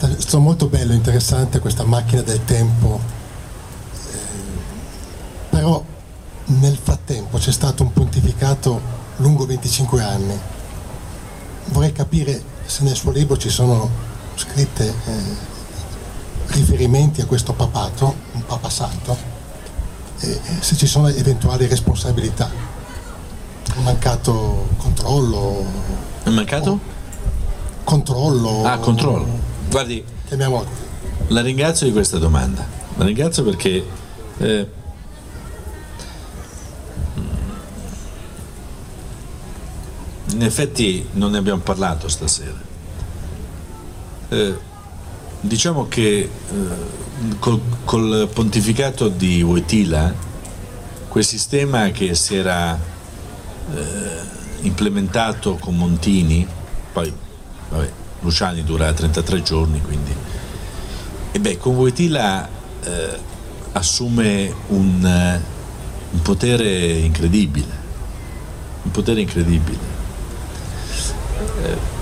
È 0.01 0.15
stato 0.19 0.41
molto 0.41 0.67
bello, 0.67 0.95
interessante 0.95 1.59
questa 1.59 1.85
macchina 1.85 2.23
del 2.23 2.43
tempo, 2.45 2.99
Eh, 4.13 4.17
però 5.51 5.83
nel 6.47 6.79
frattempo 6.83 7.37
c'è 7.37 7.53
stato 7.53 7.83
un 7.83 7.93
pontificato 7.93 8.81
lungo 9.17 9.45
25 9.45 10.03
anni. 10.03 10.39
Vorrei 11.67 11.93
capire 11.93 12.43
se 12.65 12.83
nel 12.83 12.97
suo 12.97 13.11
libro 13.11 13.37
ci 13.37 13.51
sono 13.51 13.89
scritte 14.37 14.87
eh, 14.89 15.13
riferimenti 16.55 17.21
a 17.21 17.27
questo 17.27 17.53
papato, 17.53 18.15
un 18.33 18.45
papa 18.47 18.71
santo, 18.71 19.17
e 20.21 20.41
se 20.61 20.77
ci 20.77 20.87
sono 20.87 21.09
eventuali 21.09 21.67
responsabilità. 21.67 22.51
Mancato 23.83 24.69
controllo, 24.79 25.65
mancato? 26.25 26.79
controllo. 27.85 28.65
Ah, 28.65 28.79
controllo. 28.79 29.50
Guardi, 29.71 30.05
La 31.29 31.43
ringrazio 31.43 31.87
di 31.87 31.93
questa 31.93 32.19
domanda. 32.19 32.67
La 32.97 33.05
ringrazio 33.05 33.45
perché 33.45 33.87
eh, 34.39 34.69
in 40.33 40.43
effetti 40.43 41.07
non 41.13 41.31
ne 41.31 41.39
abbiamo 41.39 41.61
parlato 41.61 42.09
stasera. 42.09 42.61
Eh, 44.31 44.59
diciamo 45.41 45.87
che 45.87 46.19
eh, 46.19 46.29
col, 47.39 47.61
col 47.85 48.29
pontificato 48.33 49.07
di 49.07 49.41
Wojtyla, 49.41 50.13
quel 51.07 51.25
sistema 51.25 51.91
che 51.93 52.17
si 52.17 52.35
era 52.35 52.77
eh, 53.73 54.21
implementato 54.63 55.55
con 55.55 55.77
Montini, 55.77 56.45
poi 56.93 57.13
vabbè, 57.69 57.99
Luciani 58.21 58.63
dura 58.65 58.93
33 58.93 59.43
giorni, 59.43 59.81
quindi 59.81 60.15
e 61.33 61.39
beh, 61.39 61.59
con 61.59 61.77
Wojtyla 61.77 62.49
eh, 62.83 63.19
assume 63.73 64.53
un, 64.69 65.05
eh, 65.07 65.41
un 66.11 66.23
potere 66.23 66.91
incredibile, 66.91 67.73
un 68.83 68.91
potere 68.91 69.21
incredibile. 69.21 69.79
Eh, 71.63 71.99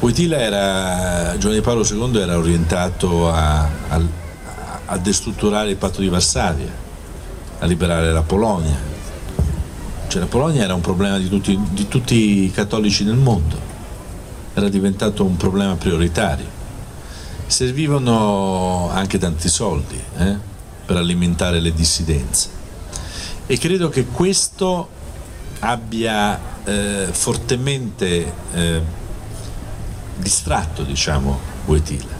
Wojtyla 0.00 0.38
era, 0.38 1.36
Giovanni 1.36 1.60
Paolo 1.60 1.84
II 1.84 2.18
era 2.18 2.38
orientato 2.38 3.30
a, 3.30 3.68
a, 3.88 4.00
a 4.86 4.96
destrutturare 4.96 5.68
il 5.68 5.76
patto 5.76 6.00
di 6.00 6.08
Varsavia, 6.08 6.72
a 7.58 7.66
liberare 7.66 8.10
la 8.10 8.22
Polonia. 8.22 8.86
Cioè 10.06 10.20
la 10.20 10.28
Polonia 10.28 10.62
era 10.62 10.72
un 10.72 10.80
problema 10.80 11.18
di 11.18 11.28
tutti, 11.28 11.58
di 11.72 11.88
tutti 11.88 12.44
i 12.44 12.50
cattolici 12.50 13.04
nel 13.04 13.16
mondo, 13.16 13.60
era 14.58 14.68
diventato 14.68 15.24
un 15.24 15.36
problema 15.36 15.74
prioritario. 15.76 16.56
Servivano 17.46 18.90
anche 18.90 19.18
tanti 19.18 19.48
soldi 19.48 20.00
eh, 20.18 20.36
per 20.84 20.96
alimentare 20.96 21.60
le 21.60 21.72
dissidenze. 21.72 22.48
E 23.46 23.56
credo 23.58 23.88
che 23.88 24.04
questo 24.04 24.88
abbia 25.60 26.38
eh, 26.64 27.08
fortemente 27.10 28.32
eh, 28.52 28.82
distratto 30.16 30.82
diciamo 30.82 31.38
Wojtyla 31.64 32.18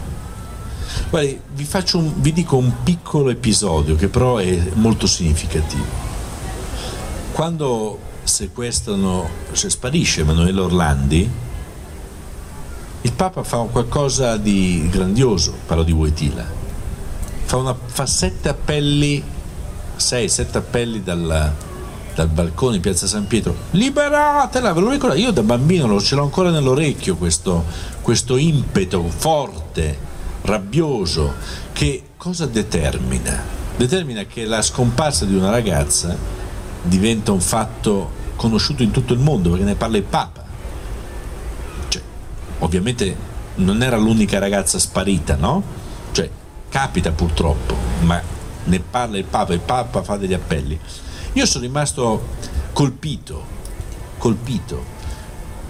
Guardi, 1.09 1.39
vi, 1.53 1.67
un, 1.93 2.13
vi 2.21 2.33
dico 2.33 2.57
un 2.57 2.83
piccolo 2.83 3.29
episodio 3.29 3.95
che 3.95 4.07
però 4.07 4.37
è 4.37 4.71
molto 4.73 5.07
significativo. 5.07 6.07
Quando 7.31 7.99
sequestrano 8.23 9.27
se 9.51 9.69
sparisce 9.69 10.21
Emanuele 10.21 10.59
Orlandi 10.59 11.29
il 13.01 13.13
Papa 13.13 13.43
fa 13.43 13.57
qualcosa 13.71 14.35
di 14.35 14.87
grandioso, 14.91 15.53
parlo 15.65 15.83
di 15.83 15.93
Wojtyla, 15.93 16.45
fa, 17.45 17.55
una, 17.55 17.73
fa 17.73 18.05
sette 18.05 18.49
appelli, 18.49 19.23
sei, 19.95 20.27
sette 20.27 20.57
appelli 20.57 21.01
dal, 21.01 21.53
dal 22.13 22.27
balcone 22.27 22.75
in 22.75 22.81
piazza 22.81 23.07
San 23.07 23.25
Pietro, 23.25 23.55
liberatela, 23.71 24.73
ve 24.73 24.81
lo 24.81 24.89
ricordo, 24.89 25.15
io 25.15 25.31
da 25.31 25.43
bambino 25.43 25.87
lo, 25.87 26.01
ce 26.01 26.15
l'ho 26.15 26.23
ancora 26.23 26.49
nell'orecchio 26.49 27.15
questo, 27.15 27.63
questo 28.01 28.35
impeto 28.35 29.07
forte, 29.07 29.97
rabbioso, 30.41 31.35
che 31.71 32.03
cosa 32.17 32.47
determina? 32.47 33.57
Determina 33.77 34.23
che 34.23 34.43
la 34.43 34.61
scomparsa 34.61 35.23
di 35.23 35.35
una 35.35 35.49
ragazza 35.49 36.17
diventa 36.81 37.31
un 37.31 37.39
fatto 37.39 38.17
conosciuto 38.35 38.83
in 38.83 38.91
tutto 38.91 39.13
il 39.13 39.19
mondo 39.19 39.51
perché 39.51 39.63
ne 39.63 39.75
parla 39.75 39.97
il 39.97 40.03
Papa 40.03 40.48
ovviamente 42.59 43.15
non 43.55 43.81
era 43.83 43.97
l'unica 43.97 44.39
ragazza 44.39 44.79
sparita, 44.79 45.35
no? 45.35 45.61
Cioè, 46.11 46.29
capita 46.69 47.11
purtroppo, 47.11 47.75
ma 48.01 48.21
ne 48.65 48.79
parla 48.79 49.17
il 49.17 49.25
Papa, 49.25 49.53
il 49.53 49.59
Papa 49.59 50.03
fa 50.03 50.17
degli 50.17 50.33
appelli. 50.33 50.79
Io 51.33 51.45
sono 51.45 51.63
rimasto 51.65 52.27
colpito, 52.73 53.45
colpito, 54.17 54.97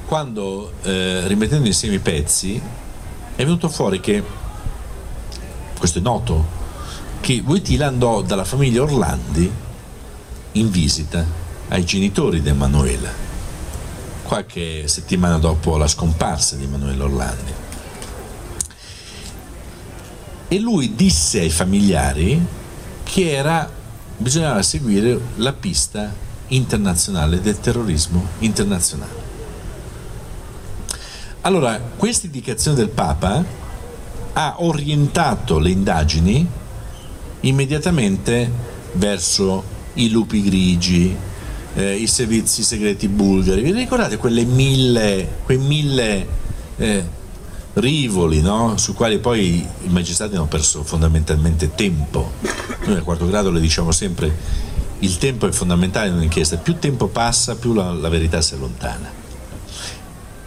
quando 0.06 0.74
eh, 0.84 1.28
rimettendo 1.28 1.68
insieme 1.68 1.96
i 1.96 2.00
pezzi 2.00 2.62
è 3.36 3.44
venuto 3.44 3.70
fuori 3.70 4.00
che, 4.00 4.24
questo 5.78 6.00
è 6.00 6.02
noto, 6.02 6.58
che 7.22 7.44
Wojtyla 7.46 7.88
andò 7.88 8.22
dalla 8.22 8.46
famiglia 8.46 8.82
Orlandi 8.82 9.52
in 10.54 10.70
visita 10.70 11.26
ai 11.70 11.86
genitori 11.86 12.42
di 12.42 12.50
Emanuela 12.50 13.29
qualche 14.30 14.88
settimana 14.88 15.40
dopo 15.40 15.76
la 15.76 15.88
scomparsa 15.88 16.56
di 16.56 16.66
Emanuele 16.66 17.02
Orlandi. 17.02 17.54
E 20.50 20.60
lui 20.60 20.94
disse 20.94 21.40
ai 21.40 21.50
familiari 21.50 22.40
che 23.02 23.32
era, 23.32 23.68
bisognava 24.18 24.62
seguire 24.62 25.20
la 25.38 25.52
pista 25.54 26.14
internazionale 26.50 27.42
del 27.42 27.60
terrorismo 27.60 28.24
internazionale. 28.40 29.12
Allora, 31.42 31.80
questa 31.98 32.28
indicazione 32.28 32.78
del 32.78 32.90
Papa 32.90 33.44
ha 34.34 34.56
orientato 34.60 35.58
le 35.58 35.72
indagini 35.72 36.48
immediatamente 37.40 38.52
verso 38.94 39.64
i 39.94 40.12
lupi 40.12 40.44
grigi, 40.44 41.18
eh, 41.80 41.96
i 41.96 42.08
servizi 42.08 42.62
segreti 42.62 43.08
bulgari. 43.08 43.62
Vi 43.62 43.72
ricordate 43.72 44.18
quelle 44.18 44.44
mille, 44.44 45.38
quei 45.46 45.58
mille 45.58 46.28
eh, 46.76 47.08
rivoli 47.74 48.42
no? 48.42 48.76
su 48.78 48.94
quali 48.94 49.20
poi 49.20 49.66
i 49.84 49.88
magistrati 49.88 50.36
hanno 50.36 50.48
perso 50.48 50.84
fondamentalmente 50.84 51.74
tempo? 51.74 52.34
Noi 52.86 52.98
al 52.98 53.04
quarto 53.04 53.26
grado 53.26 53.50
le 53.50 53.62
diciamo 53.62 53.92
sempre 53.92 54.68
il 55.00 55.18
tempo 55.18 55.48
è 55.48 55.52
fondamentale 55.52 56.10
in 56.10 56.16
un'inchiesta, 56.16 56.58
più 56.58 56.78
tempo 56.78 57.08
passa 57.08 57.56
più 57.56 57.74
la, 57.74 57.94
la 57.94 58.10
verità 58.10 58.42
si 58.42 58.56
allontana. 58.56 59.10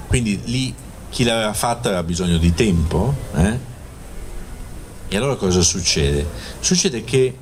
Quindi 0.08 0.38
lì 0.44 0.74
chi 1.08 1.24
l'aveva 1.24 1.54
fatta 1.54 1.88
aveva 1.88 2.02
bisogno 2.02 2.36
di 2.36 2.52
tempo. 2.52 3.14
Eh? 3.34 3.58
E 5.08 5.16
allora 5.16 5.36
cosa 5.36 5.62
succede? 5.62 6.26
Succede 6.60 7.02
che 7.02 7.34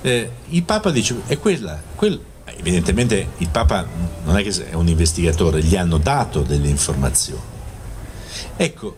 eh, 0.00 0.30
il 0.50 0.62
Papa 0.62 0.90
dice, 0.90 1.16
è 1.26 1.36
quella, 1.38 1.80
quella 1.96 2.18
evidentemente 2.56 3.30
il 3.38 3.48
Papa 3.48 3.86
non 4.24 4.36
è 4.36 4.42
che 4.42 4.70
è 4.70 4.74
un 4.74 4.88
investigatore, 4.88 5.62
gli 5.62 5.76
hanno 5.76 5.98
dato 5.98 6.42
delle 6.42 6.68
informazioni. 6.68 7.52
Ecco, 8.56 8.96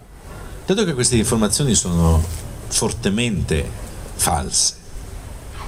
dato 0.65 0.85
che 0.85 0.95
queste 0.95 1.17
informazioni 1.17 1.75
sono 1.75 2.23
fortemente 2.69 3.69
false, 4.15 4.75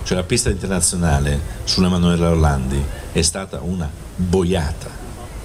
cioè 0.05 0.17
la 0.17 0.25
pista 0.25 0.51
internazionale 0.51 1.41
sull'Emanuele 1.65 2.27
Orlandi 2.27 2.83
è 3.13 3.23
stata 3.23 3.61
una 3.61 3.91
boiata, 4.17 4.91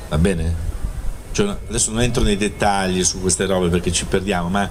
va 0.10 0.18
bene? 0.18 0.72
Cioè, 1.32 1.58
adesso 1.68 1.92
non 1.92 2.02
entro 2.02 2.24
nei 2.24 2.38
dettagli 2.38 3.04
su 3.04 3.20
queste 3.20 3.46
robe 3.46 3.70
perché 3.70 3.92
ci 3.92 4.06
perdiamo, 4.06 4.50
ma 4.50 4.70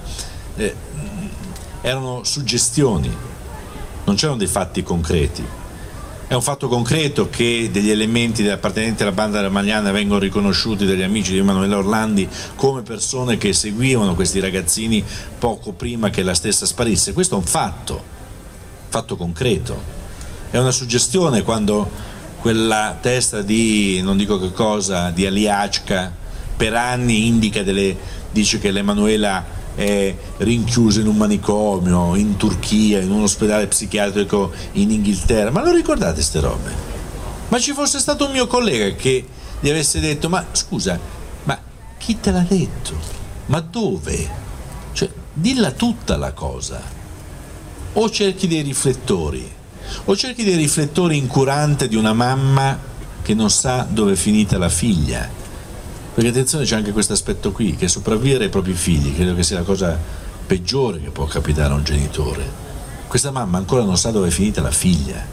eh, 0.55 0.75
erano 1.81 2.23
suggestioni, 2.23 3.13
non 4.05 4.15
c'erano 4.15 4.37
dei 4.37 4.47
fatti 4.47 4.83
concreti. 4.83 5.61
È 6.25 6.33
un 6.33 6.41
fatto 6.41 6.67
concreto 6.67 7.29
che 7.29 7.69
degli 7.71 7.89
elementi 7.89 8.47
appartenenti 8.47 9.03
alla 9.03 9.11
banda 9.11 9.41
ramagliana 9.41 9.91
vengono 9.91 10.19
riconosciuti 10.19 10.85
dagli 10.85 11.01
amici 11.01 11.33
di 11.33 11.39
Emanuele 11.39 11.75
Orlandi 11.75 12.27
come 12.55 12.81
persone 12.81 13.37
che 13.37 13.53
seguivano 13.53 14.15
questi 14.15 14.39
ragazzini 14.39 15.03
poco 15.37 15.73
prima 15.73 16.09
che 16.09 16.23
la 16.23 16.33
stessa 16.33 16.65
sparisse. 16.65 17.13
Questo 17.13 17.35
è 17.35 17.37
un 17.37 17.43
fatto, 17.43 18.01
fatto 18.87 19.15
concreto. 19.15 19.79
È 20.49 20.57
una 20.57 20.71
suggestione 20.71 21.43
quando 21.43 21.89
quella 22.39 22.97
testa 22.99 23.41
di, 23.41 24.01
non 24.01 24.17
dico 24.17 24.39
che 24.39 24.53
cosa, 24.53 25.11
di 25.11 25.25
Aliachka 25.25 26.11
per 26.55 26.73
anni 26.73 27.27
indica 27.27 27.63
delle, 27.63 27.95
dice 28.31 28.59
che 28.59 28.71
l'Emanuela 28.71 29.61
è 29.75 30.15
rinchiusa 30.37 31.01
in 31.01 31.07
un 31.07 31.17
manicomio 31.17 32.15
in 32.15 32.37
Turchia, 32.37 32.99
in 32.99 33.11
un 33.11 33.23
ospedale 33.23 33.67
psichiatrico 33.67 34.51
in 34.73 34.91
Inghilterra. 34.91 35.51
Ma 35.51 35.63
lo 35.63 35.71
ricordate 35.71 36.15
queste 36.15 36.39
robe? 36.39 36.71
Ma 37.49 37.59
ci 37.59 37.73
fosse 37.73 37.99
stato 37.99 38.25
un 38.25 38.31
mio 38.31 38.47
collega 38.47 38.95
che 38.95 39.25
gli 39.59 39.69
avesse 39.69 39.99
detto: 39.99 40.29
Ma 40.29 40.45
scusa, 40.51 40.99
ma 41.43 41.59
chi 41.97 42.19
te 42.19 42.31
l'ha 42.31 42.45
detto? 42.47 42.95
Ma 43.47 43.59
dove? 43.59 44.29
Cioè, 44.93 45.09
dilla 45.33 45.71
tutta 45.71 46.17
la 46.17 46.33
cosa. 46.33 46.81
O 47.93 48.09
cerchi 48.09 48.47
dei 48.47 48.61
riflettori, 48.61 49.51
o 50.05 50.15
cerchi 50.15 50.43
dei 50.43 50.55
riflettori 50.55 51.17
incurante 51.17 51.87
di 51.87 51.95
una 51.95 52.13
mamma 52.13 52.91
che 53.21 53.33
non 53.33 53.49
sa 53.49 53.85
dove 53.87 54.13
è 54.13 54.15
finita 54.15 54.57
la 54.57 54.69
figlia 54.69 55.41
perché 56.13 56.29
attenzione 56.29 56.65
c'è 56.65 56.75
anche 56.75 56.91
questo 56.91 57.13
aspetto 57.13 57.51
qui, 57.51 57.75
che 57.75 57.87
sopravvivere 57.87 58.45
ai 58.45 58.49
propri 58.49 58.73
figli 58.73 59.15
credo 59.15 59.33
che 59.33 59.43
sia 59.43 59.57
la 59.57 59.63
cosa 59.63 59.97
peggiore 60.45 61.01
che 61.01 61.09
può 61.09 61.25
capitare 61.25 61.73
a 61.73 61.75
un 61.75 61.83
genitore. 61.83 62.61
Questa 63.07 63.31
mamma 63.31 63.57
ancora 63.57 63.83
non 63.83 63.97
sa 63.97 64.11
dove 64.11 64.27
è 64.27 64.31
finita 64.31 64.61
la 64.61 64.71
figlia 64.71 65.25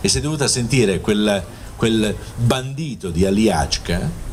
e 0.00 0.08
si 0.08 0.18
è 0.18 0.20
dovuta 0.20 0.46
sentire 0.46 1.00
quel, 1.00 1.42
quel 1.76 2.14
bandito 2.36 3.10
di 3.10 3.24
Aliachka 3.24 4.30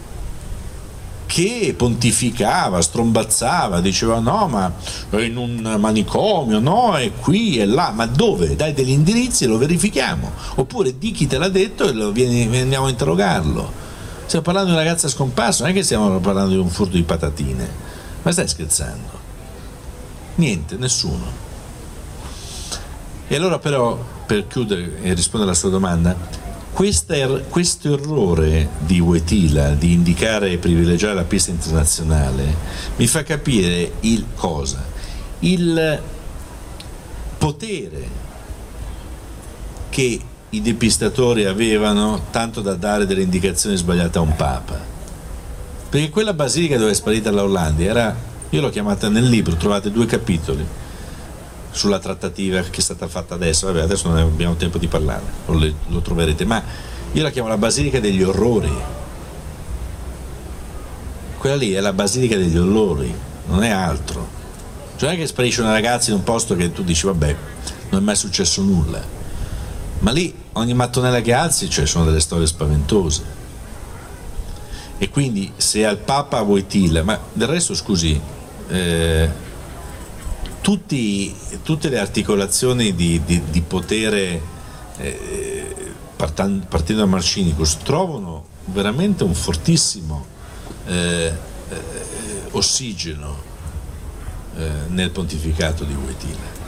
che 1.26 1.76
pontificava, 1.78 2.82
strombazzava, 2.82 3.82
diceva 3.82 4.18
no 4.20 4.48
ma 4.48 4.74
è 5.12 5.18
in 5.18 5.38
un 5.38 5.76
manicomio, 5.80 6.60
no 6.60 6.96
è 6.96 7.12
qui 7.14 7.60
e 7.60 7.66
là, 7.66 7.92
ma 7.92 8.08
dove? 8.08 8.56
Dai 8.56 8.74
degli 8.74 8.90
indirizzi 8.90 9.44
e 9.44 9.48
lo 9.48 9.60
verifichiamo, 9.60 10.32
oppure 10.56 10.98
di 10.98 11.12
chi 11.12 11.28
te 11.28 11.38
l'ha 11.38 11.50
detto 11.50 11.88
e 11.88 12.12
vieni, 12.12 12.60
andiamo 12.60 12.88
a 12.88 12.90
interrogarlo. 12.90 13.88
Stiamo 14.30 14.46
parlando 14.46 14.70
di 14.70 14.76
una 14.76 14.86
ragazza 14.86 15.08
scomparsa, 15.08 15.64
non 15.64 15.72
è 15.72 15.76
che 15.76 15.82
stiamo 15.82 16.20
parlando 16.20 16.52
di 16.52 16.58
un 16.58 16.70
furto 16.70 16.96
di 16.96 17.02
patatine. 17.02 17.68
Ma 18.22 18.32
stai 18.32 18.48
scherzando? 18.48 19.10
Niente, 20.36 20.76
nessuno. 20.76 21.26
E 23.28 23.36
allora 23.36 23.58
però, 23.58 23.98
per 24.28 24.46
chiudere 24.46 25.02
e 25.02 25.16
rispondere 25.16 25.50
alla 25.50 25.60
sua 25.60 25.72
domanda, 25.72 26.16
er, 27.08 27.46
questo 27.50 27.92
errore 27.92 28.70
di 28.78 29.00
Wetila 29.00 29.72
di 29.72 29.94
indicare 29.94 30.52
e 30.52 30.58
privilegiare 30.60 31.16
la 31.16 31.24
pista 31.24 31.50
internazionale 31.50 32.56
mi 32.98 33.08
fa 33.08 33.24
capire 33.24 33.94
il 34.02 34.26
cosa? 34.36 34.86
Il 35.40 36.02
potere 37.40 38.08
che 39.90 40.22
i 40.52 40.62
depistatori 40.62 41.46
avevano 41.46 42.26
tanto 42.32 42.62
da 42.62 42.74
dare 42.74 43.06
delle 43.06 43.22
indicazioni 43.22 43.76
sbagliate 43.76 44.18
a 44.18 44.22
un 44.22 44.36
papa. 44.36 44.80
Perché 45.90 46.10
quella 46.10 46.34
basilica 46.34 46.78
dove 46.78 46.92
è 46.92 46.96
sparita 46.96 47.30
l'Orlandia 47.30 47.90
era, 47.90 48.16
io 48.50 48.62
l'ho 48.62 48.70
chiamata 48.70 49.10
nel 49.10 49.28
libro, 49.28 49.56
trovate 49.56 49.92
due 49.92 50.06
capitoli 50.06 50.66
sulla 51.72 52.00
trattativa 52.00 52.62
che 52.62 52.78
è 52.78 52.82
stata 52.82 53.08
fatta 53.08 53.36
adesso, 53.36 53.68
vabbè 53.68 53.82
adesso 53.82 54.08
non 54.08 54.18
abbiamo 54.18 54.56
tempo 54.56 54.80
di 54.80 54.88
parlare, 54.88 55.22
lo, 55.46 55.72
lo 55.88 56.00
troverete, 56.02 56.46
ma 56.46 56.62
io 57.12 57.22
la 57.22 57.30
chiamo 57.30 57.48
la 57.48 57.58
basilica 57.58 58.00
degli 58.00 58.24
orrori. 58.24 58.72
Quella 61.38 61.56
lì 61.56 61.74
è 61.74 61.80
la 61.80 61.94
basilica 61.94 62.36
degli 62.36 62.58
orrori, 62.58 63.14
non 63.48 63.64
è 63.64 63.70
altro. 63.70 64.38
Cioè 64.96 65.16
che 65.16 65.28
sparisce 65.28 65.62
una 65.62 65.72
ragazza 65.72 66.10
in 66.10 66.18
un 66.18 66.24
posto 66.24 66.56
che 66.56 66.72
tu 66.74 66.84
dici 66.84 67.06
vabbè, 67.06 67.36
non 67.92 68.02
è 68.02 68.04
mai 68.04 68.16
successo 68.16 68.62
nulla 68.64 69.18
ma 70.00 70.12
lì 70.12 70.34
ogni 70.54 70.74
mattonella 70.74 71.22
che 71.22 71.34
alzi 71.34 71.70
cioè, 71.70 71.86
sono 71.86 72.06
delle 72.06 72.20
storie 72.20 72.48
spaventose. 72.48 73.38
E 74.98 75.10
quindi 75.10 75.52
se 75.56 75.86
al 75.86 75.98
Papa 75.98 76.42
Wojtyla, 76.42 77.04
ma 77.04 77.20
del 77.32 77.48
resto 77.48 77.74
scusi, 77.74 78.20
eh, 78.68 79.30
tutti, 80.62 81.34
tutte 81.64 81.90
le 81.90 82.00
articolazioni 82.00 82.94
di, 82.94 83.22
di, 83.24 83.42
di 83.50 83.62
potere 83.62 84.42
eh, 84.98 85.76
partendo, 86.16 86.66
da 86.70 87.06
Marcinicus 87.06 87.78
trovano 87.78 88.46
veramente 88.66 89.24
un 89.24 89.34
fortissimo 89.34 90.26
eh, 90.86 91.34
eh 91.70 92.08
ossigeno 92.52 93.38
eh, 94.58 94.70
nel 94.88 95.12
pontificato 95.12 95.84
di 95.84 95.94
Wojtyla. 95.94 96.59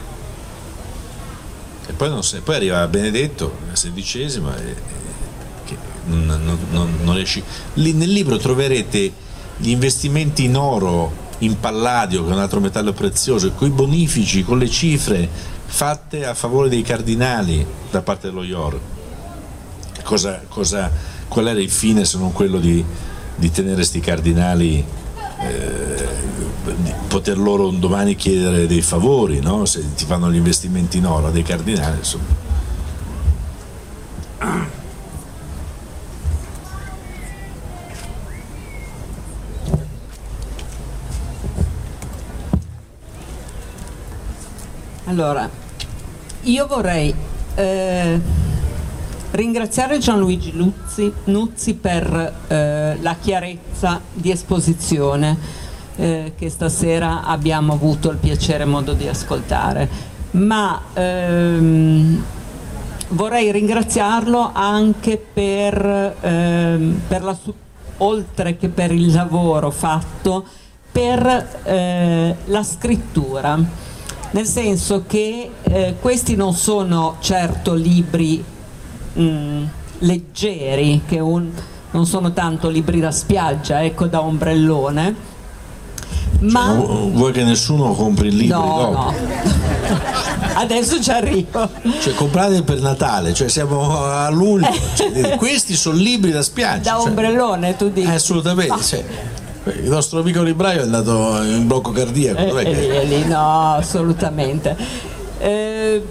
E 1.86 1.92
poi, 1.92 2.08
non 2.08 2.22
se, 2.22 2.40
poi 2.40 2.56
arriva 2.56 2.86
Benedetto, 2.86 3.58
la 3.68 3.76
sedicesima, 3.76 4.56
e, 4.56 4.74
che 5.64 5.76
non, 6.06 6.24
non, 6.26 6.58
non, 6.70 6.98
non 7.02 7.14
riesci. 7.14 7.42
Lì, 7.74 7.92
nel 7.92 8.10
libro 8.10 8.36
troverete 8.36 9.12
gli 9.56 9.70
investimenti 9.70 10.44
in 10.44 10.56
oro, 10.56 11.30
in 11.38 11.58
palladio, 11.58 12.24
che 12.24 12.30
è 12.30 12.34
un 12.34 12.40
altro 12.40 12.60
metallo 12.60 12.92
prezioso, 12.92 13.50
con 13.52 13.68
i 13.68 13.70
bonifici, 13.70 14.44
con 14.44 14.58
le 14.58 14.68
cifre 14.68 15.28
fatte 15.64 16.26
a 16.26 16.34
favore 16.34 16.68
dei 16.68 16.82
cardinali 16.82 17.66
da 17.90 18.02
parte 18.02 18.28
dello 18.28 18.42
IOR. 18.42 18.80
Cosa, 20.02 20.42
cosa, 20.48 20.90
qual 21.28 21.48
era 21.48 21.60
il 21.60 21.70
fine 21.70 22.04
se 22.04 22.18
non 22.18 22.32
quello 22.32 22.58
di, 22.58 22.84
di 23.34 23.50
tenere 23.50 23.76
questi 23.76 24.00
cardinali 24.00 24.84
eh, 25.40 26.06
poter 27.08 27.38
loro 27.38 27.68
un 27.68 27.80
domani 27.80 28.14
chiedere 28.14 28.66
dei 28.66 28.82
favori, 28.82 29.40
no? 29.40 29.64
se 29.64 29.94
ti 29.94 30.04
fanno 30.04 30.30
gli 30.30 30.36
investimenti 30.36 30.98
in 30.98 31.06
oro 31.06 31.30
dei 31.30 31.42
cardinali. 31.42 31.98
Insomma. 31.98 32.50
Allora, 45.04 45.48
io 46.42 46.66
vorrei 46.66 47.14
eh, 47.54 48.20
ringraziare 49.32 49.98
Gianluigi 49.98 50.52
Luzzi, 50.56 51.12
Nuzzi 51.24 51.74
per 51.74 52.34
eh, 52.48 52.96
la 52.98 53.16
chiarezza 53.20 54.00
di 54.10 54.30
esposizione 54.30 55.36
eh, 55.96 56.32
che 56.36 56.48
stasera 56.48 57.24
abbiamo 57.24 57.72
avuto 57.72 58.10
il 58.10 58.16
piacere 58.16 58.64
e 58.64 58.66
modo 58.66 58.92
di 58.92 59.08
ascoltare. 59.08 59.88
Ma 60.32 60.80
ehm, 60.94 62.24
vorrei 63.08 63.52
ringraziarlo 63.52 64.50
anche 64.52 65.18
per, 65.18 66.16
ehm, 66.20 67.00
per 67.06 67.22
la, 67.22 67.36
oltre 67.98 68.56
che 68.56 68.68
per 68.68 68.92
il 68.92 69.12
lavoro 69.12 69.70
fatto, 69.70 70.44
per 70.90 71.60
eh, 71.64 72.36
la 72.44 72.62
scrittura, 72.62 73.58
nel 74.30 74.46
senso 74.46 75.04
che 75.06 75.50
eh, 75.62 75.94
questi 76.00 76.36
non 76.36 76.54
sono 76.54 77.16
certo 77.20 77.74
libri 77.74 78.42
mh, 79.12 79.22
mm, 79.22 79.64
leggeri, 80.00 81.02
che 81.06 81.18
un, 81.18 81.50
non 81.90 82.06
sono 82.06 82.32
tanto 82.32 82.68
libri 82.68 83.00
da 83.00 83.10
spiaggia, 83.10 83.82
ecco 83.82 84.06
da 84.06 84.22
ombrellone, 84.22 85.30
ma... 86.42 86.76
Cioè, 86.76 87.10
vuoi 87.10 87.32
che 87.32 87.44
nessuno 87.44 87.92
compri 87.92 88.28
il 88.28 88.36
libro? 88.36 88.58
No, 88.58 88.90
no. 88.90 89.14
Adesso 90.54 91.02
ci 91.02 91.10
arrivo. 91.10 91.68
Cioè, 92.00 92.14
comprate 92.14 92.62
per 92.62 92.80
Natale, 92.80 93.32
cioè 93.32 93.48
siamo 93.48 94.04
a 94.04 94.28
luglio. 94.30 94.68
Cioè, 94.94 95.36
questi 95.38 95.74
sono 95.74 95.96
libri 95.96 96.30
da 96.30 96.42
spiaggia. 96.42 96.92
Da 96.92 96.98
cioè. 96.98 97.08
ombrellone, 97.08 97.76
tu 97.76 97.90
dici. 97.90 98.08
assolutamente. 98.08 98.72
Ah. 98.72 98.82
Cioè, 98.82 99.04
il 99.64 99.88
nostro 99.88 100.20
amico 100.20 100.42
libraio 100.42 100.80
è 100.80 100.82
andato 100.82 101.42
in 101.42 101.66
blocco 101.66 101.92
cardiaco. 101.92 102.58
Eh, 102.58 102.64
che... 102.64 103.00
Eh, 103.00 103.04
lì, 103.04 103.24
no, 103.24 103.74
assolutamente. 103.74 104.76
Eh, 105.38 106.02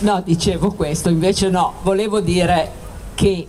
no, 0.00 0.22
dicevo 0.24 0.72
questo, 0.72 1.08
invece 1.08 1.48
no, 1.48 1.74
volevo 1.82 2.20
dire 2.20 2.70
che 3.14 3.48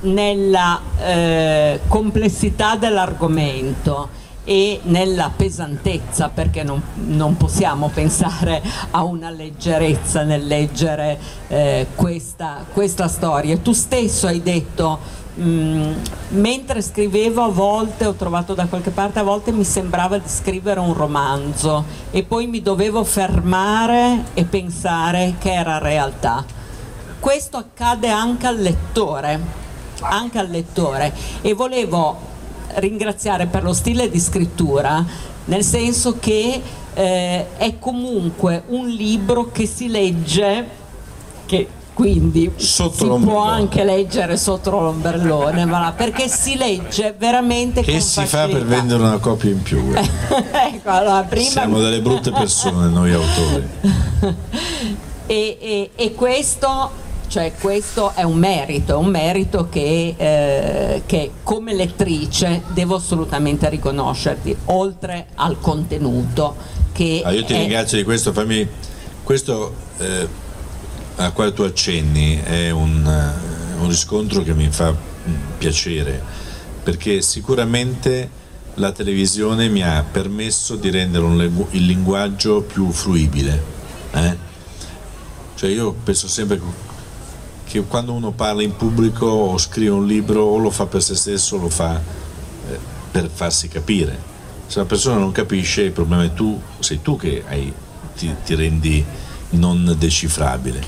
nella 0.00 0.80
eh, 0.98 1.80
complessità 1.88 2.76
dell'argomento 2.76 4.18
e 4.44 4.80
nella 4.84 5.30
pesantezza, 5.34 6.30
perché 6.30 6.62
non, 6.62 6.82
non, 6.94 7.36
possiamo 7.36 7.88
pensare 7.92 8.62
a 8.90 9.04
una 9.04 9.30
leggerezza 9.30 10.22
nel 10.22 10.46
leggere 10.46 11.18
eh, 11.48 11.86
questa, 11.94 12.64
questa, 12.72 13.06
storia. 13.06 13.58
Tu 13.58 13.72
stesso 13.72 14.26
hai 14.26 14.42
detto, 14.42 14.98
mh, 15.34 15.42
mm, 15.42 15.92
mentre 16.30 16.80
scrivevo 16.80 17.44
a 17.44 17.48
volte, 17.48 18.06
ho 18.06 18.14
trovato 18.14 18.54
da 18.54 18.66
qualche 18.66 18.90
parte, 18.90 19.18
a 19.18 19.24
volte 19.24 19.52
mi 19.52 19.64
sembrava 19.64 20.16
di 20.18 20.28
scrivere 20.28 20.80
un 20.80 20.94
romanzo 20.94 21.84
e 22.10 22.22
poi 22.22 22.46
mi 22.46 22.62
dovevo 22.62 23.04
fermare 23.04 24.24
e 24.34 24.44
pensare 24.44 25.34
che 25.38 25.52
era 25.52 25.78
realtà. 25.78 26.44
Questo 27.20 27.58
accade 27.58 28.08
anche 28.08 28.46
al 28.46 28.56
lettore 28.56 29.68
anche 30.00 30.38
al 30.38 30.48
lettore 30.48 31.12
e 31.42 31.54
volevo 31.54 32.28
ringraziare 32.74 33.46
per 33.46 33.62
lo 33.62 33.72
stile 33.72 34.08
di 34.08 34.20
scrittura 34.20 35.04
nel 35.46 35.64
senso 35.64 36.18
che 36.18 36.62
eh, 36.94 37.56
è 37.56 37.78
comunque 37.78 38.62
un 38.68 38.88
libro 38.88 39.50
che 39.50 39.66
si 39.66 39.88
legge 39.88 40.78
che 41.46 41.68
quindi 41.92 42.50
Sotto 42.56 43.18
si 43.18 43.24
può 43.26 43.42
anche 43.42 43.84
leggere 43.84 44.38
sotto 44.38 44.70
l'ombrellone, 44.70 45.66
voilà, 45.66 45.92
perché 45.92 46.28
si 46.28 46.56
legge 46.56 47.14
veramente 47.18 47.82
Che 47.82 48.00
si 48.00 48.24
fa 48.24 48.46
per 48.46 48.52
facilità. 48.52 48.64
vendere 48.64 49.02
una 49.02 49.18
copia 49.18 49.50
in 49.50 49.60
più? 49.60 49.82
guarda. 49.84 50.64
ecco, 50.66 50.88
allora, 50.88 51.22
prima 51.24 51.50
Siamo 51.50 51.78
delle 51.78 52.00
brutte 52.00 52.30
persone 52.30 52.88
noi 52.88 53.12
autori. 53.12 53.68
E, 55.26 55.58
e- 55.60 55.90
e 55.94 56.14
questo, 56.14 56.90
cioè, 57.30 57.52
questo 57.60 58.12
è 58.14 58.24
un 58.24 58.36
merito, 58.38 58.92
è 58.94 58.96
un 58.96 59.06
merito 59.06 59.68
che, 59.68 60.14
eh, 60.16 61.02
che 61.06 61.30
come 61.44 61.72
lettrice 61.74 62.62
devo 62.72 62.96
assolutamente 62.96 63.68
riconoscerti, 63.68 64.56
oltre 64.66 65.26
al 65.36 65.60
contenuto 65.60 66.56
che 66.92 67.22
Ah, 67.24 67.30
io 67.30 67.44
ti 67.44 67.52
è- 67.54 67.58
ringrazio 67.58 67.96
di 67.98 68.02
questo, 68.02 68.32
fammi 68.32 68.66
questo 69.22 69.72
eh, 69.98 70.26
a 71.16 71.30
quale 71.30 71.52
tu 71.52 71.62
accenni 71.62 72.40
è 72.42 72.70
un, 72.70 73.06
eh, 73.06 73.80
un 73.80 73.88
riscontro 73.88 74.42
che 74.42 74.52
mi 74.52 74.68
fa 74.70 74.90
mm, 74.90 75.34
piacere 75.56 76.20
perché 76.82 77.22
sicuramente 77.22 78.28
la 78.74 78.90
televisione 78.90 79.68
mi 79.68 79.82
ha 79.82 80.04
permesso 80.10 80.74
di 80.74 80.90
rendere 80.90 81.28
lingu- 81.28 81.68
il 81.74 81.84
linguaggio 81.86 82.62
più 82.62 82.90
fruibile. 82.90 83.62
eh? 84.14 84.36
Cioè 85.54 85.70
io 85.70 85.92
penso 86.02 86.26
sempre 86.26 86.58
che 87.70 87.80
quando 87.84 88.12
uno 88.12 88.32
parla 88.32 88.62
in 88.64 88.74
pubblico 88.74 89.26
o 89.26 89.56
scrive 89.56 89.90
un 89.90 90.04
libro 90.04 90.42
o 90.42 90.58
lo 90.58 90.70
fa 90.70 90.86
per 90.86 91.02
se 91.04 91.14
stesso 91.14 91.54
o 91.54 91.60
lo 91.60 91.68
fa 91.68 91.94
eh, 92.00 92.78
per 93.12 93.30
farsi 93.32 93.68
capire. 93.68 94.18
Se 94.66 94.80
la 94.80 94.84
persona 94.86 95.18
non 95.18 95.30
capisce 95.30 95.82
il 95.82 95.92
problema 95.92 96.24
è 96.24 96.32
tu, 96.32 96.60
sei 96.80 97.00
tu 97.00 97.16
che 97.16 97.44
hai- 97.48 97.72
ti, 98.16 98.34
ti 98.44 98.54
rendi 98.56 99.04
non 99.50 99.94
decifrabile. 99.96 100.82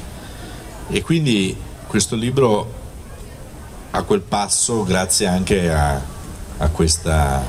E 0.88 1.02
quindi 1.02 1.56
questo 1.86 2.16
libro 2.16 2.80
ha 3.92 4.02
quel 4.02 4.20
passo 4.22 4.82
grazie 4.82 5.26
anche 5.26 5.70
a, 5.72 6.00
a 6.58 6.68
questa, 6.68 7.44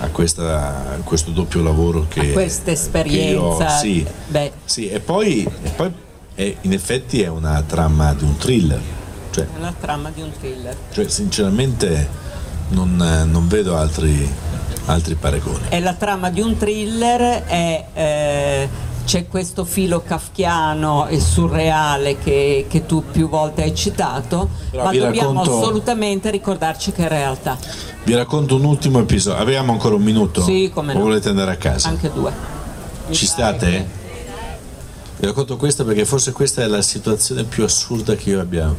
a 0.00 0.06
questa- 0.08 0.92
a 0.92 0.96
questo 1.02 1.30
doppio 1.30 1.62
lavoro 1.62 2.06
che 2.08 2.20
a 2.30 2.32
questa 2.32 2.70
esperienza. 2.72 3.64
che 3.64 3.70
io- 3.72 3.78
sì, 4.02 4.06
Beh, 4.28 4.52
sì, 4.66 4.88
e 4.90 5.00
poi, 5.00 5.48
e 5.62 5.70
poi 5.70 5.92
è- 6.36 6.56
in 6.60 6.72
effetti 6.72 7.20
è 7.22 7.26
una 7.28 7.62
trama 7.66 8.14
di 8.14 8.22
un 8.22 8.36
thriller. 8.36 8.80
Cioè, 9.32 9.44
è 9.56 9.58
la 9.60 9.74
trama 9.78 10.10
di 10.14 10.22
un 10.22 10.30
thriller. 10.38 10.76
cioè, 10.92 11.08
sinceramente 11.08 12.08
non, 12.68 12.96
non 13.28 13.48
vedo 13.48 13.76
altri, 13.76 14.26
altri 14.86 15.14
paragoni. 15.14 15.60
È 15.68 15.80
la 15.80 15.94
trama 15.94 16.30
di 16.30 16.40
un 16.40 16.56
thriller, 16.56 17.44
è, 17.44 17.84
eh, 17.92 18.68
c'è 19.04 19.26
questo 19.28 19.64
filo 19.64 20.00
kafkiano 20.02 21.06
e 21.06 21.20
surreale 21.20 22.18
che, 22.18 22.66
che 22.68 22.86
tu 22.86 23.04
più 23.10 23.28
volte 23.28 23.62
hai 23.62 23.74
citato, 23.74 24.48
Però 24.70 24.84
ma 24.84 24.92
dobbiamo 24.92 25.32
racconto- 25.40 25.58
assolutamente 25.60 26.30
ricordarci 26.30 26.92
che 26.92 27.04
è 27.04 27.08
realtà. 27.08 27.56
Vi 28.04 28.14
racconto 28.14 28.54
un 28.56 28.64
ultimo 28.64 29.00
episodio. 29.00 29.40
Abbiamo 29.42 29.72
ancora 29.72 29.94
un 29.96 30.02
minuto? 30.02 30.42
Sì, 30.42 30.70
come 30.72 30.92
no. 30.92 31.00
O 31.00 31.02
volete 31.02 31.28
andare 31.28 31.50
a 31.52 31.56
casa? 31.56 31.88
Anche 31.88 32.10
due. 32.12 32.32
Mi 33.08 33.14
Ci 33.14 33.26
state? 33.26 33.66
che- 33.70 33.95
Vi 35.18 35.24
racconto 35.24 35.56
questa 35.56 35.82
perché 35.82 36.04
forse 36.04 36.32
questa 36.32 36.62
è 36.62 36.66
la 36.66 36.82
situazione 36.82 37.44
più 37.44 37.64
assurda 37.64 38.14
che 38.14 38.28
io 38.28 38.40
abbia 38.40 38.74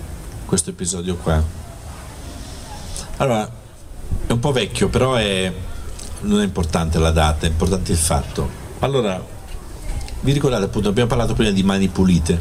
questo 0.45 0.69
episodio 0.69 1.15
qua. 1.15 1.43
Allora, 3.17 3.51
è 4.27 4.31
un 4.31 4.39
po' 4.39 4.51
vecchio, 4.51 4.87
però 4.87 5.15
è, 5.15 5.51
non 6.21 6.41
è 6.41 6.43
importante 6.43 6.99
la 6.99 7.09
data, 7.09 7.47
è 7.47 7.49
importante 7.49 7.91
il 7.91 7.97
fatto. 7.97 8.47
Allora, 8.79 9.19
vi 10.21 10.31
ricordate 10.31 10.65
appunto, 10.65 10.89
abbiamo 10.89 11.09
parlato 11.09 11.33
prima 11.33 11.49
di 11.49 11.63
mani 11.63 11.87
pulite. 11.87 12.39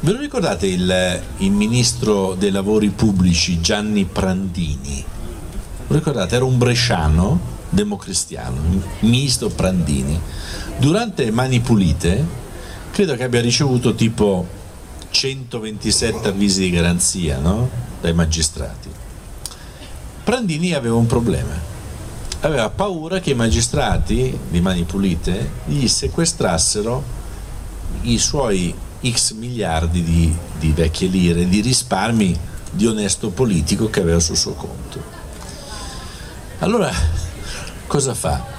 Ve 0.00 0.10
lo 0.10 0.18
ricordate 0.18 0.66
il, 0.66 1.22
il 1.36 1.50
ministro 1.52 2.34
dei 2.34 2.50
lavori 2.50 2.88
pubblici 2.88 3.60
Gianni 3.60 4.06
Prandini? 4.06 5.04
Lo 5.86 5.94
ricordate? 5.94 6.34
Era 6.34 6.44
un 6.44 6.58
bresciano 6.58 7.38
democristiano, 7.68 8.60
ministro 9.00 9.50
Prandini. 9.50 10.20
Durante 10.78 11.30
Mani 11.30 11.60
Pulite 11.60 12.40
credo 12.92 13.16
che 13.16 13.24
abbia 13.24 13.40
ricevuto 13.40 13.94
tipo 13.94 14.46
127 15.08 16.28
avvisi 16.28 16.60
di 16.60 16.70
garanzia 16.70 17.38
no? 17.38 17.68
dai 18.00 18.12
magistrati. 18.12 18.90
Prandini 20.22 20.74
aveva 20.74 20.96
un 20.96 21.06
problema. 21.06 21.70
Aveva 22.40 22.68
paura 22.68 23.18
che 23.20 23.30
i 23.30 23.34
magistrati 23.34 24.38
di 24.50 24.60
Mani 24.60 24.84
Pulite 24.84 25.50
gli 25.64 25.88
sequestrassero 25.88 27.02
i 28.02 28.18
suoi 28.18 28.74
x 29.02 29.32
miliardi 29.32 30.02
di, 30.02 30.36
di 30.58 30.72
vecchie 30.72 31.08
lire, 31.08 31.48
di 31.48 31.60
risparmi 31.60 32.38
di 32.70 32.86
onesto 32.86 33.30
politico 33.30 33.88
che 33.88 34.00
aveva 34.00 34.20
sul 34.20 34.36
suo 34.36 34.52
conto. 34.52 35.02
Allora, 36.58 36.92
cosa 37.86 38.14
fa? 38.14 38.51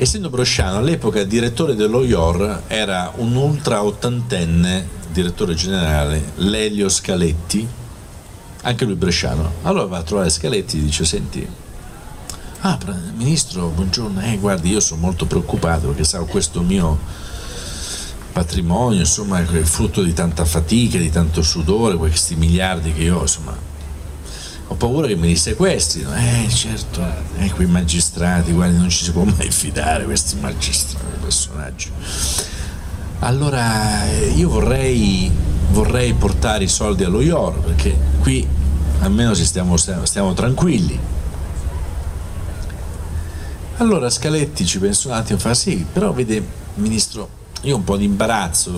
Essendo 0.00 0.30
Brosciano, 0.30 0.78
all'epoca 0.78 1.22
direttore 1.24 1.74
dello 1.74 2.02
IOR 2.02 2.62
era 2.68 3.12
un 3.16 3.34
ultra 3.34 3.84
ottantenne 3.84 4.88
direttore 5.12 5.52
generale, 5.52 6.32
Lelio 6.36 6.88
Scaletti, 6.88 7.68
anche 8.62 8.86
lui 8.86 8.94
bresciano. 8.94 9.56
Allora 9.60 9.84
va 9.84 9.98
a 9.98 10.02
trovare 10.02 10.30
Scaletti 10.30 10.78
e 10.78 10.84
dice, 10.84 11.04
senti, 11.04 11.46
ah, 12.60 12.78
ministro, 13.14 13.68
buongiorno, 13.68 14.22
eh, 14.22 14.38
guardi, 14.38 14.70
io 14.70 14.80
sono 14.80 15.02
molto 15.02 15.26
preoccupato 15.26 15.88
perché 15.88 16.04
sa, 16.04 16.20
questo 16.20 16.62
mio 16.62 16.98
patrimonio, 18.32 19.00
insomma, 19.00 19.44
frutto 19.44 20.02
di 20.02 20.14
tanta 20.14 20.46
fatica, 20.46 20.96
di 20.96 21.10
tanto 21.10 21.42
sudore, 21.42 21.96
questi 21.96 22.36
miliardi 22.36 22.94
che 22.94 23.02
io, 23.02 23.20
insomma, 23.20 23.54
ho 24.70 24.74
paura 24.76 25.08
che 25.08 25.16
me 25.16 25.26
li 25.26 25.36
sequestrino. 25.36 26.14
Eh, 26.14 26.48
certo, 26.48 27.04
eh, 27.38 27.50
quei 27.50 27.66
magistrati, 27.66 28.52
guardi, 28.52 28.76
non 28.76 28.88
ci 28.88 29.04
si 29.04 29.10
può 29.10 29.24
mai 29.24 29.50
fidare, 29.50 30.04
questi 30.04 30.36
magistrati, 30.36 31.18
personaggi. 31.20 31.90
Allora, 33.18 34.08
eh, 34.08 34.28
io 34.28 34.48
vorrei, 34.48 35.30
vorrei 35.72 36.14
portare 36.14 36.64
i 36.64 36.68
soldi 36.68 37.02
allo 37.02 37.20
IOR, 37.20 37.58
perché 37.58 37.96
qui 38.20 38.46
almeno 39.00 39.34
ci 39.34 39.44
stiamo, 39.44 39.76
stiamo, 39.76 40.34
tranquilli. 40.34 40.98
Allora 43.78 44.08
Scaletti 44.08 44.64
ci 44.64 44.78
pensa 44.78 45.08
un 45.08 45.14
attimo 45.14 45.38
fa 45.40 45.52
sì, 45.52 45.84
però 45.90 46.12
vede, 46.12 46.46
ministro, 46.74 47.28
io 47.62 47.76
un 47.76 47.84
po' 47.84 47.96
di 47.96 48.04
imbarazzo, 48.04 48.72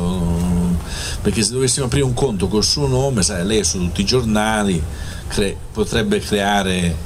perché 1.21 1.43
se 1.43 1.53
dovessimo 1.53 1.87
aprire 1.87 2.05
un 2.05 2.15
conto 2.15 2.49
col 2.49 2.65
suo 2.65 2.87
nome, 2.87 3.23
sai, 3.23 3.47
lei 3.47 3.59
è 3.59 3.63
su 3.63 3.79
tutti 3.79 4.01
i 4.01 4.05
giornali, 4.05 4.83
cre- 5.29 5.57
potrebbe 5.73 6.19
creare 6.19 6.97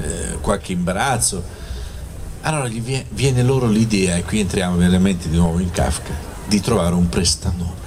eh, 0.00 0.38
qualche 0.40 0.72
imbarazzo. 0.72 1.42
Allora 2.42 2.68
gli 2.68 2.80
vie- 2.80 3.06
viene 3.10 3.42
loro 3.42 3.66
l'idea, 3.68 4.16
e 4.16 4.24
qui 4.24 4.40
entriamo 4.40 4.76
veramente 4.76 5.30
di 5.30 5.36
nuovo 5.36 5.58
in 5.58 5.70
Kafka, 5.70 6.12
di 6.46 6.60
trovare 6.60 6.94
un 6.94 7.08
prestanome. 7.08 7.80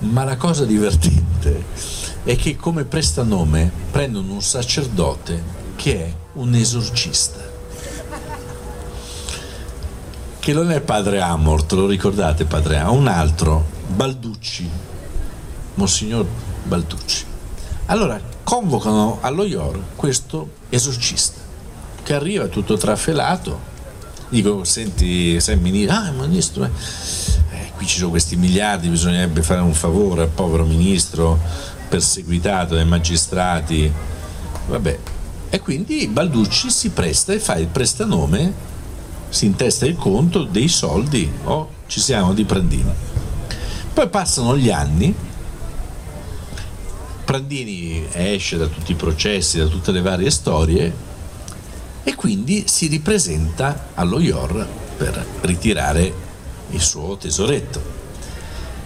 Ma 0.00 0.24
la 0.24 0.36
cosa 0.36 0.64
divertente 0.64 1.64
è 2.24 2.36
che 2.36 2.56
come 2.56 2.84
prestanome 2.84 3.70
prendono 3.90 4.34
un 4.34 4.42
sacerdote 4.42 5.42
che 5.76 6.04
è 6.04 6.14
un 6.34 6.54
esorcista. 6.54 7.49
Che 10.50 10.56
non 10.56 10.72
è 10.72 10.80
padre 10.80 11.20
Amort, 11.20 11.70
lo 11.74 11.86
ricordate 11.86 12.44
padre 12.44 12.78
Amort, 12.78 12.98
un 12.98 13.06
altro, 13.06 13.64
Balducci, 13.86 14.68
Monsignor 15.74 16.26
Balducci. 16.64 17.24
Allora 17.86 18.20
convocano 18.42 19.18
allo 19.20 19.44
IOR 19.44 19.80
questo 19.94 20.54
esorcista 20.68 21.38
che 22.02 22.14
arriva 22.14 22.48
tutto 22.48 22.76
trafelato. 22.76 23.60
Dico, 24.28 24.64
senti, 24.64 25.38
sei 25.38 25.56
ministro? 25.56 25.96
Ah, 25.96 26.10
ministro, 26.10 26.64
eh. 26.64 26.70
Eh, 27.52 27.70
qui 27.76 27.86
ci 27.86 27.98
sono 27.98 28.10
questi 28.10 28.34
miliardi, 28.34 28.88
bisognerebbe 28.88 29.42
fare 29.42 29.60
un 29.60 29.72
favore 29.72 30.22
al 30.22 30.30
povero 30.30 30.64
ministro 30.64 31.38
perseguitato 31.88 32.74
dai 32.74 32.86
magistrati. 32.86 33.92
Vabbè. 34.66 34.98
E 35.48 35.60
quindi 35.60 36.08
Balducci 36.08 36.70
si 36.70 36.90
presta 36.90 37.32
e 37.32 37.38
fa 37.38 37.54
il 37.54 37.68
prestanome, 37.68 38.69
si 39.30 39.46
intesta 39.46 39.86
il 39.86 39.96
conto 39.96 40.42
dei 40.42 40.68
soldi, 40.68 41.30
oh, 41.44 41.70
ci 41.86 42.00
siamo 42.00 42.34
di 42.34 42.44
Prandini. 42.44 42.92
Poi 43.92 44.08
passano 44.08 44.56
gli 44.56 44.70
anni, 44.70 45.14
Prandini 47.24 48.06
esce 48.12 48.56
da 48.56 48.66
tutti 48.66 48.92
i 48.92 48.96
processi, 48.96 49.58
da 49.58 49.66
tutte 49.66 49.92
le 49.92 50.02
varie 50.02 50.30
storie 50.30 50.92
e 52.02 52.14
quindi 52.14 52.64
si 52.66 52.88
ripresenta 52.88 53.90
allo 53.94 54.18
IOR 54.18 54.66
per 54.96 55.24
ritirare 55.42 56.12
il 56.70 56.80
suo 56.80 57.16
tesoretto. 57.16 57.98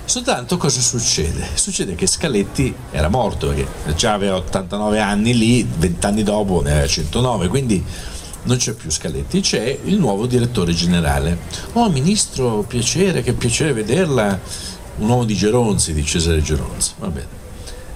Soltanto 0.04 0.58
cosa 0.58 0.80
succede? 0.80 1.48
Succede 1.54 1.94
che 1.94 2.06
Scaletti 2.06 2.74
era 2.90 3.08
morto 3.08 3.48
perché 3.48 3.94
già 3.96 4.12
aveva 4.12 4.36
89 4.36 5.00
anni 5.00 5.36
lì, 5.36 5.66
20 5.66 6.06
anni 6.06 6.22
dopo 6.22 6.60
ne 6.60 6.72
aveva 6.72 6.86
109, 6.86 7.48
quindi 7.48 7.82
non 8.44 8.56
c'è 8.56 8.72
più 8.72 8.90
Scaletti, 8.90 9.40
c'è 9.40 9.78
il 9.84 9.98
nuovo 9.98 10.26
direttore 10.26 10.72
generale. 10.72 11.38
Oh 11.72 11.90
ministro, 11.90 12.62
piacere, 12.62 13.22
che 13.22 13.32
piacere 13.32 13.72
vederla. 13.72 14.38
un 14.96 15.08
uomo 15.08 15.24
di 15.24 15.34
Geronzi, 15.34 15.92
di 15.92 16.04
Cesare 16.04 16.40
Geronzi, 16.42 16.92
va 16.98 17.08
bene, 17.08 17.28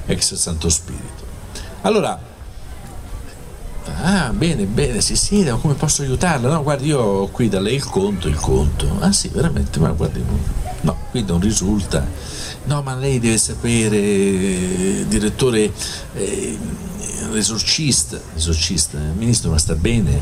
ex 0.07 0.35
Santo 0.35 0.69
Spirito. 0.69 1.27
Allora, 1.83 2.21
ah 4.03 4.31
bene, 4.31 4.65
bene, 4.65 5.01
sì 5.01 5.15
sì, 5.17 5.43
ma 5.45 5.57
come 5.57 5.75
posso 5.75 6.03
aiutarla? 6.03 6.49
No, 6.49 6.63
guardi, 6.63 6.89
io 6.89 6.99
ho 6.99 7.29
qui 7.29 7.49
da 7.49 7.61
lei 7.61 7.77
il 7.77 7.85
conto, 7.85 8.29
il 8.29 8.37
conto. 8.37 8.97
Ah 9.01 9.13
sì, 9.13 9.29
veramente, 9.29 9.79
ma 9.79 9.91
guardi, 9.91 10.23
no, 10.81 10.97
qui 11.11 11.23
non 11.23 11.41
risulta. 11.41 12.05
No, 12.65 12.83
ma 12.83 12.95
lei 12.97 13.19
deve 13.19 13.39
sapere, 13.39 15.07
direttore, 15.07 15.73
eh, 16.15 16.59
l'esorcista, 17.31 18.21
l'esorcista, 18.35 18.97
il 18.99 19.15
ministro 19.17 19.51
ma 19.51 19.59
sta 19.59 19.75
bene? 19.75 20.21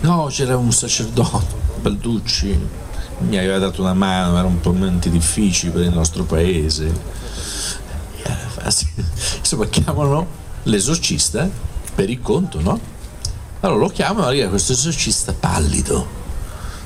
No, 0.00 0.26
c'era 0.30 0.56
un 0.56 0.72
sacerdote, 0.72 1.54
Balducci, 1.80 2.58
mi 3.18 3.36
aveva 3.36 3.58
dato 3.58 3.82
una 3.82 3.92
mano, 3.92 4.38
erano 4.38 4.58
momenti 4.62 5.10
difficili 5.10 5.70
per 5.72 5.82
il 5.82 5.92
nostro 5.92 6.24
paese. 6.24 6.90
Insomma, 9.38 9.66
chiamano 9.66 10.26
l'esorcista 10.64 11.48
per 11.94 12.08
il 12.08 12.20
conto, 12.20 12.60
no? 12.60 12.78
Allora 13.60 13.80
lo 13.80 13.88
chiamano, 13.88 14.26
arriva 14.26 14.48
questo 14.48 14.72
esorcista 14.72 15.32
pallido, 15.32 16.06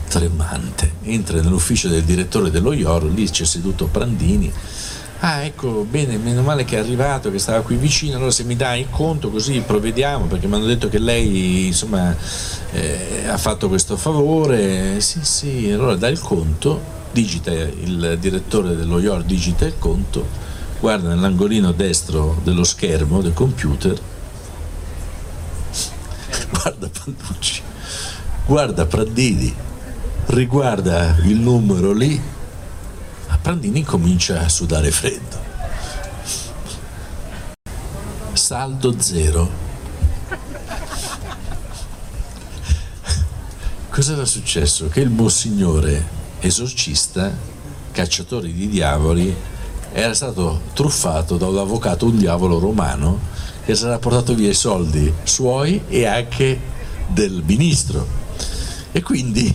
tremante, 0.09 0.95
entra 1.03 1.41
nell'ufficio 1.41 1.89
del 1.89 2.03
direttore 2.03 2.51
dello 2.51 2.73
IOR, 2.73 3.05
lì 3.05 3.29
c'è 3.31 3.45
seduto 3.45 3.87
Prandini. 3.87 4.53
Ah, 5.27 5.43
ecco, 5.43 5.87
bene, 5.89 6.19
meno 6.19 6.43
male 6.43 6.67
che 6.67 6.77
è 6.77 6.81
arrivato, 6.81 7.31
che 7.31 7.39
stava 7.39 7.63
qui 7.63 7.77
vicino, 7.77 8.17
allora 8.17 8.31
se 8.31 8.45
mi 8.45 8.57
dai 8.57 8.81
il 8.81 8.91
conto 8.91 9.31
così 9.31 9.59
provvediamo, 9.61 10.27
perché 10.27 10.47
mi 10.47 10.57
hanno 10.57 10.67
detto 10.67 10.91
che 10.91 10.99
lei, 10.99 11.69
insomma, 11.69 12.15
eh, 12.73 13.27
ha 13.27 13.39
fatto 13.39 13.69
questo 13.69 13.97
favore. 13.97 15.01
Sì, 15.01 15.21
sì, 15.23 15.71
allora 15.71 15.97
dai 15.97 16.13
il 16.13 16.21
conto, 16.21 16.79
digita 17.11 17.51
il 17.51 18.19
direttore 18.21 18.77
dello 18.77 18.99
IOR, 18.99 19.23
digita 19.23 19.65
il 19.65 19.79
conto, 19.79 20.29
guarda 20.79 21.09
nell'angolino 21.09 21.73
destro 21.73 22.39
dello 22.45 22.63
schermo 22.63 23.23
del 23.23 23.33
computer, 23.33 23.99
guarda 26.51 26.91
Panducci, 27.03 27.63
guarda 28.45 28.85
Prandini, 28.85 29.55
riguarda 30.27 31.17
il 31.23 31.39
numero 31.39 31.93
lì, 31.93 32.21
Prandini 33.45 33.85
comincia 33.85 34.41
a 34.41 34.49
sudare 34.49 34.91
freddo. 34.91 35.39
Saldo 38.33 38.99
zero. 38.99 39.51
Cosa 43.91 44.15
era 44.15 44.25
successo? 44.25 44.89
Che 44.89 45.01
il 45.01 45.11
monsignore 45.11 46.09
esorcista, 46.41 47.37
cacciatore 47.93 48.51
di 48.51 48.67
diavoli, 48.67 49.37
era 49.93 50.15
stato 50.15 50.63
truffato 50.73 51.37
da 51.37 51.47
un 51.47 51.59
avvocato, 51.59 52.07
un 52.07 52.17
diavolo 52.17 52.59
romano, 52.59 53.21
che 53.63 53.75
si 53.75 53.85
era 53.85 53.99
portato 53.99 54.35
via 54.35 54.49
i 54.49 54.55
soldi 54.55 55.13
suoi 55.23 55.83
e 55.89 56.07
anche 56.07 56.59
del 57.09 57.43
ministro. 57.45 58.09
E 58.91 59.03
quindi 59.03 59.55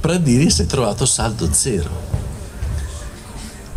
Prandini 0.00 0.50
si 0.50 0.62
è 0.62 0.66
trovato 0.66 1.06
saldo 1.06 1.48
zero. 1.52 2.15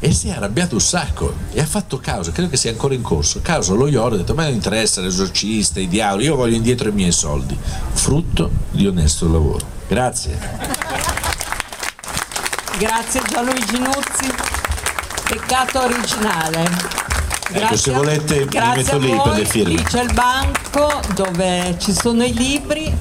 E 0.02 0.14
si 0.14 0.30
è 0.30 0.32
arrabbiato 0.32 0.76
un 0.76 0.82
sacco 0.82 1.34
e 1.52 1.60
ha 1.60 1.66
fatto 1.66 2.00
causa, 2.00 2.32
credo 2.32 2.50
che 2.50 2.56
sia 2.56 2.72
ancora 2.72 2.94
in 2.94 3.02
corso, 3.02 3.42
causa 3.42 3.74
lo 3.74 3.86
Ioro, 3.88 4.16
ha 4.16 4.18
detto 4.18 4.34
ma 4.34 4.44
non 4.44 4.54
interessa 4.54 5.02
l'esorcista, 5.02 5.82
i 5.82 5.90
diavoli, 5.90 6.24
io 6.24 6.38
voglio 6.38 6.56
indietro 6.56 6.88
i 6.88 6.94
miei 6.94 7.12
soldi, 7.12 7.58
frutto 7.92 8.50
di 8.72 8.88
onesto 8.88 9.30
lavoro. 9.30 9.66
Grazie. 9.90 10.40
Grazie 12.78 13.22
Gianluigi 13.28 13.78
Nuzzi, 13.78 14.34
peccato 15.28 15.82
originale. 15.84 16.70
Ecco, 17.52 17.76
se 17.76 17.92
volete, 17.92 18.40
mi 18.40 18.46
grazie 18.46 18.78
metto 18.78 18.96
a 18.96 18.98
lì 19.00 19.22
per 19.22 19.34
le 19.34 19.46
firme. 19.46 19.74
Lì 19.74 19.84
c'è 19.84 20.04
il 20.04 20.14
banco 20.14 21.02
dove 21.14 21.76
ci 21.78 21.92
sono 21.92 22.24
i 22.24 22.34
libri 22.34 22.96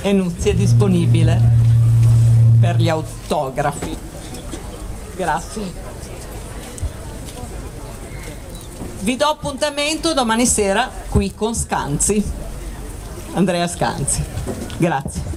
e 0.00 0.12
Nuzzi 0.12 0.48
è 0.48 0.54
disponibile 0.54 1.38
per 2.60 2.76
gli 2.76 2.88
autografi. 2.88 3.94
Grazie. 5.16 5.83
Vi 9.04 9.16
do 9.16 9.26
appuntamento 9.26 10.14
domani 10.14 10.46
sera 10.46 10.90
qui 11.10 11.34
con 11.34 11.54
Scanzi, 11.54 12.24
Andrea 13.34 13.68
Scanzi. 13.68 14.24
Grazie. 14.78 15.33